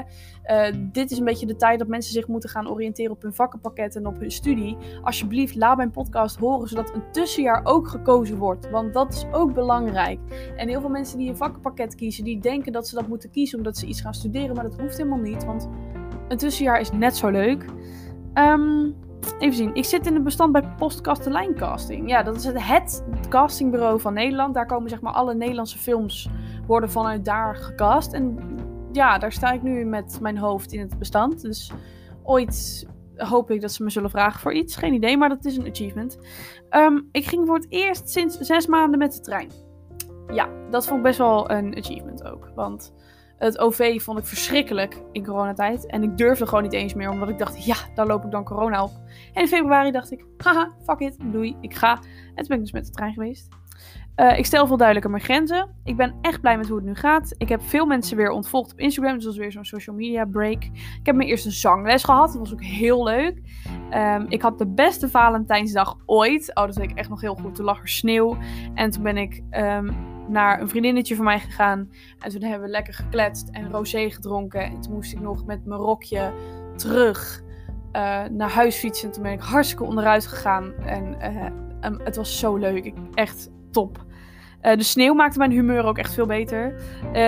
uh, 0.69 0.75
dit 0.91 1.11
is 1.11 1.17
een 1.17 1.25
beetje 1.25 1.45
de 1.45 1.55
tijd 1.55 1.79
dat 1.79 1.87
mensen 1.87 2.13
zich 2.13 2.27
moeten 2.27 2.49
gaan 2.49 2.69
oriënteren 2.69 3.11
op 3.11 3.21
hun 3.21 3.33
vakkenpakket 3.33 3.95
en 3.95 4.07
op 4.07 4.19
hun 4.19 4.31
studie. 4.31 4.77
Alsjeblieft, 5.03 5.55
laat 5.55 5.77
mijn 5.77 5.91
podcast 5.91 6.37
horen, 6.37 6.67
zodat 6.67 6.93
een 6.93 7.11
tussenjaar 7.11 7.61
ook 7.63 7.87
gekozen 7.87 8.37
wordt. 8.37 8.69
Want 8.69 8.93
dat 8.93 9.13
is 9.13 9.25
ook 9.31 9.53
belangrijk. 9.53 10.19
En 10.55 10.67
heel 10.67 10.81
veel 10.81 10.89
mensen 10.89 11.17
die 11.17 11.29
een 11.29 11.37
vakkenpakket 11.37 11.95
kiezen, 11.95 12.23
die 12.23 12.39
denken 12.39 12.71
dat 12.71 12.87
ze 12.87 12.95
dat 12.95 13.07
moeten 13.07 13.29
kiezen 13.31 13.57
omdat 13.57 13.77
ze 13.77 13.85
iets 13.85 14.01
gaan 14.01 14.13
studeren. 14.13 14.55
Maar 14.55 14.63
dat 14.63 14.79
hoeft 14.79 14.97
helemaal 14.97 15.19
niet, 15.19 15.45
want 15.45 15.69
een 16.27 16.37
tussenjaar 16.37 16.79
is 16.79 16.91
net 16.91 17.15
zo 17.15 17.29
leuk. 17.29 17.65
Um, 18.33 18.95
Even 19.39 19.55
zien. 19.55 19.75
Ik 19.75 19.85
zit 19.85 20.07
in 20.07 20.13
het 20.13 20.23
bestand 20.23 20.51
bij 20.51 20.73
Postkastelijn 20.77 21.55
Casting. 21.55 22.09
Ja, 22.09 22.23
dat 22.23 22.35
is 22.35 22.43
het, 22.43 22.61
het 22.61 23.27
castingbureau 23.29 23.99
van 23.99 24.13
Nederland. 24.13 24.53
Daar 24.53 24.65
komen 24.65 24.89
zeg 24.89 25.01
maar 25.01 25.13
alle 25.13 25.35
Nederlandse 25.35 25.77
films 25.77 26.29
worden 26.67 26.91
vanuit 26.91 27.25
daar 27.25 27.55
gecast. 27.55 28.13
En 28.13 28.37
ja, 28.91 29.17
daar 29.17 29.31
sta 29.31 29.51
ik 29.51 29.61
nu 29.61 29.85
met 29.85 30.17
mijn 30.21 30.37
hoofd 30.37 30.73
in 30.73 30.79
het 30.79 30.99
bestand. 30.99 31.41
Dus 31.41 31.71
ooit 32.23 32.87
hoop 33.15 33.51
ik 33.51 33.61
dat 33.61 33.71
ze 33.71 33.83
me 33.83 33.89
zullen 33.89 34.09
vragen 34.09 34.39
voor 34.39 34.53
iets. 34.53 34.75
Geen 34.75 34.93
idee, 34.93 35.17
maar 35.17 35.29
dat 35.29 35.45
is 35.45 35.57
een 35.57 35.69
achievement. 35.69 36.17
Um, 36.69 37.09
ik 37.11 37.25
ging 37.25 37.45
voor 37.45 37.55
het 37.55 37.65
eerst 37.69 38.09
sinds 38.09 38.37
zes 38.37 38.67
maanden 38.67 38.99
met 38.99 39.13
de 39.13 39.19
trein. 39.19 39.49
Ja, 40.27 40.49
dat 40.69 40.85
vond 40.85 40.97
ik 40.97 41.03
best 41.03 41.17
wel 41.17 41.51
een 41.51 41.75
achievement 41.77 42.23
ook. 42.23 42.51
Want 42.55 42.93
het 43.39 43.59
OV 43.59 44.01
vond 44.01 44.19
ik 44.19 44.25
verschrikkelijk 44.25 45.01
in 45.11 45.25
coronatijd. 45.25 45.85
En 45.85 46.03
ik 46.03 46.17
durfde 46.17 46.47
gewoon 46.47 46.63
niet 46.63 46.73
eens 46.73 46.93
meer, 46.93 47.09
omdat 47.09 47.29
ik 47.29 47.37
dacht, 47.37 47.65
ja, 47.65 47.75
daar 47.95 48.07
loop 48.07 48.23
ik 48.23 48.31
dan 48.31 48.43
corona 48.43 48.83
op. 48.83 48.91
En 49.33 49.41
in 49.41 49.47
februari 49.47 49.91
dacht 49.91 50.11
ik, 50.11 50.25
haha, 50.37 50.71
fuck 50.83 50.99
it, 50.99 51.17
doei, 51.23 51.55
ik 51.61 51.73
ga. 51.73 51.91
En 51.91 52.35
toen 52.35 52.47
ben 52.47 52.57
ik 52.57 52.63
dus 52.63 52.71
met 52.71 52.85
de 52.85 52.91
trein 52.91 53.13
geweest. 53.13 53.47
Uh, 54.15 54.37
ik 54.37 54.45
stel 54.45 54.67
veel 54.67 54.77
duidelijker 54.77 55.11
mijn 55.11 55.23
grenzen. 55.23 55.75
Ik 55.83 55.97
ben 55.97 56.15
echt 56.21 56.41
blij 56.41 56.57
met 56.57 56.67
hoe 56.67 56.77
het 56.77 56.85
nu 56.85 56.95
gaat. 56.95 57.33
Ik 57.37 57.49
heb 57.49 57.61
veel 57.61 57.85
mensen 57.85 58.17
weer 58.17 58.31
ontvolgd 58.31 58.71
op 58.71 58.79
Instagram. 58.79 59.13
Dus 59.13 59.23
dat 59.23 59.33
was 59.33 59.41
weer 59.41 59.51
zo'n 59.51 59.65
social 59.65 59.95
media 59.95 60.25
break. 60.25 60.63
Ik 60.63 60.99
heb 61.03 61.15
mijn 61.15 61.29
eerste 61.29 61.51
zangles 61.51 62.03
gehad. 62.03 62.27
Dat 62.27 62.39
was 62.39 62.53
ook 62.53 62.63
heel 62.63 63.03
leuk. 63.03 63.41
Um, 63.93 64.25
ik 64.29 64.41
had 64.41 64.57
de 64.57 64.67
beste 64.67 65.09
Valentijnsdag 65.09 65.97
ooit. 66.05 66.51
Oh, 66.53 66.65
dat 66.65 66.75
weet 66.75 66.91
ik 66.91 66.97
echt 66.97 67.09
nog 67.09 67.21
heel 67.21 67.35
goed. 67.35 67.55
Toen 67.55 67.65
lag 67.65 67.81
er 67.81 67.87
sneeuw. 67.87 68.37
En 68.73 68.89
toen 68.89 69.03
ben 69.03 69.17
ik 69.17 69.43
um, 69.51 69.95
naar 70.29 70.61
een 70.61 70.69
vriendinnetje 70.69 71.15
van 71.15 71.25
mij 71.25 71.39
gegaan. 71.39 71.91
En 72.19 72.31
toen 72.31 72.41
hebben 72.41 72.67
we 72.67 72.71
lekker 72.73 72.93
gekletst 72.93 73.49
en 73.49 73.71
rosé 73.71 74.09
gedronken. 74.09 74.61
En 74.61 74.81
toen 74.81 74.93
moest 74.93 75.13
ik 75.13 75.19
nog 75.19 75.45
met 75.45 75.65
mijn 75.65 75.79
rokje 75.79 76.31
terug 76.75 77.41
uh, 77.93 78.23
naar 78.31 78.49
huis 78.49 78.75
fietsen. 78.75 79.07
En 79.07 79.13
toen 79.13 79.23
ben 79.23 79.31
ik 79.31 79.41
hartstikke 79.41 79.83
onderuit 79.83 80.27
gegaan. 80.27 80.73
En 80.73 81.17
um, 81.85 81.99
het 82.03 82.15
was 82.15 82.39
zo 82.39 82.55
leuk. 82.55 82.93
Echt 83.13 83.49
top. 83.71 84.07
Uh, 84.61 84.75
de 84.75 84.83
sneeuw 84.83 85.13
maakte 85.13 85.37
mijn 85.37 85.51
humeur 85.51 85.83
ook 85.83 85.97
echt 85.97 86.13
veel 86.13 86.25
beter. 86.25 86.75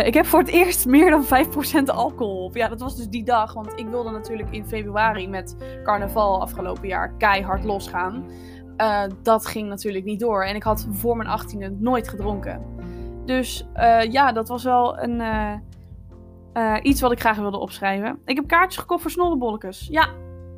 Ik 0.05 0.13
heb 0.13 0.25
voor 0.25 0.39
het 0.39 0.49
eerst 0.49 0.85
meer 0.85 1.09
dan 1.09 1.25
5% 1.25 1.27
alcohol 1.85 2.43
op. 2.43 2.55
Ja, 2.55 2.67
dat 2.67 2.79
was 2.79 2.95
dus 2.95 3.07
die 3.07 3.23
dag. 3.23 3.53
Want 3.53 3.71
ik 3.75 3.87
wilde 3.87 4.11
natuurlijk 4.11 4.51
in 4.51 4.67
februari 4.67 5.27
met 5.27 5.55
carnaval 5.83 6.41
afgelopen 6.41 6.87
jaar 6.87 7.13
keihard 7.17 7.63
losgaan. 7.63 8.25
Uh, 8.77 9.03
dat 9.23 9.45
ging 9.45 9.69
natuurlijk 9.69 10.05
niet 10.05 10.19
door. 10.19 10.43
En 10.43 10.55
ik 10.55 10.63
had 10.63 10.87
voor 10.91 11.17
mijn 11.17 11.39
18e 11.39 11.79
nooit 11.79 12.09
gedronken. 12.09 12.61
Dus 13.25 13.67
ja, 14.09 14.31
dat 14.31 14.47
was 14.47 14.63
wel 14.63 14.99
een, 14.99 15.21
iets 16.81 17.01
wat 17.01 17.11
ik 17.11 17.19
graag 17.19 17.37
wilde 17.37 17.57
opschrijven. 17.57 18.19
Ik 18.25 18.35
heb 18.35 18.47
kaartjes 18.47 18.81
gekocht 18.81 19.01
voor 19.01 19.11
snollebolletjes. 19.11 19.87
Ja, 19.91 20.09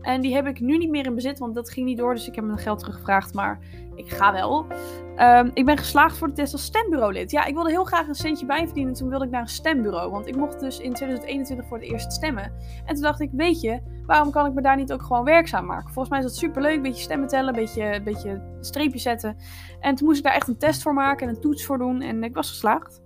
en 0.03 0.21
die 0.21 0.33
heb 0.33 0.47
ik 0.47 0.59
nu 0.59 0.77
niet 0.77 0.89
meer 0.89 1.05
in 1.05 1.15
bezit, 1.15 1.39
want 1.39 1.55
dat 1.55 1.69
ging 1.69 1.85
niet 1.85 1.97
door. 1.97 2.13
Dus 2.13 2.27
ik 2.27 2.35
heb 2.35 2.45
mijn 2.45 2.57
geld 2.57 2.79
teruggevraagd. 2.79 3.33
Maar 3.33 3.59
ik 3.95 4.09
ga 4.09 4.33
wel. 4.33 4.65
Um, 5.17 5.51
ik 5.53 5.65
ben 5.65 5.77
geslaagd 5.77 6.17
voor 6.17 6.27
de 6.27 6.33
test 6.33 6.53
als 6.53 6.63
stembureaulid. 6.63 7.31
Ja, 7.31 7.45
ik 7.45 7.53
wilde 7.53 7.69
heel 7.69 7.83
graag 7.83 8.07
een 8.07 8.15
centje 8.15 8.45
bijverdienen. 8.45 8.93
Toen 8.93 9.09
wilde 9.09 9.25
ik 9.25 9.31
naar 9.31 9.41
een 9.41 9.47
stembureau. 9.47 10.11
Want 10.11 10.27
ik 10.27 10.35
mocht 10.35 10.59
dus 10.59 10.79
in 10.79 10.93
2021 10.93 11.67
voor 11.67 11.77
het 11.77 11.87
eerst 11.87 12.11
stemmen. 12.11 12.53
En 12.85 12.93
toen 12.93 13.03
dacht 13.03 13.19
ik, 13.19 13.29
weet 13.33 13.61
je, 13.61 13.81
waarom 14.05 14.31
kan 14.31 14.45
ik 14.45 14.53
me 14.53 14.61
daar 14.61 14.75
niet 14.75 14.93
ook 14.93 15.03
gewoon 15.03 15.23
werkzaam 15.23 15.65
maken? 15.65 15.93
Volgens 15.93 16.09
mij 16.09 16.19
is 16.19 16.25
dat 16.25 16.35
superleuk. 16.35 16.75
Een 16.75 16.81
beetje 16.81 17.03
stemmen 17.03 17.27
tellen, 17.27 17.47
een 17.47 17.59
beetje, 17.59 18.01
beetje 18.03 18.57
streepjes 18.59 19.01
zetten. 19.01 19.37
En 19.79 19.95
toen 19.95 20.07
moest 20.07 20.17
ik 20.17 20.23
daar 20.23 20.35
echt 20.35 20.47
een 20.47 20.57
test 20.57 20.81
voor 20.81 20.93
maken 20.93 21.27
en 21.27 21.35
een 21.35 21.41
toets 21.41 21.65
voor 21.65 21.77
doen. 21.77 22.01
En 22.01 22.23
ik 22.23 22.35
was 22.35 22.49
geslaagd. 22.49 23.02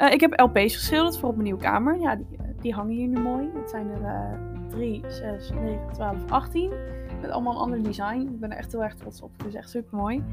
Uh, 0.00 0.12
ik 0.12 0.20
heb 0.20 0.40
LP's 0.40 0.74
geschilderd 0.74 1.18
voor 1.18 1.28
op 1.28 1.34
mijn 1.34 1.46
nieuwe 1.46 1.62
kamer. 1.62 2.00
Ja, 2.00 2.16
die, 2.16 2.26
die 2.60 2.74
hangen 2.74 2.94
hier 2.94 3.08
nu 3.08 3.20
mooi. 3.20 3.50
Het 3.54 3.70
zijn 3.70 3.90
er 3.90 4.00
uh, 4.00 4.68
3, 4.68 5.02
6, 5.08 5.50
9, 5.50 5.92
12, 5.92 6.16
18. 6.28 6.70
Met 7.20 7.30
allemaal 7.30 7.52
een 7.52 7.60
ander 7.60 7.82
design. 7.82 8.20
Ik 8.20 8.40
ben 8.40 8.50
er 8.50 8.56
echt 8.56 8.72
heel 8.72 8.82
erg 8.82 8.94
trots 8.94 9.22
op. 9.22 9.30
Het 9.36 9.46
is 9.46 9.54
echt 9.54 9.70
super 9.70 9.98
mooi. 9.98 10.24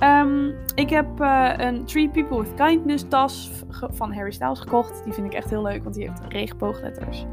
Um, 0.00 0.54
ik 0.74 0.90
heb 0.90 1.20
uh, 1.20 1.52
een 1.56 1.84
Three 1.84 2.08
People 2.08 2.42
with 2.42 2.54
Kindness 2.54 3.04
tas 3.08 3.50
van 3.70 4.12
Harry 4.12 4.30
Styles 4.30 4.60
gekocht. 4.60 5.04
Die 5.04 5.12
vind 5.12 5.26
ik 5.26 5.32
echt 5.32 5.50
heel 5.50 5.62
leuk, 5.62 5.82
want 5.82 5.94
die 5.94 6.08
heeft 6.08 6.22
regenboogletters. 6.28 7.26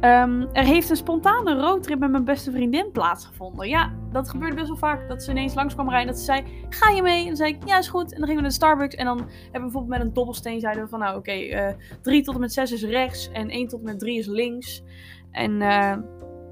Um, 0.00 0.48
er 0.52 0.64
heeft 0.64 0.90
een 0.90 0.96
spontane 0.96 1.60
roadtrip 1.60 1.98
met 1.98 2.10
mijn 2.10 2.24
beste 2.24 2.50
vriendin 2.50 2.90
plaatsgevonden. 2.92 3.68
Ja, 3.68 3.92
dat 4.12 4.28
gebeurde 4.28 4.54
best 4.54 4.68
wel 4.68 4.76
vaak. 4.76 5.08
Dat 5.08 5.22
ze 5.22 5.30
ineens 5.30 5.54
langs 5.54 5.74
kwam 5.74 5.88
rijden 5.88 6.08
en 6.08 6.12
dat 6.14 6.24
ze 6.24 6.24
zei, 6.24 6.44
ga 6.68 6.90
je 6.90 7.02
mee? 7.02 7.20
En 7.20 7.26
dan 7.26 7.36
zei 7.36 7.52
ik, 7.52 7.66
ja 7.66 7.78
is 7.78 7.88
goed. 7.88 8.12
En 8.12 8.18
dan 8.18 8.28
gingen 8.28 8.34
we 8.34 8.40
naar 8.40 8.50
de 8.50 8.56
Starbucks 8.56 8.94
en 8.94 9.04
dan 9.04 9.18
hebben 9.18 9.52
we 9.52 9.60
bijvoorbeeld 9.60 9.98
met 9.98 10.00
een 10.00 10.12
dobbelsteen 10.12 10.60
zeiden 10.60 10.82
we 10.82 10.88
van, 10.88 10.98
nou 10.98 11.16
oké, 11.16 11.30
okay, 11.30 11.68
uh, 11.68 11.74
3 12.02 12.22
tot 12.22 12.34
en 12.34 12.40
met 12.40 12.52
6 12.52 12.72
is 12.72 12.84
rechts 12.84 13.30
en 13.32 13.50
1 13.50 13.68
tot 13.68 13.78
en 13.78 13.84
met 13.84 13.98
3 13.98 14.18
is 14.18 14.26
links. 14.26 14.82
En 15.30 15.50
uh, 15.52 15.96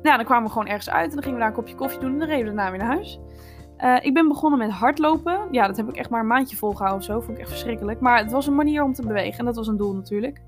nou, 0.02 0.16
dan 0.16 0.24
kwamen 0.24 0.44
we 0.44 0.52
gewoon 0.52 0.66
ergens 0.66 0.90
uit 0.90 1.08
en 1.08 1.14
dan 1.14 1.22
gingen 1.22 1.38
we 1.38 1.44
daar 1.44 1.48
een 1.48 1.58
kopje 1.58 1.74
koffie 1.74 2.00
doen 2.00 2.12
en 2.12 2.18
dan 2.18 2.28
reden 2.28 2.44
we 2.44 2.54
daarna 2.54 2.70
weer 2.70 2.80
naar 2.80 2.94
huis. 2.94 3.20
Eh, 3.76 3.96
ik 4.00 4.14
ben 4.14 4.28
begonnen 4.28 4.58
met 4.58 4.70
hardlopen. 4.70 5.48
Ja, 5.50 5.66
dat 5.66 5.76
heb 5.76 5.88
ik 5.88 5.96
echt 5.96 6.10
maar 6.10 6.20
een 6.20 6.26
maandje 6.26 6.56
volgehouden 6.56 6.98
of 6.98 7.04
zo. 7.04 7.20
Vond 7.20 7.36
ik 7.36 7.42
echt 7.42 7.50
verschrikkelijk. 7.50 8.00
Maar 8.00 8.18
het 8.18 8.32
was 8.32 8.46
een 8.46 8.54
manier 8.54 8.82
om 8.82 8.92
te 8.92 9.06
bewegen. 9.06 9.38
En 9.38 9.44
dat 9.44 9.56
was 9.56 9.66
een 9.66 9.76
doel 9.76 9.94
natuurlijk. 9.94 10.40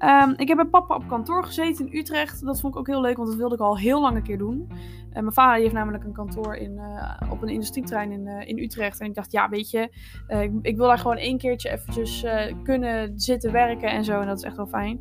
Ehm, 0.00 0.32
ik 0.36 0.48
heb 0.48 0.56
bij 0.56 0.66
papa 0.66 0.94
op 0.94 1.08
kantoor 1.08 1.44
gezeten 1.44 1.86
in 1.86 1.98
Utrecht. 1.98 2.44
Dat 2.44 2.60
vond 2.60 2.74
ik 2.74 2.80
ook 2.80 2.86
heel 2.86 3.00
leuk, 3.00 3.16
want 3.16 3.28
dat 3.28 3.38
wilde 3.38 3.54
ik 3.54 3.60
al 3.60 3.78
heel 3.78 4.00
lang 4.00 4.16
een 4.16 4.22
keer 4.22 4.38
doen. 4.38 4.68
En 5.12 5.22
mijn 5.22 5.32
vader 5.32 5.60
heeft 5.60 5.74
namelijk 5.74 6.04
een 6.04 6.12
kantoor 6.12 6.54
in, 6.54 6.72
uh, 6.72 7.30
op 7.30 7.42
een 7.42 7.48
industrietrein 7.48 8.12
in, 8.12 8.26
uh, 8.26 8.48
in 8.48 8.58
Utrecht. 8.58 9.00
En 9.00 9.06
ik 9.06 9.14
dacht, 9.14 9.32
ja, 9.32 9.48
weet 9.48 9.70
je, 9.70 9.92
uh, 10.28 10.42
ik, 10.42 10.52
ik, 10.62 10.76
wil 10.76 10.86
daar 10.86 10.98
gewoon 10.98 11.16
één 11.16 11.38
keertje 11.38 11.70
eventjes 11.70 12.24
kunnen 12.62 13.20
zitten 13.20 13.52
werken 13.52 13.90
en 13.90 14.04
zo. 14.04 14.20
En 14.20 14.26
dat 14.26 14.36
is 14.36 14.44
echt 14.44 14.56
wel 14.56 14.66
fijn. 14.66 14.98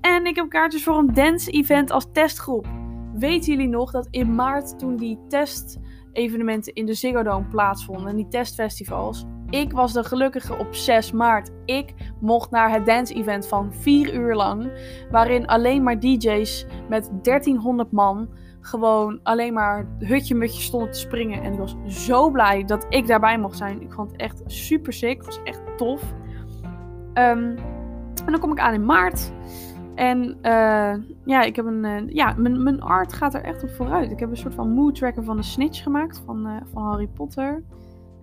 En 0.00 0.26
ik 0.26 0.36
heb 0.36 0.48
kaartjes 0.48 0.84
voor 0.84 0.98
een 0.98 1.14
dance-event 1.14 1.90
als 1.90 2.06
testgroep. 2.12 2.66
Weten 3.14 3.52
jullie 3.52 3.68
nog 3.68 3.90
dat 3.90 4.08
in 4.10 4.34
maart 4.34 4.78
toen 4.78 4.96
die 4.96 5.18
testevenementen 5.28 6.74
in 6.74 6.86
de 6.86 6.94
Ziggo 6.94 7.22
Dome 7.22 7.46
plaatsvonden 7.46 8.06
en 8.06 8.16
die 8.16 8.28
testfestivals? 8.28 9.26
Ik 9.52 9.72
was 9.72 9.92
de 9.92 10.04
gelukkige 10.04 10.58
op 10.58 10.74
6 10.74 11.12
maart. 11.12 11.50
Ik 11.64 11.94
mocht 12.20 12.50
naar 12.50 12.70
het 12.70 12.86
dance-event 12.86 13.48
van 13.48 13.72
4 13.72 14.14
uur 14.14 14.34
lang, 14.34 14.70
waarin 15.10 15.46
alleen 15.46 15.82
maar 15.82 16.00
DJ's 16.00 16.66
met 16.88 17.10
1300 17.22 17.92
man 17.92 18.28
gewoon 18.60 19.20
alleen 19.22 19.52
maar 19.52 19.86
hutje-mutje 19.98 20.62
stonden 20.62 20.90
te 20.90 20.98
springen. 20.98 21.42
En 21.42 21.52
ik 21.52 21.58
was 21.58 21.76
zo 21.86 22.30
blij 22.30 22.64
dat 22.64 22.86
ik 22.88 23.06
daarbij 23.06 23.38
mocht 23.38 23.56
zijn. 23.56 23.82
Ik 23.82 23.92
vond 23.92 24.10
het 24.10 24.20
echt 24.20 24.42
super 24.46 24.92
sick. 24.92 25.16
Het 25.16 25.26
was 25.26 25.40
echt 25.44 25.60
tof. 25.76 26.02
Um, 27.14 27.56
en 28.24 28.30
dan 28.30 28.38
kom 28.38 28.52
ik 28.52 28.60
aan 28.60 28.74
in 28.74 28.84
maart. 28.84 29.32
En 29.94 30.36
uh, 30.42 30.94
ja, 31.24 31.42
ik 31.42 31.56
heb 31.56 31.66
een. 31.66 31.84
Uh, 31.84 32.08
ja, 32.08 32.34
mijn, 32.36 32.62
mijn 32.62 32.82
art 32.82 33.12
gaat 33.12 33.34
er 33.34 33.42
echt 33.42 33.62
op 33.62 33.70
vooruit. 33.70 34.10
Ik 34.10 34.20
heb 34.20 34.30
een 34.30 34.36
soort 34.36 34.54
van 34.54 34.74
mood 34.74 34.94
tracker 34.94 35.24
van 35.24 35.36
de 35.36 35.42
Snitch 35.42 35.82
gemaakt 35.82 36.22
van, 36.26 36.46
uh, 36.46 36.56
van 36.72 36.82
Harry 36.82 37.06
Potter. 37.06 37.62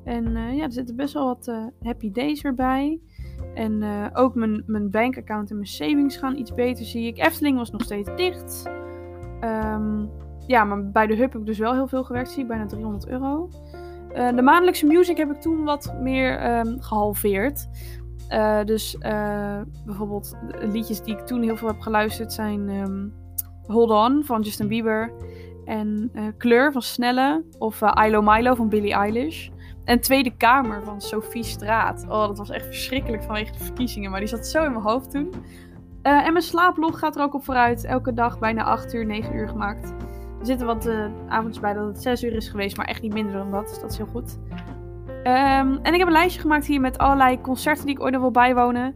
En 0.09 0.55
ja, 0.55 0.63
er 0.63 0.71
zitten 0.71 0.95
best 0.95 1.13
wel 1.13 1.25
wat 1.25 1.51
happy 1.81 2.11
days 2.11 2.43
erbij. 2.43 2.99
En 3.53 3.83
ook 4.13 4.35
mijn, 4.35 4.63
mijn 4.65 4.91
bankaccount 4.91 5.49
en 5.49 5.55
mijn 5.55 5.67
savings 5.67 6.17
gaan 6.17 6.37
iets 6.37 6.53
beter, 6.53 6.85
zie 6.85 7.07
ik. 7.07 7.17
Efteling 7.17 7.57
was 7.57 7.71
nog 7.71 7.81
steeds 7.81 8.09
dicht. 8.15 8.69
Um, 9.43 10.09
ja, 10.47 10.63
maar 10.63 10.91
bij 10.91 11.07
de 11.07 11.15
hub 11.15 11.31
heb 11.31 11.41
ik 11.41 11.45
dus 11.45 11.57
wel 11.57 11.73
heel 11.73 11.87
veel 11.87 12.03
gewerkt, 12.03 12.29
zie 12.29 12.41
ik. 12.41 12.47
Bijna 12.47 12.65
300 12.65 13.07
euro. 13.07 13.49
de 14.35 14.41
maandelijkse 14.41 14.85
music 14.85 15.17
heb 15.17 15.31
ik 15.31 15.41
toen 15.41 15.63
wat 15.63 15.95
meer 16.01 16.59
um, 16.59 16.81
gehalveerd. 16.81 17.67
Dus 18.65 18.97
bijvoorbeeld 19.85 20.37
liedjes 20.59 21.01
die 21.01 21.17
ik 21.17 21.25
toen 21.25 21.41
heel 21.41 21.57
veel 21.57 21.67
heb 21.67 21.79
geluisterd 21.79 22.33
zijn 22.33 22.69
um, 22.69 23.13
Hold 23.65 23.89
On 23.89 24.23
van 24.25 24.41
Justin 24.41 24.67
Bieber. 24.67 25.13
En 25.65 26.11
Kleur 26.37 26.71
van 26.71 26.81
Snelle. 26.81 27.43
Of 27.57 27.81
Ilo 28.05 28.21
Milo 28.21 28.55
van 28.55 28.69
Billie 28.69 28.93
Eilish. 28.93 29.49
En 29.85 29.99
Tweede 29.99 30.31
Kamer 30.37 30.83
van 30.83 31.01
Sophie 31.01 31.43
Straat. 31.43 32.05
Oh, 32.09 32.27
dat 32.27 32.37
was 32.37 32.49
echt 32.49 32.65
verschrikkelijk 32.65 33.23
vanwege 33.23 33.51
de 33.51 33.63
verkiezingen. 33.63 34.11
Maar 34.11 34.19
die 34.19 34.29
zat 34.29 34.47
zo 34.47 34.65
in 34.65 34.71
mijn 34.71 34.83
hoofd 34.83 35.11
toen. 35.11 35.33
en 36.01 36.33
mijn 36.33 36.41
slaaplog 36.41 36.99
gaat 36.99 37.15
er 37.15 37.21
ook 37.21 37.33
op 37.33 37.43
vooruit. 37.43 37.83
Elke 37.83 38.13
dag 38.13 38.39
bijna 38.39 38.63
8 38.63 38.93
uur, 38.93 39.05
9 39.05 39.35
uur 39.35 39.47
gemaakt. 39.47 39.93
Er 40.39 40.45
zitten 40.45 40.67
wat 40.67 40.89
avonds 41.27 41.59
bij 41.59 41.73
dat 41.73 41.87
het 41.87 42.01
6 42.01 42.23
uur 42.23 42.35
is 42.35 42.49
geweest. 42.49 42.77
Maar 42.77 42.85
echt 42.85 43.01
niet 43.01 43.13
minder 43.13 43.33
dan 43.33 43.51
dat. 43.51 43.67
Dus 43.67 43.79
dat 43.79 43.91
is 43.91 43.97
heel 43.97 44.05
goed. 44.05 44.37
Um, 45.19 45.79
en 45.81 45.93
ik 45.93 45.97
heb 45.99 46.07
een 46.07 46.13
lijstje 46.13 46.41
gemaakt 46.41 46.65
hier 46.65 46.81
met 46.81 46.97
allerlei 46.97 47.41
concerten 47.41 47.85
die 47.85 47.95
ik 47.95 48.01
ooit 48.01 48.11
nog 48.11 48.21
wil 48.21 48.31
bijwonen. 48.31 48.93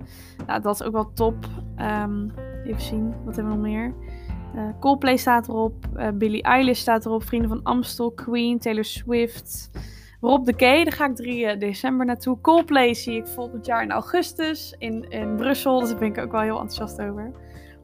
Nou, 0.48 0.62
dat 0.62 0.74
is 0.74 0.84
ook 0.84 0.94
wel 0.94 1.14
top. 1.14 1.36
Um, 1.78 2.32
even 2.64 2.82
zien, 2.82 3.14
wat 3.26 3.36
hebben 3.36 3.54
we 3.54 3.60
nog 3.60 3.68
meer? 3.68 3.94
Uh, 4.56 4.70
Coldplay 4.80 5.18
staat 5.18 5.48
erop. 5.48 5.86
Uh, 5.96 6.08
Billie 6.14 6.44
Eilish 6.44 6.80
staat 6.80 7.06
erop. 7.06 7.24
Vrienden 7.24 7.50
van 7.50 7.64
Amstel, 7.64 8.12
Queen, 8.12 8.60
Taylor 8.60 8.84
Swift. 8.84 9.70
Rob 10.24 10.46
de 10.46 10.56
Key, 10.56 10.84
daar 10.84 10.94
ga 10.94 11.06
ik 11.06 11.16
3 11.16 11.46
uh, 11.46 11.60
december 11.60 12.06
naartoe. 12.06 12.42
Coldplay 12.42 12.94
zie 12.94 13.18
ik 13.18 13.28
volgend 13.28 13.66
jaar 13.66 13.84
in 13.84 13.92
augustus 13.92 14.76
in, 14.78 15.10
in 15.10 15.36
Brussel. 15.36 15.80
Dus 15.80 15.90
daar 15.90 16.00
ben 16.00 16.08
ik 16.08 16.18
ook 16.18 16.32
wel 16.32 16.42
heel 16.42 16.60
enthousiast 16.60 17.02
over. 17.02 17.32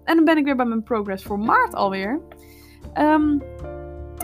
En 0.04 0.16
dan 0.16 0.26
ben 0.26 0.38
ik 0.38 0.46
weer 0.46 0.56
bij 0.56 0.66
mijn 0.66 0.84
progress 0.84 1.24
voor 1.24 1.40
maart 1.40 1.74
alweer. 1.74 2.22
Um, 2.94 3.42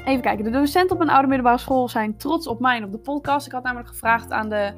Even 0.06 0.22
kijken. 0.22 0.44
De 0.44 0.50
docenten 0.50 0.92
op 0.92 0.98
mijn 0.98 1.10
oude 1.10 1.28
middelbare 1.28 1.58
school 1.58 1.90
zijn 1.90 2.18
trots 2.18 2.48
op 2.48 2.60
mij 2.60 2.78
en 2.78 2.84
op 2.84 2.92
de 2.92 2.98
podcast. 2.98 3.46
Ik 3.46 3.52
had 3.52 3.64
namelijk 3.64 3.90
gevraagd 3.90 4.32
aan 4.32 4.50
de, 4.50 4.74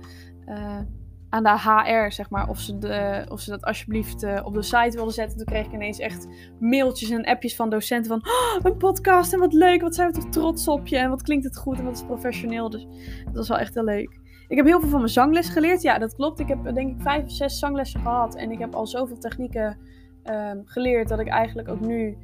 uh, 0.48 0.80
aan 1.30 1.44
de 1.44 1.60
HR, 1.60 2.12
zeg 2.12 2.30
maar, 2.30 2.50
of 2.50 2.60
ze, 2.60 2.78
de, 2.78 3.26
of 3.30 3.40
ze 3.40 3.50
dat 3.50 3.64
alsjeblieft 3.64 4.24
uh, 4.24 4.40
op 4.44 4.54
de 4.54 4.62
site 4.62 4.92
wilden 4.96 5.14
zetten. 5.14 5.38
Toen 5.38 5.46
kreeg 5.46 5.66
ik 5.66 5.74
ineens 5.74 6.00
echt 6.00 6.28
mailtjes 6.60 7.10
en 7.10 7.26
appjes 7.26 7.56
van 7.56 7.70
docenten 7.70 8.12
van... 8.12 8.32
Oh, 8.32 8.64
een 8.64 8.78
podcast 8.78 9.34
en 9.34 9.40
wat 9.40 9.54
leuk, 9.54 9.82
wat 9.82 9.96
zijn 9.96 10.12
we 10.12 10.20
toch 10.20 10.30
trots 10.30 10.68
op 10.68 10.88
je. 10.88 10.98
En 10.98 11.10
wat 11.10 11.22
klinkt 11.22 11.46
het 11.46 11.58
goed 11.58 11.78
en 11.78 11.84
wat 11.84 11.96
is 11.96 12.04
professioneel. 12.04 12.70
Dus 12.70 12.88
dat 13.26 13.36
was 13.36 13.48
wel 13.48 13.58
echt 13.58 13.74
heel 13.74 13.84
leuk. 13.84 14.20
Ik 14.48 14.58
heb 14.58 14.66
heel 14.66 14.80
veel 14.80 14.90
van 14.90 15.00
mijn 15.00 15.12
zangles 15.12 15.50
geleerd. 15.50 15.82
Ja, 15.82 15.98
dat 15.98 16.16
klopt. 16.16 16.40
Ik 16.40 16.48
heb 16.48 16.74
denk 16.74 16.96
ik 16.96 17.02
vijf 17.02 17.24
of 17.24 17.32
zes 17.32 17.60
zanglessen 17.60 18.00
gehad. 18.00 18.36
En 18.36 18.52
ik 18.52 18.60
heb 18.60 18.76
al 18.76 18.88
zoveel 18.88 19.18
technieken 19.18 19.78
um, 20.24 20.62
geleerd 20.66 21.08
dat 21.08 21.20
ik 21.20 21.28
eigenlijk 21.28 21.70
ook 21.70 21.80
nu... 21.80 22.18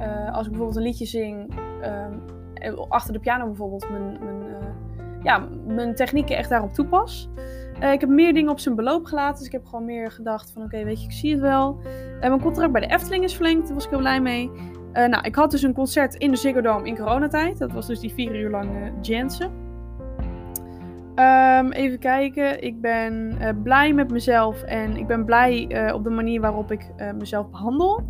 Uh, 0.00 0.34
als 0.34 0.44
ik 0.44 0.50
bijvoorbeeld 0.50 0.76
een 0.76 0.82
liedje 0.82 1.06
zing... 1.06 1.54
Um, 1.84 2.22
eh, 2.54 2.74
achter 2.88 3.12
de 3.12 3.20
piano 3.20 3.46
bijvoorbeeld 3.46 3.90
mijn, 3.90 4.18
mijn, 4.24 4.38
ja, 5.22 5.48
mijn 5.66 5.94
technieken 5.94 6.36
echt 6.36 6.48
daarop 6.48 6.72
toepas. 6.72 7.30
Uh, 7.82 7.92
ik 7.92 8.00
heb 8.00 8.08
meer 8.08 8.34
dingen 8.34 8.50
op 8.50 8.58
zijn 8.58 8.74
beloop 8.74 9.04
gelaten. 9.04 9.36
Dus 9.36 9.46
ik 9.46 9.52
heb 9.52 9.66
gewoon 9.66 9.84
meer 9.84 10.10
gedacht 10.10 10.52
van 10.52 10.62
oké, 10.62 10.84
weet 10.84 11.00
je, 11.00 11.06
ik 11.06 11.12
zie 11.12 11.32
het 11.32 11.40
wel. 11.40 11.78
Uh, 11.82 12.20
mijn 12.20 12.40
contract 12.40 12.72
bij 12.72 12.80
de 12.80 12.94
Efteling 12.94 13.24
is 13.24 13.34
verlengd. 13.34 13.64
Daar 13.64 13.74
was 13.74 13.84
ik 13.84 13.90
heel 13.90 13.98
blij 13.98 14.20
mee. 14.20 14.50
nou, 14.92 15.20
ik 15.22 15.34
had 15.34 15.50
dus 15.50 15.62
een 15.62 15.74
concert 15.74 16.14
in 16.14 16.30
de 16.30 16.36
Ziggo 16.36 16.60
Dome 16.60 16.86
in 16.86 16.96
coronatijd. 16.96 17.58
Dat 17.58 17.72
was 17.72 17.86
dus 17.86 18.00
die 18.00 18.12
vier 18.12 18.40
uur 18.40 18.50
lange 18.50 18.92
Jensen. 19.00 19.50
Um, 21.14 21.72
even 21.72 21.98
kijken. 21.98 22.62
Ik 22.62 22.80
ben 22.80 23.38
blij 23.62 23.92
met 23.92 24.10
mezelf. 24.10 24.62
En 24.62 24.96
ik 24.96 25.06
ben 25.06 25.24
blij 25.24 25.92
op 25.92 26.04
de 26.04 26.10
manier 26.10 26.40
waarop 26.40 26.72
ik 26.72 26.90
mezelf 27.18 27.50
behandel. 27.50 28.04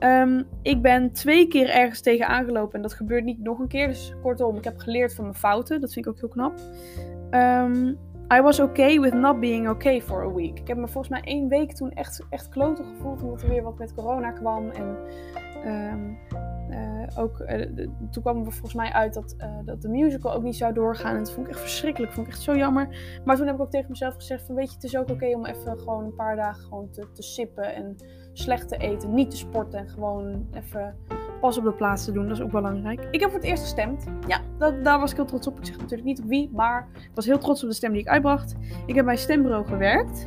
Um, 0.00 0.46
ik 0.62 0.82
ben 0.82 1.12
twee 1.12 1.48
keer 1.48 1.68
ergens 1.68 2.00
tegen 2.00 2.26
aangelopen 2.26 2.74
en 2.74 2.82
dat 2.82 2.94
gebeurt 2.94 3.24
niet 3.24 3.42
nog 3.42 3.58
een 3.58 3.68
keer. 3.68 3.86
Dus 3.86 4.14
kortom, 4.22 4.56
ik 4.56 4.64
heb 4.64 4.78
geleerd 4.78 5.14
van 5.14 5.24
mijn 5.24 5.36
fouten. 5.36 5.80
Dat 5.80 5.92
vind 5.92 6.06
ik 6.06 6.12
ook 6.12 6.20
heel 6.20 6.28
knap. 6.28 6.58
Um, 7.30 7.98
I 8.32 8.40
was 8.40 8.60
okay 8.60 9.00
with 9.00 9.14
not 9.14 9.40
being 9.40 9.68
okay 9.68 10.02
for 10.02 10.22
a 10.22 10.32
week. 10.32 10.58
Ik 10.58 10.68
heb 10.68 10.76
me 10.76 10.88
volgens 10.88 11.08
mij 11.08 11.20
één 11.20 11.48
week 11.48 11.72
toen 11.72 11.90
echt, 11.90 12.22
echt 12.30 12.48
kloten 12.48 12.84
gevoeld. 12.84 13.22
Omdat 13.22 13.42
er 13.42 13.48
weer 13.48 13.62
wat 13.62 13.78
met 13.78 13.94
corona 13.94 14.30
kwam. 14.30 14.70
En 14.70 14.96
um, 15.66 16.18
uh, 16.70 17.06
ook, 17.18 17.40
uh, 17.40 17.88
toen 18.10 18.22
kwam 18.22 18.36
er 18.36 18.52
volgens 18.52 18.74
mij 18.74 18.92
uit 18.92 19.14
dat, 19.14 19.34
uh, 19.38 19.58
dat 19.64 19.82
de 19.82 19.88
musical 19.88 20.32
ook 20.32 20.42
niet 20.42 20.56
zou 20.56 20.74
doorgaan. 20.74 21.12
En 21.12 21.18
dat 21.18 21.32
vond 21.32 21.46
ik 21.46 21.52
echt 21.52 21.62
verschrikkelijk. 21.62 22.12
vond 22.12 22.26
ik 22.26 22.32
echt 22.32 22.42
zo 22.42 22.56
jammer. 22.56 22.88
Maar 23.24 23.36
toen 23.36 23.46
heb 23.46 23.54
ik 23.54 23.60
ook 23.60 23.70
tegen 23.70 23.90
mezelf 23.90 24.14
gezegd 24.14 24.46
van 24.46 24.54
weet 24.54 24.68
je, 24.68 24.74
het 24.74 24.84
is 24.84 24.96
ook 24.96 25.02
oké 25.02 25.12
okay 25.12 25.32
om 25.32 25.46
even 25.46 25.78
gewoon 25.78 26.04
een 26.04 26.14
paar 26.14 26.36
dagen 26.36 26.62
gewoon 26.62 26.90
te, 26.90 27.12
te 27.12 27.22
sippen. 27.22 27.74
En 27.74 27.96
slecht 28.32 28.68
te 28.68 28.76
eten, 28.76 29.14
niet 29.14 29.30
te 29.30 29.36
sporten 29.36 29.78
en 29.78 29.88
gewoon 29.88 30.46
even 30.52 30.96
pas 31.40 31.58
op 31.58 31.64
de 31.64 31.72
plaats 31.72 32.04
te 32.04 32.12
doen. 32.12 32.28
Dat 32.28 32.36
is 32.36 32.42
ook 32.42 32.50
belangrijk. 32.50 33.08
Ik 33.10 33.20
heb 33.20 33.30
voor 33.30 33.38
het 33.38 33.48
eerst 33.48 33.62
gestemd. 33.62 34.04
Ja, 34.26 34.40
dat, 34.58 34.84
daar 34.84 35.00
was 35.00 35.10
ik 35.10 35.16
heel 35.16 35.26
trots 35.26 35.46
op. 35.46 35.58
Ik 35.58 35.64
zeg 35.64 35.76
natuurlijk 35.76 36.04
niet 36.04 36.20
op 36.20 36.28
wie, 36.28 36.50
maar 36.52 36.88
ik 36.94 37.10
was 37.14 37.26
heel 37.26 37.38
trots 37.38 37.62
op 37.62 37.68
de 37.68 37.74
stem 37.74 37.92
die 37.92 38.00
ik 38.00 38.08
uitbracht. 38.08 38.54
Ik 38.86 38.94
heb 38.94 39.04
bij 39.04 39.16
stembureau 39.16 39.66
gewerkt. 39.66 40.26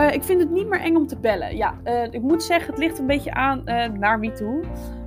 Uh, 0.00 0.12
ik 0.12 0.22
vind 0.22 0.40
het 0.40 0.50
niet 0.50 0.68
meer 0.68 0.80
eng 0.80 0.96
om 0.96 1.06
te 1.06 1.18
bellen. 1.18 1.56
Ja, 1.56 1.74
uh, 1.84 2.02
ik 2.12 2.22
moet 2.22 2.42
zeggen, 2.42 2.70
het 2.70 2.78
ligt 2.78 2.98
een 2.98 3.06
beetje 3.06 3.32
aan 3.32 3.62
uh, 3.64 3.88
naar 3.88 4.20
wie 4.20 4.32
toe. 4.32 4.60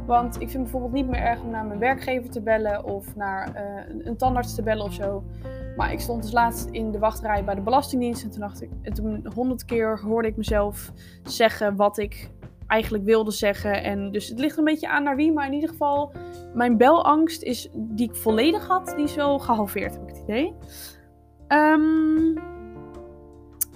Want 0.06 0.42
ik 0.42 0.50
vind 0.50 0.64
bijvoorbeeld 0.64 0.94
niet 0.94 1.08
meer 1.08 1.22
erg 1.22 1.42
om 1.42 1.50
naar 1.50 1.66
mijn 1.66 1.80
werkgever 1.80 2.30
te 2.30 2.42
bellen 2.42 2.84
of 2.84 3.16
naar 3.16 3.56
een, 3.90 4.08
een 4.08 4.18
tandarts 4.18 4.56
te 4.56 4.64
bellen 4.64 4.86
of 4.86 4.94
zo. 4.94 5.24
Maar 5.76 5.92
ik 5.92 6.00
stond 6.00 6.22
dus 6.22 6.32
laatst 6.32 6.70
in 6.70 6.92
de 6.92 7.00
wachtrij 7.00 7.44
bij 7.44 7.56
de 7.56 7.62
Belastingdienst. 7.62 8.24
En 8.24 8.30
toen 8.30 8.40
dacht 8.40 8.62
ik, 8.62 8.70
honderd 9.34 9.66
keer 9.66 10.00
hoorde 10.00 10.28
ik 10.28 10.38
mezelf 10.38 10.92
zeggen 11.24 11.76
wat 11.76 11.98
ik 11.98 12.32
eigenlijk 12.72 13.04
wilde 13.04 13.32
zeggen. 13.32 13.84
En 13.84 14.12
dus 14.12 14.28
het 14.28 14.40
ligt 14.40 14.58
een 14.58 14.64
beetje 14.64 14.90
aan 14.90 15.04
naar 15.04 15.16
wie. 15.16 15.32
Maar 15.32 15.48
in 15.48 15.54
ieder 15.54 15.70
geval, 15.70 16.12
mijn 16.54 16.78
belangst 16.78 17.44
is, 17.44 17.70
die 17.74 18.10
ik 18.10 18.16
volledig 18.16 18.68
had, 18.68 18.94
die 18.96 19.06
is 19.06 19.16
wel 19.16 19.40
gehalveerd, 19.40 19.94
heb 19.94 20.04
ik 20.04 20.10
het 20.10 20.24
idee. 20.24 20.54
Um, 21.48 22.40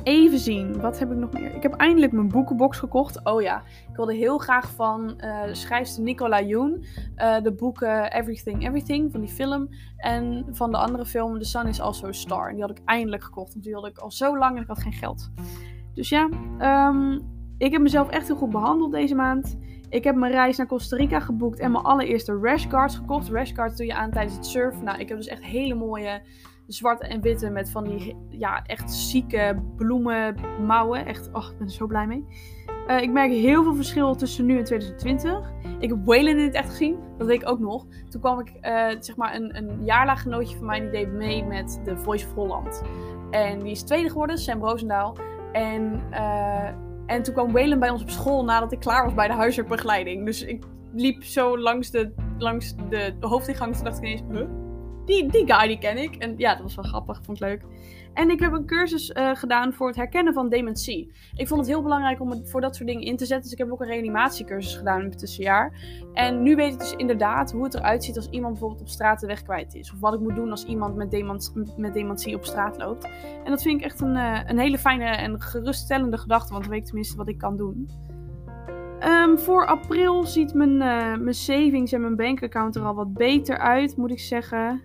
Even 0.04 0.40
zien, 0.40 0.82
wat 0.82 1.00
heb 1.00 1.12
ik 1.12 1.18
nog 1.18 1.32
meer? 1.32 1.56
Ik 1.56 1.64
heb 1.64 1.74
eindelijk 1.74 2.12
mijn 2.12 2.28
boekenbox 2.28 2.78
gekocht. 2.78 3.26
Oh 3.26 3.42
ja, 3.42 3.64
ik 3.90 3.96
wilde 3.96 4.14
heel 4.14 4.38
graag 4.38 4.72
van 4.72 5.14
uh, 5.18 5.42
schrijfster 5.52 6.04
Nicola 6.04 6.42
Yoon 6.42 6.86
uh, 7.18 7.42
de 7.42 7.54
boeken 7.54 8.12
Everything 8.12 8.68
Everything 8.68 9.12
van 9.12 9.22
die 9.22 9.30
film. 9.30 9.70
En 9.98 10.46
van 10.52 10.72
de 10.72 10.78
andere 10.78 11.06
film 11.06 11.40
The 11.40 11.46
Sun 11.46 11.68
is 11.68 11.82
Also 11.82 12.08
a 12.08 12.12
Star. 12.12 12.48
En 12.48 12.54
die 12.54 12.64
had 12.64 12.78
ik 12.78 12.82
eindelijk 12.86 13.24
gekocht, 13.24 13.52
want 13.52 13.64
die 13.64 13.74
wilde 13.74 13.90
ik 13.90 13.98
al 13.98 14.12
zo 14.12 14.38
lang 14.38 14.56
en 14.56 14.62
ik 14.62 14.68
had 14.68 14.80
geen 14.80 14.94
geld. 14.94 15.32
Dus 15.94 16.10
ja, 16.10 16.30
um, 16.90 17.35
ik 17.58 17.72
heb 17.72 17.82
mezelf 17.82 18.10
echt 18.10 18.28
heel 18.28 18.36
goed 18.36 18.50
behandeld 18.50 18.92
deze 18.92 19.16
maand. 19.16 19.58
Ik 19.90 20.04
heb 20.04 20.16
mijn 20.16 20.32
reis 20.32 20.58
naar 20.58 20.68
Costa 20.68 20.96
Rica 20.96 21.20
geboekt 21.20 21.60
en 21.60 21.72
mijn 21.72 21.84
allereerste 21.84 22.40
rashguards 22.42 22.96
gekocht. 22.96 23.30
Rashguards 23.30 23.76
doe 23.76 23.86
je 23.86 23.96
aan 23.96 24.12
tijdens 24.12 24.36
het 24.36 24.46
surfen. 24.46 24.84
Nou, 24.84 25.00
ik 25.00 25.08
heb 25.10 25.18
dus 25.18 25.28
echt 25.28 25.44
hele 25.44 25.76
mooie 25.76 26.22
zwarte 26.68 27.08
en 27.08 27.22
witte 27.22 27.50
met 27.50 27.70
van 27.70 27.84
die 27.84 28.16
ja, 28.30 28.64
echt 28.64 28.94
zieke 28.94 29.62
bloemen 29.76 30.36
mouwen. 30.66 31.06
Echt, 31.06 31.30
oh, 31.34 31.46
ik 31.52 31.58
ben 31.58 31.68
er 31.68 31.74
zo 31.74 31.88
blij 31.88 32.08
mee. 32.08 32.26
Uh, 32.88 33.02
ik 33.02 33.12
merk 33.12 33.32
heel 33.32 33.64
veel 33.64 33.76
verschil 33.76 34.16
tussen 34.16 34.46
nu 34.46 34.58
en 34.58 34.64
2020. 34.64 35.52
Ik 35.80 35.90
heb 35.90 36.06
Waylon 36.06 36.38
in 36.38 36.44
het 36.44 36.54
echt 36.54 36.70
gezien, 36.70 36.98
dat 37.18 37.28
weet 37.28 37.42
ik 37.42 37.50
ook 37.50 37.60
nog. 37.60 37.86
Toen 38.10 38.22
kwam 38.22 38.40
ik, 38.40 38.50
uh, 38.62 38.88
zeg 39.00 39.16
maar, 39.16 39.36
een, 39.36 39.58
een 39.58 39.84
jaarlaggenootje 39.84 40.58
van 40.58 40.66
mij 40.66 40.80
die 40.80 40.90
deed 40.90 41.12
mee 41.12 41.44
met 41.44 41.82
de 41.84 41.98
Voice 41.98 42.26
of 42.26 42.34
Holland. 42.34 42.82
En 43.32 43.60
die 43.60 43.72
is 43.72 43.84
tweede 43.84 44.10
geworden, 44.10 44.38
Sam 44.38 44.62
Roosendaal. 44.62 45.18
En, 45.52 46.04
uh, 46.12 46.70
en 47.06 47.24
toen 47.24 47.34
kwam 47.34 47.52
Waylon 47.52 47.80
bij 47.80 47.90
ons 47.90 48.02
op 48.02 48.10
school 48.10 48.44
nadat 48.44 48.72
ik 48.72 48.80
klaar 48.80 49.04
was 49.04 49.14
bij 49.14 49.28
de 49.28 49.34
huiswerkbegeleiding. 49.34 50.26
Dus 50.26 50.44
ik 50.44 50.64
liep 50.94 51.24
zo 51.24 51.58
langs 51.60 51.92
de, 51.92 52.14
langs 52.38 52.76
de 52.90 53.16
hoofdingang. 53.20 53.76
Toen 53.76 53.84
dacht 53.84 53.98
ik 53.98 54.04
ineens, 54.04 54.22
huh? 54.32 54.65
Die, 55.06 55.28
die 55.28 55.54
guy 55.54 55.68
die 55.68 55.78
ken 55.78 55.98
ik. 55.98 56.16
En 56.16 56.34
ja, 56.38 56.54
dat 56.54 56.64
was 56.64 56.76
wel 56.76 56.86
grappig, 56.86 57.20
vond 57.24 57.42
ik 57.42 57.48
leuk. 57.48 57.62
En 58.14 58.30
ik 58.30 58.40
heb 58.40 58.54
een 58.54 58.66
cursus 58.66 59.10
uh, 59.10 59.36
gedaan 59.36 59.74
voor 59.74 59.88
het 59.88 59.96
herkennen 59.96 60.34
van 60.34 60.50
dementie. 60.50 61.12
Ik 61.36 61.48
vond 61.48 61.60
het 61.60 61.70
heel 61.70 61.82
belangrijk 61.82 62.22
om 62.22 62.48
voor 62.48 62.62
dat 62.62 62.76
soort 62.76 62.88
dingen 62.88 63.04
in 63.04 63.18
te 63.18 63.26
zetten. 63.26 63.44
Dus 63.44 63.52
ik 63.52 63.58
heb 63.58 63.72
ook 63.72 63.82
een 63.82 63.88
reanimatiecursus 63.88 64.76
gedaan 64.76 65.02
in 65.02 65.10
het 65.10 65.18
tussenjaar. 65.18 65.74
En 66.14 66.44
nu 66.44 66.56
weet 66.56 66.74
ik 66.74 66.80
dus 66.80 66.94
inderdaad 66.96 67.52
hoe 67.52 67.64
het 67.64 67.74
eruit 67.74 68.04
ziet 68.04 68.16
als 68.16 68.30
iemand 68.30 68.52
bijvoorbeeld 68.52 68.82
op 68.82 68.88
straat 68.88 69.20
de 69.20 69.28
weg 69.28 69.44
kwijt 69.44 69.76
is. 69.76 69.92
Of 69.92 70.00
wat 70.00 70.14
ik 70.14 70.20
moet 70.20 70.36
doen 70.36 70.52
als 70.52 70.66
iemand 70.66 70.96
met, 70.96 71.94
dementie, 71.94 72.36
op 72.36 72.46
straat 72.46 72.78
loopt. 72.78 73.10
En 73.44 73.50
dat 73.50 73.62
vind 73.62 73.80
ik 73.80 73.86
echt 73.86 74.02
een, 74.02 74.16
uh, 74.16 74.40
een 74.46 74.60
hele 74.60 74.78
fijne 74.78 75.06
en 75.06 75.42
geruststellende 75.42 76.18
gedachte. 76.18 76.52
Want 76.52 76.64
dan 76.64 76.72
weet 76.72 76.82
ik 76.82 76.88
tenminste 76.88 77.18
wat 77.18 77.28
ik 77.28 77.38
kan 77.38 77.58
doen. 77.58 77.90
Um, 79.04 79.40
voor 79.40 79.68
april 79.68 80.24
ziet 80.24 80.54
mijn, 80.54 80.72
uh, 80.72 81.16
mijn 81.18 81.34
savings 81.34 81.92
en 81.92 82.02
mijn 82.02 82.16
bankaccount 82.16 82.76
er 82.76 82.86
al 82.86 82.96
wat 82.96 83.14
beter 83.14 83.58
uit, 83.58 83.98
moet 83.98 84.12
ik 84.12 84.20
zeggen. 84.20 84.82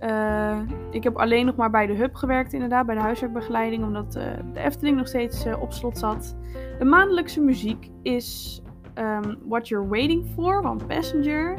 Uh, 0.00 0.58
ik 0.90 1.04
heb 1.04 1.16
alleen 1.16 1.46
nog 1.46 1.56
maar 1.56 1.70
bij 1.70 1.86
de 1.86 1.94
hub 1.94 2.14
gewerkt, 2.14 2.52
inderdaad, 2.52 2.86
bij 2.86 2.94
de 2.94 3.00
huiswerkbegeleiding, 3.00 3.84
omdat 3.84 4.16
uh, 4.16 4.22
de 4.52 4.60
Efteling 4.60 4.96
nog 4.96 5.08
steeds 5.08 5.46
uh, 5.46 5.62
op 5.62 5.72
slot 5.72 5.98
zat. 5.98 6.36
De 6.78 6.84
maandelijkse 6.84 7.40
muziek 7.40 7.90
is 8.02 8.60
um, 8.94 9.38
What 9.48 9.68
You're 9.68 9.88
Waiting 9.88 10.26
For 10.34 10.62
van 10.62 10.80
Passenger. 10.86 11.58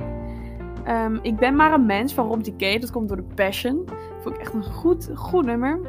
Um, 0.87 1.19
ik 1.21 1.35
ben 1.35 1.55
maar 1.55 1.73
een 1.73 1.85
mens 1.85 2.13
van 2.13 2.27
Rob 2.27 2.43
Decay, 2.43 2.79
dat 2.79 2.91
komt 2.91 3.07
door 3.07 3.17
de 3.17 3.27
Passion. 3.35 3.85
Dat 3.85 3.95
vond 4.19 4.35
ik 4.35 4.41
echt 4.41 4.53
een 4.53 4.63
goed, 4.63 5.11
goed 5.13 5.45
nummer. 5.45 5.79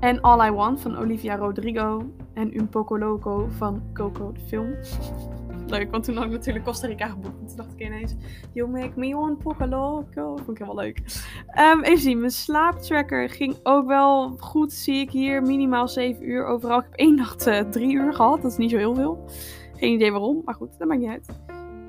En 0.00 0.20
All 0.20 0.48
I 0.48 0.50
Want 0.50 0.80
van 0.80 0.96
Olivia 0.96 1.36
Rodrigo. 1.36 2.02
En 2.34 2.58
Un 2.58 2.68
Poco 2.68 2.98
Loco 2.98 3.46
van 3.50 3.82
Coco, 3.92 4.32
de 4.32 4.40
film. 4.40 4.74
leuk, 5.70 5.90
want 5.90 6.04
toen 6.04 6.16
had 6.16 6.24
ik 6.24 6.30
natuurlijk 6.30 6.64
Costa 6.64 6.86
Rica 6.86 7.06
geboekt. 7.06 7.40
En 7.40 7.46
toen 7.46 7.56
dacht 7.56 7.72
ik 7.72 7.80
ineens, 7.80 8.14
you 8.52 8.70
make 8.70 8.92
me 8.94 9.06
un 9.06 9.36
poco 9.36 9.66
loco. 9.66 10.36
Vond 10.36 10.50
ik 10.50 10.58
helemaal 10.58 10.84
leuk. 10.84 10.98
Um, 11.58 11.82
even 11.82 12.02
zien, 12.02 12.18
mijn 12.18 12.30
slaaptracker 12.30 13.30
ging 13.30 13.56
ook 13.62 13.86
wel 13.86 14.36
goed, 14.38 14.72
zie 14.72 15.00
ik 15.00 15.10
hier. 15.10 15.42
Minimaal 15.42 15.88
7 15.88 16.28
uur 16.28 16.46
overal. 16.46 16.78
Ik 16.78 16.84
heb 16.84 16.94
één 16.94 17.14
nacht 17.14 17.46
uh, 17.46 17.60
3 17.60 17.92
uur 17.94 18.14
gehad, 18.14 18.42
dat 18.42 18.50
is 18.50 18.58
niet 18.58 18.70
zo 18.70 18.76
heel 18.76 18.94
veel. 18.94 19.24
Geen 19.76 19.92
idee 19.92 20.10
waarom, 20.10 20.42
maar 20.44 20.54
goed, 20.54 20.78
dat 20.78 20.88
maakt 20.88 21.00
niet 21.00 21.10
uit. 21.10 21.28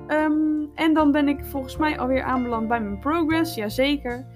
Um, 0.08 0.70
en 0.74 0.94
dan 0.94 1.12
ben 1.12 1.28
ik 1.28 1.44
volgens 1.44 1.76
mij 1.76 1.98
alweer 1.98 2.22
aanbeland 2.22 2.68
bij 2.68 2.80
mijn 2.80 2.98
progress, 2.98 3.54
jazeker. 3.54 4.26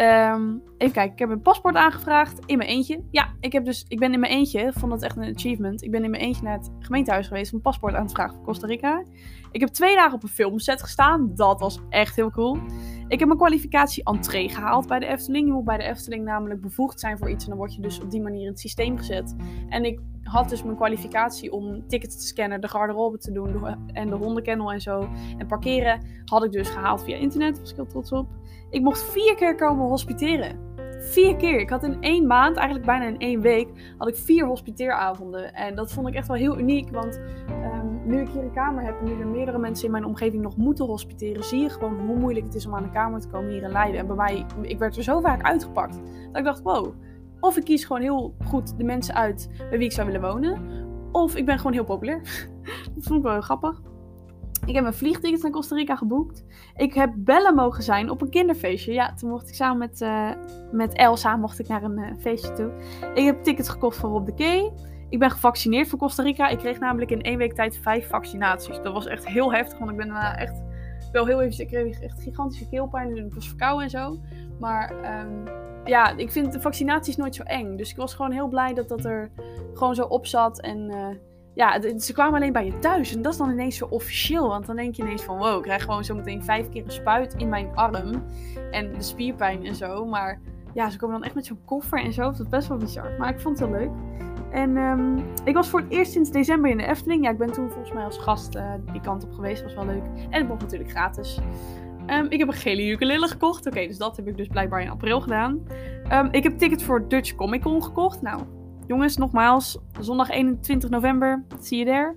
Um, 0.00 0.62
even 0.76 0.94
kijken, 0.94 1.12
ik 1.12 1.18
heb 1.18 1.30
een 1.30 1.42
paspoort 1.42 1.74
aangevraagd 1.74 2.40
in 2.46 2.58
mijn 2.58 2.70
eentje. 2.70 3.00
Ja, 3.10 3.28
ik, 3.40 3.52
heb 3.52 3.64
dus, 3.64 3.84
ik 3.88 3.98
ben 3.98 4.12
in 4.12 4.20
mijn 4.20 4.32
eentje, 4.32 4.60
ik 4.60 4.72
vond 4.72 4.92
dat 4.92 5.02
echt 5.02 5.16
een 5.16 5.34
achievement. 5.34 5.82
Ik 5.82 5.90
ben 5.90 6.04
in 6.04 6.10
mijn 6.10 6.22
eentje 6.22 6.42
naar 6.42 6.56
het 6.56 6.70
gemeentehuis 6.78 7.26
geweest 7.26 7.50
om 7.50 7.56
een 7.56 7.62
paspoort 7.62 7.94
aan 7.94 8.06
te 8.06 8.14
vragen 8.14 8.34
voor 8.34 8.44
Costa 8.44 8.66
Rica. 8.66 9.04
Ik 9.50 9.60
heb 9.60 9.68
twee 9.68 9.94
dagen 9.94 10.14
op 10.14 10.22
een 10.22 10.28
filmset 10.28 10.82
gestaan, 10.82 11.34
dat 11.34 11.60
was 11.60 11.80
echt 11.88 12.16
heel 12.16 12.30
cool. 12.30 12.58
Ik 13.08 13.18
heb 13.18 13.28
mijn 13.28 13.40
kwalificatie 13.40 14.04
entree 14.04 14.48
gehaald 14.48 14.86
bij 14.86 14.98
de 14.98 15.06
Efteling. 15.06 15.46
Je 15.46 15.52
moet 15.52 15.64
bij 15.64 15.76
de 15.76 15.82
Efteling 15.82 16.24
namelijk 16.24 16.60
bevoegd 16.60 17.00
zijn 17.00 17.18
voor 17.18 17.30
iets 17.30 17.44
en 17.44 17.50
dan 17.50 17.58
word 17.58 17.74
je 17.74 17.80
dus 17.80 18.00
op 18.00 18.10
die 18.10 18.22
manier 18.22 18.40
in 18.40 18.48
het 18.48 18.60
systeem 18.60 18.98
gezet. 18.98 19.34
En 19.68 19.84
ik 19.84 20.00
had 20.22 20.48
dus 20.48 20.62
mijn 20.62 20.76
kwalificatie 20.76 21.52
om 21.52 21.88
tickets 21.88 22.16
te 22.16 22.26
scannen, 22.26 22.60
de 22.60 22.68
garderobe 22.68 23.18
te 23.18 23.32
doen 23.32 23.64
en 23.92 24.08
de 24.08 24.16
hondenkennel 24.16 24.72
en 24.72 24.80
zo. 24.80 25.08
En 25.38 25.46
parkeren 25.46 26.00
had 26.24 26.44
ik 26.44 26.52
dus 26.52 26.68
gehaald 26.68 27.04
via 27.04 27.16
internet, 27.16 27.60
was 27.60 27.70
ik 27.70 27.76
heel 27.76 27.86
trots 27.86 28.12
op. 28.12 28.28
Ik 28.70 28.82
mocht 28.82 29.10
vier 29.10 29.34
keer 29.34 29.54
komen 29.54 29.86
hospiteren. 29.86 30.67
Vier 31.08 31.36
keer. 31.36 31.60
Ik 31.60 31.70
had 31.70 31.82
in 31.82 31.96
één 32.00 32.26
maand, 32.26 32.56
eigenlijk 32.56 32.86
bijna 32.86 33.04
in 33.04 33.18
één 33.18 33.40
week, 33.40 33.68
had 33.98 34.08
ik 34.08 34.16
vier 34.16 34.46
hospiteeravonden. 34.46 35.54
En 35.54 35.74
dat 35.74 35.92
vond 35.92 36.08
ik 36.08 36.14
echt 36.14 36.28
wel 36.28 36.36
heel 36.36 36.58
uniek, 36.58 36.90
want 36.90 37.20
um, 37.48 38.00
nu 38.04 38.20
ik 38.20 38.28
hier 38.28 38.42
een 38.42 38.52
kamer 38.52 38.84
heb 38.84 38.98
en 39.00 39.04
nu 39.04 39.20
er 39.20 39.26
meerdere 39.26 39.58
mensen 39.58 39.84
in 39.84 39.90
mijn 39.90 40.04
omgeving 40.04 40.42
nog 40.42 40.56
moeten 40.56 40.84
hospiteren, 40.84 41.44
zie 41.44 41.60
je 41.60 41.70
gewoon 41.70 42.06
hoe 42.06 42.16
moeilijk 42.16 42.46
het 42.46 42.54
is 42.54 42.66
om 42.66 42.74
aan 42.74 42.82
de 42.82 42.90
kamer 42.90 43.20
te 43.20 43.28
komen 43.28 43.50
hier 43.50 43.62
in 43.62 43.70
Leiden. 43.70 44.00
En 44.00 44.06
bij 44.06 44.16
mij, 44.16 44.46
ik 44.62 44.78
werd 44.78 44.96
er 44.96 45.02
zo 45.02 45.20
vaak 45.20 45.42
uitgepakt, 45.42 46.00
dat 46.26 46.36
ik 46.36 46.44
dacht, 46.44 46.62
wow. 46.62 46.94
Of 47.40 47.56
ik 47.56 47.64
kies 47.64 47.84
gewoon 47.84 48.02
heel 48.02 48.34
goed 48.44 48.78
de 48.78 48.84
mensen 48.84 49.14
uit 49.14 49.48
bij 49.58 49.78
wie 49.78 49.86
ik 49.86 49.92
zou 49.92 50.06
willen 50.06 50.30
wonen. 50.30 50.60
Of 51.12 51.36
ik 51.36 51.46
ben 51.46 51.56
gewoon 51.56 51.72
heel 51.72 51.84
populair. 51.84 52.48
dat 52.94 53.04
vond 53.04 53.18
ik 53.18 53.22
wel 53.22 53.32
heel 53.32 53.40
grappig. 53.40 53.80
Ik 54.68 54.74
heb 54.74 54.84
een 54.84 54.94
vliegticket 54.94 55.42
naar 55.42 55.50
Costa 55.50 55.74
Rica 55.74 55.96
geboekt. 55.96 56.44
Ik 56.76 56.94
heb 56.94 57.12
bellen 57.16 57.54
mogen 57.54 57.82
zijn 57.82 58.10
op 58.10 58.20
een 58.20 58.30
kinderfeestje. 58.30 58.92
Ja, 58.92 59.14
toen 59.14 59.30
mocht 59.30 59.48
ik 59.48 59.54
samen 59.54 59.78
met, 59.78 60.00
uh, 60.00 60.30
met 60.72 60.94
Elsa 60.94 61.36
mocht 61.36 61.58
ik 61.58 61.68
naar 61.68 61.82
een 61.82 61.98
uh, 61.98 62.06
feestje 62.18 62.52
toe. 62.52 62.70
Ik 63.14 63.24
heb 63.24 63.42
tickets 63.42 63.68
gekocht 63.68 63.96
voor 63.96 64.10
Rob 64.10 64.26
de 64.26 64.34
Key. 64.34 64.72
Ik 65.08 65.18
ben 65.18 65.30
gevaccineerd 65.30 65.88
voor 65.88 65.98
Costa 65.98 66.22
Rica. 66.22 66.48
Ik 66.48 66.58
kreeg 66.58 66.78
namelijk 66.78 67.10
in 67.10 67.22
één 67.22 67.38
week 67.38 67.54
tijd 67.54 67.78
vijf 67.78 68.08
vaccinaties. 68.08 68.80
Dat 68.82 68.92
was 68.92 69.06
echt 69.06 69.26
heel 69.26 69.52
heftig, 69.52 69.78
want 69.78 69.90
ik 69.90 69.96
ben 69.96 70.08
daarna 70.08 70.36
echt 70.36 70.62
wel 71.12 71.26
heel 71.26 71.40
even... 71.40 71.60
Ik 71.60 71.68
kreeg 71.68 72.00
echt 72.00 72.22
gigantische 72.22 72.68
keelpijn 72.68 73.16
en 73.16 73.26
ik 73.26 73.34
was 73.34 73.48
verkouden 73.48 73.84
en 73.84 73.90
zo. 73.90 74.18
Maar 74.58 74.92
um, 75.20 75.44
ja, 75.84 76.16
ik 76.16 76.30
vind 76.30 76.52
de 76.52 76.60
vaccinaties 76.60 77.16
nooit 77.16 77.34
zo 77.34 77.42
eng. 77.42 77.76
Dus 77.76 77.90
ik 77.90 77.96
was 77.96 78.14
gewoon 78.14 78.32
heel 78.32 78.48
blij 78.48 78.74
dat 78.74 78.88
dat 78.88 79.04
er 79.04 79.30
gewoon 79.74 79.94
zo 79.94 80.04
op 80.04 80.26
zat 80.26 80.60
en... 80.60 80.90
Uh, 80.90 81.06
ja, 81.58 81.98
ze 81.98 82.12
kwamen 82.12 82.34
alleen 82.34 82.52
bij 82.52 82.64
je 82.64 82.78
thuis. 82.78 83.14
En 83.14 83.22
dat 83.22 83.32
is 83.32 83.38
dan 83.38 83.50
ineens 83.50 83.76
zo 83.76 83.86
officieel. 83.90 84.48
Want 84.48 84.66
dan 84.66 84.76
denk 84.76 84.94
je 84.94 85.02
ineens 85.02 85.22
van 85.22 85.38
wow, 85.38 85.56
ik 85.56 85.62
krijg 85.62 85.82
gewoon 85.82 86.04
zometeen 86.04 86.44
vijf 86.44 86.68
keer 86.68 86.84
een 86.84 86.90
spuit 86.90 87.34
in 87.34 87.48
mijn 87.48 87.68
arm. 87.74 88.24
En 88.70 88.92
de 88.92 89.02
spierpijn 89.02 89.66
en 89.66 89.74
zo. 89.74 90.06
Maar 90.06 90.40
ja, 90.74 90.90
ze 90.90 90.98
komen 90.98 91.16
dan 91.16 91.24
echt 91.24 91.34
met 91.34 91.46
zo'n 91.46 91.64
koffer 91.64 92.00
en 92.04 92.12
zo. 92.12 92.22
Dat 92.22 92.40
is 92.40 92.48
best 92.48 92.68
wel 92.68 92.76
bizar. 92.76 93.10
Maar 93.18 93.28
ik 93.28 93.40
vond 93.40 93.58
het 93.58 93.68
heel 93.68 93.78
leuk. 93.78 93.90
En 94.50 94.76
um, 94.76 95.24
ik 95.44 95.54
was 95.54 95.68
voor 95.68 95.80
het 95.80 95.90
eerst 95.90 96.12
sinds 96.12 96.30
december 96.30 96.70
in 96.70 96.76
de 96.76 96.86
Efteling. 96.86 97.24
Ja, 97.24 97.30
ik 97.30 97.38
ben 97.38 97.52
toen 97.52 97.70
volgens 97.70 97.92
mij 97.92 98.04
als 98.04 98.18
gast 98.18 98.56
uh, 98.56 98.72
die 98.92 99.00
kant 99.00 99.24
op 99.24 99.32
geweest. 99.32 99.62
was 99.62 99.74
wel 99.74 99.86
leuk. 99.86 100.04
En 100.30 100.38
het 100.38 100.48
mocht 100.48 100.60
natuurlijk 100.60 100.90
gratis. 100.90 101.38
Um, 102.06 102.26
ik 102.28 102.38
heb 102.38 102.48
een 102.48 102.54
gele 102.54 102.86
ukulele 102.86 103.26
gekocht. 103.26 103.66
Oké, 103.66 103.86
dus 103.86 103.98
dat 103.98 104.16
heb 104.16 104.28
ik 104.28 104.36
dus 104.36 104.48
blijkbaar 104.48 104.80
in 104.80 104.90
april 104.90 105.20
gedaan. 105.20 105.66
Um, 106.12 106.28
ik 106.30 106.42
heb 106.42 106.58
tickets 106.58 106.84
voor 106.84 107.08
Dutch 107.08 107.34
Comic 107.34 107.62
Con 107.62 107.82
gekocht. 107.82 108.22
Nou, 108.22 108.42
jongens, 108.88 109.16
nogmaals, 109.16 109.78
zondag 110.00 110.30
21 110.30 110.90
november, 110.90 111.44
zie 111.60 111.78
je 111.78 111.84
daar. 111.84 112.16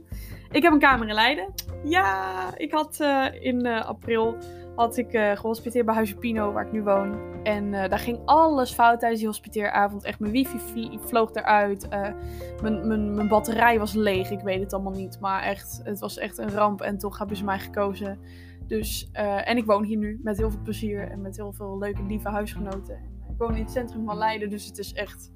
Ik 0.52 0.64
heb 0.64 0.74
een 0.74 0.80
kamer 0.80 1.08
in 1.08 1.14
Leiden. 1.14 1.54
Ja, 1.84 2.58
ik 2.58 2.72
had 2.72 2.98
uh, 3.02 3.26
in 3.40 3.66
uh, 3.66 3.86
april 3.86 4.38
had 4.76 4.98
ik 4.98 5.14
uh, 5.14 5.32
gehospiteerd 5.32 5.86
bij 5.86 5.96
Huisje 5.96 6.16
Pino, 6.16 6.52
waar 6.52 6.66
ik 6.66 6.72
nu 6.72 6.84
woon. 6.84 7.44
En 7.44 7.72
daar 7.72 8.00
ging 8.00 8.20
alles 8.26 8.74
fout 8.74 9.00
tijdens 9.00 9.20
die 9.20 9.30
hospiteeravond. 9.30 10.04
Echt, 10.04 10.20
mijn 10.20 10.32
wifi 10.32 11.00
vloog 11.06 11.34
eruit. 11.34 11.88
mijn, 12.62 12.88
mijn, 12.88 13.16
mijn 13.16 13.28
batterij 13.28 13.80
was 13.80 13.94
leeg. 13.94 14.30
Ik 14.30 14.40
weet 14.40 14.60
het 14.60 14.74
allemaal 14.74 14.94
niet. 14.94 15.20
Maar 15.20 15.42
echt, 15.42 15.82
het 15.84 16.00
was 16.00 16.18
echt 16.18 16.38
een 16.38 16.52
ramp. 16.52 16.82
En 16.82 16.98
toch 16.98 17.18
hebben 17.18 17.38
ze 17.38 17.44
mij 17.44 17.60
gekozen. 17.60 18.20
Dus, 18.68 19.10
en 19.12 19.58
ik 19.58 19.66
woon 19.66 19.84
hier 19.84 19.98
nu 19.98 20.20
met 20.24 20.38
heel 20.38 20.52
veel 20.52 20.62
plezier 20.64 21.10
en 21.10 21.22
met 21.22 21.36
heel 21.36 21.54
veel 21.54 21.78
leuke, 21.78 22.04
lieve 22.04 22.30
huisgenoten. 22.30 22.96
Ik 23.30 23.38
woon 23.38 23.56
in 23.56 23.62
het 23.62 23.72
centrum 23.72 24.06
van 24.06 24.18
Leiden, 24.18 24.50
dus 24.50 24.66
het 24.66 24.78
is 24.78 24.94
echt 24.94 25.32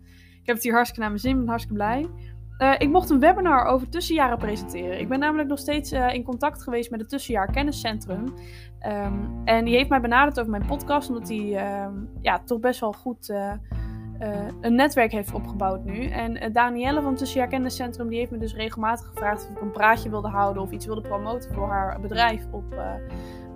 ik 0.46 0.52
heb 0.52 0.60
het 0.60 0.70
hier 0.70 0.76
hartstikke 0.76 1.02
naar 1.02 1.10
mijn 1.10 1.22
zin, 1.22 1.38
ben 1.38 1.48
hartstikke 1.48 1.78
blij. 1.78 2.06
Uh, 2.58 2.74
ik 2.78 2.90
mocht 2.90 3.10
een 3.10 3.20
webinar 3.20 3.66
over 3.66 3.90
tussenjaren 3.90 4.38
presenteren. 4.38 5.00
Ik 5.00 5.10
ben 5.10 5.20
namelijk 5.20 5.50
nog 5.50 5.60
steeds 5.60 5.94
uh, 5.94 6.14
in 6.14 6.24
contact 6.24 6.64
geweest 6.64 6.92
met 6.92 7.00
het 7.00 7.10
Tussenjaar 7.10 7.52
Kenniscentrum. 7.52 8.24
Um, 8.88 9.42
en 9.46 9.66
die 9.66 9.76
heeft 9.76 9.90
mij 9.90 10.02
benaderd 10.02 10.40
over 10.40 10.52
mijn 10.52 10.66
podcast, 10.66 11.10
omdat 11.10 11.28
hij 11.28 11.84
um, 11.86 12.10
ja, 12.22 12.40
toch 12.40 12.60
best 12.60 12.80
wel 12.80 12.94
goed 12.94 13.30
uh, 13.30 13.54
een 14.62 14.76
netwerk 14.76 15.12
heeft 15.12 15.34
opgebouwd 15.34 15.84
nu. 15.84 16.06
En 16.06 16.54
Danielle 16.54 17.02
van 17.02 17.10
het 17.10 17.18
Tussenjaar 17.18 17.50
Kenniscentrum 17.50 18.10
die 18.10 18.20
heeft 18.20 18.32
me 18.32 18.38
dus 18.38 18.56
regelmatig 18.56 19.08
gevraagd 19.08 19.44
of 19.44 19.56
ik 19.56 19.62
een 19.62 19.72
praatje 19.72 20.10
wilde 20.10 20.30
houden 20.30 20.64
of 20.64 20.72
iets 20.72 20.86
wilde 20.86 21.02
promoten 21.02 21.54
voor 21.54 21.70
haar 21.70 22.02
bedrijf 22.02 22.46
op 22.52 22.76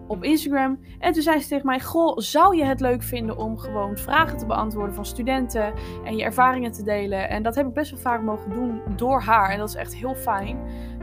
op 0.09 0.23
Instagram. 0.23 0.79
En 0.99 1.13
toen 1.13 1.21
zei 1.21 1.39
ze 1.39 1.47
tegen 1.47 1.65
mij: 1.65 1.79
Goh, 1.79 2.17
zou 2.17 2.57
je 2.57 2.65
het 2.65 2.79
leuk 2.79 3.03
vinden 3.03 3.37
om 3.37 3.57
gewoon 3.57 3.97
vragen 3.97 4.37
te 4.37 4.45
beantwoorden 4.45 4.95
van 4.95 5.05
studenten 5.05 5.73
en 6.03 6.15
je 6.15 6.23
ervaringen 6.23 6.71
te 6.71 6.83
delen? 6.83 7.29
En 7.29 7.43
dat 7.43 7.55
heb 7.55 7.67
ik 7.67 7.73
best 7.73 7.91
wel 7.91 7.99
vaak 7.99 8.21
mogen 8.21 8.51
doen 8.51 8.81
door 8.95 9.21
haar. 9.21 9.49
En 9.49 9.57
dat 9.57 9.69
is 9.69 9.75
echt 9.75 9.95
heel 9.95 10.15
fijn. 10.15 10.57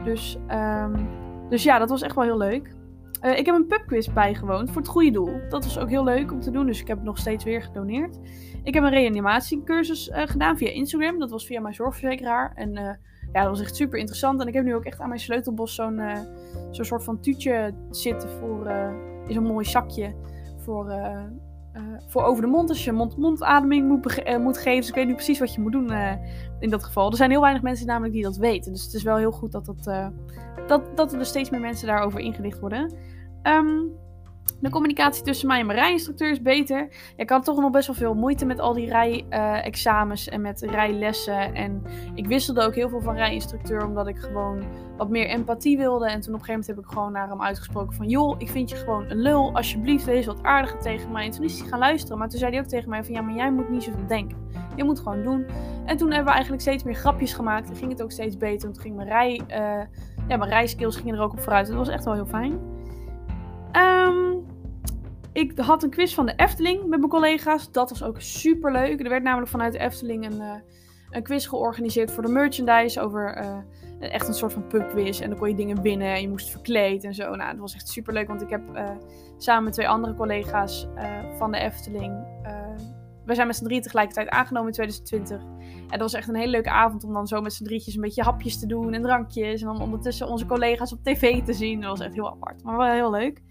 Dus, 0.04 0.38
um, 0.50 1.08
dus 1.48 1.62
ja, 1.62 1.78
dat 1.78 1.88
was 1.88 2.02
echt 2.02 2.14
wel 2.14 2.24
heel 2.24 2.38
leuk. 2.38 2.74
Uh, 3.22 3.38
ik 3.38 3.46
heb 3.46 3.54
een 3.54 3.66
pubquiz 3.66 4.08
bijgewoond 4.08 4.70
voor 4.70 4.80
het 4.80 4.90
goede 4.90 5.10
doel. 5.10 5.40
Dat 5.48 5.64
was 5.64 5.78
ook 5.78 5.88
heel 5.88 6.04
leuk 6.04 6.32
om 6.32 6.40
te 6.40 6.50
doen, 6.50 6.66
dus 6.66 6.80
ik 6.80 6.86
heb 6.86 6.96
het 6.96 7.06
nog 7.06 7.18
steeds 7.18 7.44
weer 7.44 7.62
gedoneerd. 7.62 8.18
Ik 8.62 8.74
heb 8.74 8.82
een 8.82 8.90
reanimatiecursus 8.90 10.08
uh, 10.08 10.22
gedaan 10.26 10.56
via 10.56 10.70
Instagram. 10.70 11.18
Dat 11.18 11.30
was 11.30 11.46
via 11.46 11.60
mijn 11.60 11.74
zorgverzekeraar. 11.74 12.52
En 12.54 12.76
uh, 12.76 12.90
ja, 13.36 13.42
dat 13.42 13.50
was 13.50 13.60
echt 13.60 13.76
super 13.76 13.98
interessant. 13.98 14.40
En 14.40 14.46
ik 14.46 14.54
heb 14.54 14.64
nu 14.64 14.74
ook 14.74 14.84
echt 14.84 15.00
aan 15.00 15.08
mijn 15.08 15.20
sleutelbos 15.20 15.74
zo'n 15.74 15.98
uh, 15.98 16.18
zo'n 16.70 16.84
soort 16.84 17.04
van 17.04 17.20
tuutje 17.20 17.74
zitten 17.90 18.28
voor 18.28 18.66
uh, 18.66 18.90
in 19.26 19.34
zo'n 19.34 19.46
mooi 19.46 19.64
zakje 19.64 20.14
voor 20.56 20.90
uh, 20.90 21.20
voor 22.06 22.22
over 22.22 22.42
de 22.42 22.48
mond 22.48 22.68
als 22.68 22.84
je 22.84 22.92
mond-mondademing 22.92 23.88
moet, 23.88 24.38
moet 24.38 24.58
geven. 24.58 24.80
Dus 24.80 24.88
ik 24.88 24.94
weet 24.94 25.06
nu 25.06 25.14
precies 25.14 25.38
wat 25.38 25.54
je 25.54 25.60
moet 25.60 25.72
doen 25.72 25.90
in 26.58 26.70
dat 26.70 26.84
geval. 26.84 27.10
Er 27.10 27.16
zijn 27.16 27.30
heel 27.30 27.40
weinig 27.40 27.62
mensen 27.62 27.86
namelijk 27.86 28.12
die 28.12 28.22
dat 28.22 28.36
weten. 28.36 28.72
Dus 28.72 28.84
het 28.84 28.94
is 28.94 29.02
wel 29.02 29.16
heel 29.16 29.30
goed 29.32 29.52
dat, 29.52 29.64
dat, 29.64 30.12
dat, 30.66 30.96
dat 30.96 31.12
er 31.12 31.24
steeds 31.24 31.50
meer 31.50 31.60
mensen 31.60 31.86
daarover 31.86 32.20
ingelicht 32.20 32.60
worden. 32.60 32.94
Um, 33.42 33.92
de 34.60 34.70
communicatie 34.70 35.22
tussen 35.22 35.48
mij 35.48 35.60
en 35.60 35.66
mijn 35.66 35.78
rijinstructeur 35.78 36.30
is 36.30 36.42
beter. 36.42 36.88
ik 37.16 37.30
had 37.30 37.44
toch 37.44 37.60
nog 37.60 37.70
best 37.70 37.86
wel 37.86 37.96
veel 37.96 38.14
moeite 38.14 38.44
met 38.44 38.60
al 38.60 38.72
die 38.72 38.88
rijexamens 38.88 40.28
uh, 40.28 40.34
en 40.34 40.40
met 40.40 40.60
rijlessen. 40.60 41.54
En 41.54 41.82
ik 42.14 42.26
wisselde 42.26 42.62
ook 42.62 42.74
heel 42.74 42.88
veel 42.88 43.00
van 43.00 43.14
rijinstructeur 43.14 43.86
omdat 43.86 44.06
ik 44.06 44.16
gewoon 44.16 44.64
wat 44.96 45.08
meer 45.08 45.28
empathie 45.28 45.76
wilde. 45.76 46.06
En 46.10 46.20
toen 46.20 46.34
op 46.34 46.40
een 46.40 46.46
gegeven 46.46 46.60
moment 46.60 46.66
heb 46.66 46.78
ik 46.78 46.86
gewoon 46.86 47.12
naar 47.12 47.28
hem 47.28 47.42
uitgesproken 47.42 47.96
van... 47.96 48.08
joh, 48.08 48.34
ik 48.38 48.48
vind 48.48 48.70
je 48.70 48.76
gewoon 48.76 49.10
een 49.10 49.20
lul. 49.20 49.54
Alsjeblieft, 49.54 50.04
wees 50.04 50.26
wat 50.26 50.42
aardiger 50.42 50.78
tegen 50.78 51.12
mij. 51.12 51.24
En 51.24 51.30
toen 51.30 51.44
is 51.44 51.58
hij 51.58 51.68
gaan 51.68 51.78
luisteren. 51.78 52.18
Maar 52.18 52.28
toen 52.28 52.38
zei 52.38 52.50
hij 52.50 52.60
ook 52.60 52.68
tegen 52.68 52.88
mij 52.88 53.04
van... 53.04 53.14
ja, 53.14 53.20
maar 53.20 53.34
jij 53.34 53.52
moet 53.52 53.68
niet 53.68 53.82
zoveel 53.82 54.06
denken. 54.06 54.36
Je 54.76 54.84
moet 54.84 54.98
gewoon 54.98 55.22
doen. 55.22 55.46
En 55.84 55.96
toen 55.96 56.08
hebben 56.08 56.26
we 56.26 56.32
eigenlijk 56.32 56.62
steeds 56.62 56.84
meer 56.84 56.94
grapjes 56.94 57.32
gemaakt. 57.32 57.68
En 57.68 57.76
ging 57.76 57.90
het 57.90 58.02
ook 58.02 58.12
steeds 58.12 58.36
beter. 58.36 58.68
En 58.68 58.74
toen 58.74 58.82
ging 58.82 58.96
mijn, 58.96 59.08
rij, 59.08 59.40
uh, 59.48 59.56
ja, 60.28 60.36
mijn 60.36 60.50
rijskills 60.50 60.96
gingen 60.96 61.14
er 61.14 61.22
ook 61.22 61.32
op 61.32 61.40
vooruit. 61.40 61.66
Dat 61.66 61.76
was 61.76 61.88
echt 61.88 62.04
wel 62.04 62.14
heel 62.14 62.26
fijn. 62.26 62.75
Um, 63.76 64.46
ik 65.32 65.58
had 65.58 65.82
een 65.82 65.90
quiz 65.90 66.14
van 66.14 66.26
de 66.26 66.34
Efteling 66.36 66.80
met 66.80 66.98
mijn 66.98 67.10
collega's. 67.10 67.72
Dat 67.72 67.90
was 67.90 68.02
ook 68.02 68.20
super 68.20 68.72
leuk. 68.72 69.00
Er 69.00 69.08
werd 69.08 69.22
namelijk 69.22 69.50
vanuit 69.50 69.72
de 69.72 69.78
Efteling 69.78 70.24
een, 70.24 70.40
uh, 70.40 70.54
een 71.10 71.22
quiz 71.22 71.48
georganiseerd 71.48 72.10
voor 72.10 72.22
de 72.22 72.28
merchandise. 72.28 73.00
Over 73.00 73.42
uh, 73.42 74.12
echt 74.12 74.28
een 74.28 74.34
soort 74.34 74.52
van 74.52 74.66
pubquiz. 74.66 75.20
En 75.20 75.28
dan 75.28 75.38
kon 75.38 75.48
je 75.48 75.54
dingen 75.54 75.82
winnen. 75.82 76.14
En 76.14 76.20
je 76.20 76.28
moest 76.28 76.50
verkleed 76.50 77.04
en 77.04 77.14
zo. 77.14 77.34
Nou, 77.34 77.50
dat 77.50 77.60
was 77.60 77.74
echt 77.74 77.88
super 77.88 78.12
leuk. 78.12 78.26
Want 78.26 78.42
ik 78.42 78.50
heb 78.50 78.62
uh, 78.74 78.90
samen 79.38 79.64
met 79.64 79.72
twee 79.72 79.88
andere 79.88 80.14
collega's 80.14 80.88
van 81.36 81.52
de 81.52 81.58
Efteling. 81.58 82.14
we 83.24 83.34
zijn 83.34 83.46
met 83.46 83.56
z'n 83.56 83.64
drie 83.64 83.80
tegelijkertijd 83.80 84.28
aangenomen 84.28 84.68
in 84.68 84.74
2020. 84.74 85.55
En 85.88 85.98
dat 85.98 86.00
was 86.00 86.14
echt 86.14 86.28
een 86.28 86.36
hele 86.36 86.50
leuke 86.50 86.70
avond 86.70 87.04
om 87.04 87.12
dan 87.12 87.26
zo 87.26 87.40
met 87.40 87.52
z'n 87.52 87.64
drietjes 87.64 87.94
een 87.94 88.00
beetje 88.00 88.22
hapjes 88.22 88.58
te 88.58 88.66
doen 88.66 88.92
en 88.92 89.02
drankjes. 89.02 89.60
En 89.60 89.66
dan 89.66 89.80
ondertussen 89.80 90.28
onze 90.28 90.46
collega's 90.46 90.92
op 90.92 91.02
tv 91.02 91.42
te 91.42 91.52
zien. 91.52 91.80
Dat 91.80 91.90
was 91.90 92.06
echt 92.06 92.14
heel 92.14 92.30
apart. 92.30 92.62
Maar 92.62 92.76
wel 92.76 92.86
heel 92.86 93.10
leuk. 93.10 93.42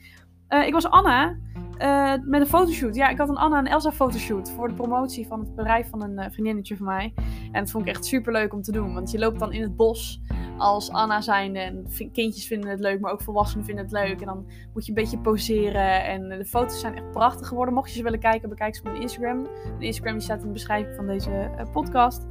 Ik 0.50 0.74
was 0.74 0.90
Anna. 0.90 1.36
Uh, 1.82 2.14
met 2.22 2.42
een 2.42 2.48
fotoshoot. 2.48 2.96
Ja, 2.96 3.10
ik 3.10 3.18
had 3.18 3.30
een 3.30 3.38
Anna 3.38 3.58
en 3.58 3.68
Elsa 3.68 3.92
fotoshoot 3.92 4.52
voor 4.52 4.68
de 4.68 4.74
promotie 4.74 5.28
van 5.28 5.40
het 5.40 5.56
bedrijf 5.56 5.90
van 5.90 6.04
een 6.04 6.20
uh, 6.20 6.26
vriendinnetje 6.30 6.78
van 6.78 6.86
mij. 6.86 7.14
En 7.52 7.62
dat 7.62 7.72
vond 7.72 7.88
ik 7.88 7.94
echt 7.94 8.06
super 8.06 8.32
leuk 8.32 8.54
om 8.54 8.62
te 8.62 8.72
doen. 8.72 8.94
Want 8.94 9.12
je 9.12 9.20
loopt 9.20 9.40
dan 9.40 9.54
in 9.54 9.62
het 9.62 9.76
bos 9.76 10.22
als 10.58 10.92
Anna 10.92 11.22
zijnde. 11.22 11.60
En 11.60 11.88
kindjes 12.12 12.48
vinden 12.48 12.70
het 12.70 12.80
leuk, 12.80 13.00
maar 13.00 13.12
ook 13.12 13.22
volwassenen 13.22 13.66
vinden 13.66 13.84
het 13.84 13.94
leuk. 13.94 14.20
En 14.20 14.26
dan 14.26 14.46
moet 14.74 14.86
je 14.86 14.90
een 14.90 15.02
beetje 15.02 15.18
poseren. 15.18 16.06
En 16.06 16.30
de 16.30 16.46
foto's 16.46 16.80
zijn 16.80 16.96
echt 16.96 17.12
prachtig 17.12 17.48
geworden. 17.48 17.74
Mocht 17.74 17.90
je 17.90 17.98
ze 17.98 18.04
willen 18.04 18.20
kijken, 18.20 18.50
bekijk 18.50 18.76
ze 18.76 18.82
op 18.82 18.88
mijn 18.88 19.02
Instagram. 19.02 19.42
Mijn 19.42 19.80
Instagram 19.80 20.20
staat 20.20 20.40
in 20.40 20.48
de 20.48 20.54
beschrijving 20.54 20.96
van 20.96 21.08
deze 21.08 21.50
podcast. 21.72 22.28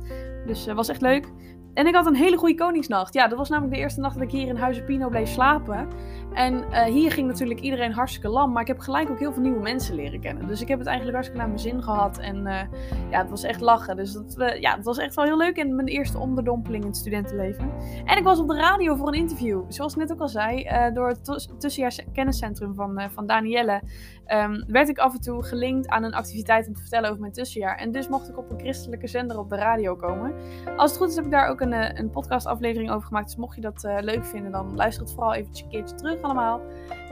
Dus 0.46 0.66
was 0.66 0.88
echt 0.88 1.00
leuk. 1.00 1.32
En 1.74 1.86
ik 1.86 1.94
had 1.94 2.06
een 2.06 2.14
hele 2.14 2.36
goede 2.36 2.54
Koningsnacht. 2.54 3.14
Ja, 3.14 3.28
dat 3.28 3.38
was 3.38 3.48
namelijk 3.48 3.74
de 3.74 3.80
eerste 3.80 4.00
nacht 4.00 4.14
dat 4.14 4.22
ik 4.22 4.30
hier 4.30 4.46
in 4.46 4.56
Huizen 4.56 4.84
Pino 4.84 5.08
bleef 5.08 5.28
slapen. 5.28 5.88
En 6.34 6.54
uh, 6.54 6.82
hier 6.82 7.12
ging 7.12 7.26
natuurlijk 7.26 7.60
iedereen 7.60 7.92
hartstikke 7.92 8.28
lam. 8.28 8.52
Maar 8.52 8.62
ik 8.62 8.68
heb 8.68 8.78
gelijk 8.78 9.10
ook 9.10 9.18
heel 9.18 9.32
veel 9.32 9.42
nieuwe 9.42 9.60
mensen 9.60 9.94
leren 9.94 10.20
kennen. 10.20 10.46
Dus 10.46 10.60
ik 10.60 10.68
heb 10.68 10.78
het 10.78 10.86
eigenlijk 10.86 11.16
hartstikke 11.16 11.46
naar 11.46 11.54
mijn 11.54 11.68
zin 11.68 11.82
gehad. 11.82 12.18
En 12.18 12.36
uh, 12.36 12.60
ja, 13.10 13.18
het 13.20 13.30
was 13.30 13.42
echt 13.42 13.60
lachen. 13.60 13.96
Dus 13.96 14.12
dat, 14.12 14.34
uh, 14.38 14.60
ja, 14.60 14.76
het 14.76 14.84
was 14.84 14.98
echt 14.98 15.14
wel 15.14 15.24
heel 15.24 15.36
leuk. 15.36 15.56
En 15.56 15.74
mijn 15.74 15.88
eerste 15.88 16.18
onderdompeling 16.18 16.82
in 16.82 16.88
het 16.88 16.98
studentenleven. 16.98 17.70
En 18.04 18.18
ik 18.18 18.24
was 18.24 18.38
op 18.38 18.48
de 18.48 18.56
radio 18.56 18.94
voor 18.94 19.08
een 19.08 19.14
interview. 19.14 19.62
Zoals 19.68 19.92
ik 19.92 19.98
net 19.98 20.12
ook 20.12 20.20
al 20.20 20.28
zei. 20.28 20.68
door 20.94 21.08
het 21.08 21.48
tussenjaars 21.58 22.00
kenniscentrum 22.12 22.74
van, 22.74 23.10
van 23.10 23.26
Danielle. 23.26 23.82
Um, 24.28 24.64
werd 24.66 24.88
ik 24.88 24.98
af 24.98 25.14
en 25.14 25.20
toe 25.20 25.42
gelinkt 25.42 25.88
aan 25.88 26.02
een 26.02 26.14
activiteit 26.14 26.66
om 26.66 26.74
te 26.74 26.80
vertellen 26.80 27.08
over 27.08 27.20
mijn 27.20 27.32
tussenjaar. 27.32 27.76
En 27.76 27.92
dus 27.92 28.08
mocht 28.08 28.28
ik 28.28 28.38
op 28.38 28.50
een 28.50 28.58
christelijke 28.58 29.06
zender 29.06 29.38
op 29.38 29.50
de 29.50 29.56
radio 29.56 29.96
komen. 29.96 30.34
Als 30.76 30.90
het 30.90 31.00
goed 31.00 31.08
is 31.08 31.16
heb 31.16 31.24
ik 31.24 31.30
daar 31.30 31.48
ook 31.48 31.60
een, 31.60 31.98
een 31.98 32.10
podcastaflevering 32.10 32.90
over 32.90 33.06
gemaakt. 33.06 33.26
Dus 33.26 33.36
mocht 33.36 33.54
je 33.54 33.60
dat 33.60 33.82
leuk 34.00 34.24
vinden, 34.24 34.52
dan 34.52 34.74
luister 34.74 35.02
het 35.02 35.12
vooral 35.12 35.34
even 35.34 35.50
een 35.54 35.68
keertje 35.68 35.96
terug 35.96 36.22
allemaal. 36.22 36.60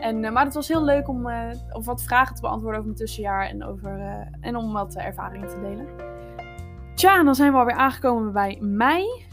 En, 0.00 0.24
uh, 0.24 0.32
maar 0.32 0.44
het 0.44 0.54
was 0.54 0.68
heel 0.68 0.84
leuk 0.84 1.08
om, 1.08 1.28
uh, 1.28 1.50
wat 1.84 2.02
vragen 2.02 2.34
te 2.34 2.40
beantwoorden 2.40 2.80
over 2.80 2.92
mijn 2.92 3.04
tussenjaar 3.04 3.46
en, 3.46 3.64
over, 3.64 4.26
en 4.40 4.56
om 4.56 4.72
wat 4.72 4.96
ervaringen 4.96 5.48
te 5.48 5.60
delen. 5.60 5.86
Tja, 6.94 7.22
dan 7.22 7.34
zijn 7.34 7.52
we 7.52 7.58
alweer 7.58 7.76
aangekomen 7.76 8.32
bij 8.32 8.58
mei. 8.60 9.30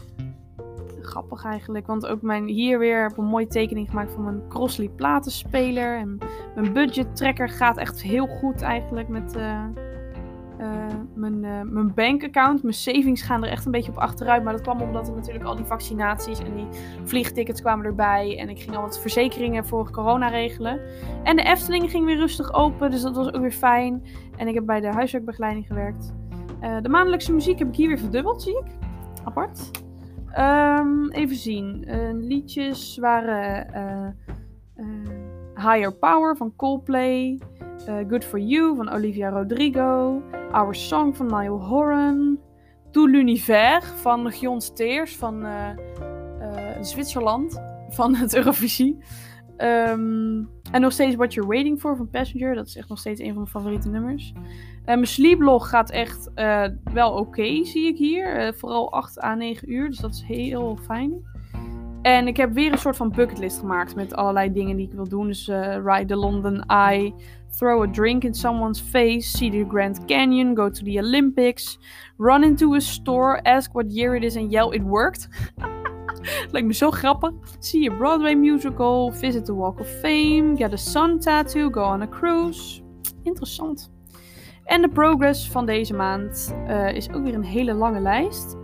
Grappig 1.02 1.44
eigenlijk, 1.44 1.86
want 1.86 2.06
ook 2.06 2.22
mijn, 2.22 2.46
hier 2.46 2.78
weer 2.78 3.02
heb 3.02 3.18
een 3.18 3.24
mooie 3.24 3.46
tekening 3.46 3.88
gemaakt 3.88 4.12
van 4.12 4.24
mijn 4.24 4.48
Crossley 4.48 4.88
platenspeler. 4.88 5.98
En 5.98 6.18
mijn 6.54 6.72
budget 6.72 7.16
tracker 7.16 7.48
gaat 7.48 7.76
echt 7.76 8.02
heel 8.02 8.26
goed 8.26 8.62
eigenlijk 8.62 9.08
met 9.08 9.36
uh, 9.36 9.64
mijn, 11.14 11.44
uh, 11.44 11.60
mijn 11.64 11.94
bankaccount, 11.94 12.62
mijn 12.62 12.74
savings 12.74 13.22
gaan 13.22 13.44
er 13.44 13.50
echt 13.50 13.64
een 13.64 13.70
beetje 13.70 13.90
op 13.90 13.98
achteruit. 13.98 14.44
Maar 14.44 14.52
dat 14.52 14.62
kwam 14.62 14.80
omdat 14.80 15.08
er 15.08 15.14
natuurlijk 15.14 15.44
al 15.44 15.56
die 15.56 15.64
vaccinaties 15.64 16.38
en 16.38 16.54
die 16.54 16.66
vliegtickets 17.04 17.60
kwamen 17.60 17.86
erbij. 17.86 18.38
En 18.38 18.48
ik 18.48 18.60
ging 18.60 18.76
al 18.76 18.82
wat 18.82 19.00
verzekeringen 19.00 19.66
voor 19.66 19.90
corona 19.90 20.28
regelen. 20.28 20.80
En 21.22 21.36
de 21.36 21.42
Efteling 21.42 21.90
ging 21.90 22.04
weer 22.04 22.16
rustig 22.16 22.52
open, 22.52 22.90
dus 22.90 23.02
dat 23.02 23.16
was 23.16 23.32
ook 23.32 23.40
weer 23.40 23.52
fijn. 23.52 24.04
En 24.36 24.48
ik 24.48 24.54
heb 24.54 24.66
bij 24.66 24.80
de 24.80 24.92
huiswerkbegeleiding 24.92 25.66
gewerkt. 25.66 26.12
De 26.82 26.88
maandelijkse 26.88 27.32
muziek 27.32 27.58
heb 27.58 27.68
ik 27.68 27.76
hier 27.76 27.88
weer 27.88 27.98
verdubbeld, 27.98 28.42
zie 28.42 28.58
ik. 28.58 28.66
Apart. 29.24 29.70
Um, 30.38 31.10
even 31.10 31.36
zien. 31.36 31.84
liedjes 32.20 32.98
waren 32.98 34.14
Higher 35.54 35.92
Power 35.92 36.36
van 36.36 36.56
Coldplay. 36.56 37.38
Good 38.08 38.24
For 38.24 38.38
You 38.38 38.76
van 38.76 38.88
Olivia 38.92 39.28
Rodrigo. 39.28 40.22
Our 40.52 40.74
Song 40.74 41.16
van 41.16 41.26
Niall 41.26 41.58
Horan. 41.58 42.38
Tout 42.90 43.08
l'univers 43.08 43.84
van 43.84 44.30
Gion 44.30 44.60
Steers 44.60 45.16
van 45.16 45.46
uh, 45.46 45.68
uh, 46.40 46.82
Zwitserland. 46.82 47.60
Van 47.88 48.14
het 48.14 48.34
Eurovisie. 48.34 48.98
Um, 49.58 50.48
en 50.70 50.80
nog 50.80 50.92
steeds 50.92 51.14
What 51.14 51.34
You're 51.34 51.50
Waiting 51.50 51.80
For 51.80 51.96
van 51.96 52.10
Passenger. 52.10 52.54
Dat 52.54 52.66
is 52.66 52.76
echt 52.76 52.88
nog 52.88 52.98
steeds 52.98 53.20
een 53.20 53.26
van 53.26 53.36
mijn 53.36 53.46
favoriete 53.46 53.88
nummers. 53.88 54.32
Uh, 54.36 54.84
mijn 54.84 55.06
sleeplog 55.06 55.68
gaat 55.68 55.90
echt 55.90 56.30
wel 56.92 57.12
oké, 57.12 57.64
zie 57.64 57.86
ik 57.86 57.96
hier. 57.96 58.54
vooral 58.56 58.92
8 58.92 59.22
à 59.22 59.34
9 59.34 59.72
uur, 59.72 59.88
dus 59.88 59.98
dat 59.98 60.14
is 60.14 60.22
heel 60.26 60.78
fijn. 60.82 61.12
En 62.02 62.26
ik 62.26 62.36
heb 62.36 62.52
weer 62.52 62.72
een 62.72 62.78
soort 62.78 62.96
van 62.96 63.10
bucketlist 63.10 63.58
gemaakt 63.58 63.94
met 63.94 64.14
allerlei 64.14 64.52
dingen 64.52 64.76
die 64.76 64.86
ik 64.86 64.92
wil 64.92 65.08
doen. 65.08 65.26
Dus 65.26 65.46
Ride 65.84 66.04
the 66.04 66.16
London 66.16 66.66
Eye, 66.66 67.14
throw 67.58 67.82
a 67.82 67.90
drink 67.90 68.24
in 68.24 68.34
someone's 68.34 68.80
face, 68.80 69.36
see 69.36 69.50
the 69.50 69.64
Grand 69.68 70.04
Canyon, 70.04 70.56
go 70.56 70.70
to 70.70 70.84
the 70.84 70.98
Olympics, 70.98 71.78
run 72.16 72.44
into 72.44 72.74
a 72.74 72.80
store, 72.80 73.42
ask 73.42 73.72
what 73.72 73.92
year 73.92 74.16
it 74.16 74.22
is 74.22 74.36
and 74.36 74.50
yell 74.50 74.70
it 74.72 74.82
worked. 74.82 75.28
Lijkt 76.52 76.66
me 76.66 76.74
zo 76.74 76.90
grappig. 76.90 77.32
See 77.58 77.90
a 77.90 77.96
Broadway 77.96 78.34
musical, 78.34 79.12
visit 79.12 79.44
the 79.44 79.54
Walk 79.54 79.80
of 79.80 79.88
Fame, 79.88 80.56
get 80.56 80.72
a 80.72 80.76
sun 80.76 81.18
tattoo, 81.18 81.72
go 81.72 81.82
on 81.82 82.02
a 82.02 82.08
cruise. 82.08 82.82
Interessant. 83.22 83.90
En 84.64 84.82
de 84.82 84.88
progress 84.88 85.50
van 85.50 85.66
deze 85.66 85.94
maand 85.94 86.54
uh, 86.68 86.94
is 86.94 87.12
ook 87.12 87.24
weer 87.24 87.34
een 87.34 87.44
hele 87.44 87.74
lange 87.74 88.00
lijst. 88.00 88.56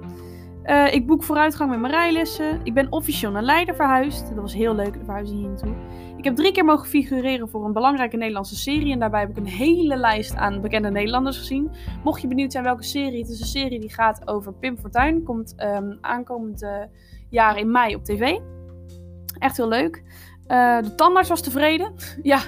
Uh, 0.65 0.95
ik 0.95 1.07
boek 1.07 1.23
vooruitgang 1.23 1.71
met 1.71 1.81
mijn 1.81 1.93
rijlessen. 1.93 2.61
Ik 2.63 2.75
ben 2.75 2.93
officieel 2.93 3.31
naar 3.31 3.43
Leiden 3.43 3.75
verhuisd. 3.75 4.29
Dat 4.29 4.43
was 4.43 4.55
heel 4.55 4.75
leuk, 4.75 4.93
de 4.93 5.05
verhuizing 5.05 5.39
hier 5.39 5.49
naartoe. 5.49 5.75
Ik 6.17 6.25
heb 6.25 6.37
drie 6.37 6.53
keer 6.53 6.65
mogen 6.65 6.89
figureren 6.89 7.49
voor 7.49 7.65
een 7.65 7.73
belangrijke 7.73 8.17
Nederlandse 8.17 8.57
serie. 8.57 8.93
En 8.93 8.99
daarbij 8.99 9.21
heb 9.21 9.31
ik 9.31 9.37
een 9.37 9.47
hele 9.47 9.97
lijst 9.97 10.37
aan 10.37 10.61
bekende 10.61 10.91
Nederlanders 10.91 11.39
gezien. 11.39 11.71
Mocht 12.05 12.21
je 12.21 12.29
benieuwd 12.29 12.53
zijn 12.53 12.65
welke 12.65 12.83
serie, 12.83 13.21
het 13.21 13.31
is 13.31 13.41
een 13.41 13.47
serie 13.47 13.81
die 13.81 13.93
gaat 13.93 14.29
over 14.29 14.53
Pim 14.53 14.79
Fortuyn. 14.79 15.23
Komt 15.23 15.55
um, 15.59 15.99
aankomend 16.01 16.63
uh, 16.63 16.71
jaar 17.29 17.59
in 17.59 17.71
mei 17.71 17.95
op 17.95 18.05
tv. 18.05 18.39
Echt 19.39 19.57
heel 19.57 19.69
leuk. 19.69 20.03
Uh, 20.49 20.83
de 20.83 20.95
tandarts 20.95 21.29
was 21.29 21.41
tevreden. 21.41 21.93
ja, 22.23 22.39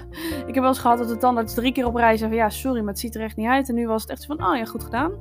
ik 0.47 0.55
heb 0.55 0.55
wel 0.55 0.67
eens 0.67 0.79
gehad 0.79 0.99
dat 0.99 1.09
de 1.09 1.17
tandarts 1.17 1.55
drie 1.55 1.73
keer 1.73 1.87
op 1.87 1.95
rij 1.95 2.17
zei 2.17 2.31
van... 2.31 2.39
Ja, 2.39 2.51
sorry, 2.51 2.79
maar 2.81 2.89
het 2.89 2.99
ziet 2.99 3.15
er 3.15 3.23
echt 3.23 3.37
niet 3.37 3.49
uit. 3.49 3.69
En 3.69 3.75
nu 3.75 3.87
was 3.87 4.03
het 4.03 4.11
echt 4.11 4.27
van, 4.27 4.45
oh 4.47 4.57
ja, 4.57 4.65
goed 4.65 4.85
gedaan. 4.85 5.13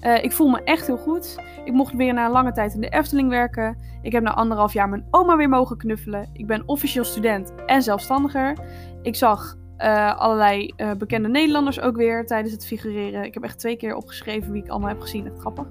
Uh, 0.00 0.24
ik 0.24 0.32
voel 0.32 0.48
me 0.48 0.62
echt 0.64 0.86
heel 0.86 0.96
goed. 0.96 1.36
Ik 1.64 1.72
mocht 1.72 1.94
weer 1.94 2.14
na 2.14 2.24
een 2.24 2.30
lange 2.30 2.52
tijd 2.52 2.74
in 2.74 2.80
de 2.80 2.88
Efteling 2.88 3.28
werken. 3.28 3.78
Ik 4.02 4.12
heb 4.12 4.22
na 4.22 4.34
anderhalf 4.34 4.72
jaar 4.72 4.88
mijn 4.88 5.06
oma 5.10 5.36
weer 5.36 5.48
mogen 5.48 5.76
knuffelen. 5.76 6.30
Ik 6.32 6.46
ben 6.46 6.62
officieel 6.66 7.04
student 7.04 7.54
en 7.66 7.82
zelfstandiger. 7.82 8.58
Ik 9.02 9.16
zag 9.16 9.56
uh, 9.78 10.18
allerlei 10.18 10.74
bekende 10.98 11.28
Nederlanders 11.28 11.80
ook 11.80 11.96
weer 11.96 12.26
tijdens 12.26 12.52
het 12.52 12.66
figureren. 12.66 13.24
Ik 13.24 13.34
heb 13.34 13.42
echt 13.42 13.58
twee 13.58 13.76
keer 13.76 13.94
opgeschreven 13.94 14.52
wie 14.52 14.62
ik 14.62 14.70
allemaal 14.70 14.88
heb 14.88 15.00
gezien. 15.00 15.26
Echt 15.26 15.38
grappig. 15.38 15.66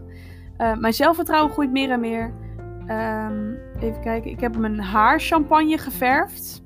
mijn 0.57 0.93
zelfvertrouwen 0.93 1.51
groeit 1.51 1.71
meer 1.71 1.89
en 1.89 1.99
meer. 1.99 2.33
Um, 2.89 3.57
even 3.79 4.01
kijken. 4.01 4.31
Ik 4.31 4.39
heb 4.39 4.57
mijn 4.57 4.79
haar 4.79 5.19
champagne 5.19 5.77
geverfd. 5.77 6.63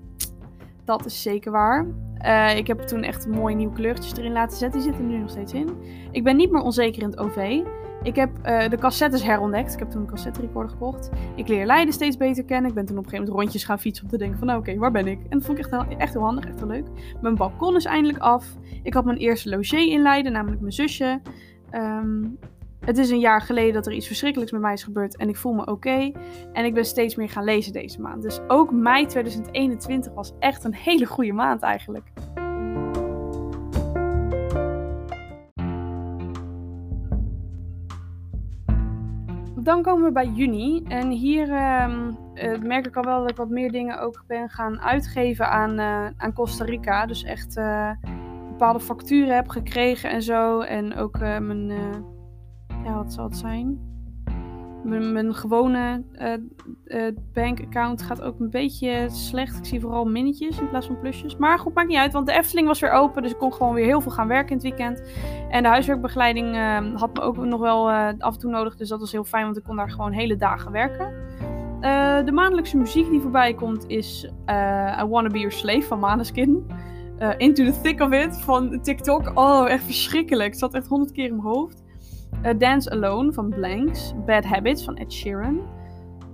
Dat 0.86 1.06
is 1.06 1.22
zeker 1.22 1.52
waar. 1.52 1.86
Uh, 2.26 2.58
ik 2.58 2.68
heb 2.68 2.80
toen 2.80 3.04
echt 3.04 3.28
mooie 3.28 3.56
nieuwe 3.56 3.74
kleurtjes 3.74 4.18
erin 4.18 4.32
laten 4.32 4.58
zetten. 4.58 4.80
Die 4.80 4.90
zitten 4.90 5.06
er 5.06 5.12
nu 5.12 5.22
nog 5.22 5.30
steeds 5.30 5.54
in. 5.54 5.70
Ik 6.12 6.24
ben 6.24 6.36
niet 6.36 6.52
meer 6.52 6.62
onzeker 6.62 7.02
in 7.02 7.10
het 7.10 7.18
OV. 7.18 7.60
Ik 8.04 8.16
heb 8.16 8.30
uh, 8.46 8.70
de 8.70 8.78
cassettes 8.78 9.24
herontdekt. 9.24 9.74
Ik 9.74 9.80
heb 9.80 9.90
toen 9.90 10.02
een 10.02 10.08
cassette 10.08 10.42
recorder 10.42 10.72
gekocht. 10.72 11.10
Ik 11.36 11.48
leer 11.48 11.66
Leiden 11.66 11.94
steeds 11.94 12.18
beter 12.18 12.46
kennen. 12.46 12.70
Ik 12.70 12.76
ben 12.76 12.86
toen 12.86 12.98
op 12.98 13.04
een 13.04 13.10
gegeven 13.10 13.26
moment 13.28 13.44
rondjes 13.44 13.64
gaan 13.64 13.80
fietsen 13.80 14.04
om 14.04 14.10
te 14.10 14.18
denken 14.18 14.38
van 14.38 14.48
nou 14.48 14.60
oké, 14.60 14.76
waar 14.78 14.92
ben 14.92 15.08
ik? 15.08 15.20
En 15.20 15.38
dat 15.38 15.46
vond 15.46 15.58
ik 15.58 15.66
echt 15.66 15.72
heel, 15.72 15.98
echt 15.98 16.14
heel 16.14 16.22
handig, 16.22 16.46
echt 16.46 16.60
heel 16.60 16.68
leuk. 16.68 16.88
Mijn 17.22 17.36
balkon 17.36 17.76
is 17.76 17.86
eindelijk 17.86 18.24
af. 18.24 18.46
Ik 18.84 18.94
had 18.94 19.06
mijn 19.06 19.18
eerste 19.18 19.50
logé 19.50 19.78
in 19.78 20.02
Leiden, 20.02 20.32
namelijk 20.32 20.62
mijn 20.62 20.74
zusje. 20.74 21.22
Um, 21.72 22.38
het 22.86 22.98
is 22.98 23.10
een 23.10 23.20
jaar 23.20 23.42
geleden 23.42 23.74
dat 23.74 23.86
er 23.86 23.94
iets 23.94 24.08
verschrikkelijks 24.08 24.52
met 24.54 24.62
mij 24.62 24.74
is 24.74 24.84
gebeurd 24.84 25.18
en 25.18 25.30
ik 25.30 25.36
voel 25.36 25.54
me 25.54 25.66
oké. 25.66 26.12
En 26.54 26.66
ik 26.66 26.74
ben 26.74 26.86
steeds 26.86 27.16
meer 27.16 27.30
gaan 27.30 27.44
lezen 27.44 27.74
deze 27.74 28.02
maand. 28.02 28.22
Dus 28.22 28.40
ook 28.48 28.72
mei 28.72 29.06
2021 29.06 30.14
was 30.14 30.34
echt 30.40 30.64
een 30.64 30.76
hele 30.76 31.06
goede 31.06 31.34
maand 31.34 31.62
eigenlijk. 31.62 32.08
Dan 39.56 39.82
komen 39.82 40.04
we 40.04 40.12
bij 40.12 40.28
juni. 40.28 40.84
En 40.88 41.10
hier 41.10 41.48
uh, 41.48 41.88
merk 42.62 42.86
ik 42.88 42.96
al 42.96 43.04
wel 43.04 43.20
dat 43.20 43.30
ik 43.30 43.38
wat 43.38 43.50
meer 43.50 43.72
dingen 43.72 44.00
ook 44.00 44.24
ben 44.28 44.50
gaan 44.50 44.82
uitgeven 44.82 45.50
aan, 45.50 45.80
uh, 45.80 46.08
aan 46.18 46.34
Costa 46.34 46.66
Rica. 46.66 47.06
Dus 47.06 47.24
echt 47.24 47.58
uh, 47.58 47.92
bepaalde 48.50 48.80
facturen 48.80 49.36
heb 49.36 49.48
gekregen 49.48 50.10
en 50.10 50.22
zo. 50.22 50.60
En 50.60 50.96
ook 50.96 51.20
mijn 51.20 51.72
ja, 52.86 52.96
wat 52.96 53.14
zal 53.14 53.24
het 53.24 53.38
zijn? 53.38 53.94
Mijn, 54.84 55.34
gewone 55.34 56.04
uh, 56.86 57.08
bankaccount 57.34 58.02
gaat 58.02 58.22
ook 58.22 58.40
een 58.40 58.50
beetje 58.50 59.10
slecht. 59.10 59.58
Ik 59.58 59.66
zie 59.66 59.80
vooral 59.80 60.06
minnetjes 60.06 60.60
in 60.60 60.70
plaats 60.70 60.86
van 60.86 61.00
plusjes. 61.00 61.38
Maar 61.38 61.60
goed, 61.60 61.74
maakt 61.74 61.88
niet 61.88 61.98
uit, 61.98 62.14
want 62.14 62.28
de 62.28 62.34
Efteling 62.34 62.68
was 62.68 62.80
weer 62.80 62.92
open. 62.92 63.22
Dus 63.22 63.32
ik 63.32 63.38
kon 63.38 63.54
gewoon 63.54 63.74
weer 63.74 63.86
heel 63.86 64.02
veel 64.02 64.12
gaan 64.12 64.28
werken 64.28 64.50
in 64.50 64.56
het 64.56 64.64
weekend. 64.64 65.04
En 65.50 65.64
de 65.64 65.70
huiswerkbegeleiding 65.70 66.56
uh, 66.56 67.00
had 67.00 67.14
me 67.14 67.22
ook 67.22 67.38
nog 67.38 67.60
wel 67.60 67.92
af 68.18 68.34
en 68.34 68.40
toe 68.40 68.52
nodig. 68.52 68.76
Dus 68.76 68.90
dat 68.90 69.00
was 69.00 69.12
heel 69.12 69.24
fijn, 69.24 69.44
want 69.44 69.58
ik 69.58 69.64
kon 69.64 69.76
daar 69.76 69.92
gewoon 69.92 70.12
hele 70.12 70.36
dagen 70.36 70.72
werken. 70.72 71.14
de 72.26 72.32
maandelijkse 72.32 72.78
muziek 72.78 73.10
die 73.10 73.22
voorbij 73.22 73.54
komt 73.54 73.88
is 73.88 74.32
I 75.00 75.06
Wanna 75.10 75.30
Be 75.30 75.40
Your 75.40 75.52
Slave 75.52 75.82
van 75.82 76.00
Maneskin. 76.00 76.66
Into 77.38 77.64
the 77.64 77.82
Thick 77.82 78.02
of 78.02 78.12
It 78.12 78.42
van 78.42 78.82
TikTok. 78.82 79.32
Oh, 79.34 79.70
echt 79.70 79.84
verschrikkelijk. 79.84 80.50
Het 80.50 80.60
zat 80.60 80.74
echt 80.74 80.88
honderd 80.88 81.12
keer 81.12 81.26
in 81.26 81.36
mijn 81.36 81.48
hoofd. 81.48 81.85
Uh, 82.46 82.52
Dance 82.58 82.90
Alone 82.92 83.34
van 83.34 83.50
Blanks. 83.50 84.14
Bad 84.26 84.44
Habits 84.44 84.84
van 84.84 84.98
Ed 84.98 85.14
Sheeran. 85.14 85.62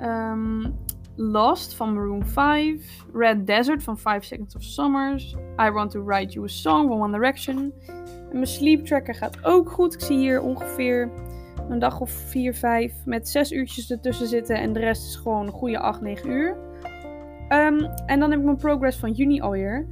Um, 0.01 0.75
Lost 1.15 1.75
van 1.75 1.93
Maroon 1.93 2.25
5. 2.25 3.05
Red 3.13 3.47
Desert 3.47 3.83
van 3.83 3.97
5 3.97 4.23
Seconds 4.23 4.55
of 4.55 4.63
Summers. 4.63 5.35
I 5.61 5.69
Want 5.69 5.91
to 5.91 6.03
Write 6.03 6.33
You 6.33 6.45
a 6.45 6.47
Song 6.47 6.87
van 6.87 7.01
One 7.01 7.11
Direction. 7.11 7.73
En 7.87 8.31
mijn 8.31 8.47
sleep 8.47 8.85
tracker 8.85 9.15
gaat 9.15 9.43
ook 9.43 9.69
goed. 9.69 9.93
Ik 9.93 10.01
zie 10.01 10.17
hier 10.17 10.41
ongeveer 10.41 11.09
een 11.69 11.79
dag 11.79 11.99
of 11.99 12.11
4, 12.11 12.53
5 12.53 12.93
met 13.05 13.29
6 13.29 13.51
uurtjes 13.51 13.91
ertussen 13.91 14.27
zitten. 14.27 14.55
En 14.55 14.73
de 14.73 14.79
rest 14.79 15.07
is 15.07 15.15
gewoon 15.15 15.45
een 15.45 15.53
goede 15.53 15.79
8, 15.79 16.01
9 16.01 16.29
uur. 16.29 16.57
Um, 17.49 17.79
en 18.05 18.19
dan 18.19 18.29
heb 18.29 18.39
ik 18.39 18.45
mijn 18.45 18.57
progress 18.57 18.97
van 18.97 19.11
juni 19.11 19.41
alweer. 19.41 19.87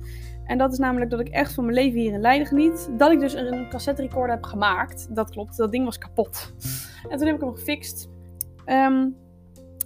En 0.49 0.57
dat 0.57 0.71
is 0.71 0.77
namelijk 0.77 1.11
dat 1.11 1.19
ik 1.19 1.27
echt 1.27 1.53
van 1.53 1.63
mijn 1.63 1.75
leven 1.75 1.99
hier 1.99 2.13
in 2.13 2.21
Leiden 2.21 2.47
geniet. 2.47 2.89
Dat 2.97 3.11
ik 3.11 3.19
dus 3.19 3.33
een 3.33 3.69
cassette 3.69 4.01
recorder 4.01 4.35
heb 4.35 4.43
gemaakt. 4.43 5.15
Dat 5.15 5.29
klopt, 5.29 5.57
dat 5.57 5.71
ding 5.71 5.85
was 5.85 5.97
kapot. 5.97 6.53
En 7.09 7.17
toen 7.17 7.27
heb 7.27 7.35
ik 7.35 7.41
hem 7.41 7.55
gefixt. 7.55 8.09
Um, 8.65 9.15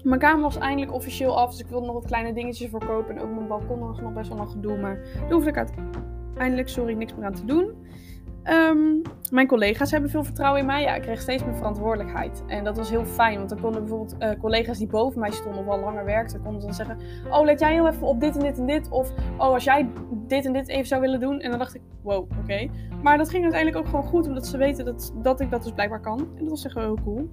mijn 0.04 0.20
kamer 0.20 0.42
was 0.42 0.58
eindelijk 0.58 0.94
officieel 0.94 1.38
af, 1.38 1.52
dus 1.52 1.60
ik 1.60 1.68
wilde 1.68 1.86
nog 1.86 1.96
wat 1.96 2.06
kleine 2.06 2.34
dingetjes 2.34 2.70
voor 2.70 2.86
kopen. 2.86 3.16
En 3.16 3.22
ook 3.22 3.36
mijn 3.36 3.48
balkon 3.48 3.80
was 3.80 4.00
nog 4.00 4.14
best 4.14 4.30
wel 4.30 4.40
een 4.40 4.50
gedoe, 4.50 4.78
maar 4.78 5.00
daar 5.20 5.32
hoefde 5.32 5.50
ik 5.50 5.58
uiteindelijk, 5.58 6.70
sorry, 6.70 6.94
niks 6.94 7.16
meer 7.16 7.26
aan 7.26 7.34
te 7.34 7.46
doen. 7.46 7.83
Um, 8.50 9.02
mijn 9.32 9.48
collega's 9.48 9.92
hebben 9.92 10.10
veel 10.10 10.24
vertrouwen 10.24 10.60
in 10.60 10.66
mij. 10.66 10.82
Ja, 10.82 10.96
ik 10.96 11.02
kreeg 11.02 11.22
steeds 11.22 11.46
meer 11.46 11.56
verantwoordelijkheid. 11.56 12.44
En 12.48 12.64
dat 12.64 12.78
was 12.78 12.90
heel 12.90 13.06
fijn, 13.06 13.38
want 13.38 13.50
dan 13.50 13.60
konden 13.62 13.82
bijvoorbeeld 13.82 14.16
uh, 14.20 14.30
collega's 14.40 14.78
die 14.78 14.88
boven 14.88 15.20
mij 15.20 15.32
stonden 15.32 15.62
of 15.62 15.68
al 15.68 15.80
langer 15.80 16.06
werkten, 16.06 16.42
konden 16.42 16.62
dan 16.62 16.74
zeggen: 16.74 16.98
Oh, 17.30 17.44
let 17.44 17.60
jij 17.60 17.74
heel 17.74 17.88
even 17.88 18.08
op 18.08 18.20
dit 18.20 18.36
en 18.36 18.42
dit 18.42 18.58
en 18.58 18.66
dit. 18.66 18.90
Of 18.90 19.12
oh, 19.38 19.54
als 19.54 19.64
jij 19.64 19.90
dit 20.12 20.46
en 20.46 20.54
dit 20.54 20.68
even 20.68 20.88
zou 20.88 21.02
willen 21.02 21.20
doen. 21.20 21.40
En 21.40 21.50
dan 21.50 21.60
dacht 21.60 21.76
ik: 21.76 21.82
Wow, 22.02 22.30
oké. 22.40 22.70
Maar 23.02 23.18
dat 23.18 23.30
ging 23.30 23.44
uiteindelijk 23.44 23.84
ook 23.84 23.90
gewoon 23.90 24.10
goed, 24.10 24.28
omdat 24.28 24.48
ze 24.48 24.58
weten 24.58 24.86
dat, 24.86 25.14
dat 25.16 25.40
ik 25.40 25.52
dat 25.52 25.64
dus 25.64 25.72
blijkbaar 25.72 26.02
kan. 26.02 26.20
En 26.20 26.40
dat 26.40 26.50
was 26.50 26.66
echt 26.66 26.76
heel 26.76 26.98
cool. 27.04 27.30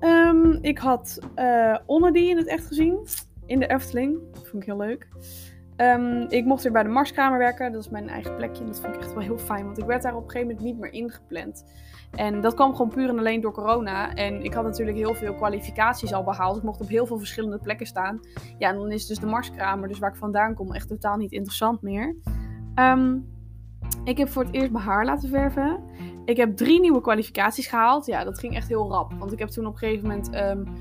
Um, 0.00 0.58
ik 0.60 0.78
had 0.78 1.18
uh, 1.36 1.76
Onnedy 1.86 2.18
in 2.18 2.36
het 2.36 2.46
echt 2.46 2.66
gezien. 2.66 2.98
In 3.46 3.58
de 3.58 3.66
Efteling. 3.66 4.18
Dat 4.32 4.48
vond 4.48 4.62
ik 4.62 4.68
heel 4.68 4.78
leuk. 4.78 5.08
Um, 5.76 6.26
ik 6.28 6.44
mocht 6.44 6.62
weer 6.62 6.72
bij 6.72 6.82
de 6.82 6.88
Marskamer 6.88 7.38
werken. 7.38 7.72
Dat 7.72 7.80
is 7.80 7.90
mijn 7.90 8.08
eigen 8.08 8.36
plekje. 8.36 8.60
En 8.60 8.66
dat 8.66 8.80
vond 8.80 8.94
ik 8.94 9.00
echt 9.00 9.14
wel 9.14 9.22
heel 9.22 9.38
fijn. 9.38 9.64
Want 9.64 9.78
ik 9.78 9.84
werd 9.84 10.02
daar 10.02 10.14
op 10.14 10.24
een 10.24 10.30
gegeven 10.30 10.54
moment 10.54 10.66
niet 10.66 10.78
meer 10.78 10.92
ingepland. 10.92 11.64
En 12.10 12.40
dat 12.40 12.54
kwam 12.54 12.74
gewoon 12.74 12.90
puur 12.90 13.08
en 13.08 13.18
alleen 13.18 13.40
door 13.40 13.52
corona. 13.52 14.14
En 14.14 14.44
ik 14.44 14.54
had 14.54 14.64
natuurlijk 14.64 14.96
heel 14.96 15.14
veel 15.14 15.34
kwalificaties 15.34 16.12
al 16.12 16.24
behaald. 16.24 16.56
Ik 16.56 16.62
mocht 16.62 16.80
op 16.80 16.88
heel 16.88 17.06
veel 17.06 17.18
verschillende 17.18 17.58
plekken 17.58 17.86
staan. 17.86 18.20
Ja, 18.58 18.68
en 18.68 18.76
dan 18.76 18.90
is 18.90 19.06
dus 19.06 19.18
de 19.18 19.26
Marskamer, 19.26 19.88
dus 19.88 19.98
waar 19.98 20.10
ik 20.10 20.16
vandaan 20.16 20.54
kom, 20.54 20.72
echt 20.72 20.88
totaal 20.88 21.16
niet 21.16 21.32
interessant 21.32 21.82
meer. 21.82 22.16
Um, 22.74 23.32
ik 24.04 24.18
heb 24.18 24.28
voor 24.28 24.44
het 24.44 24.54
eerst 24.54 24.70
mijn 24.70 24.84
haar 24.84 25.04
laten 25.04 25.28
verven. 25.28 25.80
Ik 26.24 26.36
heb 26.36 26.56
drie 26.56 26.80
nieuwe 26.80 27.00
kwalificaties 27.00 27.66
gehaald. 27.66 28.06
Ja, 28.06 28.24
dat 28.24 28.38
ging 28.38 28.54
echt 28.54 28.68
heel 28.68 28.90
rap. 28.90 29.12
Want 29.18 29.32
ik 29.32 29.38
heb 29.38 29.48
toen 29.48 29.66
op 29.66 29.72
een 29.72 29.78
gegeven 29.78 30.08
moment... 30.08 30.34
Uh, 30.34 30.72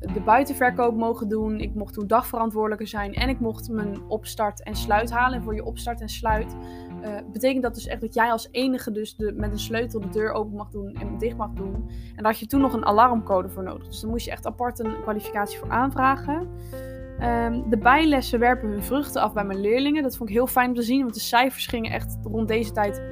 de 0.00 0.20
buitenverkoop 0.24 0.96
mogen 0.96 1.28
doen. 1.28 1.60
Ik 1.60 1.74
mocht 1.74 1.94
toen 1.94 2.06
dagverantwoordelijke 2.06 2.86
zijn. 2.86 3.14
En 3.14 3.28
ik 3.28 3.40
mocht 3.40 3.70
mijn 3.70 4.00
opstart 4.08 4.62
en 4.62 4.74
sluit 4.74 5.10
halen. 5.10 5.36
En 5.36 5.42
voor 5.42 5.54
je 5.54 5.64
opstart 5.64 6.00
en 6.00 6.08
sluit 6.08 6.56
uh, 7.04 7.08
betekent 7.32 7.62
dat 7.62 7.74
dus 7.74 7.86
echt 7.86 8.00
dat 8.00 8.14
jij 8.14 8.30
als 8.30 8.48
enige 8.50 8.92
dus 8.92 9.16
de, 9.16 9.32
met 9.32 9.52
een 9.52 9.58
sleutel 9.58 10.00
de 10.00 10.08
deur 10.08 10.32
open 10.32 10.56
mag 10.56 10.70
doen 10.70 10.94
en 10.94 11.18
dicht 11.18 11.36
mag 11.36 11.50
doen. 11.52 11.74
En 12.08 12.22
daar 12.22 12.32
had 12.32 12.38
je 12.38 12.46
toen 12.46 12.60
nog 12.60 12.72
een 12.72 12.84
alarmcode 12.84 13.48
voor 13.48 13.62
nodig. 13.62 13.86
Dus 13.86 14.00
dan 14.00 14.10
moest 14.10 14.24
je 14.24 14.30
echt 14.30 14.46
apart 14.46 14.78
een 14.78 15.00
kwalificatie 15.02 15.58
voor 15.58 15.70
aanvragen. 15.70 16.48
Um, 17.22 17.70
de 17.70 17.78
bijlessen 17.78 18.38
werpen 18.38 18.68
hun 18.68 18.82
vruchten 18.82 19.22
af 19.22 19.32
bij 19.32 19.44
mijn 19.44 19.60
leerlingen. 19.60 20.02
Dat 20.02 20.16
vond 20.16 20.28
ik 20.28 20.34
heel 20.34 20.46
fijn 20.46 20.68
om 20.68 20.74
te 20.74 20.82
zien, 20.82 21.00
want 21.00 21.14
de 21.14 21.20
cijfers 21.20 21.66
gingen 21.66 21.92
echt 21.92 22.18
rond 22.22 22.48
deze 22.48 22.72
tijd 22.72 23.02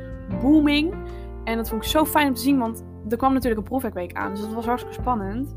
booming. 0.40 0.94
En 1.44 1.56
dat 1.56 1.68
vond 1.68 1.82
ik 1.82 1.88
zo 1.88 2.04
fijn 2.04 2.28
om 2.28 2.34
te 2.34 2.40
zien, 2.40 2.58
want 2.58 2.84
er 3.08 3.16
kwam 3.16 3.32
natuurlijk 3.32 3.60
een 3.60 3.68
proefwerkweek 3.68 4.12
aan. 4.12 4.30
Dus 4.30 4.40
dat 4.40 4.52
was 4.52 4.66
hartstikke 4.66 5.00
spannend. 5.00 5.54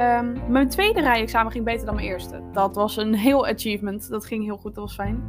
Um, 0.00 0.36
mijn 0.48 0.68
tweede 0.68 1.00
rijexamen 1.00 1.52
ging 1.52 1.64
beter 1.64 1.86
dan 1.86 1.94
mijn 1.94 2.06
eerste. 2.06 2.42
Dat 2.52 2.74
was 2.74 2.96
een 2.96 3.14
heel 3.14 3.46
achievement. 3.46 4.08
Dat 4.08 4.26
ging 4.26 4.44
heel 4.44 4.56
goed, 4.56 4.74
dat 4.74 4.84
was 4.84 4.94
fijn. 4.94 5.22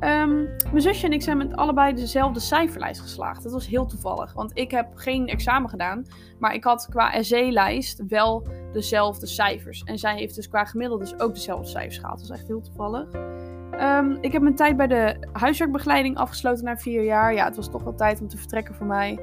Um, 0.00 0.48
mijn 0.70 0.80
zusje 0.80 1.06
en 1.06 1.12
ik 1.12 1.22
zijn 1.22 1.36
met 1.36 1.56
allebei 1.56 1.94
dezelfde 1.94 2.40
cijferlijst 2.40 3.00
geslaagd. 3.00 3.42
Dat 3.42 3.52
was 3.52 3.66
heel 3.66 3.86
toevallig, 3.86 4.32
want 4.32 4.50
ik 4.54 4.70
heb 4.70 4.86
geen 4.94 5.26
examen 5.26 5.70
gedaan. 5.70 6.06
Maar 6.38 6.54
ik 6.54 6.64
had 6.64 6.86
qua 6.90 7.22
SE-lijst 7.22 8.02
wel 8.08 8.46
dezelfde 8.72 9.26
cijfers. 9.26 9.82
En 9.82 9.98
zij 9.98 10.16
heeft 10.16 10.34
dus 10.34 10.48
qua 10.48 10.64
gemiddeld 10.64 11.00
dus 11.00 11.18
ook 11.18 11.34
dezelfde 11.34 11.68
cijfers 11.68 11.98
gehaald. 11.98 12.18
Dat 12.18 12.28
was 12.28 12.38
echt 12.38 12.48
heel 12.48 12.60
toevallig. 12.60 13.08
Um, 13.80 14.18
ik 14.20 14.32
heb 14.32 14.42
mijn 14.42 14.54
tijd 14.54 14.76
bij 14.76 14.86
de 14.86 15.28
huiswerkbegeleiding 15.32 16.16
afgesloten 16.16 16.64
na 16.64 16.76
vier 16.76 17.04
jaar. 17.04 17.34
Ja, 17.34 17.44
het 17.44 17.56
was 17.56 17.70
toch 17.70 17.82
wel 17.82 17.94
tijd 17.94 18.20
om 18.20 18.28
te 18.28 18.36
vertrekken 18.36 18.74
voor 18.74 18.86
mij. 18.86 19.18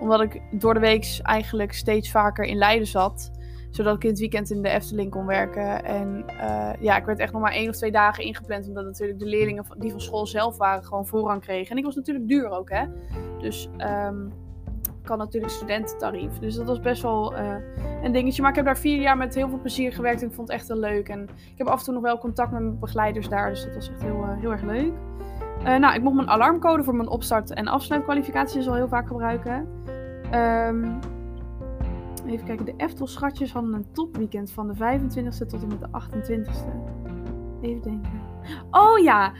Omdat 0.00 0.20
ik 0.20 0.40
door 0.50 0.74
de 0.74 0.80
week 0.80 1.18
eigenlijk 1.22 1.72
steeds 1.72 2.10
vaker 2.10 2.44
in 2.44 2.56
Leiden 2.56 2.86
zat 2.86 3.30
zodat 3.76 3.96
ik 3.96 4.04
in 4.04 4.10
het 4.10 4.18
weekend 4.18 4.50
in 4.50 4.62
de 4.62 4.68
Efteling 4.68 5.10
kon 5.10 5.26
werken. 5.26 5.84
En 5.84 6.24
uh, 6.28 6.70
ja, 6.80 6.96
ik 6.96 7.04
werd 7.04 7.18
echt 7.18 7.32
nog 7.32 7.42
maar 7.42 7.52
één 7.52 7.68
of 7.68 7.76
twee 7.76 7.90
dagen 7.90 8.24
ingepland. 8.24 8.68
Omdat 8.68 8.84
natuurlijk 8.84 9.18
de 9.18 9.26
leerlingen 9.26 9.64
die 9.78 9.90
van 9.90 10.00
school 10.00 10.26
zelf 10.26 10.56
waren 10.56 10.84
gewoon 10.84 11.06
voorrang 11.06 11.40
kregen. 11.40 11.70
En 11.70 11.76
ik 11.76 11.84
was 11.84 11.94
natuurlijk 11.94 12.28
duur 12.28 12.48
ook, 12.48 12.70
hè. 12.70 12.84
Dus 13.38 13.68
um, 13.78 14.32
ik 15.02 15.08
had 15.08 15.18
natuurlijk 15.18 15.52
studententarief. 15.52 16.38
Dus 16.38 16.54
dat 16.54 16.66
was 16.66 16.80
best 16.80 17.02
wel 17.02 17.38
uh, 17.38 17.54
een 18.02 18.12
dingetje. 18.12 18.42
Maar 18.42 18.50
ik 18.50 18.56
heb 18.56 18.64
daar 18.64 18.78
vier 18.78 19.00
jaar 19.00 19.16
met 19.16 19.34
heel 19.34 19.48
veel 19.48 19.60
plezier 19.60 19.92
gewerkt. 19.92 20.22
En 20.22 20.28
ik 20.28 20.34
vond 20.34 20.48
het 20.48 20.56
echt 20.56 20.68
heel 20.68 20.78
leuk. 20.78 21.08
En 21.08 21.22
ik 21.22 21.58
heb 21.58 21.66
af 21.66 21.78
en 21.78 21.84
toe 21.84 21.94
nog 21.94 22.02
wel 22.02 22.18
contact 22.18 22.52
met 22.52 22.60
mijn 22.60 22.78
begeleiders 22.78 23.28
daar. 23.28 23.50
Dus 23.50 23.64
dat 23.64 23.74
was 23.74 23.90
echt 23.90 24.02
heel, 24.02 24.20
uh, 24.20 24.40
heel 24.40 24.52
erg 24.52 24.62
leuk. 24.62 24.92
nou, 25.62 25.94
ik 25.94 26.02
mocht 26.02 26.16
mijn 26.16 26.28
alarmcode 26.28 26.84
voor 26.84 26.94
mijn 26.94 27.08
opstart- 27.08 27.54
en 27.54 27.66
afsluitkwalificaties 27.66 28.68
al 28.68 28.74
heel 28.74 28.88
vaak 28.88 29.06
gebruiken. 29.06 29.68
Um, 30.34 30.98
Even 32.26 32.46
kijken, 32.46 32.64
de 32.64 32.74
Eftel-schatjes 32.76 33.52
hadden 33.52 33.72
een 33.72 33.92
topweekend 33.92 34.50
van 34.50 34.68
de 34.68 34.74
25e 34.74 35.46
tot 35.46 35.62
en 35.62 35.68
met 35.68 35.80
de 35.80 35.88
28e. 35.88 37.04
Even 37.62 37.82
denken. 37.82 38.20
Oh 38.70 38.98
ja, 38.98 39.32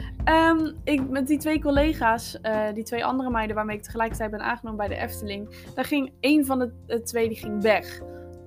um, 0.51 0.77
ik, 0.85 1.09
met 1.09 1.27
die 1.27 1.39
twee 1.39 1.61
collega's, 1.61 2.39
uh, 2.43 2.73
die 2.75 2.85
twee 2.85 3.05
andere 3.05 3.31
meiden 3.31 3.57
waarmee 3.57 3.77
ik 3.77 3.83
tegelijkertijd 3.83 4.31
ben 4.31 4.41
aangenomen 4.41 4.79
bij 4.79 4.89
de 4.89 5.03
Efteling, 5.03 5.71
daar 5.75 5.85
ging 5.85 6.13
één 6.21 6.47
van 6.47 6.59
de, 6.59 6.73
de 6.87 7.03
twee 7.03 7.29
die 7.29 7.37
ging 7.37 7.63
weg. 7.63 8.01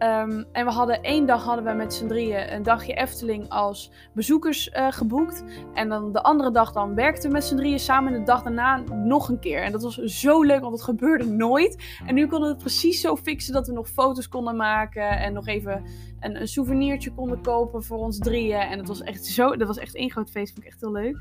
Um, 0.04 0.46
en 0.52 0.66
we 0.66 0.72
hadden 0.72 1.02
één 1.02 1.26
dag 1.26 1.44
hadden 1.44 1.66
we 1.66 1.72
met 1.72 1.94
z'n 1.94 2.08
drieën 2.08 2.54
een 2.54 2.64
dagje 2.64 2.94
Efteling 2.94 3.50
als 3.50 3.92
bezoekers 4.14 4.68
uh, 4.68 4.92
geboekt. 4.92 5.44
En 5.74 5.90
dan 5.90 6.12
de 6.12 6.24
andere 6.24 6.52
dag 6.52 6.72
dan 6.72 6.96
werkten 6.96 7.30
we 7.30 7.36
met 7.36 7.44
z'n 7.44 7.56
drieën 7.56 7.80
samen. 7.80 8.14
En 8.14 8.20
de 8.20 8.26
dag 8.26 8.44
daarna 8.44 8.78
nog 9.04 9.30
een 9.30 9.40
keer. 9.40 9.64
En 9.64 9.72
dat 9.72 9.84
was 9.84 9.96
zo 9.96 10.44
leuk, 10.44 10.62
want 10.62 10.74
het 10.74 10.84
gebeurde 10.84 11.26
nooit. 11.26 12.00
En 12.06 12.16
nu 12.16 12.28
konden 12.28 12.48
we 12.48 12.54
het 12.54 12.64
precies 12.64 13.02
zo 13.02 13.16
fixen 13.16 13.54
dat 13.54 13.68
we 13.68 13.74
nog 13.74 13.90
foto's 13.90 14.28
konden 14.28 14.56
maken. 14.56 15.20
En 15.20 15.34
nog 15.34 15.48
even 15.48 15.84
een, 16.20 16.42
een 16.42 16.48
souvenirtje 16.48 17.14
konden 17.14 17.42
kopen 17.42 17.84
voor 17.84 17.98
ons 17.98 18.18
drieën. 18.18 18.60
En 18.60 18.78
dat 18.78 18.88
was 18.88 19.02
echt 19.02 19.26
zo, 19.26 19.56
dat 19.56 19.68
was 19.68 19.78
echt 19.78 19.96
één 19.96 20.12
groot 20.12 20.30
feest. 20.30 20.54
Vond 20.54 20.66
echt 20.66 20.82
heel 20.82 20.92
leuk. 20.92 21.18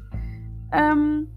Um, 0.71 1.37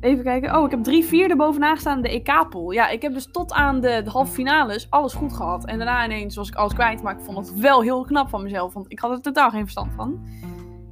Even 0.00 0.24
kijken. 0.24 0.56
Oh, 0.56 0.64
ik 0.64 0.70
heb 0.70 0.82
drie 0.82 1.04
vierde 1.04 1.36
bovenaan 1.36 1.74
gestaan 1.74 2.02
de 2.02 2.08
EK-pool. 2.08 2.70
Ja, 2.70 2.88
ik 2.88 3.02
heb 3.02 3.12
dus 3.12 3.30
tot 3.30 3.52
aan 3.52 3.80
de, 3.80 4.00
de 4.04 4.10
halve 4.10 4.32
finales 4.32 4.90
alles 4.90 5.14
goed 5.14 5.32
gehad. 5.32 5.66
En 5.66 5.76
daarna 5.76 6.04
ineens 6.04 6.36
was 6.36 6.48
ik 6.48 6.54
alles 6.54 6.74
kwijt. 6.74 7.02
Maar 7.02 7.18
ik 7.18 7.24
vond 7.24 7.38
het 7.38 7.58
wel 7.58 7.82
heel 7.82 8.04
knap 8.04 8.28
van 8.28 8.42
mezelf. 8.42 8.74
Want 8.74 8.92
ik 8.92 8.98
had 8.98 9.10
er 9.10 9.20
totaal 9.20 9.50
geen 9.50 9.62
verstand 9.62 9.92
van. 9.92 10.26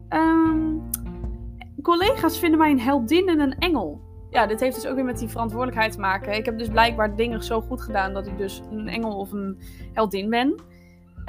Ehm, 0.09 0.77
collega's 1.83 2.39
vinden 2.39 2.59
mij 2.59 2.71
een 2.71 2.81
heldin 2.81 3.29
en 3.29 3.41
een 3.41 3.59
engel. 3.59 4.01
Ja, 4.31 4.47
dit 4.47 4.61
heeft 4.61 4.75
dus 4.75 4.87
ook 4.87 4.95
weer 4.95 5.05
met 5.05 5.19
die 5.19 5.29
verantwoordelijkheid 5.29 5.93
te 5.93 6.01
maken. 6.01 6.37
Ik 6.37 6.45
heb 6.45 6.59
dus 6.59 6.69
blijkbaar 6.69 7.17
dingen 7.17 7.45
zo 7.45 7.61
goed 7.61 7.81
gedaan 7.81 8.13
dat 8.13 8.27
ik 8.27 8.39
dus 8.39 8.63
een 8.71 8.89
engel 8.89 9.19
of 9.19 9.33
een 9.33 9.59
heldin 9.93 10.31
ben. 10.31 10.55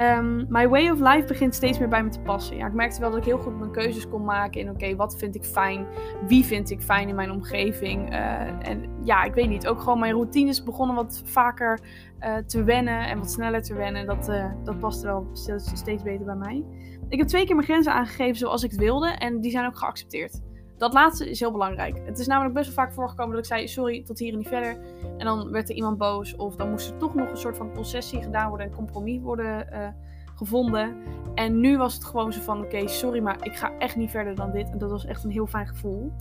Um, 0.02 0.46
my 0.48 0.68
way 0.68 0.90
of 0.90 1.00
life 1.00 1.26
begint 1.26 1.54
steeds 1.54 1.78
meer 1.78 1.88
bij 1.88 2.02
me 2.02 2.08
te 2.08 2.20
passen. 2.20 2.56
Ja, 2.56 2.66
ik 2.66 2.72
merkte 2.72 3.00
wel 3.00 3.10
dat 3.10 3.18
ik 3.18 3.24
heel 3.24 3.38
goed 3.38 3.58
mijn 3.58 3.70
keuzes 3.70 4.08
kon 4.08 4.24
maken. 4.24 4.60
In 4.60 4.70
oké, 4.70 4.96
wat 4.96 5.18
vind 5.18 5.34
ik 5.34 5.44
fijn? 5.44 5.86
Wie 6.26 6.44
vind 6.44 6.70
ik 6.70 6.82
fijn 6.82 7.08
in 7.08 7.14
mijn 7.14 7.30
omgeving? 7.30 8.12
Uh, 8.12 8.68
en 8.68 8.88
ja, 9.04 9.22
ik 9.22 9.34
weet 9.34 9.48
niet. 9.48 9.66
Ook 9.66 9.80
gewoon 9.80 9.98
mijn 9.98 10.12
routines 10.12 10.62
begonnen 10.62 10.96
wat 10.96 11.22
vaker 11.24 11.80
uh, 12.20 12.36
te 12.36 12.64
wennen. 12.64 13.08
En 13.08 13.18
wat 13.18 13.30
sneller 13.30 13.62
te 13.62 13.74
wennen. 13.74 14.06
Dat, 14.06 14.28
uh, 14.28 14.52
dat 14.64 14.78
paste 14.78 15.06
wel 15.06 15.26
steeds 15.56 16.02
beter 16.02 16.24
bij 16.24 16.36
mij. 16.36 16.64
Ik 17.08 17.18
heb 17.18 17.28
twee 17.28 17.46
keer 17.46 17.54
mijn 17.54 17.66
grenzen 17.66 17.92
aangegeven 17.92 18.36
zoals 18.36 18.62
ik 18.62 18.70
het 18.70 18.80
wilde. 18.80 19.08
En 19.08 19.40
die 19.40 19.50
zijn 19.50 19.66
ook 19.66 19.78
geaccepteerd. 19.78 20.40
Dat 20.80 20.92
laatste 20.92 21.30
is 21.30 21.40
heel 21.40 21.52
belangrijk. 21.52 22.00
Het 22.04 22.18
is 22.18 22.26
namelijk 22.26 22.54
best 22.54 22.66
wel 22.66 22.84
vaak 22.84 22.94
voorgekomen 22.94 23.34
dat 23.34 23.44
ik 23.44 23.50
zei: 23.50 23.68
sorry, 23.68 24.02
tot 24.02 24.18
hier 24.18 24.32
en 24.32 24.38
niet 24.38 24.48
verder. 24.48 24.76
En 25.18 25.24
dan 25.24 25.50
werd 25.50 25.68
er 25.68 25.74
iemand 25.74 25.98
boos. 25.98 26.36
Of 26.36 26.56
dan 26.56 26.70
moest 26.70 26.90
er 26.90 26.96
toch 26.96 27.14
nog 27.14 27.30
een 27.30 27.36
soort 27.36 27.56
van 27.56 27.72
concessie 27.72 28.22
gedaan 28.22 28.48
worden. 28.48 28.66
Een 28.66 28.74
compromis 28.74 29.20
worden 29.20 29.66
uh, 29.72 29.88
gevonden. 30.34 30.96
En 31.34 31.60
nu 31.60 31.78
was 31.78 31.94
het 31.94 32.04
gewoon 32.04 32.32
zo 32.32 32.40
van: 32.40 32.64
oké, 32.64 32.88
sorry, 32.88 33.20
maar 33.20 33.36
ik 33.42 33.56
ga 33.56 33.72
echt 33.78 33.96
niet 33.96 34.10
verder 34.10 34.34
dan 34.34 34.50
dit. 34.50 34.70
En 34.70 34.78
dat 34.78 34.90
was 34.90 35.06
echt 35.06 35.24
een 35.24 35.30
heel 35.30 35.46
fijn 35.46 35.66
gevoel. 35.66 36.12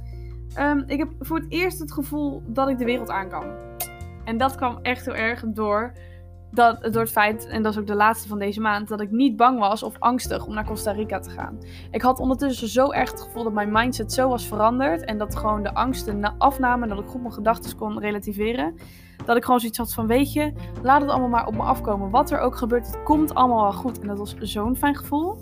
Um, 0.60 0.84
ik 0.88 0.98
heb 0.98 1.10
voor 1.20 1.38
het 1.38 1.52
eerst 1.52 1.80
het 1.80 1.92
gevoel 1.92 2.44
dat 2.46 2.70
ik 2.70 2.78
de 2.78 2.86
wereld 2.86 3.10
aan 3.10 3.30
kan. 3.30 3.46
En 4.26 4.38
dat 4.38 4.56
kwam 4.56 4.80
echt 4.82 5.06
heel 5.06 5.16
erg 5.16 5.44
door 5.48 5.94
dat, 6.52 6.82
door 6.82 7.02
het 7.02 7.12
feit, 7.12 7.48
en 7.48 7.64
dat 7.64 7.72
is 7.74 7.80
ook 7.80 7.88
de 7.88 7.96
laatste 7.96 8.28
van 8.28 8.40
deze 8.40 8.62
maand, 8.62 8.88
dat 8.88 9.02
ik 9.02 9.12
niet 9.12 9.36
bang 9.36 9.60
was 9.60 9.84
of 9.84 9.96
angstig 10.00 10.46
om 10.46 10.54
naar 10.54 10.66
Costa 10.66 10.92
Rica 10.92 11.20
te 11.20 11.30
gaan. 11.30 11.58
Ik 11.92 12.02
had 12.02 12.20
ondertussen 12.20 12.68
zo 12.68 12.92
erg 12.92 13.12
het 13.12 13.22
gevoel 13.22 13.44
dat 13.44 13.54
mijn 13.54 13.72
mindset 13.72 14.14
zo 14.14 14.30
was 14.30 14.48
veranderd 14.48 15.06
en 15.06 15.18
dat 15.18 15.36
gewoon 15.36 15.64
de 15.64 15.74
angsten 15.74 16.38
afnamen 16.38 16.90
en 16.90 16.96
dat 16.96 17.06
ik 17.06 17.10
goed 17.10 17.22
mijn 17.22 17.34
gedachten 17.34 17.76
kon 17.76 18.00
relativeren. 18.00 18.76
Dat 19.26 19.38
ik 19.38 19.44
gewoon 19.44 19.60
zoiets 19.60 19.78
had 19.78 19.94
van, 19.94 20.08
weet 20.08 20.34
je, 20.34 20.54
laat 20.82 21.02
het 21.02 21.10
allemaal 21.10 21.30
maar 21.30 21.48
op 21.48 21.56
me 21.56 21.62
afkomen. 21.62 22.10
Wat 22.10 22.32
er 22.32 22.40
ook 22.40 22.58
gebeurt, 22.58 22.88
het 22.88 23.04
komt 23.04 23.34
allemaal 23.34 23.62
wel 23.62 23.74
goed. 23.74 24.00
En 24.00 24.08
dat 24.08 24.18
was 24.18 24.36
zo'n 24.38 24.76
fijn 24.76 24.96
gevoel. 24.96 25.40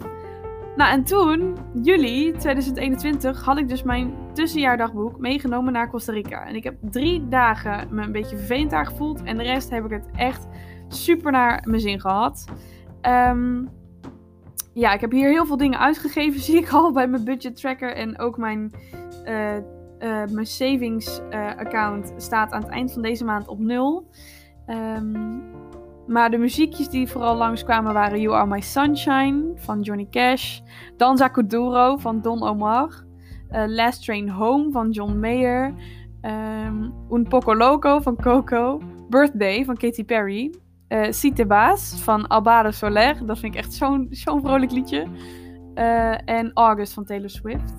Nou, 0.75 0.91
en 0.91 1.03
toen, 1.03 1.57
juli 1.83 2.31
2021, 2.31 3.43
had 3.43 3.57
ik 3.57 3.67
dus 3.67 3.83
mijn 3.83 4.13
tussenjaardagboek 4.33 5.19
meegenomen 5.19 5.73
naar 5.73 5.89
Costa 5.89 6.11
Rica. 6.11 6.45
En 6.45 6.55
ik 6.55 6.63
heb 6.63 6.75
drie 6.81 7.27
dagen 7.27 7.87
me 7.91 8.03
een 8.03 8.11
beetje 8.11 8.37
vervelend 8.37 8.71
daar 8.71 8.85
gevoeld. 8.85 9.23
En 9.23 9.37
de 9.37 9.43
rest 9.43 9.69
heb 9.69 9.85
ik 9.85 9.91
het 9.91 10.09
echt 10.15 10.47
super 10.87 11.31
naar 11.31 11.63
mijn 11.65 11.81
zin 11.81 11.99
gehad. 11.99 12.45
Um, 13.01 13.69
ja, 14.73 14.93
ik 14.93 15.01
heb 15.01 15.11
hier 15.11 15.29
heel 15.29 15.45
veel 15.45 15.57
dingen 15.57 15.79
uitgegeven, 15.79 16.41
zie 16.49 16.57
ik 16.57 16.69
al 16.69 16.91
bij 16.91 17.07
mijn 17.07 17.23
budget 17.23 17.55
tracker. 17.55 17.95
En 17.95 18.19
ook 18.19 18.37
mijn, 18.37 18.71
uh, 19.25 19.55
uh, 19.55 19.61
mijn 20.31 20.45
savings 20.45 21.21
uh, 21.29 21.47
account 21.47 22.13
staat 22.17 22.51
aan 22.51 22.61
het 22.61 22.71
eind 22.71 22.93
van 22.93 23.01
deze 23.01 23.25
maand 23.25 23.47
op 23.47 23.59
nul. 23.59 24.09
Um, 24.67 25.41
maar 26.07 26.31
de 26.31 26.37
muziekjes 26.37 26.89
die 26.89 27.07
vooral 27.07 27.35
langskwamen 27.35 27.93
waren 27.93 28.21
You 28.21 28.35
Are 28.35 28.47
My 28.47 28.61
Sunshine 28.61 29.51
van 29.55 29.81
Johnny 29.81 30.07
Cash. 30.09 30.59
Danza 30.97 31.27
Kuduro 31.27 31.97
van 31.97 32.21
Don 32.21 32.43
Omar. 32.43 33.05
Last 33.49 34.03
Train 34.03 34.29
Home 34.29 34.71
van 34.71 34.89
John 34.89 35.19
Mayer. 35.19 35.73
Um, 36.21 36.93
Un 37.09 37.27
Poco 37.29 37.55
Loco 37.55 37.99
van 37.99 38.15
Coco. 38.15 38.81
Birthday 39.09 39.65
van 39.65 39.77
Katy 39.77 40.03
Perry 40.03 40.51
uh, 40.89 41.47
Baas 41.47 42.01
van 42.01 42.27
Albade 42.27 42.71
Soler. 42.71 43.25
Dat 43.25 43.39
vind 43.39 43.53
ik 43.53 43.59
echt 43.59 43.73
zo'n 43.73 44.07
zo'n 44.09 44.41
vrolijk 44.41 44.71
liedje. 44.71 45.07
Uh, 45.75 46.29
en 46.29 46.51
August 46.53 46.93
van 46.93 47.05
Taylor 47.05 47.29
Swift. 47.29 47.73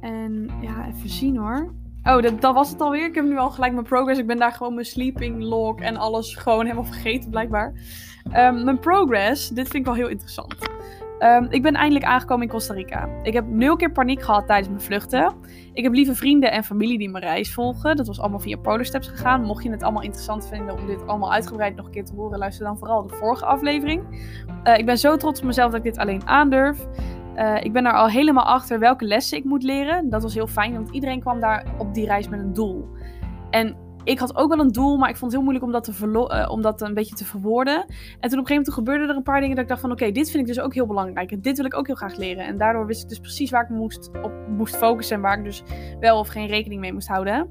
En 0.00 0.50
ja, 0.60 0.86
even 0.86 1.08
zien 1.08 1.36
hoor. 1.36 1.74
Oh, 2.02 2.22
dat, 2.22 2.40
dat 2.40 2.54
was 2.54 2.70
het 2.70 2.80
alweer. 2.80 3.06
Ik 3.06 3.14
heb 3.14 3.24
nu 3.24 3.36
al 3.36 3.50
gelijk 3.50 3.72
mijn 3.72 3.84
progress. 3.84 4.20
Ik 4.20 4.26
ben 4.26 4.38
daar 4.38 4.52
gewoon 4.52 4.74
mijn 4.74 4.86
sleeping 4.86 5.42
log 5.42 5.78
en 5.78 5.96
alles 5.96 6.34
gewoon 6.34 6.64
helemaal 6.64 6.84
vergeten 6.84 7.30
blijkbaar. 7.30 7.72
Um, 8.36 8.64
mijn 8.64 8.78
progress, 8.78 9.48
dit 9.48 9.68
vind 9.68 9.74
ik 9.74 9.84
wel 9.84 9.94
heel 9.94 10.08
interessant. 10.08 10.54
Um, 11.18 11.46
ik 11.50 11.62
ben 11.62 11.74
eindelijk 11.74 12.04
aangekomen 12.04 12.44
in 12.44 12.52
Costa 12.52 12.74
Rica. 12.74 13.08
Ik 13.22 13.32
heb 13.32 13.46
nul 13.46 13.76
keer 13.76 13.92
paniek 13.92 14.22
gehad 14.22 14.46
tijdens 14.46 14.68
mijn 14.68 14.80
vluchten. 14.80 15.34
Ik 15.72 15.82
heb 15.82 15.92
lieve 15.92 16.14
vrienden 16.14 16.52
en 16.52 16.64
familie 16.64 16.98
die 16.98 17.10
mijn 17.10 17.24
reis 17.24 17.54
volgen. 17.54 17.96
Dat 17.96 18.06
was 18.06 18.20
allemaal 18.20 18.38
via 18.38 18.56
Polarsteps 18.56 19.08
gegaan. 19.08 19.42
Mocht 19.42 19.62
je 19.62 19.70
het 19.70 19.82
allemaal 19.82 20.02
interessant 20.02 20.48
vinden 20.48 20.78
om 20.78 20.86
dit 20.86 21.06
allemaal 21.06 21.32
uitgebreid 21.32 21.76
nog 21.76 21.86
een 21.86 21.92
keer 21.92 22.04
te 22.04 22.14
horen, 22.14 22.38
luister 22.38 22.64
dan 22.64 22.78
vooral 22.78 23.06
de 23.06 23.14
vorige 23.14 23.44
aflevering. 23.44 24.02
Uh, 24.64 24.78
ik 24.78 24.86
ben 24.86 24.98
zo 24.98 25.16
trots 25.16 25.40
op 25.40 25.46
mezelf 25.46 25.70
dat 25.70 25.78
ik 25.78 25.92
dit 25.92 25.98
alleen 25.98 26.26
aandurf. 26.26 26.86
Uh, 27.36 27.64
ik 27.64 27.72
ben 27.72 27.86
er 27.86 27.92
al 27.92 28.08
helemaal 28.08 28.44
achter 28.44 28.78
welke 28.78 29.04
lessen 29.04 29.38
ik 29.38 29.44
moet 29.44 29.62
leren. 29.62 30.10
Dat 30.10 30.22
was 30.22 30.34
heel 30.34 30.46
fijn, 30.46 30.72
want 30.72 30.88
iedereen 30.90 31.20
kwam 31.20 31.40
daar 31.40 31.64
op 31.78 31.94
die 31.94 32.06
reis 32.06 32.28
met 32.28 32.40
een 32.40 32.52
doel. 32.52 32.88
En 33.50 33.76
ik 34.06 34.18
had 34.18 34.36
ook 34.36 34.48
wel 34.48 34.64
een 34.64 34.72
doel, 34.72 34.96
maar 34.96 35.08
ik 35.08 35.16
vond 35.16 35.32
het 35.32 35.40
heel 35.40 35.50
moeilijk 35.50 35.64
om 35.64 35.72
dat, 35.72 35.84
te 35.84 36.06
uh, 36.06 36.50
om 36.50 36.62
dat 36.62 36.80
een 36.80 36.94
beetje 36.94 37.14
te 37.14 37.24
verwoorden. 37.24 37.74
En 37.74 37.84
toen 37.86 37.98
op 38.14 38.22
een 38.22 38.28
gegeven 38.30 38.54
moment 38.54 38.72
gebeurden 38.72 39.08
er 39.08 39.16
een 39.16 39.22
paar 39.22 39.40
dingen 39.40 39.54
dat 39.54 39.64
ik 39.64 39.70
dacht 39.70 39.80
van 39.80 39.92
oké, 39.92 40.10
dit 40.10 40.30
vind 40.30 40.42
ik 40.42 40.54
dus 40.54 40.64
ook 40.64 40.74
heel 40.74 40.86
belangrijk. 40.86 41.30
En 41.30 41.40
dit 41.40 41.56
wil 41.56 41.66
ik 41.66 41.76
ook 41.76 41.86
heel 41.86 41.94
graag 41.94 42.16
leren. 42.16 42.44
En 42.44 42.58
daardoor 42.58 42.86
wist 42.86 43.02
ik 43.02 43.08
dus 43.08 43.18
precies 43.18 43.50
waar 43.50 43.62
ik 43.62 43.68
moest, 43.68 44.10
op 44.22 44.32
moest 44.48 44.76
focussen 44.76 45.16
en 45.16 45.22
waar 45.22 45.38
ik 45.38 45.44
dus 45.44 45.62
wel 46.00 46.18
of 46.18 46.28
geen 46.28 46.46
rekening 46.46 46.80
mee 46.80 46.92
moest 46.92 47.08
houden. 47.08 47.50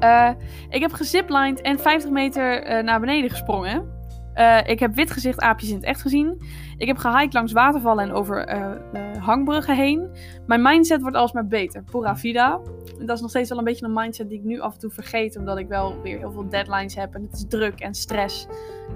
Uh, 0.00 0.30
ik 0.68 0.80
heb 0.80 0.92
geziplined 0.92 1.60
en 1.60 1.78
50 1.78 2.10
meter 2.10 2.70
uh, 2.70 2.82
naar 2.82 3.00
beneden 3.00 3.30
gesprongen. 3.30 3.93
Uh, 4.38 4.58
ik 4.66 4.78
heb 4.78 4.94
wit 4.94 5.10
gezicht 5.10 5.40
aapjes 5.40 5.68
in 5.68 5.74
het 5.74 5.84
echt 5.84 6.00
gezien. 6.00 6.42
Ik 6.76 6.86
heb 6.86 6.96
gehiked 6.96 7.32
langs 7.32 7.52
watervallen 7.52 8.04
en 8.04 8.12
over 8.12 8.54
uh, 8.54 8.70
uh, 8.92 9.24
hangbruggen 9.24 9.76
heen. 9.76 10.10
Mijn 10.46 10.62
mindset 10.62 11.00
wordt 11.00 11.16
alsmaar 11.16 11.46
beter. 11.46 11.82
Pura 11.82 12.16
vida. 12.16 12.60
Dat 12.98 13.16
is 13.16 13.20
nog 13.20 13.30
steeds 13.30 13.48
wel 13.48 13.58
een 13.58 13.64
beetje 13.64 13.86
een 13.86 13.92
mindset 13.92 14.28
die 14.28 14.38
ik 14.38 14.44
nu 14.44 14.60
af 14.60 14.74
en 14.74 14.78
toe 14.78 14.90
vergeet. 14.90 15.38
Omdat 15.38 15.58
ik 15.58 15.68
wel 15.68 16.00
weer 16.02 16.18
heel 16.18 16.32
veel 16.32 16.48
deadlines 16.48 16.94
heb. 16.94 17.14
En 17.14 17.22
het 17.22 17.32
is 17.32 17.44
druk 17.48 17.80
en 17.80 17.94
stress. 17.94 18.46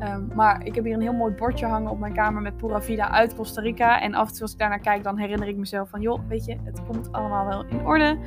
Um, 0.02 0.30
maar 0.34 0.64
ik 0.64 0.74
heb 0.74 0.84
hier 0.84 0.94
een 0.94 1.00
heel 1.00 1.12
mooi 1.12 1.34
bordje 1.34 1.66
hangen 1.66 1.90
op 1.90 1.98
mijn 1.98 2.14
kamer 2.14 2.42
met 2.42 2.56
Pura 2.56 2.82
vida 2.82 3.10
uit 3.10 3.34
Costa 3.34 3.60
Rica. 3.60 4.00
En 4.00 4.14
af 4.14 4.28
en 4.28 4.32
toe 4.32 4.42
als 4.42 4.52
ik 4.52 4.58
daarnaar 4.58 4.80
kijk, 4.80 5.02
dan 5.02 5.18
herinner 5.18 5.48
ik 5.48 5.56
mezelf 5.56 5.88
van... 5.88 6.00
joh, 6.00 6.20
weet 6.28 6.44
je, 6.44 6.56
het 6.64 6.84
komt 6.86 7.12
allemaal 7.12 7.46
wel 7.46 7.64
in 7.64 7.86
orde. 7.86 8.18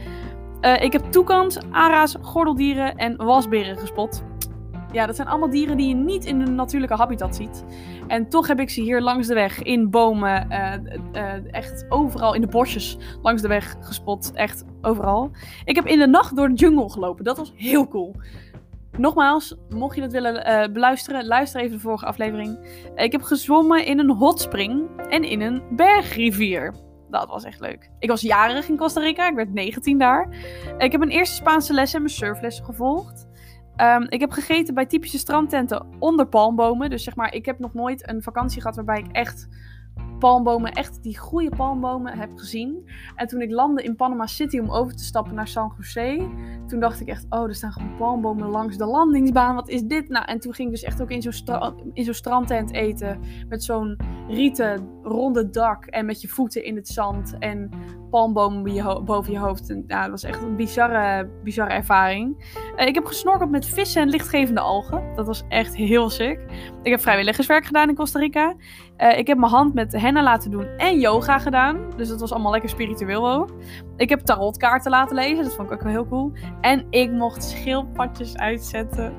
ik 0.79 0.93
heb 0.93 1.11
toekans, 1.11 1.59
ara's, 1.71 2.15
gordeldieren 2.21 2.95
en 2.95 3.17
wasberen 3.17 3.77
gespot. 3.77 4.23
Ja, 4.91 5.05
dat 5.05 5.15
zijn 5.15 5.27
allemaal 5.27 5.49
dieren 5.49 5.77
die 5.77 5.87
je 5.87 5.95
niet 5.95 6.25
in 6.25 6.41
hun 6.41 6.55
natuurlijke 6.55 6.95
habitat 6.95 7.35
ziet. 7.35 7.65
En 8.07 8.29
toch 8.29 8.47
heb 8.47 8.59
ik 8.59 8.69
ze 8.69 8.81
hier 8.81 9.01
langs 9.01 9.27
de 9.27 9.33
weg, 9.33 9.61
in 9.61 9.89
bomen, 9.89 10.47
uh, 10.49 10.73
uh, 11.13 11.53
echt 11.53 11.85
overal 11.89 12.33
in 12.33 12.41
de 12.41 12.47
bosjes 12.47 12.97
langs 13.21 13.41
de 13.41 13.47
weg 13.47 13.75
gespot. 13.79 14.31
Echt 14.33 14.63
overal. 14.81 15.31
Ik 15.65 15.75
heb 15.75 15.85
in 15.85 15.99
de 15.99 16.07
nacht 16.07 16.35
door 16.35 16.49
de 16.49 16.55
jungle 16.55 16.89
gelopen. 16.89 17.23
Dat 17.23 17.37
was 17.37 17.53
heel 17.55 17.87
cool. 17.87 18.15
Nogmaals, 18.97 19.55
mocht 19.69 19.95
je 19.95 20.01
dat 20.01 20.11
willen 20.11 20.49
uh, 20.49 20.73
beluisteren, 20.73 21.25
luister 21.25 21.61
even 21.61 21.75
de 21.75 21.81
vorige 21.81 22.05
aflevering. 22.05 22.59
ik 22.95 23.11
heb 23.11 23.21
gezwommen 23.21 23.85
in 23.85 23.99
een 23.99 24.11
hotspring 24.11 24.89
en 25.09 25.23
in 25.23 25.41
een 25.41 25.61
bergrivier. 25.69 26.73
Dat 27.09 27.27
was 27.27 27.43
echt 27.43 27.59
leuk. 27.59 27.89
Ik 27.99 28.09
was 28.09 28.21
jarig 28.21 28.69
in 28.69 28.77
Costa 28.77 28.99
Rica. 28.99 29.29
Ik 29.29 29.35
werd 29.35 29.53
19 29.53 29.97
daar. 29.97 30.29
Ik 30.77 30.91
heb 30.91 30.99
mijn 30.99 31.11
eerste 31.11 31.35
Spaanse 31.35 31.73
les 31.73 31.93
en 31.93 32.01
mijn 32.01 32.13
surflessen 32.13 32.65
gevolgd. 32.65 33.27
Um, 33.81 34.05
ik 34.09 34.19
heb 34.19 34.31
gegeten 34.31 34.73
bij 34.73 34.85
typische 34.85 35.17
strandtenten 35.17 35.85
onder 35.99 36.27
palmbomen. 36.27 36.89
Dus 36.89 37.03
zeg 37.03 37.15
maar, 37.15 37.33
ik 37.33 37.45
heb 37.45 37.59
nog 37.59 37.73
nooit 37.73 38.09
een 38.09 38.23
vakantie 38.23 38.61
gehad 38.61 38.75
waarbij 38.75 38.99
ik 38.99 39.11
echt 39.11 39.47
palmbomen, 40.19 40.71
echt 40.71 41.03
die 41.03 41.17
goede 41.17 41.55
palmbomen 41.55 42.17
heb 42.17 42.29
gezien. 42.35 42.89
En 43.15 43.27
toen 43.27 43.41
ik 43.41 43.51
landde 43.51 43.83
in 43.83 43.95
Panama 43.95 44.27
City 44.27 44.59
om 44.59 44.71
over 44.71 44.95
te 44.95 45.03
stappen 45.03 45.35
naar 45.35 45.47
San 45.47 45.73
Jose, 45.77 46.29
toen 46.67 46.79
dacht 46.79 47.01
ik 47.01 47.07
echt, 47.07 47.25
oh, 47.29 47.43
er 47.43 47.55
staan 47.55 47.71
gewoon 47.71 47.95
palmbomen 47.97 48.47
langs 48.47 48.77
de 48.77 48.85
landingsbaan. 48.85 49.55
Wat 49.55 49.69
is 49.69 49.83
dit 49.83 50.09
nou? 50.09 50.25
En 50.25 50.39
toen 50.39 50.53
ging 50.53 50.67
ik 50.67 50.73
dus 50.73 50.83
echt 50.83 51.01
ook 51.01 51.09
in 51.11 51.21
zo'n 51.21 51.31
stra 51.31 51.73
zo 51.95 52.11
strandtent 52.11 52.73
eten 52.73 53.19
met 53.49 53.63
zo'n 53.63 53.97
rieten 54.27 54.89
ronde 55.03 55.49
dak 55.49 55.85
en 55.85 56.05
met 56.05 56.21
je 56.21 56.27
voeten 56.27 56.63
in 56.63 56.75
het 56.75 56.87
zand 56.87 57.35
en 57.39 57.69
palmbomen 58.11 58.73
je 58.73 59.01
boven 59.05 59.31
je 59.31 59.39
hoofd. 59.39 59.69
En, 59.69 59.83
ja, 59.87 60.01
dat 60.01 60.09
was 60.11 60.23
echt 60.23 60.41
een 60.41 60.55
bizarre, 60.55 61.29
bizarre 61.43 61.73
ervaring. 61.73 62.45
Uh, 62.77 62.85
ik 62.85 62.95
heb 62.95 63.05
gesnorkeld 63.05 63.49
met 63.49 63.65
vissen 63.65 64.01
en 64.01 64.09
lichtgevende 64.09 64.61
algen. 64.61 65.15
Dat 65.15 65.25
was 65.25 65.43
echt 65.47 65.75
heel 65.75 66.09
sick. 66.09 66.39
Ik 66.83 66.91
heb 66.91 67.01
vrijwilligerswerk 67.01 67.65
gedaan 67.65 67.89
in 67.89 67.95
Costa 67.95 68.19
Rica. 68.19 68.55
Uh, 68.97 69.17
ik 69.17 69.27
heb 69.27 69.37
mijn 69.37 69.51
hand 69.51 69.73
met 69.73 69.91
henna 69.91 70.23
laten 70.23 70.51
doen 70.51 70.67
en 70.77 70.99
yoga 70.99 71.39
gedaan. 71.39 71.91
Dus 71.97 72.07
dat 72.07 72.19
was 72.19 72.31
allemaal 72.31 72.51
lekker 72.51 72.69
spiritueel 72.69 73.31
ook. 73.31 73.49
Ik 73.97 74.09
heb 74.09 74.19
tarotkaarten 74.19 74.91
laten 74.91 75.15
lezen. 75.15 75.43
Dat 75.43 75.55
vond 75.55 75.67
ik 75.67 75.73
ook 75.73 75.83
wel 75.83 75.91
heel 75.91 76.07
cool. 76.07 76.31
En 76.61 76.85
ik 76.89 77.11
mocht 77.11 77.43
schildpadjes 77.43 78.37
uitzetten. 78.37 79.13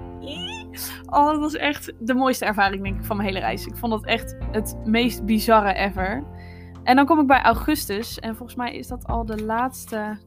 Oh, 1.06 1.26
dat 1.26 1.38
was 1.38 1.54
echt 1.54 1.92
de 1.98 2.14
mooiste 2.14 2.44
ervaring 2.44 2.82
denk 2.82 2.98
ik 2.98 3.04
van 3.04 3.16
mijn 3.16 3.28
hele 3.28 3.40
reis. 3.40 3.66
Ik 3.66 3.76
vond 3.76 3.92
dat 3.92 4.04
echt 4.04 4.36
het 4.50 4.76
meest 4.84 5.24
bizarre 5.24 5.74
ever. 5.74 6.24
En 6.84 6.96
dan 6.96 7.06
kom 7.06 7.20
ik 7.20 7.26
bij 7.26 7.42
augustus. 7.42 8.18
En 8.18 8.36
volgens 8.36 8.58
mij 8.58 8.74
is 8.74 8.88
dat 8.88 9.06
al 9.06 9.24
de 9.24 9.44
laatste 9.44 10.18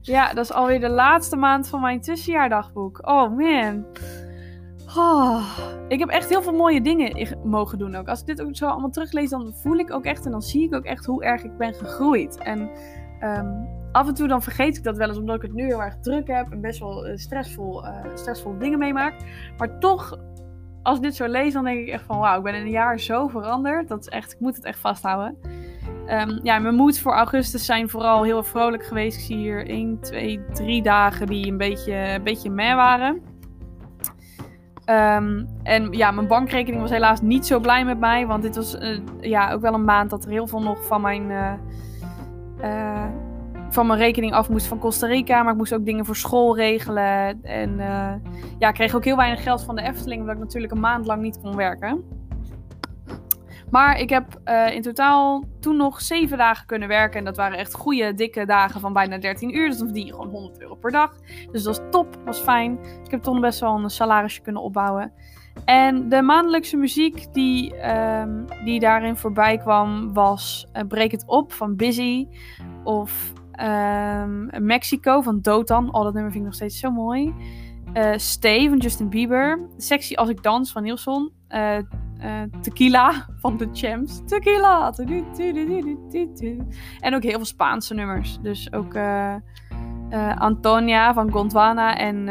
Ja, 0.00 0.32
dat 0.32 0.44
is 0.44 0.52
alweer 0.52 0.80
de 0.80 0.88
laatste 0.88 1.36
maand 1.36 1.68
van 1.68 1.80
mijn 1.80 2.00
tussenjaardagboek. 2.00 3.08
Oh 3.08 3.36
man. 3.36 3.84
Oh, 4.96 5.58
ik 5.88 5.98
heb 5.98 6.08
echt 6.08 6.28
heel 6.28 6.42
veel 6.42 6.52
mooie 6.52 6.80
dingen 6.82 7.38
mogen 7.44 7.78
doen 7.78 7.94
ook. 7.94 8.08
Als 8.08 8.20
ik 8.20 8.26
dit 8.26 8.42
ook 8.42 8.56
zo 8.56 8.66
allemaal 8.66 8.90
teruglees, 8.90 9.30
dan 9.30 9.54
voel 9.54 9.76
ik 9.76 9.92
ook 9.92 10.04
echt 10.04 10.24
en 10.24 10.30
dan 10.30 10.42
zie 10.42 10.62
ik 10.62 10.74
ook 10.74 10.84
echt 10.84 11.04
hoe 11.04 11.24
erg 11.24 11.42
ik 11.42 11.56
ben 11.56 11.74
gegroeid. 11.74 12.38
En 12.38 12.70
ehm, 13.20 13.52
af 13.92 14.08
en 14.08 14.14
toe 14.14 14.28
dan 14.28 14.42
vergeet 14.42 14.76
ik 14.76 14.84
dat 14.84 14.96
wel 14.96 15.08
eens, 15.08 15.18
omdat 15.18 15.36
ik 15.36 15.42
het 15.42 15.52
nu 15.52 15.64
heel 15.64 15.82
erg 15.82 15.96
druk 16.00 16.26
heb 16.26 16.50
en 16.50 16.60
best 16.60 16.78
wel 16.78 17.08
uh, 17.08 17.16
stressvol, 17.16 17.84
uh, 17.84 18.04
stressvolle 18.14 18.58
dingen 18.58 18.78
meemaak. 18.78 19.14
Maar 19.58 19.78
toch, 19.78 20.18
als 20.82 20.96
ik 20.96 21.02
dit 21.02 21.16
zo 21.16 21.26
lees, 21.26 21.52
dan 21.52 21.64
denk 21.64 21.80
ik 21.80 21.88
echt 21.88 22.04
van 22.04 22.18
wauw, 22.18 22.36
ik 22.38 22.42
ben 22.42 22.54
in 22.54 22.62
een 22.62 22.70
jaar 22.70 23.00
zo 23.00 23.28
veranderd. 23.28 23.88
Dat 23.88 24.00
is 24.00 24.08
echt, 24.08 24.32
ik 24.32 24.40
moet 24.40 24.56
het 24.56 24.64
echt 24.64 24.78
vasthouden. 24.78 25.38
Um, 26.08 26.40
ja, 26.42 26.58
mijn 26.58 26.74
moed 26.74 26.98
voor 26.98 27.12
augustus 27.12 27.64
zijn 27.64 27.88
vooral 27.88 28.22
heel 28.22 28.42
vrolijk 28.42 28.84
geweest. 28.84 29.18
Ik 29.18 29.24
zie 29.24 29.36
hier 29.36 29.68
1, 29.68 30.00
2, 30.00 30.40
3 30.52 30.82
dagen 30.82 31.26
die 31.26 31.46
een 31.46 31.56
beetje, 31.56 31.94
een 31.94 32.22
beetje 32.22 32.50
meh 32.50 32.74
waren. 32.74 33.22
Um, 34.86 35.48
en 35.62 35.92
ja, 35.92 36.10
mijn 36.10 36.26
bankrekening 36.26 36.82
was 36.82 36.90
helaas 36.90 37.20
niet 37.20 37.46
zo 37.46 37.60
blij 37.60 37.84
met 37.84 37.98
mij. 37.98 38.26
Want 38.26 38.42
dit 38.42 38.56
was 38.56 38.74
uh, 38.74 39.00
ja, 39.20 39.52
ook 39.52 39.60
wel 39.60 39.74
een 39.74 39.84
maand 39.84 40.10
dat 40.10 40.24
er 40.24 40.30
heel 40.30 40.46
veel 40.46 40.62
nog 40.62 40.86
van 40.86 41.00
mijn, 41.00 41.30
uh, 41.30 41.52
uh, 42.62 43.06
van 43.70 43.86
mijn 43.86 43.98
rekening 43.98 44.32
af 44.32 44.48
moest 44.48 44.66
van 44.66 44.78
Costa 44.78 45.06
Rica. 45.06 45.42
Maar 45.42 45.52
ik 45.52 45.58
moest 45.58 45.74
ook 45.74 45.84
dingen 45.84 46.04
voor 46.04 46.16
school 46.16 46.56
regelen. 46.56 47.42
En 47.42 47.76
ja, 48.58 48.68
ik 48.68 48.74
kreeg 48.74 48.94
ook 48.94 49.04
heel 49.04 49.16
weinig 49.16 49.42
geld 49.42 49.64
van 49.64 49.76
de 49.76 49.82
Efteling. 49.82 50.20
Omdat 50.20 50.36
ik 50.36 50.42
natuurlijk 50.42 50.72
een 50.72 50.80
maand 50.80 51.06
lang 51.06 51.22
niet 51.22 51.40
kon 51.40 51.56
werken. 51.56 52.18
Maar 53.70 54.00
ik 54.00 54.10
heb 54.10 54.40
uh, 54.44 54.74
in 54.74 54.82
totaal 54.82 55.44
toen 55.60 55.76
nog 55.76 56.00
zeven 56.00 56.38
dagen 56.38 56.66
kunnen 56.66 56.88
werken. 56.88 57.18
En 57.18 57.24
dat 57.24 57.36
waren 57.36 57.58
echt 57.58 57.74
goede, 57.74 58.14
dikke 58.14 58.46
dagen 58.46 58.80
van 58.80 58.92
bijna 58.92 59.18
13 59.18 59.56
uur. 59.56 59.68
Dus 59.68 59.76
dan 59.76 59.86
verdien 59.86 60.06
je 60.06 60.12
gewoon 60.12 60.28
100 60.28 60.60
euro 60.60 60.74
per 60.74 60.90
dag. 60.90 61.14
Dus 61.52 61.62
dat 61.62 61.76
was 61.76 61.90
top, 61.90 62.18
was 62.24 62.38
fijn. 62.38 62.78
Dus 62.82 63.04
ik 63.04 63.10
heb 63.10 63.22
toch 63.22 63.40
best 63.40 63.60
wel 63.60 63.76
een 63.76 63.90
salarisje 63.90 64.40
kunnen 64.40 64.62
opbouwen. 64.62 65.12
En 65.64 66.08
de 66.08 66.22
maandelijkse 66.22 66.76
muziek 66.76 67.32
die, 67.32 67.90
um, 67.90 68.44
die 68.64 68.80
daarin 68.80 69.16
voorbij 69.16 69.58
kwam 69.58 70.12
was 70.12 70.66
uh, 70.72 70.82
Breek 70.88 71.10
het 71.10 71.24
op 71.26 71.52
van 71.52 71.76
Busy. 71.76 72.28
Of 72.84 73.32
um, 73.62 74.48
Mexico 74.66 75.20
van 75.20 75.40
Dotan. 75.40 75.94
Oh, 75.94 76.02
dat 76.02 76.12
nummer 76.12 76.32
vind 76.32 76.44
ik 76.44 76.48
nog 76.50 76.54
steeds 76.54 76.78
zo 76.78 76.90
mooi. 76.90 77.34
Uh, 77.94 78.12
Stay 78.16 78.68
van 78.68 78.78
Justin 78.78 79.08
Bieber. 79.08 79.68
Sexy 79.76 80.14
als 80.14 80.28
ik 80.28 80.42
dans 80.42 80.72
van 80.72 80.82
Nielsen. 80.82 81.32
Uh, 81.48 81.76
uh, 81.76 82.42
tequila 82.60 83.26
van 83.36 83.56
de 83.56 83.68
Champs. 83.72 84.22
Tequila. 84.26 84.92
En 87.00 87.14
ook 87.14 87.22
heel 87.22 87.36
veel 87.36 87.44
Spaanse 87.44 87.94
nummers. 87.94 88.38
Dus 88.40 88.72
ook 88.72 88.94
uh, 90.12 90.40
Antonia 90.40 91.14
van 91.14 91.30
Gondwana 91.30 91.96
en 91.96 92.28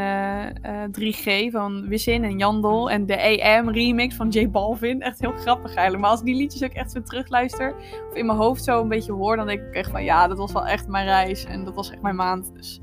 3G 0.99 1.51
van 1.51 1.87
Wisin 1.87 2.23
en 2.23 2.37
Jandel. 2.37 2.89
En 2.89 3.05
de 3.05 3.41
AM 3.41 3.69
remix 3.69 4.15
van 4.15 4.29
J 4.29 4.49
Balvin. 4.49 5.01
Echt 5.01 5.19
heel 5.19 5.31
grappig 5.31 5.73
eigenlijk. 5.73 6.01
Maar 6.01 6.09
als 6.09 6.19
ik 6.19 6.25
die 6.25 6.35
liedjes 6.35 6.63
ook 6.63 6.73
echt 6.73 6.93
weer 6.93 7.03
terugluister. 7.03 7.75
Of 8.09 8.15
in 8.15 8.25
mijn 8.25 8.37
hoofd 8.37 8.63
zo 8.63 8.81
een 8.81 8.87
beetje 8.87 9.11
hoor. 9.11 9.35
Dan 9.35 9.47
denk 9.47 9.61
ik 9.61 9.73
echt 9.73 9.91
van 9.91 10.03
ja, 10.03 10.27
dat 10.27 10.37
was 10.37 10.51
wel 10.51 10.67
echt 10.67 10.87
mijn 10.87 11.05
reis. 11.05 11.45
En 11.45 11.63
dat 11.63 11.75
was 11.75 11.91
echt 11.91 12.01
mijn 12.01 12.15
maand. 12.15 12.51
Dus 12.53 12.81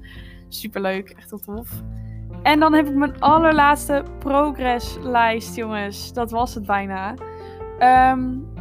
superleuk. 0.49 1.11
Echt 1.11 1.31
heel 1.31 1.55
tof. 1.55 1.69
En 2.43 2.61
dan 2.61 2.73
heb 2.73 2.87
ik 2.87 2.95
mijn 2.95 3.21
allerlaatste 3.21 4.05
progresslijst, 4.19 5.57
jongens. 5.57 6.13
Dat 6.13 6.31
was 6.31 6.55
het 6.55 6.67
bijna. 6.67 7.15
Um, 8.13 8.55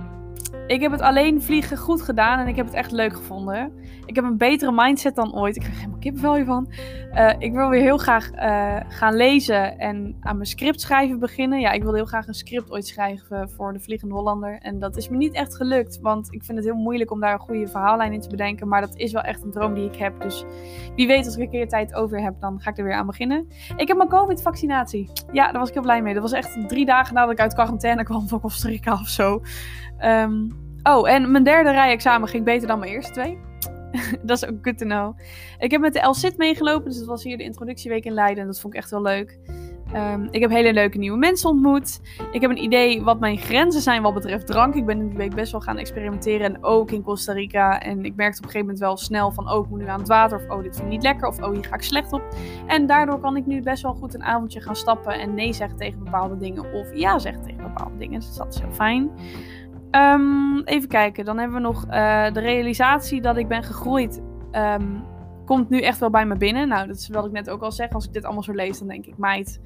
ik 0.68 0.82
heb 0.82 0.91
het 0.91 1.02
alleen 1.02 1.41
vliegen 1.41 1.78
goed 1.78 2.02
gedaan 2.02 2.40
en 2.40 2.48
ik 2.48 2.56
heb 2.56 2.66
het 2.66 2.76
echt 2.76 2.91
leuk 2.91 3.16
gevonden. 3.16 3.74
Ik 4.06 4.15
heb 4.15 4.23
een 4.23 4.38
betere 4.38 4.72
mindset 4.72 5.15
dan 5.15 5.36
ooit. 5.36 5.56
Ik 5.56 5.61
krijg 5.61 5.77
helemaal 5.77 5.99
kippenvel 5.99 6.36
hiervan. 6.36 6.72
Uh, 7.14 7.34
ik 7.38 7.53
wil 7.53 7.69
weer 7.69 7.82
heel 7.82 7.98
graag 7.98 8.32
uh, 8.34 8.76
gaan 8.88 9.15
lezen 9.15 9.77
en 9.77 10.18
aan 10.19 10.36
mijn 10.36 10.48
script 10.48 10.82
schrijven 10.82 11.19
beginnen. 11.19 11.60
Ja, 11.60 11.72
ik 11.72 11.82
wilde 11.82 11.98
heel 11.98 12.06
graag 12.06 12.27
een 12.27 12.34
script 12.34 12.72
ooit 12.72 12.88
schrijven 12.88 13.49
voor 13.49 13.73
de 13.73 13.80
Vliegende 13.80 14.14
Hollander. 14.14 14.57
En 14.61 14.80
dat 14.80 14.98
is 14.98 15.10
me 15.10 15.18
niet 15.18 15.34
echt 15.34 15.56
gelukt, 15.56 15.99
want 16.02 16.34
ik 16.34 16.44
vind 16.44 16.57
het 16.57 16.68
heel 16.68 16.76
moeilijk 16.76 17.11
om 17.11 17.19
daar 17.19 17.34
een 17.34 17.40
goede 17.40 17.68
verhaallijn 17.68 18.14
in 18.14 18.22
te 18.22 18.30
bedenken. 18.30 18.68
Maar 18.68 18.82
dat 18.82 18.95
is 18.95 19.11
wel 19.11 19.22
echt 19.22 19.44
een 19.44 19.52
droom 19.52 19.73
die 19.73 19.90
ik 19.90 19.95
heb. 19.95 20.22
Dus 20.22 20.45
wie 20.95 21.07
weet, 21.07 21.26
als 21.26 21.36
ik 21.36 21.41
een 21.41 21.49
keer 21.49 21.68
tijd 21.68 21.94
over 21.94 22.22
heb, 22.22 22.34
dan 22.40 22.60
ga 22.60 22.69
ik 22.69 22.77
er 22.77 22.84
weer 22.84 22.94
aan 22.94 23.06
beginnen. 23.06 23.48
Ik 23.76 23.88
heb 23.88 23.98
mijn 23.98 24.10
COVID-vaccinatie. 24.10 25.11
Ja, 25.32 25.52
daar 25.52 25.60
was 25.60 25.68
ik 25.68 25.73
heel 25.73 25.84
blij 25.84 26.02
mee. 26.02 26.14
Dat 26.14 26.23
was 26.23 26.32
echt 26.32 26.68
drie 26.68 26.86
dagen 26.86 27.14
nadat 27.14 27.32
ik 27.32 27.40
uit 27.40 27.53
quarantaine 27.53 28.03
kwam 28.03 28.27
van 28.27 28.40
Costa 28.40 28.68
Rica 28.68 28.94
of 28.94 29.07
zo. 29.07 29.41
Um, 30.06 30.49
oh, 30.84 31.10
en 31.10 31.32
mijn 31.32 31.44
derde 31.44 31.72
rijexamen 31.72 32.27
ging 32.27 32.44
beter 32.44 32.68
dan 32.68 32.80
mijn 32.80 32.91
eerste 32.91 33.11
twee. 33.11 33.38
dat 34.24 34.38
is 34.44 34.50
ook 34.50 34.58
good 34.62 34.78
to 34.78 34.86
know. 34.86 35.18
Ik 35.58 35.72
heb 35.72 35.82
met 35.82 35.94
de 35.94 36.08
LCIT 36.08 36.38
meegelopen, 36.38 36.90
dus 36.90 36.98
dat 36.98 37.08
was 37.08 37.24
hier 37.24 37.38
de 37.38 37.44
introductieweek 37.44 38.06
in 38.06 38.14
Leiden. 38.14 38.42
En 38.42 38.48
dat 38.48 38.60
vond 38.60 38.74
ik 38.74 38.80
echt 38.80 38.92
wel 38.92 39.02
leuk. 39.02 39.40
Um, 39.94 40.28
ik 40.32 40.42
heb 40.42 40.50
hele 40.50 40.74
leuke 40.74 40.98
nieuwe 40.98 41.18
mensen 41.18 41.50
ontmoet. 41.50 42.02
Ik 42.32 42.42
heb 42.42 42.50
een 42.50 42.64
idee 42.64 43.04
wat 43.04 43.20
mijn 43.20 43.38
grenzen 43.38 43.82
zijn 43.82 44.02
wat 44.02 44.14
betreft 44.14 44.48
drank. 44.48 44.76
Ik 44.76 44.86
ben 44.86 45.00
in 45.00 45.08
die 45.08 45.18
week 45.18 45.36
best 45.36 45.52
wel 45.52 45.62
gaan 45.62 45.78
experimenteren. 45.78 46.54
En 46.54 46.64
ook 46.64 46.92
in 46.92 47.02
Costa 47.02 47.34
Rica. 47.34 47.82
En 47.82 48.06
ik 48.06 48.16
merkte 48.16 48.38
op 48.38 48.44
een 48.46 48.52
gegeven 48.52 48.60
moment 48.60 48.80
wel 48.80 48.98
snel 48.98 49.32
van... 49.32 49.52
Oh, 49.52 49.64
ik 49.64 49.70
moet 49.70 49.80
nu 49.80 49.88
aan 49.88 50.00
het 50.00 50.08
water. 50.08 50.38
Of 50.38 50.50
oh, 50.50 50.64
dit 50.64 50.76
vind 50.76 50.88
ik 50.88 50.94
niet 50.94 51.04
lekker. 51.04 51.28
Of 51.28 51.42
oh, 51.42 51.54
hier 51.54 51.66
ga 51.66 51.76
ik 51.76 51.82
slecht 51.82 52.14
op. 52.14 52.22
En 52.68 52.86
daardoor 52.86 53.20
kan 53.20 53.38
ik 53.38 53.46
nu 53.46 53.62
best 53.62 53.84
wel 53.84 53.94
goed 53.94 54.14
een 54.14 54.24
avondje 54.24 54.62
gaan 54.62 54.76
stappen. 54.76 55.20
En 55.20 55.34
nee 55.34 55.54
zeggen 55.54 55.78
tegen 55.78 56.04
bepaalde 56.04 56.38
dingen. 56.38 56.74
Of 56.74 56.96
ja 56.96 57.20
zeggen 57.20 57.44
tegen 57.44 57.64
bepaalde 57.64 57.98
dingen. 57.98 58.20
Dus 58.20 58.36
dat 58.36 58.54
is 58.54 58.60
heel 58.60 58.72
fijn. 58.72 59.12
Um, 59.96 60.62
even 60.64 60.90
kijken, 60.90 61.26
dan 61.26 61.38
hebben 61.38 61.58
we 61.58 61.64
nog 61.64 61.86
uh, 61.86 62.32
de 62.32 62.40
realisatie 62.40 63.22
dat 63.22 63.38
ik 63.38 63.48
ben 63.48 63.64
gegroeid. 63.64 64.22
Um, 64.52 65.04
komt 65.46 65.70
nu 65.70 65.82
echt 65.82 66.00
wel 66.00 66.10
bij 66.10 66.26
me 66.26 66.36
binnen. 66.36 66.68
Nou, 66.68 66.88
dat 66.88 66.96
is 66.96 67.08
wat 67.08 67.26
ik 67.26 67.32
net 67.32 67.50
ook 67.50 67.62
al 67.62 67.72
zeg. 67.72 67.90
Als 67.94 68.06
ik 68.06 68.14
dit 68.14 68.24
allemaal 68.24 68.44
zo 68.44 68.54
lees, 68.54 68.80
dan 68.80 68.88
denk 68.88 69.06
ik, 69.06 69.18
meid, 69.18 69.62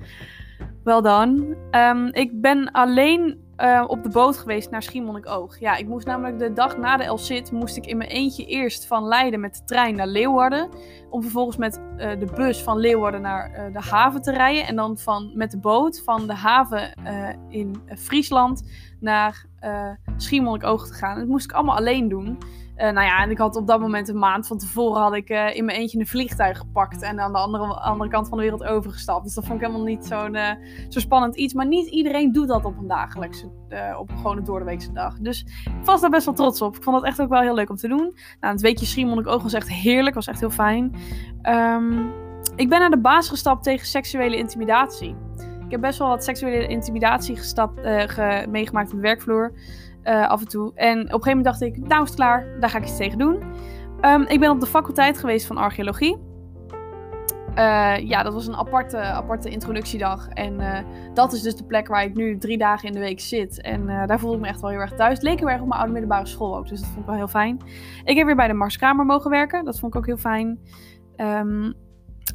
wel 0.84 1.02
dan. 1.02 1.56
Um, 1.72 2.08
ik 2.12 2.42
ben 2.42 2.72
alleen 2.72 3.40
uh, 3.62 3.84
op 3.88 4.04
de 4.04 4.10
boot 4.10 4.38
geweest 4.38 4.72
naar 4.72 4.84
Schiermonnikoog. 4.84 5.60
Ja, 5.60 5.76
ik 5.76 5.88
moest 5.88 6.06
namelijk 6.06 6.40
de 6.40 6.54
dag 6.54 6.78
na 6.78 6.98
de 6.98 7.04
El 7.04 7.18
Cid, 7.18 7.52
moest 7.52 7.78
ik 7.78 7.86
in 7.86 7.98
mijn 7.98 8.10
eentje 8.10 8.46
eerst 8.46 8.86
van 8.86 9.04
Leiden 9.04 9.40
met 9.40 9.56
de 9.56 9.64
trein 9.64 9.96
naar 9.96 10.08
Leeuwarden. 10.08 10.70
Om 11.10 11.22
vervolgens 11.22 11.58
met 11.58 11.82
uh, 11.98 12.20
de 12.20 12.32
bus 12.36 12.64
van 12.64 12.78
Leeuwarden 12.78 13.22
naar 13.22 13.50
uh, 13.50 13.74
de 13.74 13.90
haven 13.90 14.22
te 14.22 14.32
rijden. 14.32 14.68
En 14.68 14.76
dan 14.76 14.98
van, 14.98 15.32
met 15.34 15.52
de 15.52 15.60
boot 15.60 16.02
van 16.06 16.28
de 16.28 16.34
haven 16.34 16.94
in 17.50 17.82
Friesland 17.98 18.64
naar 19.00 19.46
Schiermonnikoog 20.18 20.88
te 20.88 20.94
gaan. 20.94 21.20
dat 21.20 21.28
moest 21.28 21.46
ik 21.46 21.52
allemaal 21.52 21.76
alleen 21.76 22.08
doen. 22.08 22.38
Uh, 22.80 22.86
nou 22.86 23.06
ja, 23.06 23.24
en 23.24 23.30
ik 23.30 23.38
had 23.38 23.56
op 23.56 23.68
dat 23.68 23.80
moment 23.80 24.08
een 24.08 24.20
maand 24.20 24.48
van 24.48 24.58
tevoren 24.58 25.02
had 25.02 25.16
ik 25.16 25.30
uh, 25.30 25.56
in 25.56 25.66
mijn 25.66 25.78
eentje 25.78 26.00
een 26.00 26.08
vliegtuig 26.08 26.58
gepakt 26.58 27.02
en 27.02 27.20
aan 27.20 27.32
de 27.32 27.38
andere, 27.38 27.64
andere 27.64 28.10
kant 28.10 28.28
van 28.28 28.38
de 28.38 28.44
wereld 28.44 28.64
overgestapt. 28.64 29.24
Dus 29.24 29.34
dat 29.34 29.46
vond 29.46 29.62
ik 29.62 29.66
helemaal 29.66 29.86
niet 29.86 30.06
zo'n 30.06 30.36
uh, 30.36 30.52
zo 30.90 31.00
spannend 31.00 31.36
iets. 31.36 31.54
Maar 31.54 31.68
niet 31.68 31.88
iedereen 31.88 32.32
doet 32.32 32.48
dat 32.48 32.66
op 32.66 32.78
een 32.78 32.88
dagelijkse, 32.88 33.52
op 33.98 34.10
een 34.24 34.44
doordeweekse 34.44 34.92
dag. 34.92 35.18
Dus 35.18 35.46
ik 35.66 35.86
was 35.86 36.02
daar 36.02 36.10
best 36.10 36.26
wel 36.26 36.34
trots 36.34 36.62
op. 36.62 36.76
Ik 36.76 36.84
vond 36.84 36.96
dat 36.96 37.06
echt 37.06 37.22
ook 37.22 37.30
wel 37.30 37.42
heel 37.42 37.56
leuk 37.56 37.70
om 37.70 37.76
te 37.76 37.88
doen. 37.88 38.16
Nou, 38.40 38.54
het 38.54 38.62
weekje 38.62 38.86
Schiermonnikoog 38.86 39.44
was 39.44 39.54
echt 39.54 39.70
heerlijk, 39.70 40.16
was 40.16 40.28
echt 40.28 40.40
heel 40.40 40.50
fijn. 40.50 40.96
Um, 41.44 42.12
ik 42.56 42.70
ben 42.70 42.80
naar 42.80 42.90
de 42.90 43.00
baas 43.00 43.30
gestapt 43.30 43.64
tegen 43.64 43.88
seksuele 43.88 44.38
intimidatie. 44.38 45.16
Ik 45.66 45.72
heb 45.72 45.82
best 45.82 46.00
wel 46.00 46.08
wat 46.08 46.24
seksuele 46.24 46.68
intimidatie 46.68 47.36
gestapt, 47.36 47.82
meegemaakt 48.50 48.90
op 48.90 48.96
de 48.96 49.02
werkvloer. 49.02 49.54
Uh, 50.04 50.28
af 50.28 50.40
en 50.40 50.48
toe. 50.48 50.72
En 50.76 50.98
op 50.98 51.04
een 51.04 51.10
gegeven 51.10 51.38
moment 51.38 51.46
dacht 51.46 51.62
ik, 51.62 51.78
nou 51.78 52.04
is 52.04 52.10
het 52.10 52.18
klaar, 52.18 52.60
daar 52.60 52.70
ga 52.70 52.78
ik 52.78 52.84
iets 52.84 52.98
tegen 52.98 53.18
doen. 53.18 53.44
Um, 54.02 54.22
ik 54.22 54.40
ben 54.40 54.50
op 54.50 54.60
de 54.60 54.66
faculteit 54.66 55.18
geweest 55.18 55.46
van 55.46 55.58
archeologie. 55.58 56.18
Uh, 57.50 57.98
ja, 57.98 58.24
dat 58.24 58.34
was 58.34 58.48
een 58.48 58.56
aparte, 58.56 58.98
aparte 58.98 59.50
introductiedag. 59.50 60.28
En 60.30 60.54
uh, 60.60 60.78
dat 61.14 61.34
is 61.34 61.42
dus 61.42 61.56
de 61.56 61.64
plek 61.64 61.88
waar 61.88 62.04
ik 62.04 62.16
nu 62.16 62.38
drie 62.38 62.58
dagen 62.58 62.88
in 62.88 62.94
de 62.94 63.00
week 63.00 63.20
zit. 63.20 63.62
En 63.62 63.86
daar 63.86 64.20
voelde 64.20 64.36
ik 64.36 64.42
me 64.42 64.48
echt 64.48 64.62
wel 64.62 64.70
heel 64.70 64.80
erg 64.80 64.94
thuis. 64.94 65.14
Het 65.14 65.24
leek 65.24 65.40
heel 65.40 65.50
erg 65.50 65.62
op 65.62 65.68
mijn 65.68 65.80
oude 65.80 65.94
middelbare 65.94 66.26
school 66.26 66.58
ook. 66.58 66.68
Dus 66.68 66.80
dat 66.80 66.88
vond 66.88 67.00
ik 67.00 67.06
wel 67.06 67.16
heel 67.16 67.28
fijn. 67.28 67.58
Ik 68.04 68.18
heb 68.18 68.26
weer 68.26 68.36
bij 68.36 68.48
de 68.48 68.54
Marskamer 68.54 69.06
mogen 69.06 69.30
werken. 69.30 69.66
Dat 69.66 69.80
vond 69.80 69.94
ik 69.94 70.00
ook 70.00 70.06
heel 70.06 70.18
fijn. 70.18 70.60
Um, 71.18 71.74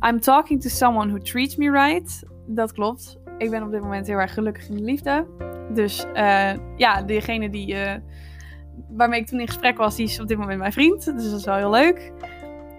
I'm 0.09 0.20
talking 0.20 0.62
to 0.62 0.69
someone 0.69 1.09
who 1.09 1.19
treats 1.19 1.57
me 1.57 1.70
right. 1.70 2.23
Dat 2.47 2.73
klopt. 2.73 3.19
Ik 3.39 3.51
ben 3.51 3.62
op 3.62 3.70
dit 3.70 3.82
moment 3.82 4.07
heel 4.07 4.19
erg 4.19 4.35
gelukkig 4.35 4.69
in 4.69 4.77
de 4.77 4.82
liefde. 4.82 5.27
Dus 5.73 6.07
uh, 6.15 6.53
ja, 6.77 7.03
degene 7.03 7.51
die, 7.51 7.74
uh, 7.74 7.93
waarmee 8.89 9.20
ik 9.20 9.27
toen 9.27 9.41
in 9.41 9.47
gesprek 9.47 9.77
was, 9.77 9.97
die 9.97 10.07
is 10.07 10.20
op 10.20 10.28
dit 10.28 10.39
moment 10.39 10.59
mijn 10.59 10.73
vriend. 10.73 11.05
Dus 11.05 11.31
dat 11.31 11.39
is 11.39 11.45
wel 11.45 11.57
heel 11.57 11.70
leuk. 11.70 12.12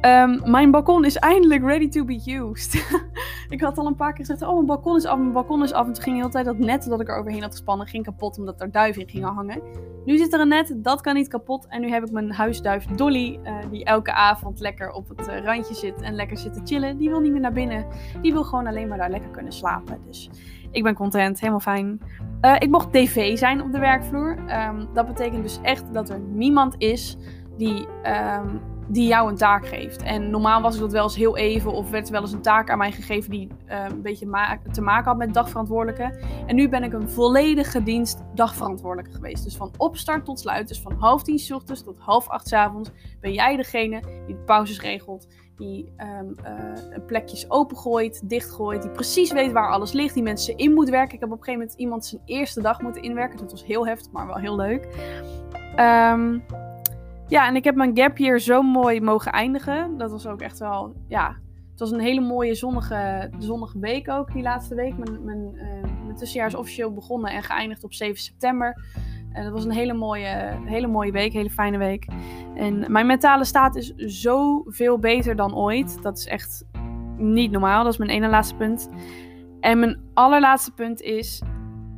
Um, 0.01 0.41
mijn 0.51 0.71
balkon 0.71 1.05
is 1.05 1.15
eindelijk 1.15 1.63
ready 1.63 1.89
to 1.89 2.05
be 2.05 2.21
used. 2.25 3.01
ik 3.49 3.61
had 3.61 3.77
al 3.77 3.85
een 3.85 3.95
paar 3.95 4.13
keer 4.13 4.25
gezegd: 4.25 4.41
Oh, 4.41 4.53
mijn 4.53 4.65
balkon 4.65 4.95
is 4.95 5.05
af, 5.05 5.17
mijn 5.17 5.31
balkon 5.31 5.63
is 5.63 5.73
af. 5.73 5.87
En 5.87 5.93
toen 5.93 6.03
ging 6.03 6.15
de 6.15 6.21
hele 6.21 6.33
tijd 6.33 6.45
dat 6.45 6.57
net 6.57 6.85
dat 6.85 7.01
ik 7.01 7.09
er 7.09 7.17
overheen 7.17 7.41
had 7.41 7.51
gespannen, 7.51 7.87
ging 7.87 8.03
kapot 8.03 8.37
omdat 8.37 8.61
er 8.61 8.71
duiven 8.71 9.01
in 9.01 9.09
gingen 9.09 9.33
hangen. 9.33 9.61
Nu 10.05 10.17
zit 10.17 10.33
er 10.33 10.39
een 10.39 10.47
net, 10.47 10.73
dat 10.77 11.01
kan 11.01 11.15
niet 11.15 11.27
kapot. 11.27 11.67
En 11.67 11.81
nu 11.81 11.89
heb 11.89 12.03
ik 12.03 12.11
mijn 12.11 12.31
huisduif 12.31 12.85
Dolly, 12.85 13.39
uh, 13.43 13.57
die 13.71 13.85
elke 13.85 14.13
avond 14.13 14.59
lekker 14.59 14.91
op 14.91 15.09
het 15.15 15.27
randje 15.27 15.73
zit 15.73 16.01
en 16.01 16.13
lekker 16.13 16.37
zit 16.37 16.53
te 16.53 16.61
chillen. 16.63 16.97
Die 16.97 17.09
wil 17.09 17.19
niet 17.19 17.31
meer 17.31 17.41
naar 17.41 17.53
binnen. 17.53 17.85
Die 18.21 18.33
wil 18.33 18.43
gewoon 18.43 18.67
alleen 18.67 18.87
maar 18.87 18.97
daar 18.97 19.09
lekker 19.09 19.31
kunnen 19.31 19.53
slapen. 19.53 19.99
Dus 20.05 20.29
ik 20.75 20.83
ben 20.83 20.93
content, 20.93 21.39
helemaal 21.39 21.59
fijn. 21.59 22.01
Uh, 22.41 22.55
ik 22.59 22.69
mocht 22.69 22.91
tv 22.91 23.37
zijn 23.37 23.61
op 23.61 23.71
de 23.71 23.79
werkvloer. 23.79 24.37
Um, 24.67 24.87
dat 24.93 25.07
betekent 25.07 25.43
dus 25.43 25.59
echt 25.61 25.93
dat 25.93 26.09
er 26.09 26.19
niemand 26.19 26.75
is 26.77 27.17
die 27.57 27.87
um, 28.03 28.61
die 28.87 29.07
jou 29.07 29.29
een 29.29 29.35
taak 29.35 29.67
geeft. 29.67 30.01
En 30.01 30.29
normaal 30.29 30.61
was 30.61 30.75
ik 30.75 30.81
dat 30.81 30.91
wel 30.91 31.03
eens 31.03 31.15
heel 31.15 31.37
even 31.37 31.71
of 31.71 31.89
werd 31.89 32.09
wel 32.09 32.21
eens 32.21 32.31
een 32.31 32.41
taak 32.41 32.69
aan 32.69 32.77
mij 32.77 32.91
gegeven 32.91 33.31
die 33.31 33.47
uh, 33.67 33.85
een 33.89 34.01
beetje 34.01 34.59
te 34.71 34.81
maken 34.81 35.05
had 35.05 35.17
met 35.17 35.33
dagverantwoordelijke. 35.33 36.19
En 36.45 36.55
nu 36.55 36.69
ben 36.69 36.83
ik 36.83 36.93
een 36.93 37.09
volledige 37.09 37.83
dienst 37.83 38.23
dagverantwoordelijke 38.33 39.15
geweest. 39.15 39.43
Dus 39.43 39.57
van 39.57 39.71
opstart 39.77 40.25
tot 40.25 40.39
sluit, 40.39 40.67
dus 40.67 40.81
van 40.81 40.93
half 40.93 41.23
tien 41.23 41.39
s 41.39 41.51
ochtends 41.51 41.83
tot 41.83 41.99
half 41.99 42.29
acht 42.29 42.47
s 42.47 42.53
avonds, 42.53 42.91
ben 43.21 43.33
jij 43.33 43.55
degene 43.55 44.01
die 44.25 44.35
de 44.35 44.43
pauzes 44.45 44.81
regelt, 44.81 45.27
die 45.57 45.93
um, 45.97 46.35
uh, 46.45 47.05
plekjes 47.05 47.49
opengooit, 47.49 48.29
dichtgooit, 48.29 48.81
die 48.81 48.91
precies 48.91 49.31
weet 49.31 49.51
waar 49.51 49.71
alles 49.71 49.91
ligt, 49.91 50.13
die 50.13 50.23
mensen 50.23 50.57
in 50.57 50.73
moet 50.73 50.89
werken. 50.89 51.13
Ik 51.13 51.19
heb 51.19 51.31
op 51.31 51.37
een 51.37 51.43
gegeven 51.43 51.59
moment 51.59 51.79
iemand 51.79 52.05
zijn 52.05 52.21
eerste 52.25 52.61
dag 52.61 52.81
moeten 52.81 53.01
inwerken. 53.01 53.37
Dat 53.37 53.51
was 53.51 53.65
heel 53.65 53.87
heftig, 53.87 54.11
maar 54.11 54.27
wel 54.27 54.37
heel 54.37 54.55
leuk. 54.55 54.87
Um, 55.79 56.43
ja, 57.27 57.47
en 57.47 57.55
ik 57.55 57.63
heb 57.63 57.75
mijn 57.75 57.97
gap 57.97 58.17
year 58.17 58.39
zo 58.39 58.61
mooi 58.61 59.01
mogen 59.01 59.31
eindigen. 59.31 59.97
Dat 59.97 60.11
was 60.11 60.27
ook 60.27 60.41
echt 60.41 60.59
wel, 60.59 60.95
ja, 61.07 61.35
het 61.71 61.79
was 61.79 61.91
een 61.91 61.99
hele 61.99 62.21
mooie 62.21 62.55
zonnige, 62.55 63.29
zonnige 63.39 63.79
week 63.79 64.09
ook, 64.09 64.33
die 64.33 64.41
laatste 64.41 64.75
week. 64.75 64.97
Mijn, 64.97 65.23
mijn, 65.23 65.51
uh, 65.53 66.03
mijn 66.03 66.15
tussenjaar 66.15 66.47
is 66.47 66.55
officieel 66.55 66.93
begonnen 66.93 67.31
en 67.31 67.43
geëindigd 67.43 67.83
op 67.83 67.93
7 67.93 68.21
september. 68.21 68.83
En 69.35 69.43
dat 69.43 69.53
was 69.53 69.65
een 69.65 69.71
hele 69.71 69.93
mooie, 69.93 70.57
hele 70.65 70.87
mooie 70.87 71.11
week, 71.11 71.33
hele 71.33 71.49
fijne 71.49 71.77
week. 71.77 72.07
En 72.55 72.91
mijn 72.91 73.05
mentale 73.05 73.45
staat 73.45 73.75
is 73.75 73.93
zoveel 73.95 74.99
beter 74.99 75.35
dan 75.35 75.55
ooit. 75.55 76.01
Dat 76.01 76.17
is 76.17 76.27
echt 76.27 76.65
niet 77.17 77.51
normaal. 77.51 77.83
Dat 77.83 77.91
is 77.91 77.99
mijn 77.99 78.09
ene 78.09 78.27
laatste 78.27 78.55
punt. 78.55 78.89
En 79.59 79.79
mijn 79.79 79.99
allerlaatste 80.13 80.71
punt 80.71 81.01
is: 81.01 81.41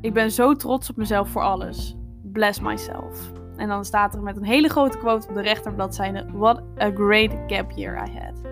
ik 0.01 0.14
ben 0.14 0.31
zo 0.31 0.53
trots 0.53 0.89
op 0.89 0.95
mezelf 0.95 1.30
voor 1.30 1.41
alles. 1.41 1.97
Bless 2.23 2.59
myself. 2.59 3.31
En 3.55 3.68
dan 3.68 3.85
staat 3.85 4.15
er 4.15 4.22
met 4.22 4.38
een 4.38 4.45
hele 4.45 4.69
grote 4.69 4.97
quote 4.97 5.27
op 5.27 5.34
de 5.34 5.41
rechterbladzijde: 5.41 6.26
What 6.34 6.64
a 6.81 6.91
great 6.93 7.35
gap 7.47 7.72
year 7.72 8.07
I 8.07 8.19
had. 8.19 8.46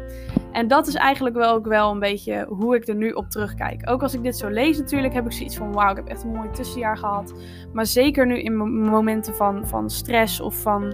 En 0.55 0.67
dat 0.67 0.87
is 0.87 0.95
eigenlijk 0.95 1.35
wel 1.35 1.53
ook 1.53 1.67
wel 1.67 1.91
een 1.91 1.99
beetje 1.99 2.45
hoe 2.49 2.75
ik 2.75 2.87
er 2.87 2.95
nu 2.95 3.11
op 3.11 3.29
terugkijk. 3.29 3.89
Ook 3.89 4.01
als 4.01 4.13
ik 4.13 4.23
dit 4.23 4.37
zo 4.37 4.49
lees 4.49 4.77
natuurlijk, 4.77 5.13
heb 5.13 5.25
ik 5.25 5.31
zoiets 5.31 5.57
van... 5.57 5.73
wauw, 5.73 5.89
ik 5.89 5.95
heb 5.95 6.07
echt 6.07 6.23
een 6.23 6.31
mooi 6.31 6.49
tussenjaar 6.49 6.97
gehad. 6.97 7.33
Maar 7.73 7.85
zeker 7.85 8.25
nu 8.25 8.41
in 8.41 8.55
momenten 8.89 9.35
van, 9.35 9.67
van 9.67 9.89
stress 9.89 10.39
of 10.39 10.61
van, 10.61 10.93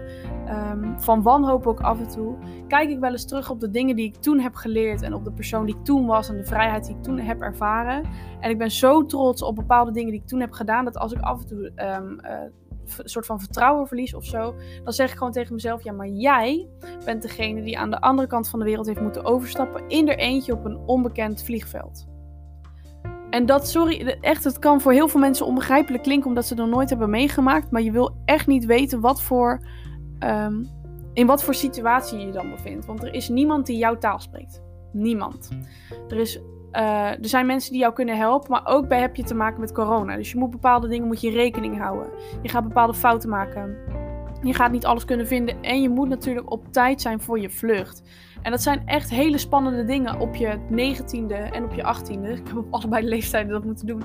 um, 0.71 0.99
van 0.99 1.21
wanhoop 1.21 1.67
ook 1.67 1.79
af 1.79 1.99
en 1.99 2.09
toe... 2.09 2.35
kijk 2.67 2.89
ik 2.89 2.99
wel 2.99 3.11
eens 3.11 3.25
terug 3.25 3.49
op 3.49 3.59
de 3.59 3.69
dingen 3.69 3.95
die 3.95 4.05
ik 4.05 4.15
toen 4.15 4.39
heb 4.39 4.55
geleerd... 4.55 5.01
en 5.01 5.13
op 5.13 5.23
de 5.23 5.31
persoon 5.31 5.65
die 5.65 5.75
ik 5.75 5.85
toen 5.85 6.05
was 6.05 6.29
en 6.29 6.37
de 6.37 6.45
vrijheid 6.45 6.85
die 6.85 6.95
ik 6.95 7.03
toen 7.03 7.19
heb 7.19 7.41
ervaren. 7.41 8.03
En 8.39 8.49
ik 8.49 8.57
ben 8.57 8.71
zo 8.71 9.05
trots 9.05 9.43
op 9.43 9.55
bepaalde 9.55 9.91
dingen 9.91 10.11
die 10.11 10.21
ik 10.21 10.27
toen 10.27 10.39
heb 10.39 10.51
gedaan... 10.51 10.85
dat 10.85 10.97
als 10.97 11.13
ik 11.13 11.21
af 11.21 11.41
en 11.41 11.47
toe 11.47 11.71
uh, 11.75 11.97
een 12.01 12.51
soort 12.85 13.25
van 13.25 13.39
vertrouwen 13.39 13.87
verlies 13.87 14.13
of 14.13 14.25
zo, 14.25 14.55
dan 14.83 14.93
zeg 14.93 15.11
ik 15.11 15.17
gewoon 15.17 15.33
tegen 15.33 15.53
mezelf: 15.53 15.83
ja, 15.83 15.91
maar 15.91 16.07
jij 16.07 16.67
bent 17.05 17.21
degene 17.21 17.63
die 17.63 17.77
aan 17.77 17.89
de 17.89 18.01
andere 18.01 18.27
kant 18.27 18.49
van 18.49 18.59
de 18.59 18.65
wereld 18.65 18.85
heeft 18.85 19.01
moeten 19.01 19.25
overstappen 19.25 19.87
in 19.87 20.07
eentje 20.07 20.53
op 20.53 20.65
een 20.65 20.77
onbekend 20.77 21.43
vliegveld. 21.43 22.09
En 23.29 23.45
dat, 23.45 23.69
sorry, 23.69 24.17
echt, 24.21 24.43
het 24.43 24.59
kan 24.59 24.81
voor 24.81 24.91
heel 24.91 25.07
veel 25.07 25.19
mensen 25.19 25.45
onbegrijpelijk 25.45 26.03
klinken 26.03 26.27
omdat 26.27 26.45
ze 26.45 26.53
het 26.53 26.63
nog 26.63 26.71
nooit 26.71 26.89
hebben 26.89 27.09
meegemaakt, 27.09 27.71
maar 27.71 27.81
je 27.81 27.91
wil 27.91 28.15
echt 28.25 28.47
niet 28.47 28.65
weten 28.65 28.99
wat 28.99 29.21
voor, 29.21 29.61
um, 30.19 30.69
in 31.13 31.27
wat 31.27 31.43
voor 31.43 31.53
situatie 31.53 32.19
je 32.19 32.25
je 32.25 32.31
dan 32.31 32.49
bevindt. 32.49 32.85
Want 32.85 33.03
er 33.03 33.13
is 33.13 33.29
niemand 33.29 33.65
die 33.65 33.77
jouw 33.77 33.97
taal 33.97 34.19
spreekt. 34.19 34.61
Niemand. 34.91 35.49
Er 36.07 36.17
is 36.17 36.39
uh, 36.73 37.09
er 37.09 37.17
zijn 37.27 37.45
mensen 37.45 37.71
die 37.71 37.81
jou 37.81 37.93
kunnen 37.93 38.17
helpen, 38.17 38.51
maar 38.51 38.65
ook 38.65 38.87
bij 38.87 38.99
heb 38.99 39.15
je 39.15 39.23
te 39.23 39.35
maken 39.35 39.59
met 39.59 39.71
corona. 39.71 40.15
Dus 40.15 40.31
je 40.31 40.37
moet 40.37 40.49
bepaalde 40.51 40.87
dingen 40.87 41.07
moet 41.07 41.21
je 41.21 41.29
rekening 41.29 41.77
houden. 41.77 42.09
Je 42.41 42.49
gaat 42.49 42.63
bepaalde 42.67 42.93
fouten 42.93 43.29
maken. 43.29 43.77
Je 44.43 44.53
gaat 44.53 44.71
niet 44.71 44.85
alles 44.85 45.05
kunnen 45.05 45.27
vinden 45.27 45.61
en 45.61 45.81
je 45.81 45.89
moet 45.89 46.09
natuurlijk 46.09 46.51
op 46.51 46.71
tijd 46.71 47.01
zijn 47.01 47.21
voor 47.21 47.39
je 47.39 47.49
vlucht. 47.49 48.03
En 48.41 48.51
dat 48.51 48.61
zijn 48.61 48.81
echt 48.85 49.09
hele 49.09 49.37
spannende 49.37 49.83
dingen 49.83 50.19
op 50.19 50.35
je 50.35 50.57
19e 50.69 51.51
en 51.51 51.63
op 51.63 51.73
je 51.73 51.95
18e. 51.95 52.39
Ik 52.39 52.47
heb 52.47 52.57
op 52.57 52.73
allebei 52.73 53.03
de 53.03 53.09
leeftijden 53.09 53.51
dat 53.51 53.65
moeten 53.65 53.87
doen. 53.87 54.03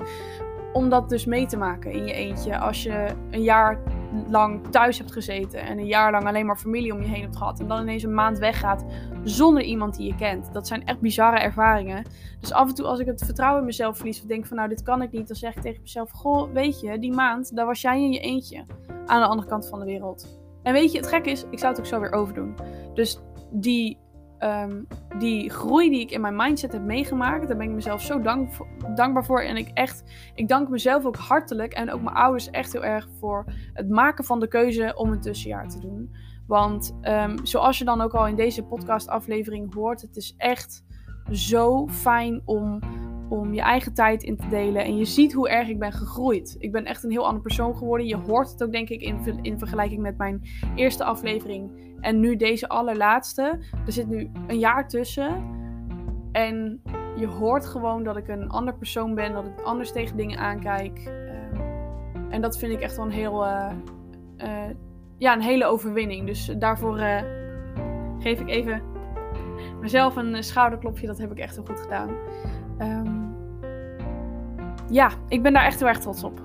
Om 0.73 0.89
dat 0.89 1.09
dus 1.09 1.25
mee 1.25 1.45
te 1.45 1.57
maken 1.57 1.91
in 1.91 2.05
je 2.05 2.13
eentje. 2.13 2.59
Als 2.59 2.83
je 2.83 3.15
een 3.31 3.43
jaar 3.43 3.79
lang 4.27 4.67
thuis 4.67 4.97
hebt 4.97 5.11
gezeten 5.11 5.59
en 5.59 5.77
een 5.77 5.85
jaar 5.85 6.11
lang 6.11 6.27
alleen 6.27 6.45
maar 6.45 6.57
familie 6.57 6.93
om 6.93 7.01
je 7.01 7.07
heen 7.07 7.21
hebt 7.21 7.37
gehad 7.37 7.59
en 7.59 7.67
dan 7.67 7.81
ineens 7.81 8.03
een 8.03 8.13
maand 8.13 8.37
weggaat 8.37 8.85
zonder 9.23 9.63
iemand 9.63 9.95
die 9.97 10.07
je 10.07 10.15
kent. 10.15 10.53
Dat 10.53 10.67
zijn 10.67 10.85
echt 10.85 10.99
bizarre 10.99 11.39
ervaringen. 11.39 12.05
Dus 12.39 12.53
af 12.53 12.67
en 12.67 12.75
toe 12.75 12.85
als 12.85 12.99
ik 12.99 13.05
het 13.05 13.23
vertrouwen 13.25 13.59
in 13.59 13.65
mezelf 13.65 13.95
verlies 13.95 14.21
of 14.21 14.27
denk 14.27 14.45
van 14.45 14.57
nou 14.57 14.69
dit 14.69 14.83
kan 14.83 15.01
ik 15.01 15.11
niet, 15.11 15.27
dan 15.27 15.35
zeg 15.35 15.55
ik 15.55 15.61
tegen 15.61 15.81
mezelf, 15.81 16.11
goh 16.11 16.51
weet 16.53 16.79
je, 16.79 16.99
die 16.99 17.13
maand 17.13 17.55
daar 17.55 17.65
was 17.65 17.81
jij 17.81 18.03
in 18.03 18.11
je 18.11 18.19
eentje 18.19 18.65
aan 19.05 19.21
de 19.21 19.27
andere 19.27 19.47
kant 19.47 19.67
van 19.67 19.79
de 19.79 19.85
wereld. 19.85 20.39
En 20.63 20.73
weet 20.73 20.91
je, 20.91 20.97
het 20.97 21.07
gek 21.07 21.25
is, 21.25 21.45
ik 21.51 21.59
zou 21.59 21.71
het 21.71 21.79
ook 21.79 21.87
zo 21.87 21.99
weer 21.99 22.11
overdoen. 22.11 22.55
Dus 22.93 23.19
die 23.51 23.97
um, 24.39 24.87
die 25.19 25.49
groei 25.49 25.89
die 25.89 25.99
ik 25.99 26.11
in 26.11 26.21
mijn 26.21 26.35
mindset 26.35 26.71
heb 26.71 26.81
meegemaakt, 26.81 27.47
daar 27.47 27.57
ben 27.57 27.67
ik 27.67 27.73
mezelf 27.73 28.01
zo 28.01 28.21
dank, 28.21 28.49
dankbaar 28.95 29.25
voor. 29.25 29.41
En 29.41 29.57
ik 29.57 29.69
echt, 29.73 30.03
ik 30.35 30.47
dank 30.47 30.69
mezelf 30.69 31.05
ook 31.05 31.15
hartelijk 31.15 31.73
en 31.73 31.91
ook 31.91 32.01
mijn 32.01 32.15
ouders 32.15 32.49
echt 32.49 32.73
heel 32.73 32.85
erg 32.85 33.07
voor 33.19 33.45
het 33.73 33.89
maken 33.89 34.23
van 34.23 34.39
de 34.39 34.47
keuze 34.47 34.93
om 34.95 35.11
een 35.11 35.21
tussenjaar 35.21 35.69
te 35.69 35.79
doen. 35.79 36.15
Want 36.47 36.97
um, 37.01 37.45
zoals 37.45 37.77
je 37.77 37.85
dan 37.85 38.01
ook 38.01 38.13
al 38.13 38.27
in 38.27 38.35
deze 38.35 38.63
podcast-aflevering 38.63 39.73
hoort, 39.73 40.01
het 40.01 40.15
is 40.15 40.33
echt 40.37 40.83
zo 41.31 41.87
fijn 41.87 42.41
om, 42.45 42.79
om 43.29 43.53
je 43.53 43.61
eigen 43.61 43.93
tijd 43.93 44.23
in 44.23 44.37
te 44.37 44.47
delen. 44.49 44.83
En 44.83 44.97
je 44.97 45.05
ziet 45.05 45.33
hoe 45.33 45.49
erg 45.49 45.67
ik 45.67 45.79
ben 45.79 45.91
gegroeid. 45.91 46.55
Ik 46.59 46.71
ben 46.71 46.85
echt 46.85 47.03
een 47.03 47.11
heel 47.11 47.27
ander 47.27 47.41
persoon 47.41 47.77
geworden. 47.77 48.07
Je 48.07 48.17
hoort 48.17 48.51
het 48.51 48.63
ook, 48.63 48.71
denk 48.71 48.89
ik, 48.89 49.01
in, 49.01 49.39
in 49.41 49.59
vergelijking 49.59 50.01
met 50.01 50.17
mijn 50.17 50.41
eerste 50.75 51.03
aflevering 51.03 51.86
en 51.99 52.19
nu 52.19 52.35
deze 52.35 52.69
allerlaatste. 52.69 53.59
Er 53.85 53.91
zit 53.91 54.07
nu 54.07 54.31
een 54.47 54.59
jaar 54.59 54.87
tussen. 54.87 55.55
En 56.31 56.81
je 57.15 57.27
hoort 57.27 57.65
gewoon 57.65 58.03
dat 58.03 58.17
ik 58.17 58.27
een 58.27 58.49
ander 58.49 58.75
persoon 58.75 59.15
ben. 59.15 59.33
Dat 59.33 59.45
ik 59.45 59.61
anders 59.61 59.91
tegen 59.91 60.17
dingen 60.17 60.37
aankijk. 60.37 60.99
Uh, 61.05 61.13
en 62.29 62.41
dat 62.41 62.57
vind 62.57 62.73
ik 62.73 62.81
echt 62.81 62.95
wel 62.95 63.05
een 63.05 63.11
heel. 63.11 63.45
Uh, 63.45 63.71
uh, 64.37 64.69
ja, 65.17 65.33
een 65.33 65.41
hele 65.41 65.65
overwinning. 65.65 66.25
Dus 66.25 66.45
daarvoor 66.57 66.97
eh, 66.97 67.21
geef 68.19 68.39
ik 68.39 68.49
even 68.49 68.81
mezelf 69.81 70.15
een 70.15 70.43
schouderklopje. 70.43 71.07
Dat 71.07 71.17
heb 71.17 71.31
ik 71.31 71.37
echt 71.37 71.55
heel 71.55 71.65
goed 71.65 71.79
gedaan. 71.79 72.09
Um, 72.79 73.35
ja, 74.89 75.09
ik 75.27 75.41
ben 75.41 75.53
daar 75.53 75.65
echt 75.65 75.79
heel 75.79 75.87
erg 75.87 75.99
trots 75.99 76.23
op. 76.23 76.41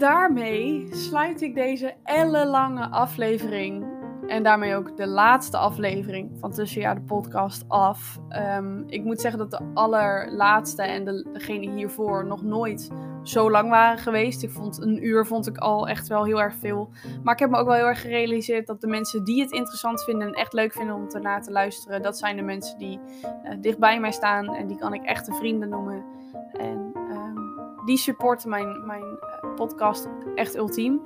daarmee 0.00 0.88
sluit 0.90 1.40
ik 1.40 1.54
deze 1.54 1.94
ellenlange 2.04 2.88
aflevering. 2.88 3.98
En 4.26 4.42
daarmee 4.42 4.76
ook 4.76 4.96
de 4.96 5.06
laatste 5.06 5.56
aflevering 5.56 6.30
van 6.38 6.50
Tussenjaar 6.50 6.94
de 6.94 7.00
podcast 7.00 7.64
af. 7.68 8.18
Um, 8.56 8.84
ik 8.86 9.04
moet 9.04 9.20
zeggen 9.20 9.38
dat 9.38 9.50
de 9.50 9.60
allerlaatste 9.74 10.82
en 10.82 11.04
de, 11.04 11.28
degene 11.32 11.70
hiervoor 11.70 12.26
nog 12.26 12.42
nooit 12.42 12.90
zo 13.22 13.50
lang 13.50 13.70
waren 13.70 13.98
geweest. 13.98 14.42
Ik 14.42 14.50
vond 14.50 14.80
een 14.82 15.06
uur 15.06 15.26
vond 15.26 15.46
ik 15.46 15.58
al 15.58 15.88
echt 15.88 16.08
wel 16.08 16.24
heel 16.24 16.40
erg 16.42 16.54
veel. 16.54 16.90
Maar 17.22 17.34
ik 17.34 17.40
heb 17.40 17.50
me 17.50 17.56
ook 17.56 17.66
wel 17.66 17.76
heel 17.76 17.88
erg 17.88 18.00
gerealiseerd 18.00 18.66
dat 18.66 18.80
de 18.80 18.86
mensen 18.86 19.24
die 19.24 19.40
het 19.40 19.52
interessant 19.52 20.04
vinden 20.04 20.28
en 20.28 20.34
echt 20.34 20.52
leuk 20.52 20.72
vinden 20.72 20.94
om 20.94 21.08
ernaar 21.08 21.42
te 21.42 21.52
luisteren, 21.52 22.02
dat 22.02 22.18
zijn 22.18 22.36
de 22.36 22.42
mensen 22.42 22.78
die 22.78 23.00
uh, 23.44 23.50
dicht 23.60 23.78
bij 23.78 24.00
mij 24.00 24.12
staan 24.12 24.54
en 24.54 24.66
die 24.66 24.78
kan 24.78 24.94
ik 24.94 25.02
echte 25.02 25.32
vrienden 25.32 25.68
noemen. 25.68 26.04
En 26.52 26.92
um, 26.94 27.84
die 27.84 27.96
supporten 27.96 28.48
mijn, 28.48 28.86
mijn 28.86 29.02
uh, 29.02 29.39
podcast 29.54 30.08
echt 30.34 30.56
ultiem. 30.56 31.02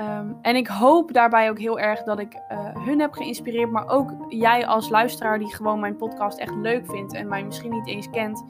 Um, 0.00 0.36
en 0.42 0.56
ik 0.56 0.66
hoop 0.66 1.12
daarbij 1.12 1.50
ook 1.50 1.58
heel 1.58 1.78
erg 1.78 2.02
dat 2.02 2.18
ik 2.18 2.34
uh, 2.34 2.84
hun 2.84 3.00
heb 3.00 3.12
geïnspireerd, 3.12 3.70
maar 3.70 3.88
ook 3.88 4.14
jij 4.28 4.66
als 4.66 4.88
luisteraar 4.88 5.38
die 5.38 5.54
gewoon 5.54 5.80
mijn 5.80 5.96
podcast 5.96 6.38
echt 6.38 6.54
leuk 6.54 6.86
vindt 6.86 7.14
en 7.14 7.28
mij 7.28 7.44
misschien 7.44 7.70
niet 7.70 7.86
eens 7.86 8.10
kent, 8.10 8.44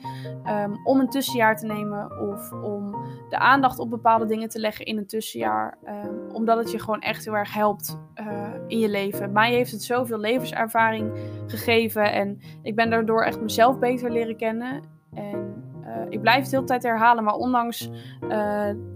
um, 0.64 0.80
om 0.84 1.00
een 1.00 1.08
tussenjaar 1.08 1.56
te 1.56 1.66
nemen 1.66 2.20
of 2.20 2.52
om 2.52 2.96
de 3.28 3.38
aandacht 3.38 3.78
op 3.78 3.90
bepaalde 3.90 4.26
dingen 4.26 4.48
te 4.48 4.60
leggen 4.60 4.84
in 4.84 4.96
een 4.96 5.06
tussenjaar, 5.06 5.78
um, 5.84 6.30
omdat 6.32 6.58
het 6.58 6.70
je 6.70 6.78
gewoon 6.78 7.00
echt 7.00 7.24
heel 7.24 7.36
erg 7.36 7.54
helpt 7.54 7.98
uh, 8.20 8.26
in 8.66 8.78
je 8.78 8.88
leven. 8.88 9.32
Mij 9.32 9.52
heeft 9.52 9.72
het 9.72 9.82
zoveel 9.82 10.18
levenservaring 10.18 11.12
gegeven 11.46 12.12
en 12.12 12.40
ik 12.62 12.74
ben 12.74 12.90
daardoor 12.90 13.22
echt 13.22 13.40
mezelf 13.40 13.78
beter 13.78 14.10
leren 14.10 14.36
kennen. 14.36 14.82
En 15.14 15.64
uh, 15.86 15.92
ik 16.08 16.20
blijf 16.20 16.40
het 16.40 16.50
de 16.50 16.56
hele 16.56 16.68
tijd 16.68 16.82
herhalen, 16.82 17.24
maar 17.24 17.34
ondanks 17.34 17.90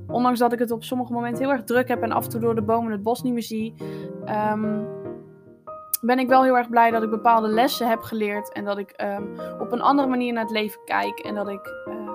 ondanks 0.07 0.39
dat 0.39 0.53
ik 0.53 0.59
het 0.59 0.71
op 0.71 0.85
sommige 0.85 1.13
momenten 1.13 1.45
heel 1.45 1.53
erg 1.53 1.65
druk 1.65 1.89
heb 1.89 2.03
en 2.03 2.13
af 2.13 2.25
en 2.25 2.31
toe 2.31 2.41
door 2.41 2.55
de 2.55 2.63
bomen 2.63 2.93
het 2.93 3.03
bos 3.03 3.23
niet 3.23 3.33
meer 3.33 3.43
zie, 3.43 3.75
um, 4.53 4.87
ben 6.01 6.19
ik 6.19 6.29
wel 6.29 6.43
heel 6.43 6.57
erg 6.57 6.69
blij 6.69 6.91
dat 6.91 7.03
ik 7.03 7.11
bepaalde 7.11 7.49
lessen 7.49 7.89
heb 7.89 8.01
geleerd 8.01 8.53
en 8.53 8.65
dat 8.65 8.79
ik 8.79 9.03
um, 9.19 9.31
op 9.61 9.73
een 9.73 9.81
andere 9.81 10.09
manier 10.09 10.33
naar 10.33 10.43
het 10.43 10.53
leven 10.53 10.81
kijk 10.85 11.19
en 11.19 11.35
dat 11.35 11.49
ik, 11.49 11.85
um, 11.89 12.10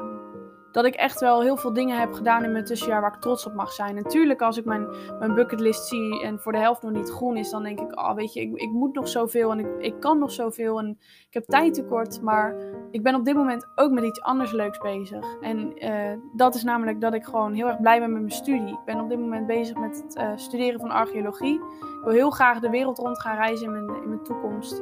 dat 0.75 0.85
ik 0.85 0.95
echt 0.95 1.19
wel 1.19 1.41
heel 1.41 1.57
veel 1.57 1.73
dingen 1.73 1.99
heb 1.99 2.13
gedaan 2.13 2.43
in 2.43 2.51
mijn 2.51 2.65
tussenjaar 2.65 3.01
waar 3.01 3.13
ik 3.13 3.21
trots 3.21 3.45
op 3.45 3.53
mag 3.53 3.71
zijn. 3.71 3.95
Natuurlijk, 3.95 4.41
als 4.41 4.57
ik 4.57 4.65
mijn, 4.65 4.87
mijn 5.19 5.35
bucketlist 5.35 5.87
zie 5.87 6.23
en 6.23 6.39
voor 6.39 6.51
de 6.51 6.57
helft 6.57 6.81
nog 6.81 6.91
niet 6.91 7.09
groen 7.09 7.37
is, 7.37 7.49
dan 7.49 7.63
denk 7.63 7.79
ik, 7.79 7.99
oh 7.99 8.13
weet 8.13 8.33
je, 8.33 8.41
ik, 8.41 8.55
ik 8.55 8.69
moet 8.69 8.93
nog 8.93 9.07
zoveel 9.07 9.51
en 9.51 9.59
ik, 9.59 9.67
ik 9.79 9.99
kan 9.99 10.19
nog 10.19 10.31
zoveel 10.31 10.79
en 10.79 10.97
ik 11.27 11.33
heb 11.33 11.43
tijd 11.43 11.73
tekort. 11.73 12.21
Maar 12.21 12.55
ik 12.91 13.03
ben 13.03 13.15
op 13.15 13.25
dit 13.25 13.35
moment 13.35 13.67
ook 13.75 13.91
met 13.91 14.03
iets 14.03 14.21
anders 14.21 14.51
leuks 14.51 14.77
bezig. 14.77 15.37
En 15.41 15.85
uh, 15.85 16.17
dat 16.33 16.55
is 16.55 16.63
namelijk 16.63 17.01
dat 17.01 17.13
ik 17.13 17.23
gewoon 17.23 17.53
heel 17.53 17.67
erg 17.67 17.81
blij 17.81 17.99
ben 17.99 18.11
met 18.11 18.21
mijn 18.21 18.33
studie. 18.33 18.73
Ik 18.73 18.85
ben 18.85 18.99
op 18.99 19.09
dit 19.09 19.19
moment 19.19 19.47
bezig 19.47 19.77
met 19.77 20.03
het 20.03 20.17
uh, 20.17 20.31
studeren 20.35 20.79
van 20.79 20.91
archeologie. 20.91 21.55
Ik 21.55 22.01
wil 22.03 22.13
heel 22.13 22.31
graag 22.31 22.59
de 22.59 22.69
wereld 22.69 22.97
rond 22.97 23.21
gaan 23.21 23.37
reizen 23.37 23.65
in 23.65 23.71
mijn, 23.71 24.03
in 24.03 24.09
mijn 24.09 24.23
toekomst. 24.23 24.81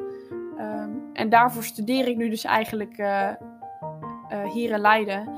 Um, 0.60 1.10
en 1.14 1.30
daarvoor 1.30 1.64
studeer 1.64 2.08
ik 2.08 2.18
nu 2.18 2.30
dus 2.30 2.44
eigenlijk 2.44 2.98
uh, 2.98 3.30
hier 4.42 4.72
in 4.72 4.80
Leiden. 4.80 5.30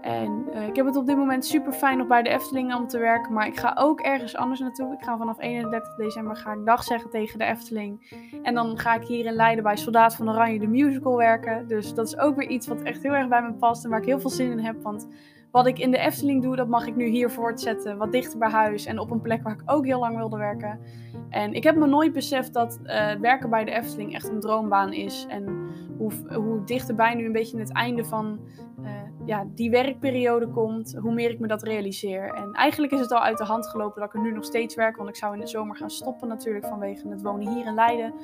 En 0.00 0.46
uh, 0.54 0.66
ik 0.66 0.76
heb 0.76 0.86
het 0.86 0.96
op 0.96 1.06
dit 1.06 1.16
moment 1.16 1.44
super 1.44 1.72
fijn 1.72 1.98
nog 1.98 2.06
bij 2.06 2.22
de 2.22 2.28
Efteling 2.28 2.74
om 2.74 2.86
te 2.86 2.98
werken. 2.98 3.32
Maar 3.32 3.46
ik 3.46 3.56
ga 3.56 3.76
ook 3.78 4.00
ergens 4.00 4.36
anders 4.36 4.60
naartoe. 4.60 4.92
Ik 4.92 5.04
ga 5.04 5.16
vanaf 5.16 5.40
31 5.40 5.94
december 5.94 6.36
ga 6.36 6.52
ik 6.52 6.64
dag 6.64 6.82
zeggen 6.82 7.10
tegen 7.10 7.38
de 7.38 7.44
Efteling. 7.44 8.14
En 8.42 8.54
dan 8.54 8.78
ga 8.78 8.94
ik 8.94 9.06
hier 9.06 9.26
in 9.26 9.32
Leiden 9.32 9.64
bij 9.64 9.76
Soldaat 9.76 10.14
van 10.14 10.30
Oranje 10.30 10.58
de 10.58 10.66
musical 10.66 11.16
werken. 11.16 11.68
Dus 11.68 11.94
dat 11.94 12.06
is 12.06 12.18
ook 12.18 12.36
weer 12.36 12.48
iets 12.48 12.66
wat 12.66 12.82
echt 12.82 13.02
heel 13.02 13.12
erg 13.12 13.28
bij 13.28 13.42
me 13.42 13.52
past. 13.52 13.84
En 13.84 13.90
waar 13.90 14.00
ik 14.00 14.06
heel 14.06 14.20
veel 14.20 14.30
zin 14.30 14.50
in 14.50 14.58
heb. 14.58 14.82
Want 14.82 15.06
wat 15.50 15.66
ik 15.66 15.78
in 15.78 15.90
de 15.90 15.98
Efteling 15.98 16.42
doe, 16.42 16.56
dat 16.56 16.68
mag 16.68 16.86
ik 16.86 16.96
nu 16.96 17.06
hier 17.06 17.30
voortzetten. 17.30 17.96
Wat 17.96 18.12
dichter 18.12 18.38
bij 18.38 18.50
huis 18.50 18.86
en 18.86 18.98
op 18.98 19.10
een 19.10 19.20
plek 19.20 19.42
waar 19.42 19.52
ik 19.52 19.62
ook 19.66 19.86
heel 19.86 19.98
lang 19.98 20.16
wilde 20.16 20.36
werken. 20.36 20.80
En 21.28 21.52
ik 21.52 21.64
heb 21.64 21.76
me 21.76 21.86
nooit 21.86 22.12
beseft 22.12 22.52
dat 22.52 22.78
uh, 22.84 23.12
werken 23.12 23.50
bij 23.50 23.64
de 23.64 23.70
Efteling 23.70 24.14
echt 24.14 24.28
een 24.28 24.40
droombaan 24.40 24.92
is. 24.92 25.26
En 25.28 25.68
hoe, 25.98 26.12
hoe 26.34 26.64
dichterbij 26.64 27.14
nu 27.14 27.24
een 27.26 27.32
beetje 27.32 27.58
het 27.58 27.72
einde 27.72 28.04
van 28.04 28.40
uh, 28.80 28.88
ja, 29.24 29.46
die 29.54 29.70
werkperiode 29.70 30.48
komt, 30.48 30.96
hoe 31.00 31.12
meer 31.12 31.30
ik 31.30 31.38
me 31.38 31.46
dat 31.46 31.62
realiseer. 31.62 32.34
En 32.34 32.52
eigenlijk 32.52 32.92
is 32.92 33.00
het 33.00 33.12
al 33.12 33.20
uit 33.20 33.38
de 33.38 33.44
hand 33.44 33.68
gelopen 33.68 34.00
dat 34.00 34.08
ik 34.08 34.14
er 34.14 34.20
nu 34.20 34.32
nog 34.32 34.44
steeds 34.44 34.74
werk. 34.74 34.96
Want 34.96 35.08
ik 35.08 35.16
zou 35.16 35.34
in 35.34 35.40
de 35.40 35.46
zomer 35.46 35.76
gaan 35.76 35.90
stoppen 35.90 36.28
natuurlijk 36.28 36.66
vanwege 36.66 37.08
het 37.08 37.22
wonen 37.22 37.54
hier 37.54 37.66
in 37.66 37.74
Leiden. 37.74 38.14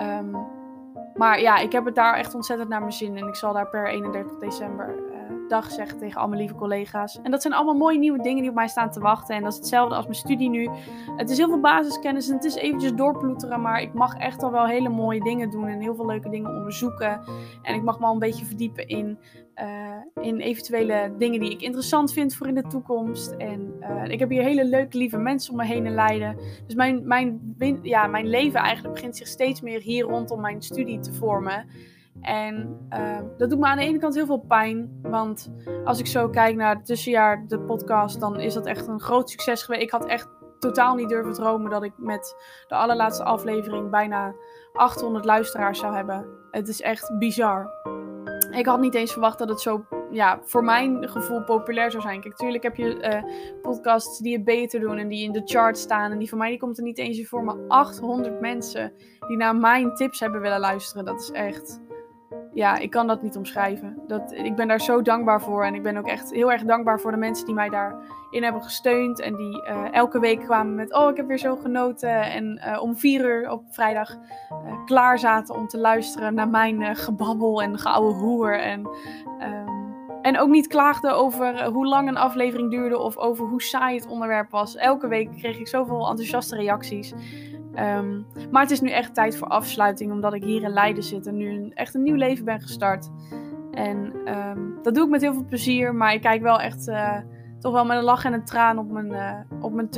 Um, 0.00 0.36
maar 1.14 1.40
ja, 1.40 1.56
ik 1.56 1.72
heb 1.72 1.84
het 1.84 1.94
daar 1.94 2.14
echt 2.14 2.34
ontzettend 2.34 2.68
naar 2.68 2.80
mijn 2.80 2.92
zin. 2.92 3.16
En 3.16 3.26
ik 3.26 3.34
zal 3.34 3.52
daar 3.52 3.68
per 3.68 3.88
31 3.88 4.38
december 4.38 4.94
dag 5.52 5.70
zeggen 5.70 5.98
tegen 5.98 6.20
al 6.20 6.28
mijn 6.28 6.40
lieve 6.40 6.54
collega's. 6.54 7.20
En 7.22 7.30
dat 7.30 7.42
zijn 7.42 7.54
allemaal 7.54 7.74
mooie 7.74 7.98
nieuwe 7.98 8.22
dingen 8.22 8.40
die 8.40 8.50
op 8.50 8.56
mij 8.56 8.68
staan 8.68 8.90
te 8.90 9.00
wachten. 9.00 9.36
En 9.36 9.42
dat 9.42 9.52
is 9.52 9.58
hetzelfde 9.58 9.94
als 9.94 10.04
mijn 10.04 10.16
studie 10.16 10.50
nu. 10.50 10.68
Het 11.16 11.30
is 11.30 11.36
heel 11.36 11.48
veel 11.48 11.60
basiskennis 11.60 12.28
en 12.28 12.34
het 12.34 12.44
is 12.44 12.54
eventjes 12.54 12.94
doorploeteren. 12.94 13.60
Maar 13.60 13.82
ik 13.82 13.94
mag 13.94 14.16
echt 14.16 14.42
al 14.42 14.50
wel 14.50 14.66
hele 14.66 14.88
mooie 14.88 15.20
dingen 15.20 15.50
doen 15.50 15.66
en 15.66 15.80
heel 15.80 15.94
veel 15.94 16.06
leuke 16.06 16.28
dingen 16.28 16.50
onderzoeken. 16.50 17.20
En 17.62 17.74
ik 17.74 17.82
mag 17.82 17.98
me 17.98 18.06
al 18.06 18.12
een 18.12 18.18
beetje 18.18 18.44
verdiepen 18.44 18.88
in, 18.88 19.18
uh, 19.56 20.24
in 20.24 20.40
eventuele 20.40 21.14
dingen 21.18 21.40
die 21.40 21.50
ik 21.50 21.62
interessant 21.62 22.12
vind 22.12 22.34
voor 22.34 22.46
in 22.46 22.54
de 22.54 22.66
toekomst. 22.66 23.30
En 23.30 23.74
uh, 23.80 24.04
ik 24.04 24.18
heb 24.18 24.30
hier 24.30 24.42
hele 24.42 24.64
leuke, 24.64 24.98
lieve 24.98 25.18
mensen 25.18 25.50
om 25.50 25.56
me 25.56 25.64
heen 25.64 25.86
en 25.86 25.94
leiden. 25.94 26.36
Dus 26.66 26.74
mijn, 26.74 27.06
mijn, 27.06 27.54
ja, 27.82 28.06
mijn 28.06 28.26
leven 28.26 28.60
eigenlijk 28.60 28.94
begint 28.94 29.16
zich 29.16 29.26
steeds 29.26 29.60
meer 29.60 29.80
hier 29.80 30.04
rondom 30.04 30.40
mijn 30.40 30.62
studie 30.62 30.98
te 30.98 31.12
vormen. 31.12 31.66
En 32.22 32.86
uh, 32.90 33.18
dat 33.38 33.50
doet 33.50 33.58
me 33.58 33.66
aan 33.66 33.76
de 33.76 33.84
ene 33.84 33.98
kant 33.98 34.14
heel 34.14 34.26
veel 34.26 34.44
pijn. 34.48 34.98
Want 35.02 35.52
als 35.84 35.98
ik 35.98 36.06
zo 36.06 36.28
kijk 36.28 36.56
naar 36.56 36.74
het 36.76 36.86
tussenjaar, 36.86 37.44
de 37.48 37.60
podcast, 37.60 38.20
dan 38.20 38.40
is 38.40 38.54
dat 38.54 38.66
echt 38.66 38.86
een 38.86 39.00
groot 39.00 39.30
succes 39.30 39.62
geweest. 39.62 39.82
Ik 39.82 39.90
had 39.90 40.06
echt 40.06 40.28
totaal 40.58 40.94
niet 40.94 41.08
durven 41.08 41.32
dromen 41.32 41.70
dat 41.70 41.82
ik 41.82 41.92
met 41.96 42.34
de 42.68 42.74
allerlaatste 42.74 43.24
aflevering 43.24 43.90
bijna 43.90 44.34
800 44.72 45.24
luisteraars 45.24 45.78
zou 45.78 45.94
hebben. 45.94 46.26
Het 46.50 46.68
is 46.68 46.80
echt 46.80 47.18
bizar. 47.18 47.70
Ik 48.50 48.66
had 48.66 48.80
niet 48.80 48.94
eens 48.94 49.12
verwacht 49.12 49.38
dat 49.38 49.48
het 49.48 49.60
zo, 49.60 49.84
ja, 50.10 50.38
voor 50.42 50.64
mijn 50.64 51.08
gevoel 51.08 51.44
populair 51.44 51.90
zou 51.90 52.02
zijn. 52.02 52.20
Kijk, 52.20 52.36
tuurlijk 52.36 52.62
heb 52.62 52.76
je 52.76 53.22
uh, 53.24 53.60
podcasts 53.62 54.18
die 54.18 54.32
het 54.32 54.44
beter 54.44 54.80
doen 54.80 54.98
en 54.98 55.08
die 55.08 55.24
in 55.24 55.32
de 55.32 55.42
chart 55.44 55.78
staan. 55.78 56.10
En 56.10 56.18
die 56.18 56.28
van 56.28 56.38
mij 56.38 56.48
die 56.48 56.58
komt 56.58 56.78
er 56.78 56.84
niet 56.84 56.98
eens 56.98 57.18
in 57.18 57.26
voor. 57.26 57.44
Maar 57.44 57.56
800 57.68 58.40
mensen 58.40 58.92
die 59.26 59.36
naar 59.36 59.56
mijn 59.56 59.94
tips 59.94 60.20
hebben 60.20 60.40
willen 60.40 60.60
luisteren, 60.60 61.04
dat 61.04 61.20
is 61.20 61.30
echt 61.30 61.80
ja, 62.54 62.78
ik 62.78 62.90
kan 62.90 63.06
dat 63.06 63.22
niet 63.22 63.36
omschrijven. 63.36 63.98
Dat, 64.06 64.32
ik 64.32 64.54
ben 64.56 64.68
daar 64.68 64.80
zo 64.80 65.02
dankbaar 65.02 65.40
voor. 65.40 65.64
En 65.64 65.74
ik 65.74 65.82
ben 65.82 65.96
ook 65.96 66.06
echt 66.06 66.30
heel 66.30 66.52
erg 66.52 66.62
dankbaar 66.62 67.00
voor 67.00 67.10
de 67.10 67.16
mensen 67.16 67.46
die 67.46 67.54
mij 67.54 67.68
daarin 67.68 68.42
hebben 68.42 68.62
gesteund. 68.62 69.20
En 69.20 69.36
die 69.36 69.68
uh, 69.68 69.94
elke 69.94 70.20
week 70.20 70.40
kwamen 70.40 70.74
met: 70.74 70.94
Oh, 70.94 71.10
ik 71.10 71.16
heb 71.16 71.26
weer 71.26 71.38
zo 71.38 71.56
genoten. 71.56 72.22
En 72.22 72.60
uh, 72.66 72.82
om 72.82 72.96
vier 72.96 73.24
uur 73.24 73.50
op 73.50 73.64
vrijdag 73.70 74.10
uh, 74.50 74.84
klaar 74.84 75.18
zaten 75.18 75.54
om 75.54 75.68
te 75.68 75.78
luisteren 75.78 76.34
naar 76.34 76.48
mijn 76.48 76.96
gebabbel 76.96 77.62
en 77.62 77.78
geouwe 77.78 78.12
hoer. 78.12 78.60
En, 78.60 78.80
um, 79.40 79.81
en 80.22 80.38
ook 80.38 80.48
niet 80.48 80.66
klaagden 80.66 81.16
over 81.16 81.64
hoe 81.64 81.86
lang 81.86 82.08
een 82.08 82.16
aflevering 82.16 82.70
duurde 82.70 82.98
of 82.98 83.16
over 83.16 83.46
hoe 83.46 83.62
saai 83.62 83.96
het 83.96 84.06
onderwerp 84.06 84.50
was. 84.50 84.76
Elke 84.76 85.08
week 85.08 85.30
kreeg 85.36 85.58
ik 85.58 85.68
zoveel 85.68 86.08
enthousiaste 86.08 86.56
reacties. 86.56 87.12
Um, 87.78 88.26
maar 88.50 88.62
het 88.62 88.70
is 88.70 88.80
nu 88.80 88.90
echt 88.90 89.14
tijd 89.14 89.36
voor 89.36 89.48
afsluiting, 89.48 90.12
omdat 90.12 90.34
ik 90.34 90.44
hier 90.44 90.62
in 90.62 90.72
Leiden 90.72 91.02
zit 91.02 91.26
en 91.26 91.36
nu 91.36 91.50
een, 91.50 91.72
echt 91.74 91.94
een 91.94 92.02
nieuw 92.02 92.14
leven 92.14 92.44
ben 92.44 92.60
gestart. 92.60 93.10
En 93.70 94.12
um, 94.26 94.78
dat 94.82 94.94
doe 94.94 95.04
ik 95.04 95.10
met 95.10 95.20
heel 95.20 95.32
veel 95.32 95.44
plezier, 95.44 95.94
maar 95.94 96.14
ik 96.14 96.20
kijk 96.20 96.42
wel 96.42 96.60
echt 96.60 96.88
uh, 96.88 97.16
toch 97.58 97.72
wel 97.72 97.84
met 97.84 97.96
een 97.96 98.04
lach 98.04 98.24
en 98.24 98.32
een 98.32 98.44
traan 98.44 98.78
op 98.78 98.90
mijn, 98.90 99.10
uh, 99.10 99.60
op 99.60 99.72
mijn 99.72 99.88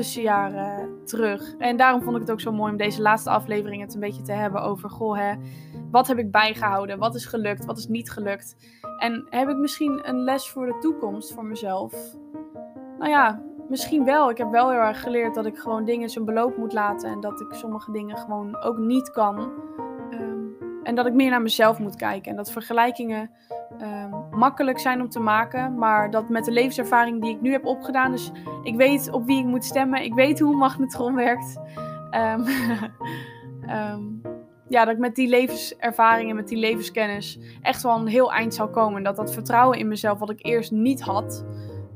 terug. 1.05 1.55
En 1.59 1.77
daarom 1.77 2.03
vond 2.03 2.15
ik 2.15 2.21
het 2.21 2.31
ook 2.31 2.41
zo 2.41 2.53
mooi 2.53 2.73
om 2.73 2.79
deze 2.79 3.03
laatste 3.03 3.31
aflevering 3.31 3.83
het 3.83 3.95
een 3.95 4.01
beetje 4.01 4.23
te 4.23 4.33
hebben 4.33 4.63
over, 4.63 4.91
goh 4.91 5.17
hè, 5.17 5.35
wat 5.91 6.07
heb 6.07 6.19
ik 6.19 6.31
bijgehouden? 6.31 6.99
Wat 6.99 7.15
is 7.15 7.27
gelukt? 7.27 7.65
Wat 7.65 7.79
is 7.79 7.87
niet 7.87 8.11
gelukt? 8.11 8.57
En 8.99 9.27
heb 9.31 9.49
ik 9.49 9.57
misschien 9.57 10.09
een 10.09 10.25
les 10.25 10.51
voor 10.51 10.66
de 10.66 10.79
toekomst 10.81 11.33
voor 11.33 11.45
mezelf? 11.45 11.93
Nou 12.99 13.11
ja, 13.11 13.43
Misschien 13.69 14.05
wel. 14.05 14.31
Ik 14.31 14.39
heb 14.39 14.51
wel 14.51 14.71
heel 14.71 14.81
erg 14.81 15.01
geleerd 15.01 15.35
dat 15.35 15.47
ik 15.47 15.59
gewoon 15.59 15.85
dingen 15.85 16.09
zijn 16.09 16.25
beloop 16.25 16.57
moet 16.57 16.73
laten. 16.73 17.11
En 17.11 17.21
dat 17.21 17.41
ik 17.41 17.47
sommige 17.51 17.93
dingen 17.93 18.16
gewoon 18.16 18.62
ook 18.62 18.79
niet 18.79 19.11
kan. 19.11 19.39
Um, 20.11 20.57
en 20.83 20.95
dat 20.95 21.07
ik 21.07 21.12
meer 21.12 21.31
naar 21.31 21.43
mezelf 21.43 21.79
moet 21.79 21.97
kijken. 21.97 22.31
En 22.31 22.37
dat 22.37 22.53
vergelijkingen 22.53 23.31
um, 23.83 24.39
makkelijk 24.39 24.79
zijn 24.79 25.01
om 25.01 25.09
te 25.09 25.21
maken. 25.21 25.75
Maar 25.79 26.11
dat 26.11 26.29
met 26.29 26.45
de 26.45 26.53
levenservaring 26.53 27.23
die 27.23 27.35
ik 27.35 27.41
nu 27.41 27.53
heb 27.53 27.66
opgedaan. 27.66 28.11
Dus 28.11 28.33
ik 28.62 28.77
weet 28.77 29.11
op 29.12 29.27
wie 29.27 29.39
ik 29.39 29.47
moet 29.47 29.65
stemmen. 29.65 30.03
Ik 30.03 30.15
weet 30.15 30.41
hoe 30.41 30.53
een 30.53 30.59
magnetron 30.59 31.15
werkt. 31.15 31.61
Um, 32.12 32.45
ja, 34.69 34.85
dat 34.85 34.95
ik 34.95 35.01
met 35.01 35.15
die 35.15 35.28
levenservaring 35.28 36.31
en 36.31 36.36
met 36.36 36.49
die 36.49 36.59
levenskennis 36.59 37.39
echt 37.62 37.82
wel 37.82 37.97
een 37.97 38.07
heel 38.07 38.32
eind 38.32 38.55
zal 38.55 38.69
komen. 38.69 38.97
En 38.97 39.05
dat 39.05 39.16
dat 39.16 39.32
vertrouwen 39.32 39.78
in 39.78 39.89
mezelf, 39.89 40.19
wat 40.19 40.31
ik 40.31 40.45
eerst 40.45 40.70
niet 40.70 41.01
had 41.01 41.45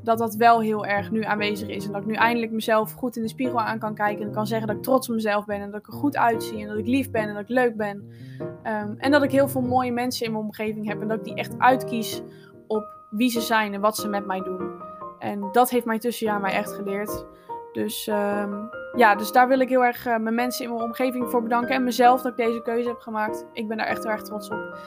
dat 0.09 0.19
dat 0.19 0.35
wel 0.35 0.61
heel 0.61 0.87
erg 0.87 1.11
nu 1.11 1.25
aanwezig 1.25 1.69
is. 1.69 1.87
En 1.87 1.93
dat 1.93 2.01
ik 2.01 2.07
nu 2.07 2.15
eindelijk 2.15 2.53
mezelf 2.53 2.93
goed 2.93 3.17
in 3.17 3.23
de 3.23 3.29
spiegel 3.29 3.61
aan 3.61 3.79
kan 3.79 3.95
kijken. 3.95 4.27
En 4.27 4.33
kan 4.33 4.47
zeggen 4.47 4.67
dat 4.67 4.77
ik 4.77 4.83
trots 4.83 5.09
op 5.09 5.15
mezelf 5.15 5.45
ben. 5.45 5.61
En 5.61 5.71
dat 5.71 5.81
ik 5.81 5.87
er 5.87 5.93
goed 5.93 6.17
uitzie. 6.17 6.61
En 6.61 6.69
dat 6.69 6.79
ik 6.79 6.87
lief 6.87 7.11
ben. 7.11 7.23
En 7.23 7.35
dat 7.35 7.43
ik 7.43 7.49
leuk 7.49 7.77
ben. 7.77 8.11
Um, 8.65 8.95
en 8.99 9.11
dat 9.11 9.23
ik 9.23 9.31
heel 9.31 9.49
veel 9.49 9.61
mooie 9.61 9.93
mensen 9.93 10.27
in 10.27 10.33
mijn 10.33 10.45
omgeving 10.45 10.87
heb. 10.87 11.01
En 11.01 11.09
dat 11.09 11.19
ik 11.19 11.25
die 11.25 11.35
echt 11.35 11.59
uitkies 11.59 12.23
op 12.67 12.87
wie 13.11 13.31
ze 13.31 13.41
zijn 13.41 13.75
en 13.75 13.81
wat 13.81 13.97
ze 13.97 14.09
met 14.09 14.27
mij 14.27 14.41
doen. 14.41 14.71
En 15.19 15.49
dat 15.53 15.71
heeft 15.71 15.87
mijn 15.87 16.01
tussenjaar 16.01 16.41
mij 16.41 16.53
echt 16.53 16.73
geleerd. 16.73 17.25
Dus 17.73 18.07
um, 18.07 18.71
ja, 18.97 19.15
dus 19.15 19.33
daar 19.33 19.49
wil 19.49 19.61
ik 19.61 19.69
heel 19.69 19.85
erg 19.85 20.07
uh, 20.07 20.17
mijn 20.17 20.35
mensen 20.35 20.65
in 20.65 20.71
mijn 20.71 20.85
omgeving 20.85 21.31
voor 21.31 21.43
bedanken. 21.43 21.75
En 21.75 21.85
mezelf 21.85 22.23
dat 22.23 22.31
ik 22.31 22.47
deze 22.47 22.63
keuze 22.63 22.89
heb 22.89 22.99
gemaakt. 22.99 23.47
Ik 23.53 23.69
ben 23.69 23.77
daar 23.77 23.87
echt 23.87 24.03
heel 24.03 24.13
erg 24.13 24.23
trots 24.23 24.49
op. 24.49 24.79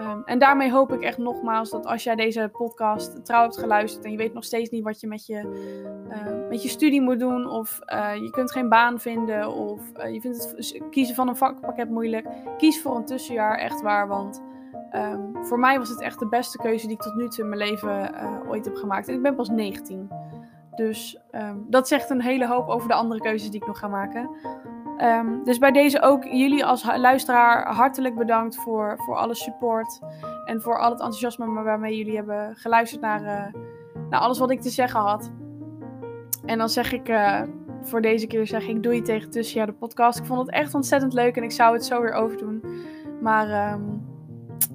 Um, 0.00 0.22
en 0.24 0.38
daarmee 0.38 0.72
hoop 0.72 0.92
ik 0.92 1.00
echt 1.00 1.18
nogmaals 1.18 1.70
dat 1.70 1.86
als 1.86 2.04
jij 2.04 2.14
deze 2.14 2.48
podcast 2.52 3.24
trouw 3.24 3.42
hebt 3.42 3.58
geluisterd 3.58 4.04
en 4.04 4.10
je 4.10 4.16
weet 4.16 4.32
nog 4.32 4.44
steeds 4.44 4.70
niet 4.70 4.84
wat 4.84 5.00
je 5.00 5.06
met 5.06 5.26
je, 5.26 5.42
uh, 6.08 6.48
met 6.48 6.62
je 6.62 6.68
studie 6.68 7.00
moet 7.00 7.18
doen, 7.18 7.50
of 7.50 7.80
uh, 7.86 8.14
je 8.14 8.30
kunt 8.30 8.52
geen 8.52 8.68
baan 8.68 9.00
vinden, 9.00 9.52
of 9.52 9.80
je 10.12 10.20
vindt 10.20 10.54
het 10.56 10.82
kiezen 10.90 11.14
van 11.14 11.28
een 11.28 11.36
vakpakket 11.36 11.90
moeilijk, 11.90 12.26
kies 12.56 12.82
voor 12.82 12.96
een 12.96 13.04
tussenjaar 13.04 13.58
echt 13.58 13.80
waar. 13.80 14.08
Want 14.08 14.42
um, 14.92 15.44
voor 15.44 15.58
mij 15.58 15.78
was 15.78 15.88
het 15.88 16.00
echt 16.00 16.18
de 16.18 16.28
beste 16.28 16.58
keuze 16.58 16.86
die 16.86 16.96
ik 16.96 17.02
tot 17.02 17.14
nu 17.14 17.28
toe 17.28 17.44
in 17.44 17.50
mijn 17.50 17.70
leven 17.70 18.14
ooit 18.48 18.64
heb 18.64 18.76
gemaakt. 18.76 19.08
En 19.08 19.14
ik 19.14 19.22
ben 19.22 19.34
pas 19.34 19.48
19. 19.48 20.10
Dus 20.80 21.16
um, 21.32 21.66
dat 21.68 21.88
zegt 21.88 22.10
een 22.10 22.20
hele 22.20 22.46
hoop 22.46 22.68
over 22.68 22.88
de 22.88 22.94
andere 22.94 23.20
keuzes 23.20 23.50
die 23.50 23.60
ik 23.60 23.66
nog 23.66 23.78
ga 23.78 23.88
maken. 23.88 24.30
Um, 25.02 25.44
dus 25.44 25.58
bij 25.58 25.70
deze 25.70 26.02
ook 26.02 26.24
jullie 26.24 26.64
als 26.64 26.84
luisteraar 26.96 27.74
hartelijk 27.74 28.14
bedankt 28.14 28.56
voor, 28.56 28.94
voor 28.98 29.16
alle 29.16 29.34
support. 29.34 30.00
En 30.44 30.60
voor 30.60 30.78
al 30.78 30.90
het 30.90 31.00
enthousiasme 31.00 31.62
waarmee 31.62 31.96
jullie 31.96 32.16
hebben 32.16 32.56
geluisterd 32.56 33.00
naar, 33.00 33.22
uh, 33.22 33.60
naar 34.10 34.20
alles 34.20 34.38
wat 34.38 34.50
ik 34.50 34.60
te 34.60 34.70
zeggen 34.70 35.00
had. 35.00 35.32
En 36.44 36.58
dan 36.58 36.68
zeg 36.68 36.92
ik 36.92 37.08
uh, 37.08 37.42
voor 37.82 38.00
deze 38.00 38.26
keer 38.26 38.46
zeg 38.46 38.68
ik 38.68 38.82
doei 38.82 39.02
tegen 39.02 39.30
tussenjaar 39.30 39.66
de 39.66 39.72
podcast. 39.72 40.18
Ik 40.18 40.24
vond 40.24 40.40
het 40.40 40.50
echt 40.50 40.74
ontzettend 40.74 41.12
leuk 41.12 41.36
en 41.36 41.42
ik 41.42 41.52
zou 41.52 41.74
het 41.74 41.84
zo 41.84 42.00
weer 42.00 42.12
overdoen. 42.12 42.64
Maar 43.20 43.72
um, 43.72 44.09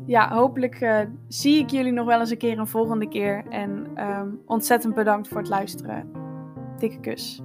ja, 0.06 0.34
hopelijk 0.34 0.76
eh, 0.76 1.00
zie 1.28 1.60
ik 1.60 1.70
jullie 1.70 1.92
nog 1.92 2.06
wel 2.06 2.20
eens 2.20 2.30
een 2.30 2.38
keer 2.38 2.60
een 2.60 2.68
volgende 2.68 3.08
keer. 3.08 3.44
En 3.50 3.88
ehm, 3.96 4.30
ontzettend 4.46 4.96
bedankt 4.96 5.28
voor 5.28 5.38
het 5.38 5.50
luisteren. 5.50 6.12
Dikke 6.78 7.00
kus. 7.00 7.42